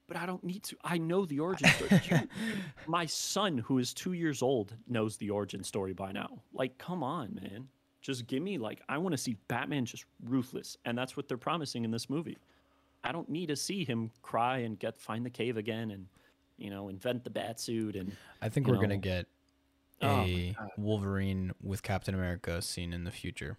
But 0.09 0.17
I 0.17 0.25
don't 0.25 0.43
need 0.43 0.63
to. 0.63 0.75
I 0.83 0.97
know 0.97 1.25
the 1.25 1.39
origin 1.39 1.69
story. 1.69 2.01
You- 2.09 2.27
my 2.87 3.05
son, 3.05 3.59
who 3.59 3.77
is 3.77 3.93
two 3.93 4.11
years 4.13 4.41
old, 4.41 4.75
knows 4.87 5.15
the 5.15 5.29
origin 5.29 5.63
story 5.63 5.93
by 5.93 6.11
now. 6.11 6.41
Like, 6.51 6.77
come 6.77 7.01
on, 7.01 7.39
man. 7.41 7.69
Just 8.01 8.27
give 8.27 8.43
me 8.43 8.57
like 8.57 8.81
I 8.89 8.97
want 8.97 9.13
to 9.13 9.17
see 9.17 9.37
Batman 9.47 9.85
just 9.85 10.03
ruthless, 10.25 10.75
and 10.83 10.97
that's 10.97 11.15
what 11.15 11.27
they're 11.29 11.37
promising 11.37 11.85
in 11.85 11.91
this 11.91 12.09
movie. 12.09 12.37
I 13.03 13.13
don't 13.13 13.29
need 13.29 13.47
to 13.47 13.55
see 13.55 13.85
him 13.85 14.11
cry 14.21 14.57
and 14.59 14.77
get 14.77 14.97
find 14.97 15.25
the 15.25 15.29
cave 15.29 15.55
again, 15.55 15.91
and 15.91 16.07
you 16.57 16.69
know 16.69 16.89
invent 16.89 17.23
the 17.23 17.29
bat 17.29 17.59
suit 17.59 17.95
and 17.95 18.11
I 18.41 18.49
think 18.49 18.67
we're 18.67 18.75
gonna 18.75 18.97
get 18.97 19.27
Oh 20.01 20.21
a 20.21 20.55
God. 20.57 20.69
Wolverine 20.77 21.51
with 21.61 21.83
Captain 21.83 22.15
America 22.15 22.61
scene 22.61 22.93
in 22.93 23.03
the 23.03 23.11
future. 23.11 23.57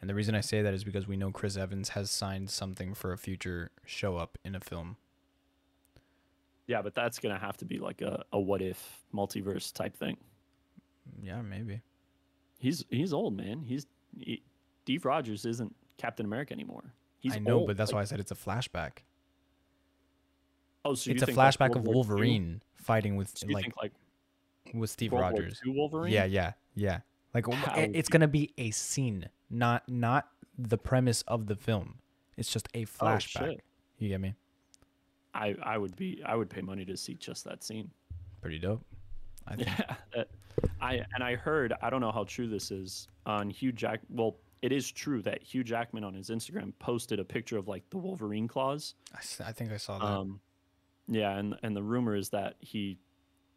And 0.00 0.10
the 0.10 0.14
reason 0.14 0.34
I 0.34 0.40
say 0.40 0.62
that 0.62 0.74
is 0.74 0.84
because 0.84 1.06
we 1.06 1.16
know 1.16 1.30
Chris 1.30 1.56
Evans 1.56 1.90
has 1.90 2.10
signed 2.10 2.50
something 2.50 2.94
for 2.94 3.12
a 3.12 3.18
future 3.18 3.70
show 3.84 4.16
up 4.16 4.38
in 4.44 4.54
a 4.54 4.60
film. 4.60 4.96
Yeah, 6.66 6.82
but 6.82 6.94
that's 6.94 7.18
gonna 7.18 7.38
have 7.38 7.56
to 7.58 7.64
be 7.64 7.78
like 7.78 8.00
a, 8.02 8.24
a 8.32 8.38
what 8.40 8.62
if 8.62 9.04
multiverse 9.14 9.72
type 9.72 9.96
thing. 9.96 10.16
Yeah, 11.22 11.42
maybe. 11.42 11.80
He's 12.58 12.84
he's 12.90 13.12
old, 13.12 13.36
man. 13.36 13.62
He's 13.62 13.86
he, 14.18 14.42
Steve 14.82 15.04
Rogers 15.04 15.44
isn't 15.44 15.74
Captain 15.98 16.26
America 16.26 16.52
anymore. 16.54 16.92
He's 17.18 17.34
I 17.36 17.38
know, 17.38 17.58
old. 17.60 17.66
but 17.68 17.76
that's 17.76 17.90
Like, 17.90 17.96
why 17.96 18.00
I 18.02 18.04
said 18.04 18.20
it's 18.20 18.30
a 18.30 18.34
flashback. 18.36 18.98
oh, 20.84 20.94
so 20.94 21.10
it's 21.10 21.20
you 21.20 21.26
a 21.26 21.34
like, 21.34 21.56
flashback 21.58 21.70
World 21.74 21.88
of? 21.88 21.94
Wolverine 21.94 22.62
fighting 22.76 23.16
with 23.16 23.36
So 23.36 23.46
like 23.48 23.72
like 23.80 23.92
with 24.74 24.90
Steve 24.90 25.12
World 25.12 25.32
Rogers. 25.38 25.60
Wolverine? 25.66 26.12
Yeah, 26.12 26.24
yeah, 26.24 26.52
yeah. 26.74 27.00
Like 27.34 27.44
w- 27.44 27.64
That 27.64 27.78
it- 27.78 27.86
would 27.88 27.96
it's 27.96 28.08
gonna 28.08 28.28
be 28.28 28.52
a 28.58 28.70
scene, 28.70 29.28
not 29.50 29.88
not 29.88 30.28
the 30.58 30.78
premise 30.78 31.22
of 31.22 31.46
the 31.46 31.56
film. 31.56 31.98
It's 32.36 32.50
just 32.52 32.68
a 32.74 32.82
oh, 32.82 32.86
flashback. 32.86 33.56
Oh, 33.58 33.60
you 33.98 34.08
get 34.08 34.20
me? 34.20 34.34
I 35.36 35.54
I 35.62 35.78
would 35.78 35.94
be 35.96 36.22
I 36.24 36.34
would 36.34 36.50
pay 36.50 36.60
money 36.60 36.84
to 36.84 36.96
see 36.96 37.14
just 37.14 37.44
that 37.44 37.62
scene. 37.62 37.90
Pretty 38.40 38.58
dope. 38.58 38.84
I 39.46 39.56
think. 39.56 39.68
Yeah, 40.14 40.24
I 40.80 41.02
and 41.14 41.22
I 41.22 41.36
heard 41.36 41.74
I 41.82 41.90
don't 41.90 42.00
know 42.00 42.12
how 42.12 42.24
true 42.24 42.48
this 42.48 42.70
is 42.70 43.08
on 43.26 43.50
Hugh 43.50 43.72
Jack. 43.72 44.00
Well, 44.08 44.36
it 44.62 44.72
is 44.72 44.90
true 44.90 45.22
that 45.22 45.42
Hugh 45.42 45.62
Jackman 45.62 46.04
on 46.04 46.14
his 46.14 46.30
Instagram 46.30 46.72
posted 46.78 47.20
a 47.20 47.24
picture 47.24 47.58
of 47.58 47.68
like 47.68 47.88
the 47.90 47.98
Wolverine 47.98 48.48
claws. 48.48 48.94
I 49.44 49.52
think 49.52 49.72
I 49.72 49.76
saw 49.76 49.98
that. 49.98 50.04
Um, 50.04 50.40
yeah, 51.08 51.36
and 51.36 51.54
and 51.62 51.76
the 51.76 51.82
rumor 51.82 52.16
is 52.16 52.30
that 52.30 52.56
he 52.60 52.98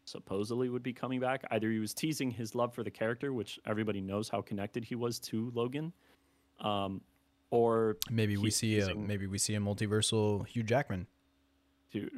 supposedly 0.04 0.68
would 0.68 0.82
be 0.82 0.92
coming 0.92 1.20
back. 1.20 1.44
Either 1.50 1.70
he 1.70 1.78
was 1.78 1.94
teasing 1.94 2.30
his 2.30 2.54
love 2.54 2.74
for 2.74 2.82
the 2.82 2.90
character, 2.90 3.32
which 3.32 3.58
everybody 3.66 4.00
knows 4.00 4.28
how 4.28 4.40
connected 4.40 4.84
he 4.84 4.94
was 4.94 5.18
to 5.18 5.50
Logan, 5.54 5.92
um, 6.60 7.00
or 7.50 7.96
maybe 8.10 8.36
we 8.36 8.50
see 8.50 8.78
a 8.80 8.94
maybe 8.94 9.26
we 9.26 9.38
see 9.38 9.54
a 9.54 9.60
multiversal 9.60 10.46
Hugh 10.46 10.62
Jackman. 10.62 11.06
To 11.92 12.10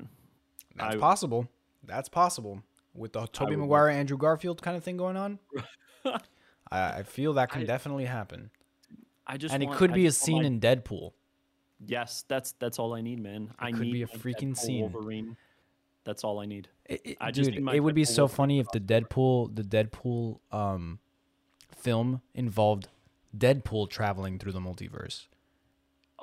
That's 0.77 0.97
I- 0.97 0.99
possible. 0.99 1.49
That's 1.85 2.09
possible 2.09 2.63
with 2.95 3.13
the 3.13 3.27
Tobey 3.27 3.57
would 3.57 3.91
Andrew 3.91 4.17
Garfield 4.17 4.63
kind 4.63 4.77
of 4.77 4.85
thing 4.85 4.97
going 4.97 5.17
on. 5.17 5.39
I, 6.05 6.19
I 6.71 7.03
feel 7.03 7.33
that 7.35 7.51
can 7.51 7.63
I- 7.63 7.67
definitely 7.67 8.05
happen, 8.05 8.51
I 9.27 9.37
just 9.37 9.53
and 9.55 9.63
it 9.63 9.71
could 9.73 9.93
be 9.93 10.07
a 10.07 10.13
scene 10.13 10.45
in 10.45 10.61
Deadpool. 10.61 11.13
Yes, 11.85 12.25
that's 12.29 12.53
that's 12.53 12.79
all 12.79 12.95
I 12.95 13.01
need, 13.01 13.19
man. 13.21 13.51
I 13.59 13.73
could 13.73 13.81
need 13.81 13.93
be 13.93 14.03
a 14.03 14.07
freaking 14.07 14.53
Deadpool 14.53 14.57
scene. 14.59 14.93
Wolverine. 14.93 15.37
That's 16.05 16.25
all 16.25 16.39
I 16.41 16.47
need. 16.47 16.69
It, 16.87 17.01
it- 17.05 17.17
I 17.21 17.31
just 17.31 17.51
dude, 17.51 17.69
it 17.69 17.81
would 17.81 17.95
be 17.95 18.05
so 18.05 18.23
Wolverine 18.23 18.37
funny 18.37 18.59
if 18.61 18.71
the 18.73 18.81
Deadpool, 18.81 19.55
the 19.57 19.63
Deadpool 19.63 20.39
um, 20.53 20.99
film 21.77 22.23
involved 22.35 22.89
Deadpool 23.37 23.89
traveling 23.91 24.39
through 24.39 24.53
the 24.53 24.61
multiverse, 24.61 25.27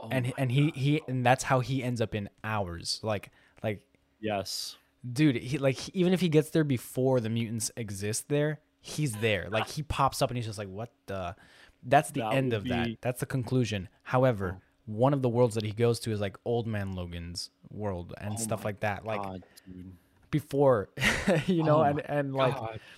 Oh 0.01 0.07
and 0.11 0.31
and 0.37 0.51
he 0.51 0.65
God. 0.65 0.75
he 0.75 1.01
and 1.07 1.25
that's 1.25 1.43
how 1.43 1.59
he 1.59 1.83
ends 1.83 2.01
up 2.01 2.15
in 2.15 2.29
ours. 2.43 2.99
Like 3.03 3.31
like, 3.63 3.81
yes, 4.19 4.77
dude, 5.11 5.35
he 5.35 5.57
like 5.57 5.89
even 5.89 6.13
if 6.13 6.21
he 6.21 6.29
gets 6.29 6.49
there 6.51 6.63
before 6.63 7.19
the 7.19 7.29
mutants 7.29 7.71
exist 7.75 8.29
there, 8.29 8.59
he's 8.81 9.13
there. 9.17 9.47
Like 9.49 9.67
he 9.67 9.83
pops 9.83 10.21
up 10.21 10.29
and 10.29 10.37
he's 10.37 10.45
just 10.45 10.57
like, 10.59 10.69
what 10.69 10.91
the? 11.07 11.35
That's 11.83 12.11
the 12.11 12.21
That 12.21 12.33
end 12.33 12.53
of 12.53 12.65
that. 12.65 12.89
That's 13.01 13.19
the 13.19 13.25
conclusion. 13.25 13.89
However. 14.03 14.57
Oh. 14.57 14.61
One 14.85 15.13
of 15.13 15.21
the 15.21 15.29
worlds 15.29 15.53
that 15.53 15.63
he 15.63 15.71
goes 15.71 15.99
to 15.99 16.11
is 16.11 16.19
like 16.19 16.35
Old 16.45 16.65
Man 16.65 16.95
Logan's 16.95 17.51
world 17.71 18.15
and 18.17 18.33
Oh 18.33 18.37
stuff 18.37 18.65
like 18.65 18.79
that. 18.79 19.05
Like 19.05 19.21
God, 19.21 19.43
dude. 19.67 19.91
before, 20.31 20.89
you 21.45 21.61
know, 21.61 21.81
Oh 21.81 21.83
and 21.83 22.01
and 22.09 22.33
like 22.33 22.55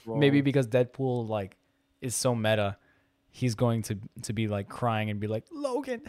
maybe 0.07 0.39
because 0.39 0.67
Deadpool 0.67 1.27
like 1.27 1.57
is 1.99 2.15
so 2.15 2.33
meta, 2.33 2.77
he's 3.29 3.55
going 3.55 3.81
to 3.83 3.97
to 4.21 4.31
be 4.31 4.47
like 4.47 4.69
crying 4.69 5.09
and 5.09 5.19
be 5.19 5.27
like, 5.27 5.43
Logan, 5.51 6.01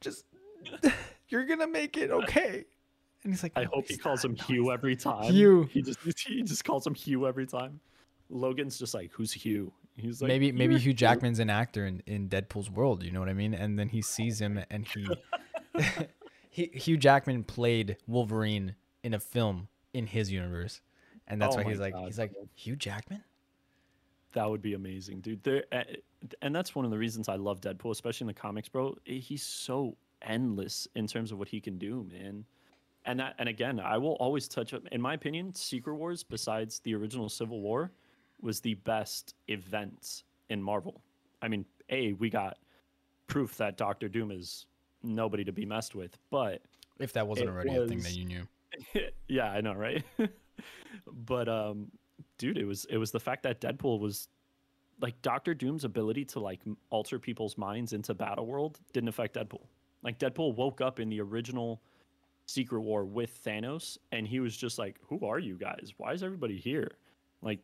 just 0.00 0.24
you're 1.28 1.44
gonna 1.46 1.66
make 1.66 1.96
it 1.96 2.10
okay. 2.10 2.64
And 3.22 3.32
he's 3.32 3.42
like, 3.42 3.52
I 3.56 3.64
"No, 3.64 3.70
hope 3.74 3.88
he 3.88 3.96
calls 3.96 4.24
not. 4.24 4.30
him 4.30 4.36
No, 4.38 4.44
Hugh 4.44 4.72
every 4.72 4.96
time. 4.96 5.32
Hugh. 5.32 5.68
He 5.70 5.82
just 5.82 5.98
he 6.26 6.42
just 6.42 6.64
calls 6.64 6.86
him 6.86 6.94
Hugh 6.94 7.26
every 7.26 7.46
time. 7.46 7.80
Logan's 8.30 8.78
just 8.78 8.94
like, 8.94 9.10
who's 9.12 9.32
Hugh? 9.32 9.72
He's 9.96 10.22
like, 10.22 10.28
maybe 10.28 10.52
maybe 10.52 10.74
"You're 10.74 10.80
Hugh 10.80 10.94
Jackman's 10.94 11.38
an 11.38 11.50
actor 11.50 11.84
in, 11.84 12.02
in 12.06 12.28
Deadpool's 12.28 12.70
world. 12.70 13.02
You 13.02 13.10
know 13.10 13.20
what 13.20 13.28
I 13.28 13.34
mean? 13.34 13.54
And 13.54 13.78
then 13.78 13.88
he 13.88 14.00
sees 14.00 14.40
him 14.40 14.62
and 14.70 14.86
he, 14.86 15.08
he 16.50 16.70
Hugh 16.72 16.96
Jackman 16.96 17.44
played 17.44 17.96
Wolverine 18.06 18.76
in 19.02 19.14
a 19.14 19.20
film 19.20 19.68
in 19.92 20.06
his 20.06 20.30
universe, 20.32 20.80
and 21.26 21.42
that's 21.42 21.54
Oh 21.54 21.58
why 21.58 21.64
my 21.64 21.70
he's 21.70 21.80
like 21.80 21.94
he's 22.06 22.18
like. 22.18 22.32
Hugh 22.54 22.76
Jackman. 22.76 23.22
That 24.32 24.48
would 24.48 24.62
be 24.62 24.74
amazing, 24.74 25.20
dude. 25.20 25.42
There, 25.42 25.64
uh, 25.72 25.82
and 26.42 26.54
that's 26.54 26.74
one 26.74 26.84
of 26.84 26.90
the 26.90 26.98
reasons 26.98 27.28
I 27.28 27.36
love 27.36 27.60
Deadpool, 27.60 27.90
especially 27.90 28.24
in 28.24 28.28
the 28.28 28.34
comics, 28.34 28.68
bro. 28.68 28.96
Eh, 29.06 29.14
He's 29.14 29.42
so 29.42 29.96
endless 30.22 30.86
in 30.94 31.06
terms 31.06 31.32
of 31.32 31.38
what 31.38 31.48
he 31.48 31.60
can 31.60 31.78
do, 31.78 32.06
man. 32.10 32.44
And 33.06 33.18
that, 33.18 33.34
and 33.38 33.48
again, 33.48 33.80
I 33.80 33.96
will 33.98 34.12
always 34.14 34.46
touch 34.46 34.74
up. 34.74 34.82
In 34.92 35.00
my 35.00 35.14
opinion, 35.14 35.54
Secret 35.54 35.94
Wars, 35.94 36.22
besides 36.22 36.80
the 36.80 36.94
original 36.94 37.28
Civil 37.28 37.60
War, 37.60 37.90
was 38.40 38.60
the 38.60 38.74
best 38.74 39.34
event 39.48 40.24
in 40.48 40.62
Marvel. 40.62 41.02
I 41.42 41.48
mean, 41.48 41.64
a 41.88 42.12
we 42.14 42.30
got 42.30 42.58
proof 43.26 43.56
that 43.56 43.76
Doctor 43.76 44.08
Doom 44.08 44.30
is 44.30 44.66
nobody 45.02 45.44
to 45.44 45.52
be 45.52 45.64
messed 45.64 45.94
with, 45.94 46.18
but 46.30 46.62
If 46.98 47.12
that 47.14 47.26
wasn't 47.26 47.48
already 47.48 47.74
a 47.74 47.86
thing 47.86 48.00
that 48.00 48.14
you 48.14 48.24
knew. 48.26 48.46
yeah, 49.28 49.50
I 49.50 49.60
know, 49.60 49.72
right? 49.72 50.04
but 51.06 51.48
um 51.48 51.90
dude, 52.40 52.56
it 52.56 52.64
was 52.64 52.86
it 52.86 52.96
was 52.96 53.10
the 53.12 53.20
fact 53.20 53.42
that 53.42 53.60
Deadpool 53.60 54.00
was 54.00 54.28
like 55.00 55.20
Doctor 55.20 55.54
Doom's 55.54 55.84
ability 55.84 56.24
to 56.26 56.40
like 56.40 56.60
alter 56.88 57.18
people's 57.18 57.58
minds 57.58 57.92
into 57.92 58.14
Battle 58.14 58.46
World 58.46 58.80
didn't 58.92 59.10
affect 59.10 59.36
Deadpool. 59.36 59.66
Like 60.02 60.18
Deadpool 60.18 60.56
woke 60.56 60.80
up 60.80 60.98
in 60.98 61.10
the 61.10 61.20
original 61.20 61.82
Secret 62.46 62.80
War 62.80 63.04
with 63.04 63.44
Thanos 63.44 63.98
and 64.10 64.26
he 64.26 64.40
was 64.40 64.56
just 64.56 64.78
like, 64.78 64.96
"Who 65.08 65.24
are 65.26 65.38
you 65.38 65.56
guys? 65.56 65.92
Why 65.98 66.12
is 66.12 66.22
everybody 66.22 66.58
here? 66.58 66.90
Like 67.42 67.60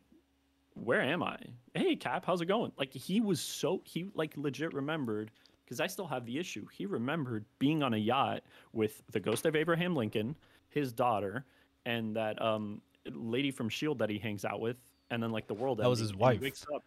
where 0.75 1.01
am 1.01 1.23
I? 1.23 1.39
Hey 1.73 1.95
Cap, 1.95 2.23
how's 2.23 2.41
it 2.41 2.45
going?" 2.45 2.71
Like 2.77 2.93
he 2.93 3.19
was 3.19 3.41
so 3.41 3.81
he 3.83 4.05
like 4.13 4.37
legit 4.37 4.73
remembered 4.75 5.31
because 5.65 5.79
I 5.79 5.87
still 5.87 6.07
have 6.07 6.23
the 6.25 6.37
issue. 6.37 6.67
He 6.71 6.85
remembered 6.85 7.45
being 7.57 7.81
on 7.81 7.95
a 7.95 7.97
yacht 7.97 8.43
with 8.73 9.01
the 9.11 9.19
ghost 9.19 9.47
of 9.47 9.55
Abraham 9.55 9.95
Lincoln, 9.95 10.35
his 10.69 10.93
daughter, 10.93 11.45
and 11.85 12.15
that 12.15 12.39
um, 12.39 12.81
lady 13.13 13.51
from 13.51 13.69
Shield 13.69 13.99
that 13.99 14.09
he 14.09 14.17
hangs 14.17 14.45
out 14.45 14.59
with, 14.59 14.77
and 15.09 15.21
then 15.21 15.31
like 15.31 15.47
the 15.47 15.53
world. 15.53 15.79
That 15.79 15.89
was 15.89 15.99
his 15.99 16.15
wife. 16.15 16.41
wakes 16.41 16.65
up. 16.73 16.83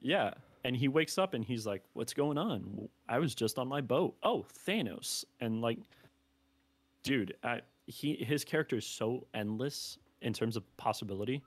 Yeah, 0.00 0.32
and 0.64 0.76
he 0.76 0.88
wakes 0.88 1.18
up 1.18 1.34
and 1.34 1.44
he's 1.44 1.66
like, 1.66 1.82
"What's 1.94 2.12
going 2.14 2.38
on? 2.38 2.88
I 3.08 3.18
was 3.18 3.34
just 3.34 3.58
on 3.58 3.68
my 3.68 3.80
boat. 3.80 4.16
Oh, 4.22 4.44
Thanos!" 4.66 5.24
And 5.40 5.60
like, 5.60 5.78
dude, 7.02 7.34
I, 7.42 7.60
he 7.86 8.14
his 8.16 8.44
character 8.44 8.76
is 8.76 8.86
so 8.86 9.26
endless 9.34 9.98
in 10.20 10.32
terms 10.32 10.56
of 10.56 10.64
possibility, 10.76 11.42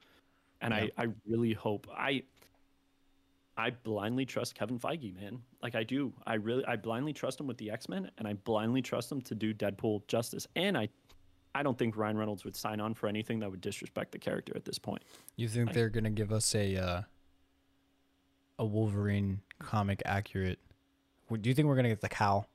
and 0.62 0.74
Yeah. 0.74 0.88
I 0.98 1.04
I 1.04 1.08
really 1.28 1.54
hope 1.54 1.88
I. 1.96 2.24
I 3.58 3.70
blindly 3.70 4.26
trust 4.26 4.54
Kevin 4.54 4.78
Feige, 4.78 5.16
man. 5.16 5.42
Like 5.64 5.76
I 5.76 5.84
do. 5.84 6.12
I 6.28 6.34
really 6.34 6.66
I 6.66 6.76
blindly 6.76 7.14
trust 7.14 7.40
him 7.40 7.48
with 7.48 7.58
the 7.58 7.72
X-Men 7.72 8.12
and 8.18 8.28
I 8.28 8.34
blindly 8.34 8.82
trust 8.82 9.10
him 9.10 9.22
to 9.22 9.34
do 9.34 9.54
Deadpool 9.54 10.06
justice. 10.08 10.46
And 10.58 10.78
I 10.78 10.90
I 11.56 11.64
don't 11.64 11.78
think 11.78 11.96
Ryan 11.96 12.18
Reynolds 12.18 12.44
would 12.44 12.56
sign 12.56 12.80
on 12.82 12.94
for 12.94 13.08
anything 13.08 13.40
that 13.40 13.50
would 13.50 13.62
disrespect 13.62 14.12
the 14.12 14.20
character 14.20 14.52
at 14.56 14.66
this 14.66 14.78
point. 14.78 15.02
You 15.38 15.48
think 15.48 15.68
Like- 15.68 15.76
they're 15.76 15.90
gonna 15.90 16.10
give 16.12 16.32
us 16.32 16.54
a 16.54 16.76
uh, 16.76 17.02
a 18.60 18.66
Wolverine 18.66 19.42
comic 19.60 20.02
accurate? 20.06 20.60
Do 21.32 21.50
you 21.50 21.56
think 21.56 21.68
we're 21.68 21.76
gonna 21.76 21.90
get 21.90 22.02
the 22.02 22.10
cowl? 22.10 22.48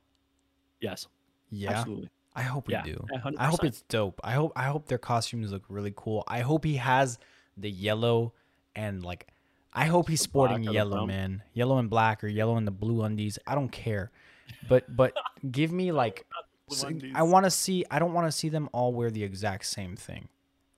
Yes. 0.79 1.07
Yeah, 1.49 1.71
Absolutely. 1.71 2.09
I 2.33 2.43
hope 2.43 2.67
we 2.67 2.73
Yeah, 2.73 2.83
do. 2.83 3.05
a 3.13 3.19
hundred 3.19 3.39
I 3.39 3.47
hope 3.47 3.63
it's 3.65 3.81
dope. 3.83 4.19
I 4.23 4.31
hope 4.33 4.53
I 4.55 4.63
hope 4.65 4.85
their 4.87 4.97
costumes 4.97 5.51
look 5.51 5.63
really 5.67 5.93
cool. 5.95 6.23
I 6.27 6.39
hope 6.41 6.63
he 6.63 6.77
has 6.77 7.19
the 7.57 7.69
yellow 7.69 8.33
and 8.75 9.03
like 9.03 9.27
I 9.73 9.85
hope 9.85 10.07
he's 10.09 10.21
sporting 10.21 10.63
black 10.63 10.67
or 10.67 10.71
the 10.71 10.73
yellow, 10.73 11.05
man. 11.05 11.43
Yellow 11.53 11.77
and 11.77 11.89
black 11.89 12.23
or 12.23 12.27
yellow 12.27 12.55
and 12.57 12.65
the 12.67 12.71
blue 12.71 13.03
undies. 13.03 13.37
I 13.47 13.55
don't 13.55 13.71
care. 13.71 14.11
But 14.69 14.95
but 14.95 15.13
give 15.51 15.71
me 15.71 15.91
like 15.91 16.25
Blue. 16.75 17.11
I 17.15 17.23
want 17.23 17.45
to 17.45 17.51
see 17.51 17.85
I 17.91 17.99
don't 17.99 18.13
want 18.13 18.27
to 18.27 18.31
see 18.31 18.49
them 18.49 18.69
all 18.73 18.93
wear 18.93 19.11
the 19.11 19.23
exact 19.23 19.65
same 19.65 19.95
thing. 19.95 20.29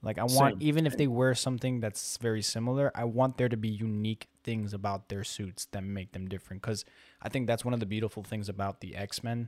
Like 0.01 0.17
I 0.17 0.23
want 0.23 0.59
Same, 0.59 0.67
even 0.67 0.85
if 0.85 0.97
they 0.97 1.07
wear 1.07 1.33
something 1.33 1.79
that's 1.79 2.17
very 2.17 2.41
similar, 2.41 2.91
I 2.93 3.05
want 3.05 3.37
there 3.37 3.47
to 3.47 3.55
be 3.55 3.69
unique 3.69 4.27
things 4.43 4.73
about 4.73 5.07
their 5.07 5.23
suits 5.23 5.65
that 5.71 5.81
make 5.83 6.11
them 6.11 6.27
different 6.27 6.61
cuz 6.61 6.83
I 7.21 7.29
think 7.29 7.47
that's 7.47 7.63
one 7.63 7.73
of 7.73 7.79
the 7.79 7.85
beautiful 7.85 8.21
things 8.23 8.49
about 8.49 8.81
the 8.81 8.95
X-Men 8.95 9.47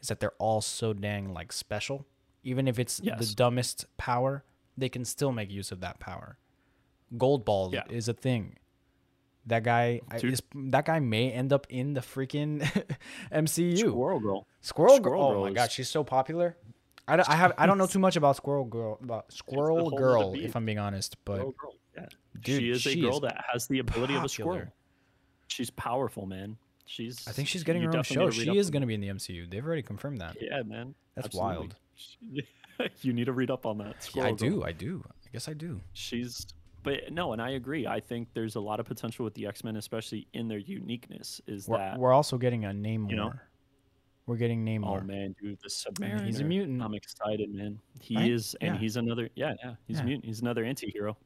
is 0.00 0.06
that 0.08 0.20
they're 0.20 0.36
all 0.38 0.60
so 0.60 0.92
dang 0.92 1.32
like 1.34 1.52
special. 1.52 2.06
Even 2.44 2.68
if 2.68 2.78
it's 2.78 2.98
the 2.98 3.32
dumbest 3.34 3.86
power, 3.96 4.44
they 4.76 4.88
can 4.88 5.04
still 5.04 5.32
make 5.32 5.50
use 5.50 5.72
of 5.72 5.80
that 5.80 5.98
power. 5.98 6.38
Gold 7.18 7.44
Ball 7.44 7.74
Yeah. 7.74 7.82
is 7.88 8.08
a 8.08 8.12
thing. 8.14 8.58
That 9.46 9.62
guy, 9.62 10.00
is, 10.14 10.42
that 10.54 10.86
guy 10.86 10.98
may 10.98 11.30
end 11.30 11.52
up 11.52 11.66
in 11.70 11.94
the 11.94 12.00
freaking 12.00 12.62
MCU. 13.32 13.78
Squirrel 13.78 14.18
Girl. 14.20 14.46
Squirrel, 14.60 14.96
Squirrel 14.96 15.00
Girl. 15.00 15.22
Oh 15.22 15.32
Girl 15.34 15.42
my 15.42 15.48
is- 15.50 15.54
god, 15.54 15.70
she's 15.72 15.88
so 15.88 16.02
popular. 16.04 16.56
I, 17.08 17.14
don't- 17.16 17.28
I 17.30 17.36
have 17.36 17.52
I 17.56 17.66
don't 17.66 17.78
know 17.78 17.86
too 17.86 18.00
much 18.00 18.16
about 18.16 18.34
Squirrel 18.36 18.64
Girl, 18.64 18.98
about 19.02 19.32
Squirrel 19.32 19.90
Girl, 19.90 20.34
if 20.34 20.56
I'm 20.56 20.64
being 20.66 20.80
honest. 20.80 21.16
But 21.24 21.38
Girl. 21.42 21.54
Yeah. 21.96 22.06
dude, 22.40 22.60
she 22.60 22.70
is 22.70 22.82
she 22.82 22.98
a 22.98 23.02
girl 23.02 23.14
is 23.16 23.20
that 23.22 23.44
has 23.52 23.66
the 23.68 23.78
ability 23.78 24.16
of 24.16 24.24
a 24.24 24.28
squirrel. 24.28 24.66
She's 25.48 25.70
powerful, 25.70 26.26
man. 26.26 26.56
She's 26.86 27.26
I 27.28 27.32
think 27.32 27.46
she's 27.48 27.62
getting 27.62 27.82
her 27.82 27.96
own 27.96 28.02
show. 28.02 28.24
need 28.26 28.32
to 28.32 28.38
read 28.40 28.44
She 28.52 28.58
is 28.58 28.70
going 28.70 28.80
to 28.80 28.86
be 28.86 28.94
in 28.94 29.00
the 29.00 29.08
MCU. 29.08 29.48
They've 29.50 29.64
already 29.64 29.82
confirmed 29.82 30.20
that. 30.20 30.36
Yeah, 30.40 30.62
man. 30.64 30.94
That's 31.14 31.26
Absolutely. 31.26 31.56
wild. 31.56 31.74
you 33.02 33.12
need 33.12 33.24
to 33.26 33.32
read 33.32 33.50
up 33.50 33.64
on 33.66 33.78
that. 33.78 34.08
Yeah, 34.14 34.24
I 34.24 34.28
Girl. 34.30 34.36
do. 34.36 34.64
I 34.64 34.72
do. 34.72 35.04
I 35.08 35.28
guess 35.32 35.48
I 35.48 35.52
do. 35.54 35.80
She's 35.92 36.46
but 36.86 37.12
no, 37.12 37.32
and 37.34 37.42
I 37.42 37.50
agree. 37.50 37.86
I 37.86 38.00
think 38.00 38.28
there's 38.32 38.54
a 38.56 38.60
lot 38.60 38.80
of 38.80 38.86
potential 38.86 39.24
with 39.24 39.34
the 39.34 39.46
X-Men, 39.46 39.76
especially 39.76 40.26
in 40.32 40.48
their 40.48 40.58
uniqueness. 40.58 41.40
Is 41.46 41.68
We're, 41.68 41.76
that 41.78 41.98
we're 41.98 42.12
also 42.14 42.38
getting 42.38 42.64
a 42.64 42.70
Namor. 42.70 43.10
you 43.10 43.16
know? 43.16 43.32
We're 44.26 44.36
getting 44.36 44.64
Namor. 44.64 45.02
oh 45.02 45.04
man, 45.04 45.36
dude, 45.40 45.58
the 45.62 45.68
Submariner. 45.68 46.24
he's 46.24 46.40
a 46.40 46.44
mutant. 46.44 46.82
I'm 46.82 46.94
excited, 46.94 47.52
man. 47.54 47.78
He 48.00 48.16
Right? 48.16 48.30
is, 48.30 48.56
and 48.60 48.74
Yeah. 48.74 48.80
he's 48.80 48.96
another. 48.96 49.28
Yeah, 49.36 49.54
yeah, 49.62 49.74
he's 49.86 49.98
Yeah. 49.98 50.04
mutant. 50.04 50.24
He's 50.24 50.40
another 50.40 50.64
anti-hero. 50.64 51.16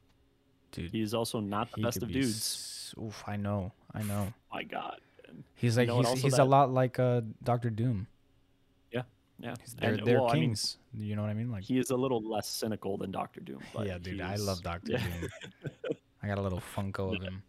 Dude, 0.73 0.91
He's 0.93 1.15
also 1.15 1.41
not 1.41 1.71
the 1.73 1.83
best 1.83 2.03
of 2.03 2.11
dudes. 2.13 2.37
s- 2.37 2.95
Oof, 3.03 3.25
I 3.27 3.37
know. 3.37 3.73
I 3.95 4.03
know. 4.03 4.33
My 4.53 4.63
God. 4.65 5.01
man. 5.27 5.45
He's 5.57 5.77
like 5.79 5.89
know, 5.89 5.99
and 6.01 6.09
he's 6.09 6.23
he's 6.23 6.39
a 6.39 6.45
lot 6.45 6.71
like 6.73 6.99
uh 6.99 7.23
Doctor 7.43 7.71
Doom. 7.71 8.07
Yeah, 9.43 9.55
He's- 9.59 9.75
They're 9.79 9.95
and, 9.95 10.07
they're 10.07 10.21
well, 10.21 10.31
I 10.31 10.35
mean, 10.35 10.43
kings. 10.51 10.77
you 10.95 11.17
know 11.17 11.23
what 11.23 11.31
I 11.31 11.35
mean? 11.35 11.51
Like 11.51 11.65
he 11.65 11.79
is 11.79 11.91
a 11.91 11.97
little 11.97 12.23
less 12.23 12.49
cynical 12.49 12.97
than 12.99 13.11
Doctor 13.11 13.41
Doom. 13.41 13.61
But 13.75 13.87
yeah, 13.87 13.99
dude, 13.99 14.21
I 14.21 14.37
love 14.37 14.63
Doctor 14.63 14.93
yeah. 14.93 14.99
Doom. 15.21 15.31
I 16.23 16.27
got 16.29 16.39
a 16.39 16.43
little 16.43 16.61
Funko 16.77 17.17
of 17.17 17.23
him. 17.23 17.43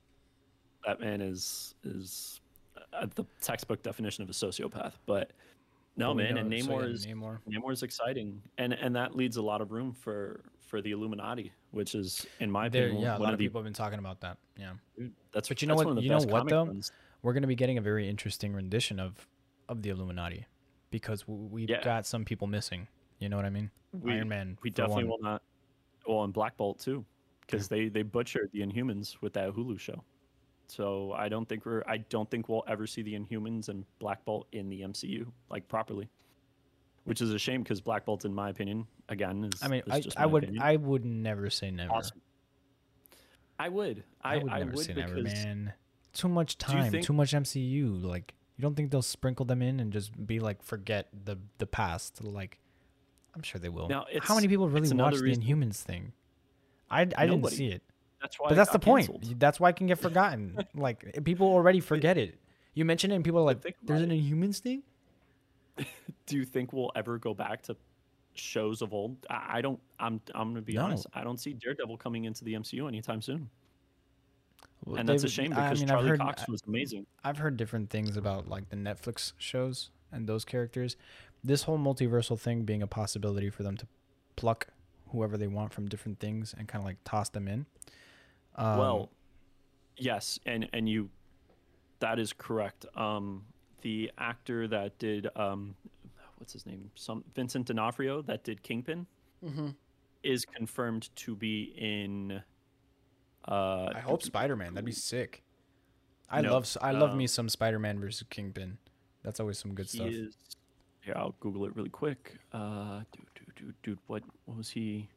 that 0.86 1.00
man 1.02 1.20
is 1.22 1.76
is 1.84 2.40
uh, 2.94 3.06
the 3.16 3.26
textbook 3.42 3.84
definition 3.84 4.24
of 4.24 4.30
a 4.30 4.34
sociopath. 4.34 4.94
But 5.06 5.32
no, 5.98 6.10
But 6.14 6.18
man, 6.24 6.36
know- 6.36 6.42
and 6.42 6.64
so 6.64 6.70
Namor 6.70 6.82
yeah, 6.82 6.88
is 6.94 7.06
Namor. 7.06 7.40
Namor 7.50 7.74
is 7.74 7.84
exciting, 7.84 8.42
and 8.58 8.72
and 8.74 8.96
that 8.96 9.16
leads 9.16 9.36
a 9.38 9.42
lot 9.42 9.60
of 9.62 9.72
room 9.74 9.92
for 9.92 10.42
for 10.60 10.82
the 10.82 10.92
Illuminati, 10.92 11.52
which 11.72 11.96
is, 11.96 12.26
in 12.40 12.50
my 12.50 12.70
There, 12.70 12.86
opinion, 12.86 13.04
yeah, 13.04 13.10
a 13.10 13.20
one 13.20 13.24
lot 13.24 13.34
of 13.34 13.40
the 13.40 13.46
people 13.46 13.60
have 13.60 13.66
been 13.66 13.74
talking 13.74 14.00
about 14.00 14.22
that. 14.22 14.38
Yeah, 14.58 14.72
that's 15.34 15.50
But 15.50 15.62
you 15.62 15.68
know 15.68 15.76
what- 15.76 15.86
One 15.86 15.98
of 15.98 16.02
the 16.02 16.04
you 16.04 16.10
know 16.12 16.20
what, 16.22 16.48
though? 16.48 16.64
ones. 16.64 16.94
we're 17.22 17.34
gonna 17.34 17.46
be 17.48 17.56
getting 17.56 17.78
a 17.78 17.82
very 17.82 18.08
interesting 18.08 18.54
rendition 18.54 18.98
of 18.98 19.28
of 19.68 19.82
the 19.82 19.90
Illuminati 19.90 20.46
because 20.92 21.28
we've 21.28 21.70
Yeah. 21.70 21.84
got 21.84 22.06
some 22.06 22.24
people 22.26 22.46
missing. 22.48 22.88
You 23.20 23.30
know 23.30 23.36
what 23.38 23.46
I 23.46 23.50
mean? 23.50 23.72
We, 23.92 24.14
Iron 24.14 24.30
Man. 24.30 24.58
we 24.62 24.70
definitely 24.70 25.06
one. 25.06 25.10
will 25.10 25.20
not. 25.32 25.42
Well, 26.08 26.24
and 26.24 26.34
Black 26.34 26.56
Bolt 26.58 26.80
too, 26.80 27.06
because 27.42 27.68
they 27.68 27.88
they 27.90 28.04
butchered 28.04 28.50
the 28.54 28.60
Inhumans 28.62 29.20
with 29.22 29.34
that 29.34 29.50
Hulu 29.52 29.80
show. 29.80 30.04
So 30.68 31.12
I 31.14 31.28
don't 31.30 31.48
think 31.50 31.66
we're 31.66 31.84
I 31.88 31.98
don't 31.98 32.30
think 32.32 32.48
we'll 32.50 32.64
ever 32.68 32.88
see 32.88 33.02
the 33.02 33.14
Inhumans 33.14 33.70
and 33.70 33.86
Black 34.00 34.24
Bolt 34.26 34.48
in 34.54 34.70
the 34.70 34.82
MCU 34.82 35.30
like 35.50 35.68
properly, 35.68 36.10
which 37.04 37.22
is 37.22 37.32
a 37.32 37.38
shame 37.40 37.62
because 37.64 37.82
Black 37.82 38.06
Bolt, 38.06 38.24
in 38.26 38.34
my 38.34 38.50
opinion, 38.50 38.88
again 39.10 39.50
is. 39.54 39.62
I 39.62 39.68
mean, 39.68 39.82
is 39.86 39.92
I, 39.92 40.00
just 40.00 40.20
I 40.20 40.26
would 40.26 40.44
opinion, 40.46 40.64
I 40.64 40.76
would 40.78 41.06
never 41.06 41.50
say 41.50 41.70
never. 41.72 41.92
awesome. 41.92 42.22
I 43.60 43.70
would. 43.70 44.04
I, 44.24 44.36
I 44.36 44.38
would 44.38 44.46
never 44.54 44.78
say 44.78 44.94
because 44.94 45.12
never, 45.12 45.24
man. 45.24 45.74
Too 46.14 46.28
much 46.30 46.58
time, 46.58 46.92
think- 46.92 47.06
too 47.06 47.14
much 47.14 47.32
MCU. 47.34 48.02
Like, 48.04 48.34
you 48.62 48.68
don't 48.68 48.76
think 48.76 48.92
they'll 48.92 49.02
sprinkle 49.02 49.44
them 49.44 49.64
in 49.64 49.80
and 49.80 49.92
just 49.92 50.12
be 50.28 50.40
like, 50.40 50.62
forget 50.62 51.08
the 51.26 51.36
the 51.58 51.66
past? 51.66 52.24
Like, 52.24 52.60
I'm 53.36 53.42
sure 53.42 53.60
they 53.60 53.70
will. 53.70 53.88
Now, 53.90 54.06
How 54.22 54.36
many 54.36 54.48
people 54.48 54.70
really 54.70 54.96
watched 54.96 55.18
the 55.18 55.24
reason- 55.24 55.42
Inhumans 55.44 55.78
thing? 55.82 56.14
I, 56.92 57.02
I 57.18 57.26
didn't 57.26 57.48
see 57.48 57.68
it, 57.68 57.82
that's 58.22 58.40
why. 58.40 58.50
but 58.50 58.56
that's 58.56 58.70
the 58.72 58.78
point. 58.78 59.08
canceled. 59.08 59.40
That's 59.40 59.60
why 59.60 59.70
it 59.70 59.78
can 59.78 59.88
get 59.88 59.98
forgotten. 60.08 60.60
like, 60.76 61.24
people 61.24 61.48
already 61.48 61.80
forget 61.80 62.20
it. 62.20 62.38
You 62.76 62.86
mention 62.86 63.12
it, 63.12 63.16
and 63.16 63.24
people 63.24 63.40
are 63.40 63.46
like, 63.46 63.76
"There's 63.82 64.02
an. 64.02 64.12
Inhumans 64.12 64.60
thing." 64.60 64.84
Do 66.28 66.38
you 66.38 66.46
think 66.46 66.72
we'll 66.72 66.92
ever 66.96 67.18
go 67.18 67.34
back 67.34 67.64
to 67.64 67.76
shows 68.36 68.82
of 68.84 68.94
old? 68.94 69.18
I, 69.30 69.58
I 69.58 69.62
don't. 69.62 69.80
I'm. 70.00 70.22
I'm 70.36 70.50
gonna 70.50 70.62
be 70.62 70.74
No. 70.74 70.84
honest. 70.84 71.08
I 71.16 71.24
don't 71.24 71.40
see 71.40 71.54
Daredevil 71.54 71.98
coming 71.98 72.26
into 72.26 72.44
the 72.46 72.54
MCU 72.54 72.88
anytime 72.88 73.22
soon. 73.24 73.50
Well, 74.86 74.98
and 74.98 75.08
that's 75.08 75.24
a 75.24 75.30
shame 75.30 75.54
I 75.54 75.64
because 75.70 75.80
mean, 75.82 75.90
I've 75.92 75.96
Charlie 75.98 76.10
heard- 76.10 76.20
Cox 76.20 76.48
was 76.48 76.62
amazing. 76.68 77.06
I've 77.24 77.38
heard 77.38 77.56
different 77.58 77.90
things 77.90 78.18
about 78.18 78.48
like 78.48 78.70
the 78.70 78.76
Netflix 78.76 79.34
shows 79.38 79.92
and 80.12 80.28
those 80.28 80.44
characters. 80.46 80.98
This 81.44 81.64
whole 81.64 81.78
multiversal 81.78 82.40
thing 82.40 82.64
being 82.64 82.82
a 82.82 82.88
possibility 82.88 83.50
for 83.50 83.64
them 83.64 83.78
to 83.78 83.88
pluck 84.36 84.68
whoever 85.10 85.38
they 85.38 85.48
want 85.48 85.74
from 85.74 85.88
different 85.88 86.20
things 86.20 86.56
and 86.58 86.68
kind 86.68 86.82
of 86.82 86.86
like 86.88 86.98
toss 87.04 87.30
them 87.30 87.48
in. 87.48 87.66
Um, 88.56 88.78
well, 88.78 89.10
yes, 89.98 90.40
and 90.46 90.68
and 90.74 90.88
you, 90.90 91.10
that 92.00 92.18
is 92.20 92.34
correct. 92.34 92.86
Um, 92.96 93.44
the 93.82 94.12
actor 94.18 94.68
that 94.68 94.98
did 95.00 95.28
um, 95.36 95.76
what's 96.38 96.54
his 96.54 96.66
name? 96.66 96.90
Some 96.96 97.24
Vincent 97.36 97.68
D'Onofrio 97.68 98.22
that 98.24 98.44
did 98.44 98.64
Kingpin 98.64 99.06
Mm-hmm. 99.46 99.70
is 100.24 100.46
confirmed 100.46 101.10
to 101.18 101.36
be 101.36 101.74
in. 101.78 102.42
Uh, 103.48 103.92
I 103.96 104.00
hope 104.00 104.22
Spider 104.24 104.56
Man. 104.56 104.74
That'd 104.74 104.86
be 104.86 104.92
sick. 104.92 105.44
I 106.30 106.42
No, 106.42 106.54
love 106.54 106.78
I 106.82 106.92
love 106.92 107.12
um, 107.12 107.18
me 107.18 107.28
some 107.28 107.50
Spider 107.50 107.80
Man 107.80 108.00
versus 108.00 108.26
Kingpin. 108.30 108.78
That's 109.24 109.40
always 109.40 109.58
some 109.58 109.74
good 109.74 109.90
stuff. 109.90 110.08
is. 110.08 110.36
Here, 111.02 111.14
I'll 111.16 111.36
Google 111.40 111.66
it 111.66 111.76
really 111.76 111.90
quick. 111.90 112.36
Uh, 112.54 113.00
dude, 113.12 113.26
dude, 113.36 113.56
dude, 113.56 113.76
dude, 113.84 114.00
what, 114.08 114.24
what 114.46 114.56
was 114.58 114.70
he? 114.70 115.10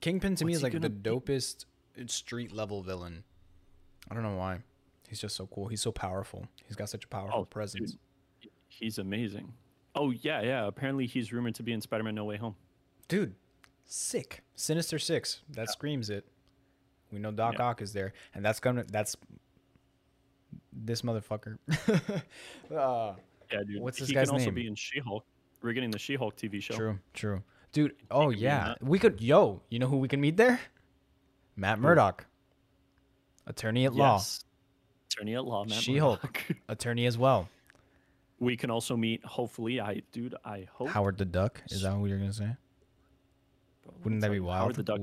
Kingpin 0.00 0.34
to 0.36 0.44
me 0.44 0.52
is 0.52 0.62
like 0.62 0.78
the 0.80 0.90
be? 0.90 1.10
dopest 1.10 1.64
street 2.06 2.52
level 2.52 2.82
villain. 2.82 3.24
I 4.10 4.14
don't 4.14 4.22
know 4.22 4.36
why. 4.36 4.58
He's 5.08 5.20
just 5.20 5.36
so 5.36 5.46
cool. 5.46 5.68
He's 5.68 5.80
so 5.80 5.92
powerful. 5.92 6.46
He's 6.66 6.76
got 6.76 6.88
such 6.88 7.04
a 7.04 7.08
powerful 7.08 7.40
Oh, 7.40 7.42
dude. 7.44 7.50
presence. 7.50 7.96
He's 8.68 8.98
amazing. 8.98 9.52
Oh 9.94 10.10
yeah, 10.10 10.42
yeah. 10.42 10.66
Apparently, 10.66 11.06
he's 11.06 11.32
rumored 11.32 11.54
to 11.54 11.62
be 11.62 11.72
in 11.72 11.80
Spider-Man: 11.80 12.14
No 12.14 12.24
Way 12.24 12.36
Home. 12.36 12.54
Dude, 13.08 13.34
sick. 13.86 14.42
Sinister 14.54 14.98
Six. 14.98 15.40
That 15.50 15.70
screams 15.70 16.10
it. 16.10 16.26
We 17.12 17.18
know 17.18 17.30
Doc 17.30 17.54
Yeah. 17.58 17.66
Ock 17.66 17.82
is 17.82 17.92
there, 17.92 18.12
and 18.34 18.44
that's 18.44 18.60
gonna 18.60 18.84
that's 18.84 19.16
this 20.72 21.02
motherfucker. 21.02 21.58
uh, 22.74 23.14
Yeah, 23.50 23.62
dude. 23.66 23.80
What's 23.80 23.98
this 23.98 24.08
he 24.08 24.14
guy's 24.14 24.28
can 24.28 24.34
also 24.34 24.46
name? 24.46 24.54
be 24.54 24.66
in 24.66 24.74
She-Hulk. 24.74 25.24
We're 25.62 25.72
getting 25.72 25.90
the 25.90 25.98
She-Hulk 25.98 26.36
TV 26.36 26.60
show. 26.62 26.74
true, 26.74 26.98
true, 27.14 27.42
dude. 27.72 27.94
Oh 28.10 28.28
be 28.30 28.36
in 28.36 28.40
yeah, 28.42 28.74
we 28.80 28.98
could. 28.98 29.20
Yo, 29.20 29.62
you 29.70 29.78
know 29.78 29.86
who 29.86 29.96
we 29.98 30.08
can 30.08 30.20
meet 30.20 30.36
there? 30.36 30.60
Matt 31.56 31.78
Murdock, 31.78 32.26
attorney 33.46 33.84
at 33.86 33.94
law, 33.94 34.20
Attorney 35.10 35.34
at 35.36 35.44
law, 35.44 35.64
Matt 35.64 35.78
She-Hulk. 35.78 36.44
Attorney 36.68 37.06
as 37.06 37.16
well. 37.16 37.48
we 38.38 38.56
can 38.56 38.70
also 38.70 38.96
meet. 38.96 39.24
Hopefully, 39.24 39.80
I 39.80 40.02
dude. 40.12 40.34
I 40.44 40.66
hope. 40.72 40.88
Howard 40.88 41.16
the 41.18 41.24
Duck. 41.24 41.62
Is 41.70 41.82
that 41.82 41.96
what 41.96 42.10
you're 42.10 42.18
gonna 42.18 42.32
say? 42.32 42.56
Bro, 43.86 43.94
Wouldn't 44.04 44.20
that 44.22 44.30
be 44.30 44.40
wild? 44.40 44.60
Howard 44.62 44.76
the 44.76 44.82
Duck. 44.82 45.00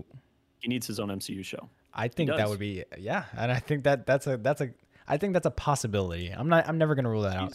He 0.59 0.67
needs 0.69 0.87
his 0.87 0.99
own 0.99 1.09
MCU 1.09 1.43
show. 1.43 1.69
I 1.93 2.07
think 2.07 2.29
that 2.29 2.47
would 2.49 2.59
be 2.59 2.83
yeah, 2.97 3.25
and 3.37 3.51
I 3.51 3.59
think 3.59 3.83
that 3.83 4.05
that's 4.05 4.27
a 4.27 4.37
that's 4.37 4.61
a 4.61 4.69
I 5.07 5.17
think 5.17 5.33
that's 5.33 5.45
a 5.45 5.51
possibility. 5.51 6.29
I'm 6.29 6.47
not 6.49 6.67
I'm 6.67 6.77
never 6.77 6.95
gonna 6.95 7.09
rule 7.09 7.23
that 7.23 7.37
out. 7.37 7.53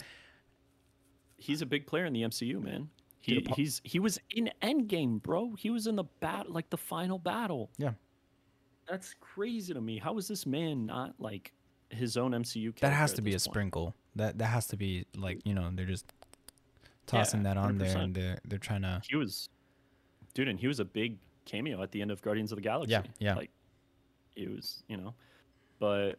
He's 1.37 1.63
a 1.63 1.67
big 1.67 1.87
player 1.87 2.05
in 2.05 2.13
the 2.13 2.23
MCU, 2.23 2.63
man. 2.63 2.89
He 3.21 3.35
He, 3.37 3.47
he's 3.57 3.81
he 3.85 3.99
was 3.99 4.19
in 4.31 4.51
Endgame, 4.63 5.23
bro. 5.23 5.55
He 5.59 5.71
was 5.71 5.87
in 5.87 5.97
the 5.97 6.05
bat 6.21 6.51
like 6.51 6.69
the 6.71 6.77
final 6.77 7.19
battle. 7.19 7.71
Yeah. 7.79 7.93
That's 8.89 9.15
crazy 9.21 9.75
to 9.75 9.81
me. 9.81 9.99
How 9.99 10.17
is 10.19 10.29
this 10.29 10.47
man 10.47 10.87
not 10.87 11.15
like 11.19 11.53
his 11.91 12.17
own 12.17 12.33
MCU 12.33 12.65
character? 12.65 12.87
That 12.87 12.93
has 12.95 13.13
to 13.15 13.23
be 13.23 13.31
a 13.31 13.35
point? 13.35 13.43
sprinkle. 13.43 13.95
That 14.17 14.39
that 14.39 14.47
has 14.47 14.67
to 14.69 14.77
be 14.77 15.07
like 15.17 15.41
you 15.45 15.55
know 15.55 15.71
they're 15.73 15.87
just 15.87 16.07
tossing 17.07 17.41
Yeah, 17.41 17.55
that 17.55 17.57
on 17.57 17.79
there 17.79 17.95
100%. 17.95 18.05
and 18.05 18.15
they're 18.15 18.39
they're 18.45 18.59
trying 18.59 18.83
to 18.83 19.01
He 19.09 19.17
was, 19.17 19.49
dude, 20.35 20.49
and 20.49 20.59
he 20.59 20.67
was 20.67 20.81
a 20.81 20.85
big 20.85 21.17
cameo 21.45 21.83
at 21.83 21.91
the 21.93 22.01
end 22.03 22.11
of 22.11 22.21
Guardians 22.23 22.53
of 22.53 22.57
the 22.57 22.63
Galaxy. 22.63 22.93
Yeah, 22.93 23.03
yeah. 23.19 23.35
Like, 23.35 23.51
it 24.37 24.49
was, 24.51 24.83
you 24.89 24.97
know, 24.97 25.15
but 25.79 26.19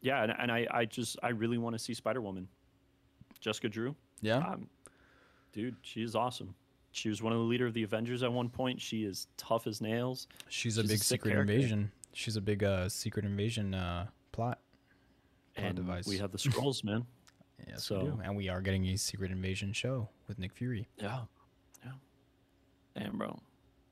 yeah, 0.00 0.22
and, 0.22 0.32
and 0.38 0.50
I, 0.52 0.66
I 0.70 0.84
just, 0.84 1.18
I 1.22 1.28
really 1.30 1.58
want 1.58 1.74
to 1.74 1.78
see 1.78 1.94
Spider 1.94 2.20
Woman, 2.20 2.48
Jessica 3.40 3.68
Drew. 3.68 3.94
yeah. 4.22 4.38
Um, 4.38 4.68
dude, 5.52 5.76
she 5.82 6.02
is 6.02 6.14
awesome. 6.14 6.54
She 6.92 7.08
was 7.08 7.22
one 7.22 7.32
of 7.32 7.38
the 7.38 7.44
leader 7.44 7.66
of 7.66 7.74
the 7.74 7.82
Avengers 7.82 8.22
at 8.22 8.32
one 8.32 8.48
point. 8.48 8.80
She 8.80 9.02
is 9.04 9.26
tough 9.36 9.66
as 9.66 9.80
nails. 9.80 10.28
She's 10.48 10.78
a 10.78 10.82
she's 10.82 10.90
a 10.90 10.92
big 10.92 10.98
sick 10.98 11.20
secret 11.20 11.32
character. 11.32 11.52
invasion. 11.54 11.92
She's 12.12 12.36
a 12.36 12.40
big 12.40 12.62
uh 12.62 12.88
secret 12.88 13.24
invasion 13.24 13.74
uh 13.74 14.06
plot. 14.30 14.60
Plot 15.56 15.66
and 15.66 15.76
device. 15.76 16.06
we 16.06 16.18
have 16.18 16.30
the 16.30 16.38
scrolls, 16.46 16.84
man. 16.84 17.04
Yes, 17.68 17.90
we 17.90 17.98
do. 17.98 18.20
And 18.22 18.36
we 18.36 18.48
are 18.48 18.60
getting 18.60 18.86
a 18.86 18.96
secret 18.96 19.32
invasion 19.32 19.72
show 19.72 20.08
with 20.28 20.38
Nick 20.38 20.52
Fury. 20.52 20.88
Yeah, 20.98 21.20
yeah. 21.84 21.92
Damn, 22.96 23.18
bro. 23.18 23.38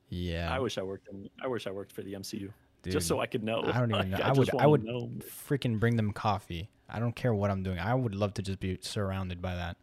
Yeah. 0.09 0.53
I 0.53 0.59
wish 0.59 0.77
I 0.77 0.83
worked 0.83 1.07
in. 1.09 1.29
I 1.41 1.47
wish 1.47 1.67
I 1.67 1.71
worked 1.71 1.91
for 1.91 2.01
the 2.03 2.13
MCU, 2.13 2.51
dude, 2.83 2.93
just 2.93 3.07
so 3.07 3.19
I 3.19 3.25
could 3.25 3.43
know. 3.43 3.63
I 3.63 3.79
don't 3.79 3.93
even 3.93 4.09
know. 4.11 4.17
Like, 4.17 4.25
I 4.25 4.31
would 4.31 4.49
I 4.59 4.67
would 4.67 4.83
know. 4.83 5.09
freaking 5.47 5.79
bring 5.79 5.95
them 5.97 6.11
coffee. 6.11 6.69
I 6.89 6.99
don't 6.99 7.15
care 7.15 7.33
what 7.33 7.49
I'm 7.49 7.63
doing. 7.63 7.79
I 7.79 7.95
would 7.95 8.13
love 8.15 8.33
to 8.35 8.41
just 8.41 8.59
be 8.59 8.77
surrounded 8.81 9.41
by 9.41 9.55
that. 9.55 9.77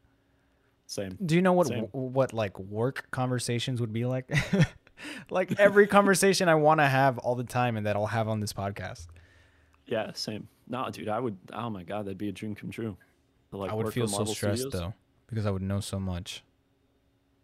Same. 0.86 1.16
Do 1.24 1.34
you 1.34 1.42
know 1.42 1.52
what 1.52 1.68
Same. 1.68 1.84
what 1.92 2.32
like 2.32 2.58
work 2.58 3.08
conversations 3.10 3.80
would 3.80 3.92
be 3.92 4.04
like? 4.06 4.30
like 5.30 5.58
every 5.58 5.86
conversation 5.86 6.48
I 6.48 6.56
want 6.56 6.80
to 6.80 6.86
have 6.86 7.18
all 7.18 7.34
the 7.34 7.44
time 7.44 7.76
and 7.76 7.86
that 7.86 7.96
I'll 7.96 8.06
have 8.06 8.28
on 8.28 8.40
this 8.40 8.52
podcast. 8.52 9.06
Yeah, 9.86 10.12
same. 10.14 10.48
No, 10.68 10.88
dude, 10.90 11.08
I 11.08 11.18
would. 11.18 11.36
Oh 11.52 11.70
my 11.70 11.82
god, 11.82 12.06
that'd 12.06 12.18
be 12.18 12.28
a 12.28 12.32
dream 12.32 12.54
come 12.54 12.70
true. 12.70 12.96
Like, 13.52 13.72
I 13.72 13.74
would 13.74 13.92
feel 13.92 14.06
so 14.06 14.24
stressed 14.24 14.62
Studios. 14.62 14.80
though 14.80 14.94
because 15.26 15.46
I 15.46 15.50
would 15.50 15.62
know 15.62 15.80
so 15.80 15.98
much. 15.98 16.44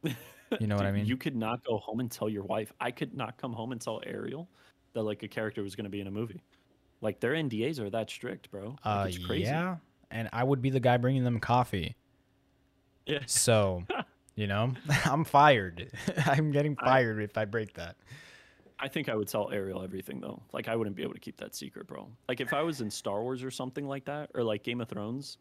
You 0.61 0.67
know 0.67 0.77
what 0.77 0.87
I 0.87 0.93
mean? 0.93 1.07
You 1.07 1.17
could 1.17 1.35
not 1.37 1.65
go 1.65 1.79
home 1.79 2.01
and 2.01 2.11
tell 2.11 2.29
your 2.29 2.45
wife. 2.45 2.73
I 2.81 2.91
could 2.91 3.15
not 3.15 3.37
come 3.37 3.53
home 3.53 3.73
and 3.73 3.81
tell 3.81 4.01
Ariel 4.07 4.49
that 4.93 5.03
like 5.03 5.23
a 5.23 5.29
character 5.29 5.63
was 5.63 5.75
going 5.75 5.85
to 5.85 5.91
be 5.91 6.01
in 6.01 6.07
a 6.07 6.11
movie. 6.11 6.43
Like 7.01 7.21
their 7.21 7.33
NDAs 7.33 7.79
are 7.81 7.91
that 7.91 8.09
strict, 8.11 8.51
bro. 8.51 8.77
Like, 8.85 9.05
uh, 9.05 9.05
it's 9.09 9.19
crazy. 9.19 9.45
yeah, 9.45 9.77
and 10.11 10.29
I 10.33 10.45
would 10.45 10.63
be 10.63 10.71
the 10.71 10.81
guy 10.81 10.97
bringing 10.97 11.25
them 11.25 11.41
coffee. 11.41 11.97
Yeah. 13.07 13.21
So, 13.27 13.85
you 14.37 14.47
know, 14.47 14.73
I'm 15.05 15.25
fired. 15.25 15.91
I'm 16.27 16.51
getting 16.53 16.77
I- 16.79 16.85
fired 16.85 17.23
if 17.23 17.37
I 17.37 17.45
break 17.45 17.75
that. 17.75 17.97
I 18.79 18.89
think 18.89 19.09
I 19.09 19.15
would 19.15 19.27
tell 19.27 19.51
Ariel 19.51 19.83
everything 19.83 20.21
though. 20.21 20.43
Like 20.53 20.69
I 20.69 20.77
wouldn't 20.77 20.97
be 20.97 21.03
able 21.03 21.15
to 21.15 21.21
keep 21.21 21.39
that 21.39 21.55
secret, 21.55 21.87
bro. 21.87 22.09
Like 22.29 22.41
if 22.41 22.53
I 22.53 22.63
was 22.63 22.83
in 22.83 22.91
Star 22.91 23.23
Wars 23.23 23.43
or 23.43 23.51
something 23.51 23.89
like 23.89 24.05
that, 24.05 24.31
or 24.35 24.43
like 24.43 24.63
Game 24.63 24.81
of 24.83 24.89
Thrones, 24.89 25.39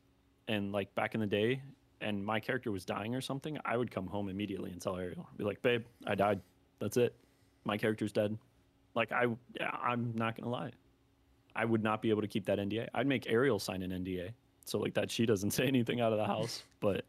and 0.48 0.72
like 0.72 0.94
back 0.96 1.16
in 1.16 1.20
the 1.22 1.28
day, 1.28 1.62
and 2.06 2.24
my 2.24 2.40
character 2.40 2.72
was 2.72 2.86
dying 2.86 3.16
or 3.16 3.20
something, 3.22 3.58
I 3.66 3.76
would 3.76 3.92
come 3.92 4.08
home 4.08 4.30
immediately 4.30 4.72
and 4.72 4.80
tell 4.80 4.96
Ariel, 4.96 5.28
be 5.38 5.44
like, 5.44 5.62
"Babe, 5.62 5.84
I 6.08 6.16
died. 6.16 6.40
That's 6.80 6.96
it. 6.98 7.16
My 7.66 7.78
character's 7.78 8.14
dead." 8.14 8.38
Like 8.94 9.12
I, 9.12 9.26
I'm 9.84 10.14
not 10.16 10.38
gonna 10.38 10.50
lie, 10.52 10.72
I 11.54 11.66
would 11.66 11.84
not 11.84 12.02
be 12.02 12.10
able 12.12 12.22
to 12.22 12.28
keep 12.30 12.46
that 12.46 12.60
NDA. 12.60 12.88
I'd 12.94 13.08
make 13.08 13.30
Ariel 13.30 13.60
sign 13.60 13.82
an 13.82 13.92
NDA, 13.92 14.30
so 14.64 14.78
like 14.80 14.94
that 14.94 15.12
she 15.12 15.26
doesn't 15.26 15.52
say 15.58 15.68
anything 15.68 16.00
out 16.00 16.14
of 16.14 16.18
the 16.20 16.26
house, 16.26 16.64
but. 16.80 17.04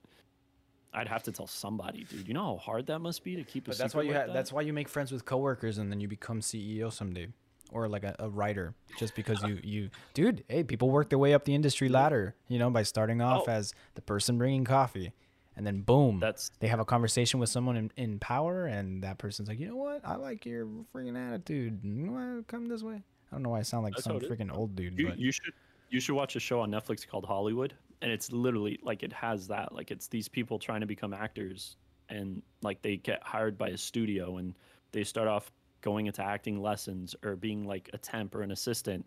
I'd 0.95 1.09
have 1.09 1.23
to 1.25 1.33
tell 1.33 1.47
somebody, 1.47 2.05
dude. 2.05 2.27
You 2.27 2.33
know 2.33 2.43
how 2.43 2.57
hard 2.57 2.87
that 2.87 3.01
must 3.01 3.23
be 3.23 3.37
to 3.37 3.45
keep 3.45 3.67
a 3.67 3.71
But 3.73 3.77
that's 3.79 3.95
why 3.95 4.01
you 4.01 4.13
like 4.13 4.17
have. 4.17 4.27
that? 4.29 4.33
That's 4.33 4.51
why 4.51 4.63
you 4.63 4.73
make 4.73 4.89
friends 4.89 5.13
with 5.13 5.27
coworkers 5.27 5.77
and 5.77 5.93
then 5.93 6.01
you 6.01 6.09
become 6.09 6.41
CEO 6.41 6.91
someday, 6.91 7.29
or 7.73 7.89
like 7.89 8.05
a, 8.05 8.15
a 8.19 8.29
writer, 8.29 8.75
just 8.99 9.15
because 9.15 9.43
you 9.43 9.59
you 9.63 9.91
dude. 10.15 10.45
Hey, 10.49 10.63
people 10.65 10.91
work 10.91 11.09
their 11.11 11.19
way 11.19 11.35
up 11.35 11.45
the 11.45 11.55
industry 11.55 11.89
ladder, 11.89 12.35
you 12.49 12.59
know, 12.59 12.71
by 12.71 12.83
starting 12.83 13.21
off 13.21 13.45
Oh. 13.49 13.53
as 13.53 13.75
the 13.95 14.03
person 14.03 14.39
bringing 14.39 14.65
coffee, 14.65 15.13
and 15.57 15.67
then 15.67 15.81
boom, 15.81 16.21
That's 16.21 16.51
they 16.61 16.69
have 16.69 16.81
a 16.81 16.85
conversation 16.85 17.41
with 17.41 17.49
someone 17.49 17.77
in, 17.77 17.93
in 17.97 18.19
power, 18.19 18.67
and 18.67 19.03
that 19.03 19.19
person's 19.19 19.49
like, 19.49 19.59
you 19.59 19.69
know 19.69 19.77
what, 19.77 20.01
I 20.05 20.17
like 20.17 20.47
your 20.47 20.67
freaking 20.95 21.17
attitude. 21.19 21.81
You 21.83 22.13
want 22.13 22.39
to 22.39 22.45
come 22.45 22.67
this 22.67 22.83
way? 22.83 23.03
I 23.33 23.35
don't 23.35 23.43
know 23.43 23.51
why 23.51 23.59
I 23.59 23.63
sound 23.63 23.85
like 23.85 23.95
That's 23.95 24.05
some 24.05 24.13
how 24.13 24.19
it 24.19 24.25
is. 24.25 24.31
freaking 24.31 24.55
old 24.57 24.77
dude, 24.77 24.99
you, 24.99 25.09
but 25.09 25.19
you 25.19 25.33
should 25.33 25.53
you 25.91 26.01
should 26.01 26.15
watch 26.15 26.37
a 26.37 26.41
show 26.41 26.61
on 26.61 26.71
Netflix 26.71 27.07
called 27.07 27.25
Hollywood, 27.25 27.75
and 28.03 28.11
it's 28.13 28.31
literally 28.33 28.79
like 28.83 29.03
it 29.03 29.13
has 29.13 29.49
that 29.49 29.75
like 29.75 29.91
it's 29.91 30.07
these 30.09 30.29
people 30.29 30.59
trying 30.59 30.81
to 30.81 30.87
become 30.87 31.13
actors, 31.13 31.77
and 32.09 32.43
like 32.63 32.81
they 32.83 32.97
get 32.99 33.23
hired 33.25 33.59
by 33.59 33.69
a 33.71 33.77
studio, 33.77 34.37
and 34.37 34.55
they 34.93 35.03
start 35.05 35.27
off 35.29 35.51
going 35.81 36.07
into 36.07 36.23
acting 36.23 36.61
lessons 36.61 37.15
or 37.25 37.37
being 37.37 37.65
like 37.65 37.91
a 37.93 37.99
temp 37.99 38.35
or 38.35 38.43
an 38.43 38.51
assistant, 38.51 39.05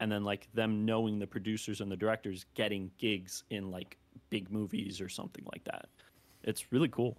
and 0.00 0.10
then 0.10 0.24
like 0.24 0.48
them 0.54 0.84
knowing 0.84 1.18
the 1.18 1.26
producers 1.26 1.80
and 1.80 1.90
the 1.90 1.96
directors 1.96 2.46
getting 2.54 2.90
gigs 2.98 3.44
in 3.50 3.70
like 3.70 3.96
big 4.30 4.50
movies 4.50 5.00
or 5.00 5.08
something 5.08 5.44
like 5.52 5.64
that. 5.64 5.86
It's 6.44 6.72
really 6.72 6.88
cool. 6.88 7.18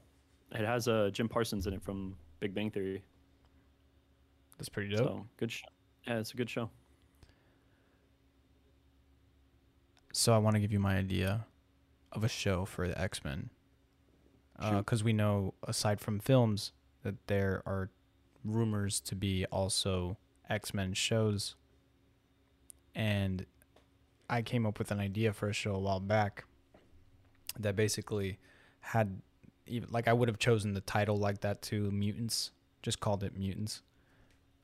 It 0.51 0.65
has 0.65 0.87
uh, 0.87 1.09
Jim 1.13 1.29
Parsons 1.29 1.67
in 1.67 1.73
it 1.73 1.81
from 1.81 2.15
Big 2.39 2.53
Bang 2.53 2.71
Theory, 2.71 3.03
that's 4.61 4.69
pretty 4.69 4.95
dope. 4.95 5.07
so 5.07 5.25
good 5.37 5.51
show. 5.51 5.65
Yeah, 6.05 6.19
it's 6.19 6.33
a 6.33 6.37
good 6.37 6.47
show. 6.47 6.69
So 10.13 10.33
I 10.33 10.37
want 10.37 10.55
to 10.55 10.59
give 10.59 10.71
you 10.71 10.79
my 10.79 10.97
idea 10.97 11.47
of 12.11 12.23
a 12.23 12.27
show 12.27 12.65
for 12.65 12.87
the 12.87 12.99
X 12.99 13.23
Men, 13.23 13.49
Shoot. 14.61 14.77
because 14.77 15.03
we 15.03 15.13
know 15.13 15.55
aside 15.63 15.99
from 15.99 16.19
films 16.19 16.73
that 17.01 17.15
there 17.25 17.63
are 17.65 17.89
rumors 18.43 18.99
to 19.01 19.15
be 19.15 19.45
also 19.51 20.17
X 20.49 20.73
Men 20.73 20.93
shows, 20.93 21.55
and 22.95 23.45
I 24.29 24.41
came 24.41 24.65
up 24.65 24.79
with 24.79 24.91
an 24.91 24.99
idea 24.99 25.33
for 25.33 25.49
a 25.49 25.53
show 25.53 25.75
a 25.75 25.79
while 25.79 25.99
back 25.99 26.45
that 27.59 27.75
basically 27.75 28.37
had 28.79 29.21
even 29.67 29.89
like 29.91 30.07
I 30.07 30.13
would 30.13 30.27
have 30.27 30.39
chosen 30.39 30.73
the 30.73 30.81
title 30.81 31.17
like 31.17 31.41
that 31.41 31.61
too, 31.61 31.91
mutants, 31.91 32.51
just 32.81 32.99
called 32.99 33.23
it 33.23 33.37
mutants. 33.37 33.81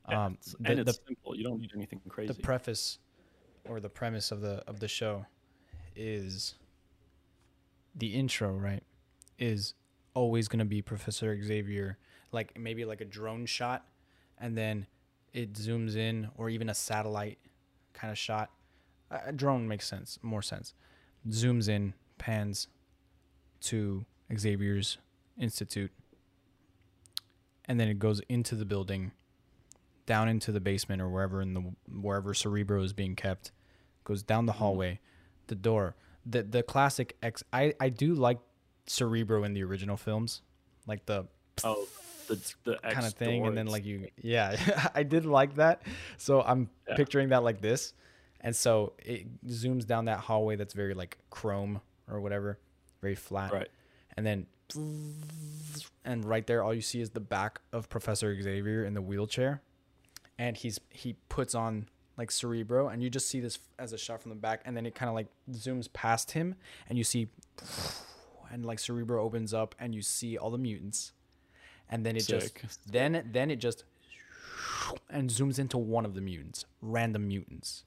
Yeah, 0.09 0.25
um, 0.25 0.33
it's- 0.33 0.55
the, 0.59 0.69
and 0.69 0.77
the 0.85 0.89
it's 0.91 0.99
simple. 1.07 1.35
You 1.35 1.43
don't 1.43 1.59
need 1.59 1.71
anything 1.75 2.01
crazy. 2.07 2.33
the 2.33 2.39
preface 2.41 2.99
or 3.65 3.79
the 3.79 3.89
premise 3.89 4.31
of 4.31 4.41
the 4.41 4.63
of 4.67 4.79
the 4.79 4.87
show 4.87 5.25
is 5.95 6.55
the 7.95 8.07
intro 8.13 8.51
right 8.53 8.83
is 9.39 9.73
always 10.13 10.47
going 10.47 10.59
to 10.59 10.65
be 10.65 10.81
professor 10.81 11.35
xavier 11.43 11.97
like 12.31 12.57
maybe 12.57 12.85
like 12.85 13.01
a 13.01 13.05
drone 13.05 13.45
shot 13.45 13.85
and 14.37 14.57
then 14.57 14.85
it 15.33 15.53
zooms 15.53 15.95
in 15.95 16.29
or 16.37 16.49
even 16.49 16.69
a 16.69 16.73
satellite 16.73 17.37
kind 17.93 18.11
of 18.11 18.17
shot 18.17 18.49
a 19.09 19.31
drone 19.31 19.67
makes 19.67 19.87
sense 19.87 20.19
more 20.21 20.41
sense 20.41 20.73
zooms 21.29 21.67
in 21.69 21.93
pans 22.17 22.67
to 23.61 24.05
xavier's 24.35 24.97
institute 25.39 25.91
and 27.65 27.79
then 27.79 27.87
it 27.87 27.99
goes 27.99 28.21
into 28.29 28.55
the 28.55 28.65
building 28.65 29.11
down 30.07 30.29
into 30.29 30.51
the 30.51 30.59
basement 30.59 31.01
or 31.01 31.09
wherever 31.09 31.39
in 31.41 31.53
the 31.53 31.61
wherever 32.01 32.33
Cerebro 32.33 32.81
is 32.81 32.93
being 32.93 33.15
kept, 33.15 33.51
goes 34.03 34.23
down 34.23 34.47
the 34.47 34.53
mm-hmm. 34.53 34.59
hallway, 34.59 34.99
the 35.45 35.55
door. 35.55 35.95
The 36.25 36.41
the 36.41 36.63
classic 36.63 37.15
X 37.21 37.43
I, 37.53 37.75
I 37.79 37.89
do 37.89 38.15
like 38.15 38.39
Cerebro 38.87 39.43
in 39.43 39.53
the 39.53 39.63
original 39.63 39.97
films. 39.97 40.41
Like 40.87 41.05
the 41.05 41.27
Oh, 41.63 41.87
the 42.27 42.53
the 42.63 42.77
kind 42.77 43.05
of 43.05 43.13
thing 43.13 43.39
door, 43.41 43.47
and 43.49 43.57
then 43.57 43.67
like 43.67 43.85
you 43.85 44.07
yeah, 44.21 44.89
I 44.95 45.03
did 45.03 45.25
like 45.25 45.55
that. 45.55 45.81
So 46.17 46.41
I'm 46.41 46.69
Yeah. 46.87 46.95
picturing 46.95 47.29
that 47.29 47.43
like 47.43 47.61
this. 47.61 47.93
And 48.41 48.55
so 48.55 48.93
it 48.99 49.25
zooms 49.47 49.85
down 49.87 50.05
that 50.05 50.19
hallway 50.19 50.55
that's 50.55 50.73
very 50.73 50.93
like 50.93 51.17
chrome 51.31 51.81
or 52.07 52.21
whatever, 52.21 52.59
very 53.01 53.15
flat. 53.15 53.51
right. 53.51 53.69
And 54.15 54.25
then 54.25 54.45
and 56.05 56.25
right 56.25 56.45
there 56.45 56.63
all 56.63 56.73
you 56.73 56.81
see 56.81 57.01
is 57.01 57.09
the 57.11 57.19
back 57.19 57.61
of 57.71 57.89
Professor 57.89 58.39
Xavier 58.41 58.83
in 58.85 58.93
the 58.93 59.01
wheelchair 59.01 59.61
and 60.37 60.55
he's 60.57 60.79
he 60.89 61.15
puts 61.29 61.55
on 61.55 61.87
like 62.17 62.31
Cerebro 62.31 62.87
and 62.89 63.01
you 63.03 63.09
just 63.09 63.29
see 63.29 63.39
this 63.39 63.59
as 63.79 63.93
a 63.93 63.97
shot 63.97 64.21
from 64.21 64.29
the 64.29 64.35
back 64.35 64.61
and 64.65 64.75
then 64.75 64.85
it 64.85 64.93
kind 64.95 65.07
of 65.09 65.15
like 65.15 65.27
zooms 65.51 65.91
past 65.93 66.31
him 66.31 66.55
and 66.89 66.97
you 66.97 67.03
see 67.03 67.27
and 68.51 68.65
like 68.65 68.79
Cerebro 68.79 69.23
opens 69.23 69.53
up 69.53 69.73
and 69.79 69.93
you 69.95 70.01
see 70.01 70.37
all 70.37 70.49
the 70.51 70.57
mutants 70.57 71.13
and 71.89 72.05
then 72.05 72.15
it 72.15 72.23
Sick. 72.23 72.61
just 72.61 72.91
then 72.91 73.29
then 73.31 73.51
it 73.51 73.57
just 73.57 73.83
and 75.09 75.29
zooms 75.29 75.59
into 75.59 75.77
one 75.77 76.05
of 76.05 76.13
the 76.13 76.21
mutants 76.21 76.65
random 76.81 77.27
mutants 77.27 77.83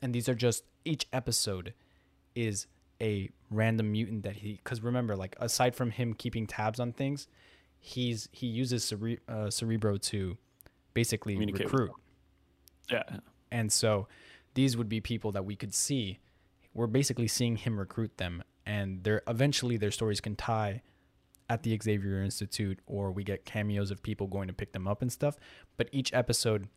and 0.00 0.14
these 0.14 0.28
are 0.28 0.34
just 0.34 0.64
each 0.84 1.06
episode 1.12 1.74
is 2.34 2.66
a 3.00 3.30
random 3.50 3.90
mutant 3.92 4.22
that 4.22 4.36
he 4.36 4.54
because 4.62 4.80
remember 4.80 5.16
like 5.16 5.34
aside 5.40 5.74
from 5.74 5.90
him 5.90 6.14
keeping 6.14 6.46
tabs 6.46 6.78
on 6.78 6.92
things 6.92 7.26
he's 7.78 8.28
he 8.32 8.46
uses 8.46 8.84
Cere- 8.84 9.18
uh, 9.28 9.50
cerebro 9.50 9.96
to 9.96 10.36
basically 10.94 11.36
recruit 11.36 11.90
Yeah. 12.90 13.02
And 13.52 13.72
so 13.72 14.06
these 14.54 14.76
would 14.76 14.88
be 14.88 15.00
people 15.00 15.32
that 15.32 15.44
we 15.44 15.56
could 15.56 15.74
see. 15.74 16.18
We're 16.74 16.86
basically 16.88 17.28
seeing 17.28 17.56
him 17.56 17.78
recruit 17.78 18.16
them 18.18 18.42
and 18.66 19.02
they're 19.02 19.22
eventually 19.26 19.76
their 19.76 19.90
stories 19.90 20.20
can 20.20 20.36
tie 20.36 20.82
at 21.50 21.64
the 21.64 21.76
Xavier 21.82 22.22
Institute 22.22 22.78
or 22.86 23.10
we 23.10 23.24
get 23.24 23.44
cameos 23.44 23.90
of 23.90 24.02
people 24.02 24.28
going 24.28 24.46
to 24.46 24.54
pick 24.54 24.72
them 24.72 24.86
up 24.86 25.02
and 25.02 25.12
stuff. 25.12 25.36
But 25.76 25.88
each 25.90 26.14
episode 26.14 26.68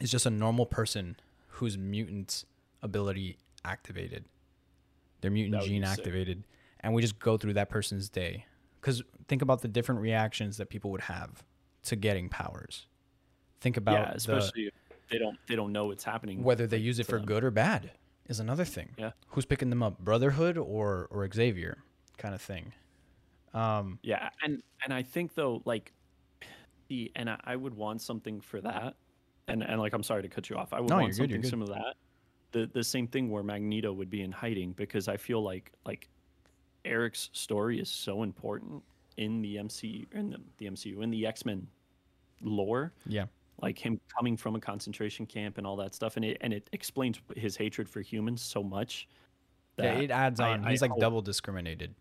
is 0.00 0.12
just 0.12 0.24
a 0.24 0.30
normal 0.30 0.64
person 0.64 1.16
whose 1.48 1.76
mutant 1.76 2.44
ability 2.82 3.36
activated. 3.64 4.24
Their 5.22 5.32
mutant 5.32 5.60
gene 5.64 5.82
be 5.82 5.86
sick. 5.88 5.98
activated. 5.98 6.44
And 6.80 6.94
we 6.94 7.02
just 7.02 7.18
go 7.18 7.36
through 7.36 7.54
that 7.54 7.68
person's 7.68 8.08
day. 8.08 8.46
Because 8.80 9.02
think 9.26 9.42
about 9.42 9.62
the 9.62 9.68
different 9.68 10.00
reactions 10.00 10.56
that 10.58 10.70
people 10.70 10.92
would 10.92 11.00
have 11.02 11.42
to 11.84 11.96
getting 11.96 12.28
powers. 12.28 12.86
Think 13.60 13.76
about 13.76 13.94
yeah, 13.94 14.10
the- 14.10 14.16
especially 14.18 14.66
if 14.66 14.74
they 15.10 15.18
don't 15.18 15.36
they 15.48 15.56
don't 15.56 15.72
know 15.72 15.86
what's 15.86 16.04
happening. 16.04 16.44
whether 16.44 16.68
they 16.68 16.78
use 16.78 17.00
it 17.00 17.06
for 17.06 17.16
them. 17.16 17.26
good 17.26 17.42
or 17.42 17.50
bad 17.50 17.90
is 18.28 18.38
another 18.38 18.64
thing. 18.64 18.90
Yeah. 18.96 19.12
Who's 19.30 19.46
picking 19.46 19.70
them 19.70 19.82
up? 19.82 19.98
Brotherhood 19.98 20.56
or 20.58 21.08
or 21.10 21.28
Xavier 21.32 21.78
kind 22.18 22.34
of 22.34 22.40
thing. 22.40 22.72
Um 23.54 23.98
Yeah, 24.02 24.28
and 24.42 24.62
and 24.84 24.92
I 24.92 25.02
think 25.02 25.34
though, 25.34 25.62
like, 25.64 25.92
the 26.88 27.10
and 27.16 27.28
I, 27.30 27.40
I 27.44 27.56
would 27.56 27.74
want 27.74 28.00
something 28.02 28.40
for 28.40 28.60
that, 28.60 28.94
and 29.48 29.62
and 29.62 29.80
like 29.80 29.92
I'm 29.92 30.02
sorry 30.02 30.22
to 30.22 30.28
cut 30.28 30.48
you 30.50 30.56
off. 30.56 30.72
I 30.72 30.80
would 30.80 30.90
No, 30.90 30.96
want 30.98 31.14
something 31.14 31.40
good. 31.40 31.48
similar 31.50 31.74
to 31.74 31.82
that. 31.82 31.94
The 32.52 32.70
the 32.72 32.84
same 32.84 33.06
thing 33.06 33.30
where 33.30 33.42
Magneto 33.42 33.92
would 33.92 34.10
be 34.10 34.22
in 34.22 34.30
hiding 34.32 34.72
because 34.72 35.08
I 35.08 35.16
feel 35.16 35.42
like 35.42 35.72
like 35.84 36.08
Eric's 36.84 37.30
story 37.32 37.80
is 37.80 37.88
so 37.88 38.22
important 38.22 38.82
in 39.16 39.40
the 39.42 39.56
MCU 39.56 40.06
in 40.14 40.30
the, 40.30 40.40
the 40.58 40.66
MCU 40.66 41.02
in 41.02 41.10
the 41.10 41.26
X 41.26 41.44
Men 41.44 41.66
lore. 42.42 42.92
yeah. 43.06 43.26
Like 43.62 43.78
him 43.78 43.98
coming 44.14 44.36
from 44.36 44.54
a 44.54 44.60
concentration 44.60 45.24
camp 45.24 45.56
and 45.56 45.66
all 45.66 45.76
that 45.76 45.94
stuff, 45.94 46.16
and 46.16 46.24
it 46.26 46.36
and 46.42 46.52
it 46.52 46.68
explains 46.74 47.18
his 47.36 47.56
hatred 47.56 47.88
for 47.88 48.02
humans 48.02 48.42
so 48.42 48.62
much. 48.62 49.08
Yeah, 49.78 49.94
that 49.94 50.04
it 50.04 50.10
adds 50.10 50.40
on. 50.40 50.62
I 50.64 50.70
He's 50.72 50.82
like 50.82 50.90
hope- 50.90 51.00
double 51.00 51.22
discriminated. 51.22 51.94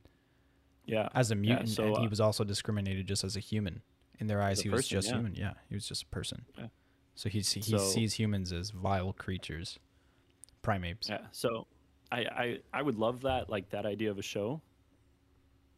Yeah, 0.86 1.10
As 1.16 1.32
a 1.32 1.36
Yeah, 1.36 1.42
mutant 1.42 1.70
so, 1.70 1.84
and 1.86 1.98
he 1.98 2.06
uh, 2.06 2.10
was 2.10 2.20
also 2.22 2.44
discriminated 2.44 3.08
just 3.08 3.24
as 3.24 3.36
a 3.36 3.40
human. 3.40 3.82
In 4.20 4.28
their 4.28 4.42
eyes 4.42 4.62
he 4.62 4.70
was 4.70 4.82
person, 4.84 4.96
just 4.98 5.08
yeah. 5.10 5.16
human. 5.16 5.36
Yeah, 5.36 5.54
he 5.68 5.76
was 5.76 5.88
just 5.88 6.04
a 6.04 6.08
person. 6.08 6.46
Yeah. 6.58 6.68
So 7.16 7.28
he 7.30 7.40
he 7.40 7.62
So- 7.62 7.78
sees 7.80 8.14
humans 8.14 8.54
as 8.54 8.70
vile 8.72 9.14
creatures. 9.14 9.80
Primates. 10.62 11.10
Yeah. 11.10 11.20
So 11.32 11.68
I, 12.12 12.20
I 12.20 12.60
I 12.74 12.82
would 12.82 12.96
love 12.96 13.22
that 13.22 13.50
like 13.50 13.70
that 13.72 13.86
idea 13.86 14.10
of 14.12 14.18
a 14.18 14.22
show. 14.22 14.62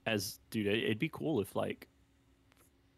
As 0.06 0.40
dude, 0.50 0.68
it- 0.68 0.84
it'd 0.84 1.00
be 1.00 1.10
cool 1.10 1.42
if 1.42 1.56
like 1.56 1.88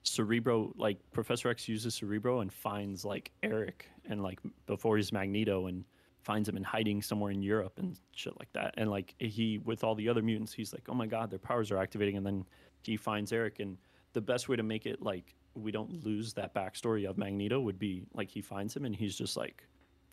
Cerebro 0.03 0.73
like 0.77 0.97
Professor 1.11 1.49
X 1.49 1.67
uses 1.67 1.95
Cerebro 1.95 2.39
and 2.41 2.51
finds 2.51 3.03
like 3.05 3.31
Eric 3.43 3.87
and 4.09 4.21
like 4.23 4.39
before 4.65 4.97
he's 4.97 5.11
Magneto 5.11 5.67
and 5.67 5.83
finds 6.29 6.47
him 6.47 6.57
in 6.57 6.63
hiding 6.63 7.01
somewhere 7.01 7.31
in 7.31 7.41
Europe 7.41 7.73
and 7.79 7.97
shit 8.15 8.33
like 8.39 8.51
that. 8.53 8.75
And 8.77 8.87
like 8.91 9.15
he 9.19 9.57
with 9.69 9.83
all 9.83 9.95
the 9.95 10.07
other 10.09 10.21
mutants, 10.21 10.53
he's 10.53 10.71
like, 10.73 10.83
Oh 10.87 10.93
my 10.93 11.07
god, 11.07 11.31
their 11.31 11.39
powers 11.39 11.71
are 11.71 11.77
activating 11.85 12.17
and 12.17 12.25
then 12.25 12.45
he 12.83 12.97
finds 12.97 13.31
Eric 13.33 13.59
and 13.59 13.77
the 14.13 14.21
best 14.21 14.47
way 14.49 14.55
to 14.55 14.63
make 14.63 14.85
it 14.85 15.01
like 15.01 15.33
we 15.55 15.71
don't 15.71 16.05
lose 16.05 16.33
that 16.33 16.53
backstory 16.53 17.09
of 17.09 17.17
Magneto 17.17 17.59
would 17.59 17.79
be 17.79 18.03
like 18.13 18.29
he 18.29 18.41
finds 18.41 18.75
him 18.75 18.85
and 18.85 18.95
he's 18.95 19.15
just 19.17 19.35
like, 19.37 19.63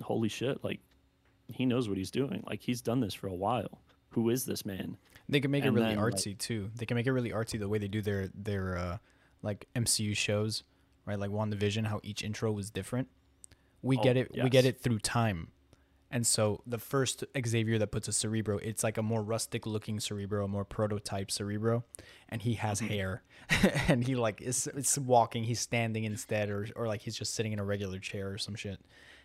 Holy 0.03 0.29
shit, 0.31 0.65
like 0.65 0.81
he 1.49 1.67
knows 1.67 1.89
what 1.89 1.99
he's 1.99 2.11
doing. 2.11 2.43
Like 2.47 2.63
he's 2.63 2.81
done 2.81 3.01
this 3.01 3.15
for 3.15 3.27
a 3.27 3.35
while. 3.35 3.83
Who 4.11 4.31
is 4.31 4.47
this 4.47 4.65
man? 4.65 4.97
They 5.29 5.41
can 5.41 5.51
make 5.51 5.65
it 5.67 5.71
really 5.71 5.89
then, 5.95 5.99
like- 5.99 6.15
artsy 6.15 6.37
too. 6.39 6.71
They 6.77 6.87
can 6.87 6.95
make 6.95 7.07
it 7.07 7.13
really 7.13 7.31
artsy 7.31 7.59
the 7.59 7.69
way 7.69 7.79
they 7.79 7.89
do 7.89 8.01
their 8.01 8.29
their 8.35 8.79
uh, 8.79 8.99
like 9.43 9.67
MCU 9.75 10.17
shows, 10.17 10.65
right? 11.05 11.19
Like 11.19 11.31
WandaVision, 11.31 11.87
how 11.87 12.01
each 12.03 12.23
intro 12.23 12.53
was 12.53 12.71
different. 12.71 13.09
We 13.83 13.99
Oh, 13.99 14.03
get 14.03 14.17
it. 14.17 14.31
We 14.43 14.49
get 14.49 14.65
it 14.65 14.81
through 14.81 15.01
time, 15.01 15.49
and 16.11 16.27
so 16.27 16.63
the 16.67 16.79
first 16.79 17.25
Xavier 17.47 17.79
that 17.79 17.89
puts 17.89 18.07
a 18.09 18.13
Cerebro, 18.13 18.59
it's 18.59 18.85
like 18.85 18.97
a 18.97 19.03
more 19.03 19.23
rustic 19.23 19.67
looking 19.67 19.99
Cerebro, 19.99 20.45
a 20.45 20.49
more 20.49 20.65
prototype 20.65 21.31
Cerebro, 21.31 21.85
and 22.29 22.43
he 22.43 22.55
has 22.55 22.81
Mm-hmm. 22.81 22.89
hair, 22.89 23.23
and 23.89 24.05
he 24.05 24.15
like 24.15 24.41
is 24.41 24.69
it's 24.69 24.97
walking, 24.99 25.45
he's 25.45 25.61
standing 25.61 26.05
instead, 26.05 26.49
or 26.51 26.69
or 26.77 26.87
like 26.87 27.03
he's 27.03 27.17
just 27.17 27.35
sitting 27.35 27.53
in 27.53 27.59
a 27.59 27.65
regular 27.65 27.99
chair 27.99 28.31
or 28.31 28.39
some 28.39 28.55
shit. 28.55 28.81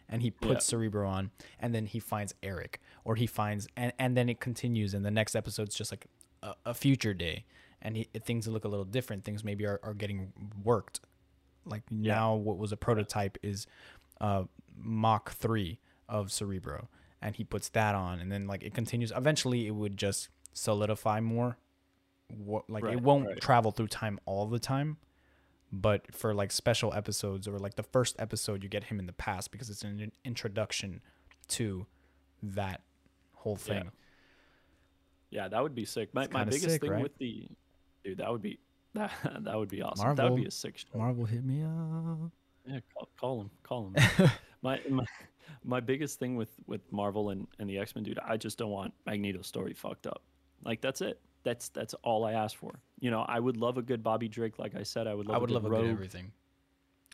And 0.09 0.21
he 0.21 0.31
puts 0.31 0.65
Cerebro 0.65 1.07
on, 1.07 1.31
and 1.59 1.73
then 1.73 1.85
he 1.85 1.99
finds 1.99 2.33
Eric, 2.43 2.81
or 3.05 3.15
he 3.15 3.27
finds, 3.27 3.67
and, 3.77 3.93
and 3.97 4.17
then 4.17 4.27
it 4.27 4.41
continues, 4.41 4.93
and 4.93 5.05
the 5.05 5.11
next 5.11 5.35
episode's 5.35 5.73
just 5.73 5.89
like 5.91 6.07
a, 6.43 6.53
a 6.65 6.73
future 6.73 7.13
day, 7.13 7.45
and 7.81 7.95
he, 7.95 8.03
things 8.25 8.45
look 8.47 8.65
a 8.65 8.67
little 8.67 8.83
different. 8.83 9.23
Things 9.23 9.43
maybe 9.45 9.65
are, 9.65 9.79
are 9.83 9.93
getting 9.93 10.33
worked. 10.63 10.99
Like 11.65 11.83
now, 11.89 12.33
what 12.35 12.57
was 12.57 12.71
a 12.73 12.77
prototype 12.77 13.37
is 13.41 13.67
uh, 14.19 14.43
Mach 14.75 15.31
3 15.31 15.79
of 16.11 16.31
Cerebro, 16.31 16.89
and 17.21 17.35
he 17.35 17.43
puts 17.43 17.69
that 17.69 17.95
on, 17.95 18.19
and 18.19 18.31
then 18.31 18.45
like 18.45 18.63
it 18.63 18.75
continues. 18.75 19.11
Eventually, 19.15 19.65
it 19.65 19.71
would 19.71 19.97
just 19.97 20.29
solidify 20.53 21.21
more. 21.21 21.57
What 22.27 22.69
like 22.69 22.83
it 22.83 23.01
won't 23.01 23.27
right. 23.27 23.41
travel 23.41 23.71
through 23.71 23.87
time 23.87 24.19
all 24.25 24.45
the 24.45 24.59
time, 24.59 24.97
but 25.71 26.13
for 26.13 26.33
like 26.33 26.51
special 26.51 26.93
episodes 26.93 27.47
or 27.47 27.57
like 27.57 27.75
the 27.75 27.83
first 27.83 28.15
episode, 28.19 28.61
you 28.61 28.69
get 28.69 28.85
him 28.85 28.99
in 28.99 29.07
the 29.07 29.13
past 29.13 29.51
because 29.51 29.69
it's 29.69 29.83
an 29.83 30.11
introduction 30.23 31.01
to 31.49 31.87
that 32.43 32.81
whole 33.33 33.55
thing. 33.55 33.91
Yeah, 35.29 35.47
that 35.47 35.63
would 35.63 35.75
be 35.75 35.85
sick. 35.85 36.13
My, 36.13 36.27
my 36.31 36.43
biggest 36.43 36.69
sick, 36.69 36.81
thing 36.81 36.91
right? 36.91 37.03
with 37.03 37.17
the 37.17 37.47
dude, 38.03 38.17
that 38.17 38.29
would 38.31 38.41
be 38.41 38.59
that 38.93 39.11
that 39.43 39.57
would 39.57 39.69
be 39.69 39.81
awesome. 39.81 40.15
That 40.15 40.31
would 40.31 40.41
be 40.41 40.47
a 40.47 40.51
sick 40.51 40.77
show. 40.77 40.97
Marvel 40.97 41.25
hit 41.25 41.43
me 41.43 41.63
up. 41.63 42.31
Yeah, 42.65 42.79
call, 42.93 43.09
call 43.19 43.41
him, 43.41 43.49
call 43.63 43.91
him. 43.93 44.29
my, 44.61 44.79
my 44.89 45.05
my 45.63 45.79
biggest 45.79 46.19
thing 46.19 46.35
with 46.35 46.49
with 46.67 46.81
Marvel 46.91 47.29
and, 47.29 47.47
and 47.59 47.69
the 47.69 47.77
X 47.77 47.95
Men, 47.95 48.03
dude, 48.03 48.19
I 48.19 48.37
just 48.37 48.57
don't 48.57 48.71
want 48.71 48.93
Magneto's 49.05 49.47
story 49.47 49.73
fucked 49.73 50.07
up. 50.07 50.21
Like 50.63 50.81
that's 50.81 51.01
it. 51.01 51.19
That's 51.43 51.69
that's 51.69 51.93
all 52.03 52.23
I 52.25 52.33
ask 52.33 52.55
for. 52.57 52.79
You 52.99 53.09
know, 53.11 53.21
I 53.21 53.39
would 53.39 53.57
love 53.57 53.77
a 53.77 53.81
good 53.81 54.03
Bobby 54.03 54.27
Drake. 54.27 54.59
Like 54.59 54.75
I 54.75 54.83
said, 54.83 55.07
I 55.07 55.13
would 55.13 55.27
love. 55.27 55.35
I 55.35 55.39
would 55.39 55.49
a 55.49 55.53
love 55.53 55.63
good 55.63 55.73
a 55.73 55.75
good 55.81 55.89
everything. 55.89 56.31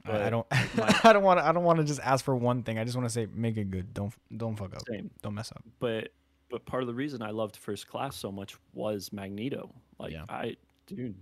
I, 0.06 0.28
I 0.28 0.30
don't. 0.30 0.46
my- 0.76 1.00
I 1.04 1.14
don't 1.14 1.24
want. 1.24 1.40
I 1.40 1.52
don't 1.52 1.64
want 1.64 1.80
to 1.80 1.86
just 1.86 2.00
ask 2.02 2.24
for 2.26 2.36
one 2.36 2.64
thing. 2.64 2.78
I 2.78 2.84
just 2.84 2.96
want 2.96 3.08
to 3.08 3.14
say, 3.14 3.28
make 3.34 3.58
it 3.58 3.72
good. 3.72 3.94
Don't 3.94 4.14
don't 4.36 4.56
fuck 4.56 4.76
up. 4.76 4.82
Same. 4.90 5.10
Don't 5.22 5.34
mess 5.34 5.52
up. 5.52 5.64
but 5.80 6.10
but 6.50 6.66
part 6.66 6.82
of 6.84 6.88
the 6.88 6.94
reason 6.94 7.22
I 7.22 7.32
loved 7.32 7.58
First 7.58 7.88
Class 7.90 8.16
so 8.16 8.32
much 8.32 8.56
was 8.74 9.12
Magneto. 9.12 9.74
Like 10.00 10.14
Yeah. 10.14 10.24
I, 10.30 10.56
dude, 10.86 11.16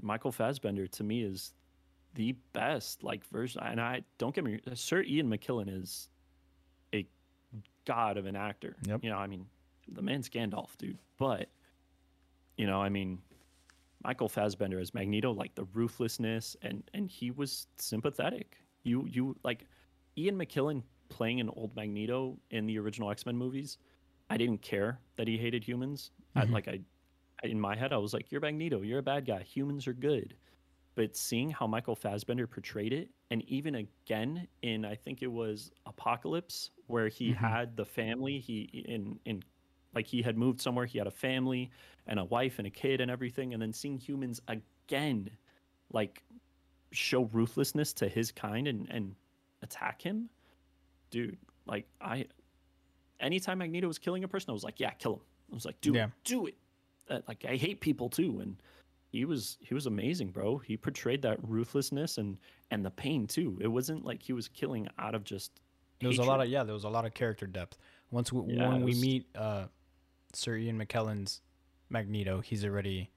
Michael 0.00 0.32
Fassbender 0.32 0.86
to 0.86 1.04
me 1.04 1.22
is 1.22 1.52
the 2.14 2.32
best 2.52 3.02
like 3.02 3.24
version. 3.26 3.62
And 3.62 3.80
I 3.80 4.02
don't 4.18 4.34
get 4.34 4.44
me, 4.44 4.58
Sir 4.74 5.02
Ian 5.02 5.28
McKellen 5.28 5.68
is 5.68 6.08
god 7.90 8.16
of 8.16 8.26
an 8.26 8.36
actor. 8.36 8.76
Yep. 8.86 9.02
You 9.04 9.10
know, 9.10 9.16
I 9.18 9.26
mean, 9.26 9.46
the 9.88 10.02
man's 10.02 10.28
Gandalf, 10.28 10.76
dude. 10.78 10.98
But 11.18 11.48
you 12.56 12.66
know, 12.66 12.80
I 12.80 12.88
mean, 12.88 13.18
Michael 14.04 14.28
Fassbender 14.28 14.78
as 14.78 14.94
Magneto, 14.94 15.32
like 15.32 15.54
the 15.54 15.64
ruthlessness, 15.74 16.56
and 16.62 16.82
and 16.94 17.08
he 17.10 17.30
was 17.30 17.66
sympathetic. 17.78 18.56
You 18.84 19.06
you 19.08 19.36
like 19.42 19.66
Ian 20.16 20.36
McKellen 20.36 20.82
playing 21.08 21.40
an 21.40 21.48
old 21.50 21.74
Magneto 21.74 22.38
in 22.50 22.66
the 22.66 22.78
original 22.78 23.10
X 23.10 23.26
Men 23.26 23.36
movies. 23.36 23.78
I 24.28 24.36
didn't 24.36 24.62
care 24.62 25.00
that 25.16 25.26
he 25.26 25.36
hated 25.36 25.64
humans. 25.64 26.12
I, 26.36 26.44
Mhm. 26.46 26.52
like 26.52 26.68
I, 26.68 26.80
I- 27.42 27.48
in 27.48 27.58
my 27.58 27.74
head, 27.76 27.92
I 27.92 27.96
was 27.96 28.12
like, 28.14 28.30
"You're 28.30 28.40
Magneto. 28.40 28.82
You're 28.82 29.00
a 29.00 29.02
bad 29.02 29.24
guy. 29.26 29.42
Humans 29.42 29.86
are 29.88 29.92
good." 29.94 30.36
But 30.94 31.16
seeing 31.16 31.50
how 31.50 31.66
Michael 31.66 31.96
Fassbender 31.96 32.46
portrayed 32.46 32.92
it, 32.92 33.10
and 33.30 33.42
even 33.48 33.74
again 33.74 34.46
in 34.62 34.84
I 34.84 34.94
think 34.94 35.22
it 35.22 35.32
was 35.32 35.72
Apocalypse, 35.86 36.70
where 36.90 37.08
he 37.08 37.30
Mhm. 37.32 37.36
had 37.36 37.76
the 37.76 37.84
family, 37.86 38.38
he 38.40 38.62
in 38.86 39.18
in 39.24 39.42
like 39.94 40.06
he 40.06 40.22
had 40.22 40.36
moved 40.38 40.60
somewhere, 40.60 40.86
he 40.86 40.98
had 40.98 41.06
a 41.06 41.10
family 41.12 41.70
and 42.06 42.18
a 42.20 42.24
wife 42.24 42.58
and 42.58 42.66
a 42.66 42.70
kid 42.70 43.00
and 43.00 43.10
everything, 43.10 43.52
and 43.54 43.62
then 43.62 43.72
seeing 43.72 43.98
humans 43.98 44.40
again, 44.48 45.30
like 45.92 46.22
show 46.92 47.24
ruthlessness 47.26 47.92
to 47.94 48.08
his 48.08 48.32
kind 48.32 48.68
and 48.68 48.88
and 48.90 49.14
attack 49.62 50.02
him, 50.02 50.28
dude. 51.10 51.38
Like 51.66 51.88
I, 52.00 52.26
anytime 53.20 53.58
Magneto 53.58 53.86
was 53.86 53.98
killing 53.98 54.24
a 54.24 54.28
person, 54.28 54.50
I 54.50 54.52
was 54.52 54.64
like, 54.64 54.80
yeah, 54.80 54.90
kill 54.90 55.14
him. 55.14 55.20
I 55.52 55.54
was 55.54 55.64
like, 55.64 55.80
do 55.80 55.94
Yeah. 55.94 56.06
it, 56.06 56.12
do 56.24 56.46
it. 56.46 56.56
Uh, 57.08 57.20
like 57.28 57.44
I 57.44 57.56
hate 57.56 57.80
people 57.80 58.08
too, 58.08 58.40
and 58.40 58.62
he 59.10 59.24
was 59.24 59.58
he 59.60 59.74
was 59.74 59.86
amazing, 59.86 60.30
bro. 60.30 60.58
He 60.58 60.76
portrayed 60.76 61.22
that 61.22 61.38
ruthlessness 61.42 62.18
and 62.18 62.38
and 62.70 62.84
the 62.84 62.90
pain 62.90 63.26
too. 63.26 63.58
It 63.60 63.66
wasn't 63.68 64.04
like 64.04 64.22
he 64.22 64.32
was 64.32 64.48
killing 64.48 64.88
out 64.98 65.14
of 65.14 65.24
just. 65.24 65.60
There 66.00 66.08
was 66.08 66.18
a 66.18 66.22
lot 66.22 66.40
of 66.40 66.48
yeah. 66.48 66.64
There 66.64 66.74
was 66.74 66.84
a 66.84 66.88
lot 66.88 67.04
of 67.06 67.14
character 67.14 67.46
depth. 67.46 67.78
Once 68.10 68.32
we, 68.32 68.54
Yeah, 68.54 68.68
when 68.68 68.82
it 68.82 68.84
we 68.84 68.94
meet 68.94 69.26
uh, 69.36 69.66
Sir 70.32 70.56
Ian 70.56 70.78
McKellen's 70.78 71.40
Magneto, 71.88 72.40
he's 72.40 72.64
already 72.64 73.10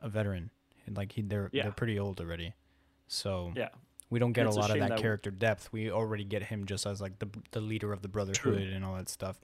a 0.00 0.08
veteran. 0.08 0.50
And, 0.86 0.96
Like 0.96 1.12
he, 1.12 1.22
they're 1.22 1.48
Yeah. 1.52 1.62
they're 1.64 1.72
pretty 1.72 1.98
old 1.98 2.20
already. 2.20 2.54
So 3.06 3.52
yeah. 3.56 3.68
we 4.10 4.18
don't 4.18 4.32
get 4.32 4.46
a 4.46 4.48
it's 4.48 4.56
a 4.56 4.60
lot 4.60 4.70
of 4.70 4.78
that 4.78 4.88
that 4.90 4.98
character 4.98 5.30
depth. 5.30 5.72
We 5.72 5.90
already 5.90 6.24
get 6.24 6.42
him 6.42 6.66
just 6.66 6.86
as 6.86 7.00
like 7.00 7.18
the 7.18 7.28
the 7.52 7.60
leader 7.60 7.92
of 7.92 8.02
the 8.02 8.08
Brotherhood 8.08 8.62
and 8.62 8.84
all 8.84 8.96
that 8.96 9.08
stuff. 9.08 9.40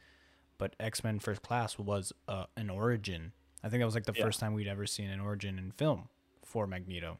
But 0.59 0.77
X 0.79 1.03
Men 1.05 1.19
First 1.19 1.43
Class 1.43 1.79
was 1.79 2.13
uh, 2.29 2.45
an 2.57 2.69
origin. 2.69 3.33
I 3.63 3.69
think 3.69 3.81
that 3.81 3.87
was 3.87 3.95
like 3.95 4.05
the 4.07 4.13
Yeah. 4.17 4.25
first 4.25 4.41
time 4.41 4.53
we'd 4.55 4.67
ever 4.69 4.87
seen 4.87 5.09
an 5.11 5.21
origin 5.21 5.59
in 5.59 5.71
film 5.71 6.09
for 6.43 6.67
Magneto, 6.67 7.19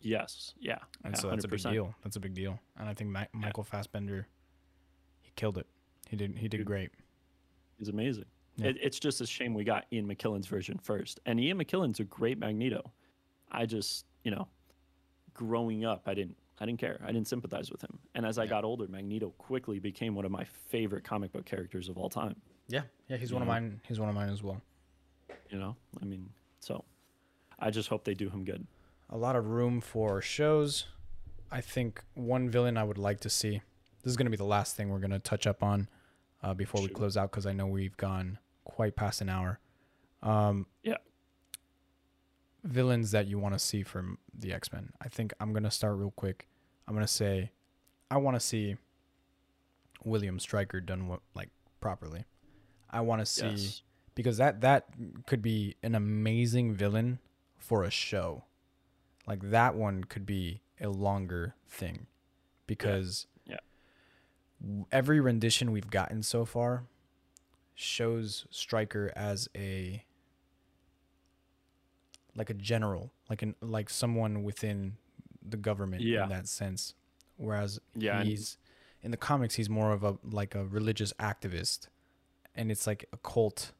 Yes. 0.00 0.54
Yeah. 0.58 0.78
and 1.04 1.14
yeah, 1.14 1.20
so 1.20 1.30
that's 1.30 1.44
a 1.44 1.48
big 1.48 1.62
deal. 1.62 1.94
That's 2.04 2.16
a 2.16 2.20
big 2.20 2.34
deal. 2.34 2.60
And 2.78 2.88
I 2.88 2.94
think 2.94 3.10
Ma- 3.10 3.24
Michael 3.32 3.64
Fassbender, 3.64 4.26
killed 5.36 5.58
it. 5.58 5.66
He 6.08 6.16
did 6.16 6.36
he 6.38 6.48
did 6.48 6.64
great. 6.64 6.90
He's 7.78 7.88
amazing. 7.88 8.24
Yeah. 8.56 8.68
It, 8.68 8.76
it's 8.82 8.98
just 8.98 9.20
a 9.20 9.26
shame 9.26 9.52
we 9.54 9.64
got 9.64 9.84
Ian 9.92 10.08
McKellen's 10.08 10.46
version 10.46 10.78
first. 10.78 11.20
And 11.26 11.38
Ian 11.38 11.58
McKellen's 11.58 12.00
a 12.00 12.04
great 12.04 12.38
Magneto. 12.38 12.90
I 13.52 13.66
just, 13.66 14.06
you 14.24 14.30
know, 14.30 14.48
growing 15.34 15.84
up, 15.84 16.02
I 16.06 16.14
didn't 16.14 16.36
I 16.58 16.64
didn't 16.64 16.80
care. 16.80 16.98
I 17.04 17.08
didn't 17.12 17.28
sympathize 17.28 17.70
with 17.70 17.82
him. 17.82 17.98
And 18.14 18.24
as 18.24 18.38
I 18.38 18.44
Yeah. 18.44 18.50
got 18.50 18.64
older, 18.64 18.88
Magneto 18.88 19.30
quickly 19.36 19.78
became 19.78 20.14
one 20.14 20.24
of 20.24 20.30
my 20.30 20.44
favorite 20.44 21.04
comic 21.04 21.32
book 21.32 21.44
characters 21.44 21.88
of 21.90 21.98
all 21.98 22.08
time. 22.08 22.36
Yeah, 22.68 22.82
yeah, 23.08 23.18
he's 23.18 23.32
one 23.32 23.42
of 23.42 23.48
mine. 23.48 23.80
He's 23.86 24.00
one 24.00 24.08
of 24.08 24.14
mine 24.14 24.30
as 24.30 24.42
well. 24.42 24.62
You 25.50 25.58
know? 25.58 25.76
I 26.00 26.06
mean, 26.06 26.30
so 26.60 26.84
I 27.58 27.70
just 27.70 27.88
hope 27.90 28.04
they 28.04 28.14
do 28.14 28.30
him 28.30 28.44
good. 28.44 28.66
A 29.10 29.16
lot 29.18 29.36
of 29.36 29.46
room 29.48 29.80
for 29.82 30.20
shows. 30.22 30.86
I 31.50 31.60
think 31.60 32.02
one 32.14 32.48
villain 32.50 32.76
I 32.76 32.82
would 32.84 32.98
like 32.98 33.20
to 33.20 33.30
see. 33.30 33.60
This 34.06 34.12
is 34.12 34.16
going 34.16 34.26
to 34.26 34.30
be 34.30 34.36
the 34.36 34.44
last 34.44 34.76
thing 34.76 34.88
we're 34.88 35.00
going 35.00 35.10
to 35.10 35.18
touch 35.18 35.48
up 35.48 35.64
on 35.64 35.88
uh, 36.40 36.54
before 36.54 36.80
we 36.80 36.86
close 36.86 37.16
out 37.16 37.32
because 37.32 37.44
I 37.44 37.52
know 37.52 37.66
we've 37.66 37.96
gone 37.96 38.38
quite 38.62 38.94
past 38.94 39.20
an 39.20 39.28
hour. 39.28 39.58
Um, 40.22 40.66
Yeah. 40.84 40.98
Villains 42.62 43.10
that 43.10 43.26
you 43.26 43.40
want 43.40 43.56
to 43.56 43.58
see 43.58 43.82
from 43.82 44.18
the 44.32 44.52
X 44.52 44.72
Men. 44.72 44.92
I 45.02 45.08
think 45.08 45.34
I'm 45.40 45.52
going 45.52 45.64
to 45.64 45.72
start 45.72 45.96
real 45.96 46.12
quick. 46.12 46.46
I'm 46.86 46.94
going 46.94 47.04
to 47.04 47.12
say 47.12 47.50
I 48.08 48.18
want 48.18 48.36
to 48.36 48.40
see 48.40 48.76
William 50.04 50.38
Stryker 50.38 50.80
done 50.80 51.08
what, 51.08 51.18
like 51.34 51.50
properly. 51.80 52.26
I 52.88 53.00
want 53.00 53.22
to 53.22 53.26
see 53.26 53.48
Yes. 53.48 53.82
because 54.14 54.36
that 54.36 54.60
that 54.60 54.86
could 55.26 55.42
be 55.42 55.74
an 55.82 55.96
amazing 55.96 56.74
villain 56.74 57.18
for 57.58 57.82
a 57.82 57.90
show. 57.90 58.44
Like 59.26 59.50
that 59.50 59.74
one 59.74 60.04
could 60.04 60.26
be 60.26 60.62
a 60.80 60.90
longer 60.90 61.56
thing 61.68 62.06
because 62.68 63.26
every 64.92 65.20
rendition 65.20 65.70
we've 65.72 65.90
gotten 65.90 66.22
so 66.22 66.44
far 66.44 66.84
shows 67.74 68.46
Stryker 68.50 69.12
as 69.14 69.48
a 69.56 70.04
like 72.34 72.50
a 72.50 72.54
general, 72.54 73.12
like 73.30 73.42
an 73.42 73.54
like 73.60 73.88
someone 73.90 74.42
within 74.42 74.96
the 75.46 75.56
government 75.56 76.02
Yeah. 76.02 76.24
in 76.24 76.28
that 76.30 76.48
sense. 76.48 76.94
Whereas 77.36 77.80
Yeah, 77.94 78.22
he's 78.22 78.58
in 79.02 79.10
the 79.10 79.16
comics 79.16 79.54
he's 79.54 79.68
more 79.70 79.92
of 79.92 80.02
a 80.04 80.16
like 80.24 80.54
a 80.54 80.64
religious 80.66 81.12
activist 81.20 81.88
and 82.54 82.70
it's 82.70 82.86
like 82.86 83.06
a 83.12 83.16
cult 83.18 83.72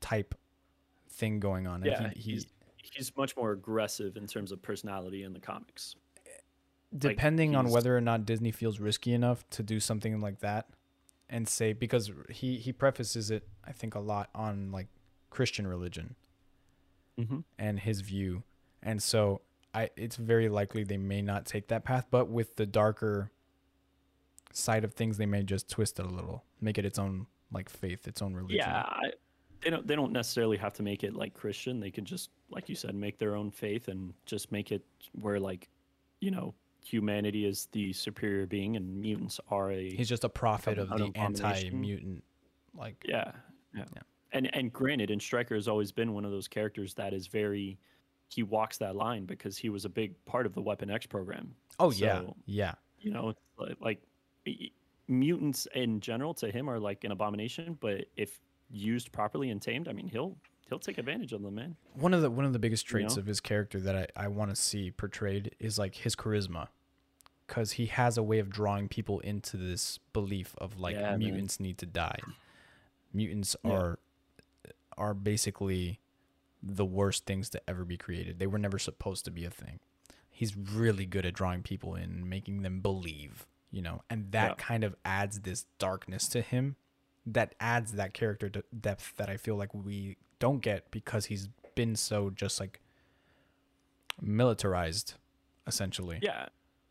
type 0.00 0.34
thing 1.08 1.38
going 1.40 1.66
on. 1.66 1.84
Yeah, 1.84 2.10
he 2.14 2.32
he's, 2.32 2.46
he's 2.76 3.16
much 3.16 3.36
more 3.36 3.52
aggressive 3.52 4.16
in 4.16 4.26
terms 4.26 4.50
of 4.52 4.60
personality 4.62 5.22
in 5.22 5.32
the 5.32 5.40
comics. 5.40 5.94
Depending 6.96 7.56
on 7.56 7.70
whether 7.70 7.96
or 7.96 8.00
not 8.00 8.24
Disney 8.26 8.50
feels 8.50 8.78
risky 8.80 9.12
enough 9.12 9.48
to 9.50 9.62
do 9.62 9.80
something 9.80 10.20
like 10.20 10.40
that 10.40 10.68
and 11.28 11.48
say 11.48 11.72
because 11.72 12.10
he 12.30 12.56
he 12.58 12.72
prefaces 12.72 13.30
it 13.30 13.48
I 13.64 13.72
think 13.72 13.94
a 13.94 14.00
lot 14.00 14.30
on 14.34 14.70
like 14.72 14.88
Christian 15.30 15.66
religion 15.66 16.14
Mm-hmm. 17.18 17.38
and 17.60 17.78
his 17.78 18.00
view. 18.00 18.42
And 18.82 19.00
so 19.00 19.40
I 19.72 19.90
it's 19.96 20.16
very 20.16 20.48
likely 20.48 20.82
they 20.82 20.96
may 20.96 21.22
not 21.22 21.46
take 21.46 21.68
that 21.68 21.84
path, 21.84 22.06
but 22.10 22.28
with 22.28 22.56
the 22.56 22.66
darker 22.66 23.30
side 24.52 24.82
of 24.84 24.94
things 24.94 25.16
they 25.16 25.26
may 25.26 25.42
just 25.44 25.68
twist 25.68 25.98
it 26.00 26.06
a 26.06 26.08
little, 26.08 26.42
make 26.60 26.76
it 26.76 26.84
its 26.84 26.98
own 26.98 27.26
like 27.52 27.68
faith, 27.68 28.08
its 28.08 28.20
own 28.20 28.34
religion. 28.34 28.58
Yeah, 28.58 28.82
I, 28.84 29.10
they 29.62 29.70
don't. 29.70 29.86
They 29.86 29.94
don't 29.94 30.12
necessarily 30.12 30.56
have 30.56 30.72
to 30.74 30.82
make 30.82 31.04
it 31.04 31.14
like 31.14 31.34
Christian. 31.34 31.78
They 31.78 31.90
can 31.92 32.04
just, 32.04 32.30
like 32.50 32.68
you 32.68 32.74
said, 32.74 32.94
make 32.96 33.18
their 33.18 33.36
own 33.36 33.50
faith 33.52 33.86
and 33.88 34.12
just 34.26 34.50
make 34.50 34.72
it 34.72 34.84
where, 35.12 35.38
like, 35.38 35.68
you 36.20 36.32
know, 36.32 36.52
humanity 36.84 37.46
is 37.46 37.68
the 37.72 37.92
superior 37.92 38.46
being 38.46 38.76
and 38.76 39.00
mutants 39.00 39.40
are 39.50 39.72
a. 39.72 39.90
He's 39.94 40.08
just 40.08 40.24
a 40.24 40.28
prophet 40.28 40.78
of 40.78 40.88
the 40.90 41.10
anti-mutant 41.14 42.22
like 42.76 42.96
yeah, 43.08 43.32
yeah, 43.74 43.84
Yeah. 43.94 44.02
And 44.32 44.54
and 44.54 44.72
granted, 44.72 45.10
and 45.10 45.20
Stryker 45.22 45.54
has 45.54 45.68
always 45.68 45.92
been 45.92 46.12
one 46.12 46.24
of 46.24 46.30
those 46.30 46.48
characters 46.48 46.94
that 46.94 47.12
is 47.14 47.26
very. 47.26 47.78
He 48.28 48.42
walks 48.42 48.78
that 48.78 48.96
line 48.96 49.26
because 49.26 49.56
he 49.56 49.68
was 49.68 49.84
a 49.84 49.88
big 49.88 50.12
part 50.24 50.44
of 50.46 50.54
the 50.54 50.60
Weapon 50.62 50.90
X 50.90 51.06
program. 51.06 51.54
Oh 51.78 51.90
yeah. 51.92 52.20
So- 52.20 52.36
Yeah. 52.46 52.74
You 52.98 53.12
know, 53.12 53.34
like, 53.58 53.76
like 53.80 54.02
mutants 55.08 55.68
in 55.74 56.00
general 56.00 56.34
to 56.34 56.50
him 56.50 56.68
are 56.68 56.78
like 56.78 57.04
an 57.04 57.12
abomination, 57.12 57.76
but 57.80 58.06
if 58.16 58.40
used 58.70 59.12
properly 59.12 59.50
and 59.50 59.60
tamed, 59.60 59.88
I 59.88 59.92
mean, 59.92 60.08
he'll 60.08 60.36
he'll 60.74 60.80
take 60.80 60.98
advantage 60.98 61.32
of 61.32 61.42
them, 61.42 61.54
man. 61.54 61.76
One 61.94 62.12
of 62.12 62.20
the 62.22 62.30
one 62.30 62.44
of 62.44 62.52
the 62.52 62.58
biggest 62.58 62.84
You 62.86 62.90
traits 62.90 63.16
know? 63.16 63.20
of 63.20 63.26
his 63.26 63.40
character 63.40 63.78
that 63.80 63.96
I, 64.16 64.24
I 64.24 64.28
want 64.28 64.50
to 64.50 64.56
see 64.56 64.90
portrayed 64.90 65.54
is 65.60 65.78
like 65.78 65.94
his 65.94 66.14
charisma. 66.16 66.68
Cause 67.46 67.72
he 67.72 67.86
has 67.86 68.16
a 68.16 68.22
way 68.22 68.38
of 68.38 68.48
drawing 68.48 68.88
people 68.88 69.20
into 69.20 69.56
this 69.58 69.98
belief 70.14 70.54
of 70.58 70.78
like 70.80 70.94
Yeah, 70.96 71.10
man. 71.10 71.18
mutants 71.18 71.60
need 71.60 71.76
to 71.78 71.86
die. 71.86 72.18
Mutants 73.12 73.54
Yeah. 73.64 73.70
are 73.72 73.98
are 74.96 75.14
basically 75.14 76.00
the 76.62 76.84
worst 76.84 77.26
things 77.26 77.50
to 77.50 77.60
ever 77.68 77.84
be 77.84 77.96
created. 77.96 78.38
They 78.38 78.46
were 78.46 78.58
never 78.58 78.78
supposed 78.78 79.24
to 79.26 79.30
be 79.30 79.44
a 79.44 79.50
thing. 79.50 79.80
He's 80.30 80.56
really 80.56 81.04
good 81.06 81.26
at 81.26 81.34
drawing 81.34 81.62
people 81.62 81.94
in, 81.94 82.28
making 82.28 82.62
them 82.62 82.80
believe, 82.80 83.46
you 83.70 83.82
know, 83.82 84.02
and 84.08 84.32
that 84.32 84.50
Yeah. 84.50 84.54
kind 84.56 84.82
of 84.84 84.96
adds 85.04 85.40
this 85.40 85.66
darkness 85.78 86.28
to 86.28 86.40
him 86.40 86.76
that 87.26 87.54
adds 87.60 87.92
that 87.92 88.14
character 88.14 88.48
de- 88.48 88.62
depth 88.78 89.16
that 89.16 89.28
I 89.28 89.36
feel 89.36 89.56
like 89.56 89.74
we 89.74 90.16
don't 90.38 90.60
get 90.60 90.90
because 90.90 91.26
he's 91.26 91.48
been 91.74 91.96
so 91.96 92.30
just 92.30 92.60
like 92.60 92.80
militarized 94.20 95.14
essentially. 95.66 96.18
Yeah, 96.22 96.46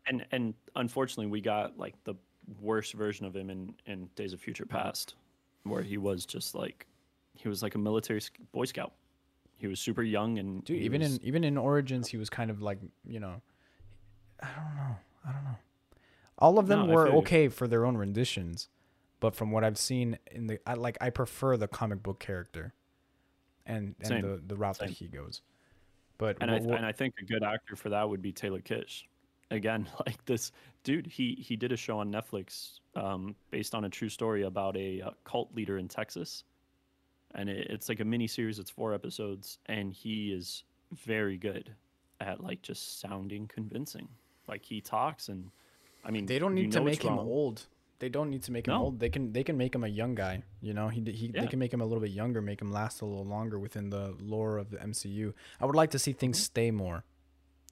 and 0.06 0.24
and 0.32 0.54
unfortunately, 0.76 1.26
we 1.26 1.40
got 1.40 1.78
like 1.78 1.94
the 2.04 2.14
worst 2.60 2.92
version 2.94 3.26
of 3.26 3.34
him 3.34 3.50
in 3.50 3.74
in 3.86 4.08
Days 4.16 4.32
of 4.32 4.40
Future 4.40 4.66
Past, 4.66 5.14
where 5.64 5.82
he 5.82 5.96
was 5.98 6.26
just 6.26 6.54
like 6.54 6.86
he 7.34 7.48
was 7.48 7.62
like 7.62 7.74
a 7.74 7.78
military 7.78 8.20
boy 8.52 8.64
scout. 8.64 8.92
He 9.56 9.66
was 9.66 9.80
super 9.80 10.02
young 10.02 10.38
and 10.38 10.64
Dude, 10.64 10.82
even 10.82 11.00
was- 11.00 11.16
in 11.16 11.22
even 11.24 11.44
in 11.44 11.56
Origins 11.56 12.08
he 12.08 12.16
was 12.16 12.28
kind 12.28 12.50
of 12.50 12.60
like, 12.60 12.78
you 13.06 13.20
know, 13.20 13.40
I 14.40 14.48
don't 14.56 14.76
know. 14.76 14.96
I 15.26 15.32
don't 15.32 15.44
know. 15.44 15.56
All 16.38 16.58
of 16.58 16.66
them 16.66 16.88
No, 16.88 16.92
were 16.94 17.08
okay 17.18 17.48
for 17.48 17.68
their 17.68 17.86
own 17.86 17.96
renditions, 17.96 18.68
but 19.20 19.34
from 19.36 19.52
what 19.52 19.62
I've 19.64 19.78
seen 19.78 20.18
in 20.30 20.48
the 20.48 20.58
I 20.66 20.74
like 20.74 20.98
I 21.00 21.10
prefer 21.10 21.56
the 21.56 21.68
comic 21.68 22.02
book 22.02 22.18
character 22.18 22.74
and 23.66 23.94
and 24.00 24.06
Same. 24.06 24.22
the 24.22 24.42
the 24.46 24.56
route 24.56 24.78
that 24.78 24.90
he 24.90 25.06
goes. 25.06 25.42
But 26.18 26.36
and 26.40 26.50
I 26.50 26.54
what- 26.54 26.62
what- 26.64 26.76
and 26.78 26.86
I 26.86 26.92
think 26.92 27.14
a 27.20 27.24
good 27.24 27.42
actor 27.42 27.76
for 27.76 27.88
that 27.90 28.08
would 28.08 28.22
be 28.22 28.32
Taylor 28.32 28.60
Kitsch. 28.60 29.02
Again, 29.50 29.88
like 30.06 30.24
this 30.24 30.52
dude, 30.84 31.06
he 31.06 31.34
he 31.34 31.56
did 31.56 31.72
a 31.72 31.76
show 31.76 31.98
on 31.98 32.10
Netflix 32.10 32.80
um, 32.94 33.34
based 33.50 33.74
on 33.74 33.84
a 33.84 33.90
true 33.90 34.08
story 34.08 34.42
about 34.42 34.76
a 34.76 35.00
uh, 35.02 35.10
cult 35.24 35.54
leader 35.54 35.78
in 35.78 35.88
Texas, 35.88 36.44
and 37.34 37.48
it, 37.48 37.68
it's 37.70 37.88
like 37.88 38.00
a 38.00 38.04
mini 38.04 38.26
series. 38.26 38.58
It's 38.58 38.70
four 38.70 38.94
episodes, 38.94 39.58
and 39.66 39.92
he 39.92 40.32
is 40.32 40.64
very 40.92 41.36
good 41.36 41.74
at 42.20 42.42
like 42.42 42.62
just 42.62 43.00
sounding 43.00 43.46
convincing. 43.48 44.08
Like 44.48 44.64
he 44.64 44.80
talks, 44.80 45.28
and 45.28 45.50
I 46.04 46.10
mean, 46.10 46.26
they 46.26 46.38
don't 46.38 46.54
need 46.54 46.72
to 46.72 46.80
make 46.80 47.02
him 47.02 47.16
wrong. 47.16 47.26
old. 47.26 47.66
They 48.00 48.08
don't 48.08 48.28
need 48.28 48.42
to 48.44 48.52
make 48.52 48.66
him 48.66 48.74
No. 48.74 48.82
old. 48.82 49.00
They 49.00 49.08
can 49.08 49.32
they 49.32 49.44
can 49.44 49.56
make 49.56 49.74
him 49.74 49.84
a 49.84 49.88
young 49.88 50.14
guy. 50.14 50.42
You 50.60 50.74
know, 50.74 50.88
he 50.88 51.00
he 51.10 51.26
Yeah. 51.32 51.42
they 51.42 51.46
can 51.46 51.58
make 51.58 51.72
him 51.72 51.80
a 51.80 51.86
little 51.86 52.00
bit 52.02 52.10
younger, 52.10 52.42
make 52.42 52.60
him 52.60 52.70
last 52.72 53.00
a 53.00 53.06
little 53.06 53.24
longer 53.24 53.58
within 53.58 53.90
the 53.90 54.14
lore 54.20 54.58
of 54.58 54.70
the 54.70 54.78
MCU. 54.78 55.32
I 55.60 55.66
would 55.66 55.76
like 55.76 55.90
to 55.92 55.98
see 55.98 56.12
things 56.12 56.42
stay 56.42 56.70
more. 56.70 57.04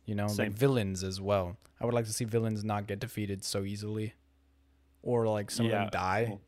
You 0.06 0.14
know, 0.14 0.24
Mm-hmm. 0.26 0.34
Same. 0.34 0.46
like 0.50 0.58
villains 0.58 1.02
as 1.04 1.20
well. 1.20 1.56
I 1.80 1.84
would 1.84 1.94
like 1.94 2.06
to 2.06 2.12
see 2.12 2.24
villains 2.24 2.62
not 2.64 2.86
get 2.86 3.00
defeated 3.00 3.44
so 3.44 3.62
easily, 3.64 4.14
or 5.02 5.26
like 5.26 5.50
some 5.50 5.66
of 5.66 5.72
them 5.72 5.88
die. 5.90 6.26
well, 6.28 6.40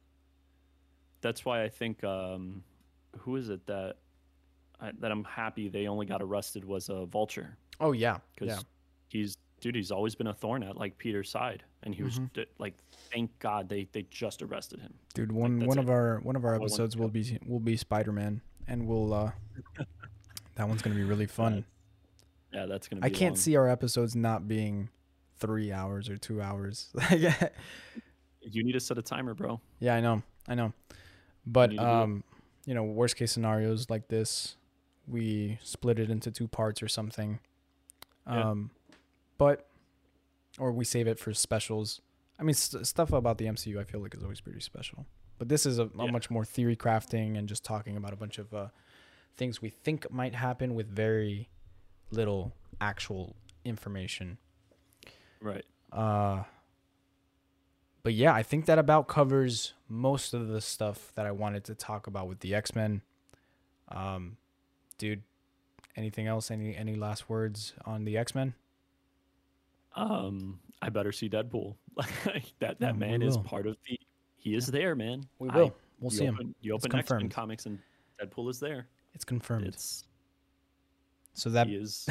That's 1.21 1.45
why 1.45 1.63
I 1.65 1.69
think 1.69 2.05
um, 2.05 2.63
who 3.19 3.37
is 3.37 3.49
it 3.49 3.67
that 3.67 3.97
I, 4.81 4.93
that 5.01 5.11
I'm 5.11 5.25
happy 5.25 5.69
they 5.69 5.87
only 5.89 6.07
got 6.07 6.23
arrested 6.23 6.65
was 6.65 6.89
a 6.89 7.07
vulture 7.07 7.57
Oh 7.81 7.93
yeah, 7.93 8.19
because 8.35 8.57
yeah. 8.57 8.63
he's 9.09 9.37
dude 9.61 9.75
he's 9.77 9.91
always 9.91 10.15
been 10.15 10.27
a 10.27 10.35
thorn 10.35 10.63
at 10.63 10.77
like 10.77 10.99
Peter's 10.99 11.31
side 11.31 11.63
and 11.85 11.95
he 11.95 12.03
was 12.03 12.19
Mhm. 12.19 12.33
d- 12.33 12.47
like 12.59 12.75
thank 13.13 13.39
God 13.39 13.69
they 13.69 13.85
they 13.93 14.03
just 14.11 14.43
arrested 14.43 14.81
him. 14.81 14.95
Dude, 15.15 15.31
one 15.31 15.59
that's 15.61 15.69
one 15.69 15.79
it. 15.79 15.83
of 15.83 15.91
our 15.91 16.19
one 16.21 16.35
of 16.37 16.45
our 16.45 16.51
All 16.53 16.57
I 16.57 16.59
want 16.61 16.73
episodes 16.73 16.97
will 16.97 17.09
be 17.09 17.39
will 17.47 17.61
be 17.61 17.77
Spider 17.77 18.11
Man, 18.13 18.41
and 18.67 18.87
we'll 18.89 19.13
uh, 19.15 19.31
that 20.57 20.69
one's 20.69 20.83
gonna 20.83 20.97
be 20.97 21.05
really 21.05 21.27
fun. 21.27 21.65
Yeah, 22.53 22.67
that's 22.67 22.89
gonna. 22.89 23.01
Be 23.03 23.07
I 23.07 23.11
can't 23.11 23.33
long. 23.35 23.37
see 23.37 23.57
our 23.57 23.69
episodes 23.69 24.15
not 24.17 24.47
being 24.49 24.89
three 25.37 25.73
hours 25.73 26.09
or 26.09 26.17
two 26.17 26.41
hours. 26.41 26.91
yeah, 27.17 27.49
You 28.43 28.63
need 28.65 28.73
to 28.73 28.81
set 28.81 28.99
a 28.99 29.03
timer, 29.03 29.35
bro. 29.35 29.61
Yeah, 29.81 29.95
I 29.95 30.01
know, 30.01 30.23
I 30.49 30.55
know. 30.55 30.73
But 31.47 31.71
need 31.71 31.77
to 31.79 31.83
do 31.83 31.89
it. 31.89 31.93
um, 31.93 32.25
you 32.67 32.75
know, 32.75 32.85
worst 32.85 33.17
case 33.17 33.33
scenarios 33.33 33.91
like 33.91 34.09
this, 34.09 34.57
we 35.07 35.59
split 35.63 35.99
it 35.99 36.11
into 36.11 36.31
two 36.31 36.47
parts 36.49 36.83
or 36.83 36.89
something. 36.89 37.41
Yeah. 38.27 38.51
Um, 38.51 38.71
but 39.37 39.67
or 40.59 40.73
we 40.73 40.85
save 40.85 41.07
it 41.07 41.19
for 41.19 41.33
specials. 41.35 42.01
I 42.39 42.43
mean, 42.43 42.55
st- 42.55 42.87
stuff 42.87 43.13
about 43.13 43.39
the 43.39 43.47
MCU 43.47 43.79
I 43.81 43.85
feel 43.85 44.01
like 44.01 44.15
is 44.15 44.23
always 44.23 44.41
pretty 44.41 44.61
special. 44.61 45.07
But 45.39 45.49
this 45.49 45.67
is 45.67 45.79
a, 45.79 45.85
a 45.85 46.05
Yeah. 46.07 46.11
much 46.11 46.31
more 46.31 46.45
theory 46.45 46.77
crafting 46.77 47.37
and 47.39 47.49
just 47.49 47.65
talking 47.65 47.97
about 47.97 48.13
a 48.13 48.17
bunch 48.17 48.39
of 48.39 48.53
uh, 48.55 48.69
things 49.37 49.61
we 49.61 49.69
think 49.69 50.11
might 50.11 50.35
happen 50.35 50.75
with 50.75 50.89
very 50.89 51.49
little 52.11 52.53
actual 52.81 53.35
information. 53.65 54.39
Right. 55.41 55.65
Uh, 55.93 56.45
but 58.03 58.15
yeah, 58.15 58.33
I 58.35 58.43
think 58.43 58.67
that 58.67 58.79
about 58.79 59.09
covers 59.09 59.73
most 59.89 60.35
of 60.35 60.49
the 60.49 60.61
stuff 60.61 61.13
that 61.15 61.27
I 61.27 61.31
wanted 61.33 61.65
to 61.65 61.75
talk 61.75 62.07
about 62.07 62.29
with 62.29 62.41
the 62.41 62.55
X 62.55 62.75
Men. 62.75 63.03
Um, 63.89 64.37
dude, 64.99 65.23
anything 65.97 66.27
else? 66.27 66.51
Any 66.51 66.77
any 66.77 66.95
last 66.95 67.29
words 67.29 67.73
on 67.85 68.05
the 68.05 68.17
X 68.17 68.35
Men? 68.35 68.55
Um, 69.95 70.59
I 70.83 70.89
better 70.91 71.13
see 71.13 71.29
Deadpool. 71.29 71.77
Like 72.27 72.53
that 72.59 72.81
that 72.81 72.95
we 72.95 72.99
man 72.99 73.23
is 73.23 73.37
part 73.39 73.67
of 73.67 73.77
the. 73.89 73.99
He 74.37 74.55
is 74.55 74.67
there, 74.67 74.95
man. 74.97 75.25
We 75.39 75.49
I- 75.51 75.57
will. 75.57 75.77
we'll 76.01 76.11
you 76.13 76.19
see 76.19 76.25
him. 76.25 76.55
You 76.61 76.75
open 76.75 76.95
X 76.95 77.11
Men 77.11 77.29
comics 77.29 77.67
and 77.67 77.79
Deadpool 78.21 78.51
is 78.51 78.59
there. 78.59 78.89
It's 79.15 79.25
confirmed. 79.25 79.67
It's 79.67 80.05
so 81.35 81.51
that 81.51 81.69
is. 81.69 82.07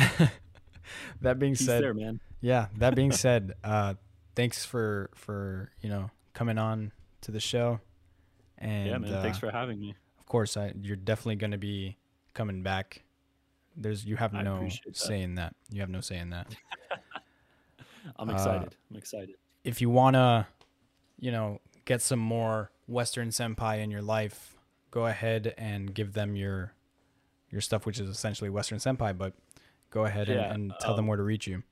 that 1.21 1.39
being 1.39 1.51
He's 1.53 1.65
said, 1.65 1.83
there, 1.83 1.93
man. 1.93 2.19
yeah. 2.41 2.67
That 2.77 2.95
being 2.95 3.11
said, 3.25 3.53
uh, 3.63 3.95
thanks 4.35 4.65
for 4.65 5.09
for 5.15 5.71
you 5.81 5.89
know 5.89 6.09
coming 6.33 6.57
on 6.57 6.91
to 7.21 7.31
the 7.31 7.39
show. 7.39 7.79
And 8.57 8.87
yeah, 8.87 8.97
man. 8.97 9.13
uh, 9.13 9.21
Thanks 9.21 9.37
for 9.37 9.51
having 9.51 9.79
me. 9.79 9.93
of 10.19 10.25
course, 10.25 10.55
I, 10.55 10.71
you're 10.81 10.95
definitely 10.95 11.35
going 11.35 11.51
to 11.51 11.57
be 11.57 11.97
coming 12.33 12.63
back. 12.63 13.03
There's 13.75 14.05
you 14.05 14.15
have 14.15 14.31
no 14.31 14.55
appreciate 14.55 14.95
that. 14.95 15.11
in 15.13 15.35
that. 15.35 15.55
You 15.69 15.81
have 15.81 15.89
no 15.89 15.99
say 16.01 16.17
in 16.19 16.29
that. 16.29 16.55
I'm 18.17 18.29
uh, 18.29 18.33
excited. 18.33 18.75
I'm 18.89 18.97
excited. 18.97 19.35
if 19.63 19.81
you 19.81 19.89
want 19.89 20.15
to, 20.15 20.47
you 21.19 21.31
know, 21.31 21.59
get 21.85 22.01
some 22.01 22.19
more 22.19 22.71
Western 22.87 23.29
Senpai 23.29 23.79
in 23.79 23.91
your 23.91 24.01
life, 24.01 24.57
go 24.91 25.05
ahead 25.07 25.53
and 25.57 25.93
give 25.93 26.13
them 26.13 26.35
your 26.35 26.73
your 27.49 27.61
stuff, 27.61 27.85
which 27.85 27.99
is 27.99 28.09
essentially 28.09 28.49
Western 28.49 28.79
Senpai. 28.79 29.17
But 29.17 29.33
go 29.89 30.05
ahead 30.05 30.27
and, 30.29 30.39
Yeah, 30.39 30.53
and 30.53 30.73
tell 30.79 30.95
them 30.95 31.05
um, 31.05 31.07
where 31.07 31.17
to 31.17 31.23
reach 31.23 31.47
you. 31.47 31.63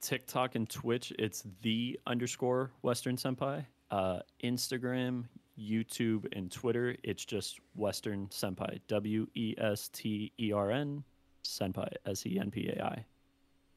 TikTok 0.00 0.54
and 0.54 0.68
Twitch, 0.68 1.12
it's 1.18 1.44
the 1.62 1.98
underscore 2.06 2.70
Western 2.82 3.16
Senpai. 3.16 3.64
Uh, 3.90 4.20
Instagram, 4.44 5.24
YouTube, 5.58 6.26
and 6.36 6.50
Twitter, 6.50 6.96
it's 7.02 7.24
just 7.24 7.58
Western 7.74 8.28
Senpai. 8.28 8.80
W 8.88 9.26
E 9.34 9.54
S 9.58 9.88
T 9.88 10.32
E 10.38 10.52
R 10.52 10.70
N 10.70 11.02
Senpai. 11.44 11.88
S 12.06 12.26
E 12.26 12.38
N 12.38 12.50
P 12.50 12.68
A 12.68 12.84
I. 12.84 13.04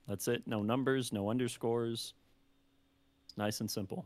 That's 0.07 0.27
it. 0.27 0.43
No 0.45 0.63
numbers, 0.63 1.13
no 1.13 1.29
underscores. 1.29 2.13
It's 3.25 3.37
nice 3.37 3.59
and 3.61 3.69
simple. 3.69 4.05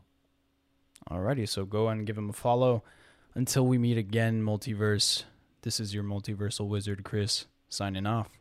Alrighty, 1.10 1.48
so 1.48 1.64
go 1.64 1.88
and 1.88 2.06
give 2.06 2.16
him 2.16 2.30
a 2.30 2.32
follow. 2.32 2.82
Until 3.34 3.66
we 3.66 3.76
meet 3.76 3.98
again, 3.98 4.42
multiverse. 4.42 5.24
This 5.62 5.80
is 5.80 5.94
your 5.94 6.04
multiversal 6.04 6.68
wizard, 6.68 7.04
Chris, 7.04 7.46
signing 7.68 8.06
off. 8.06 8.38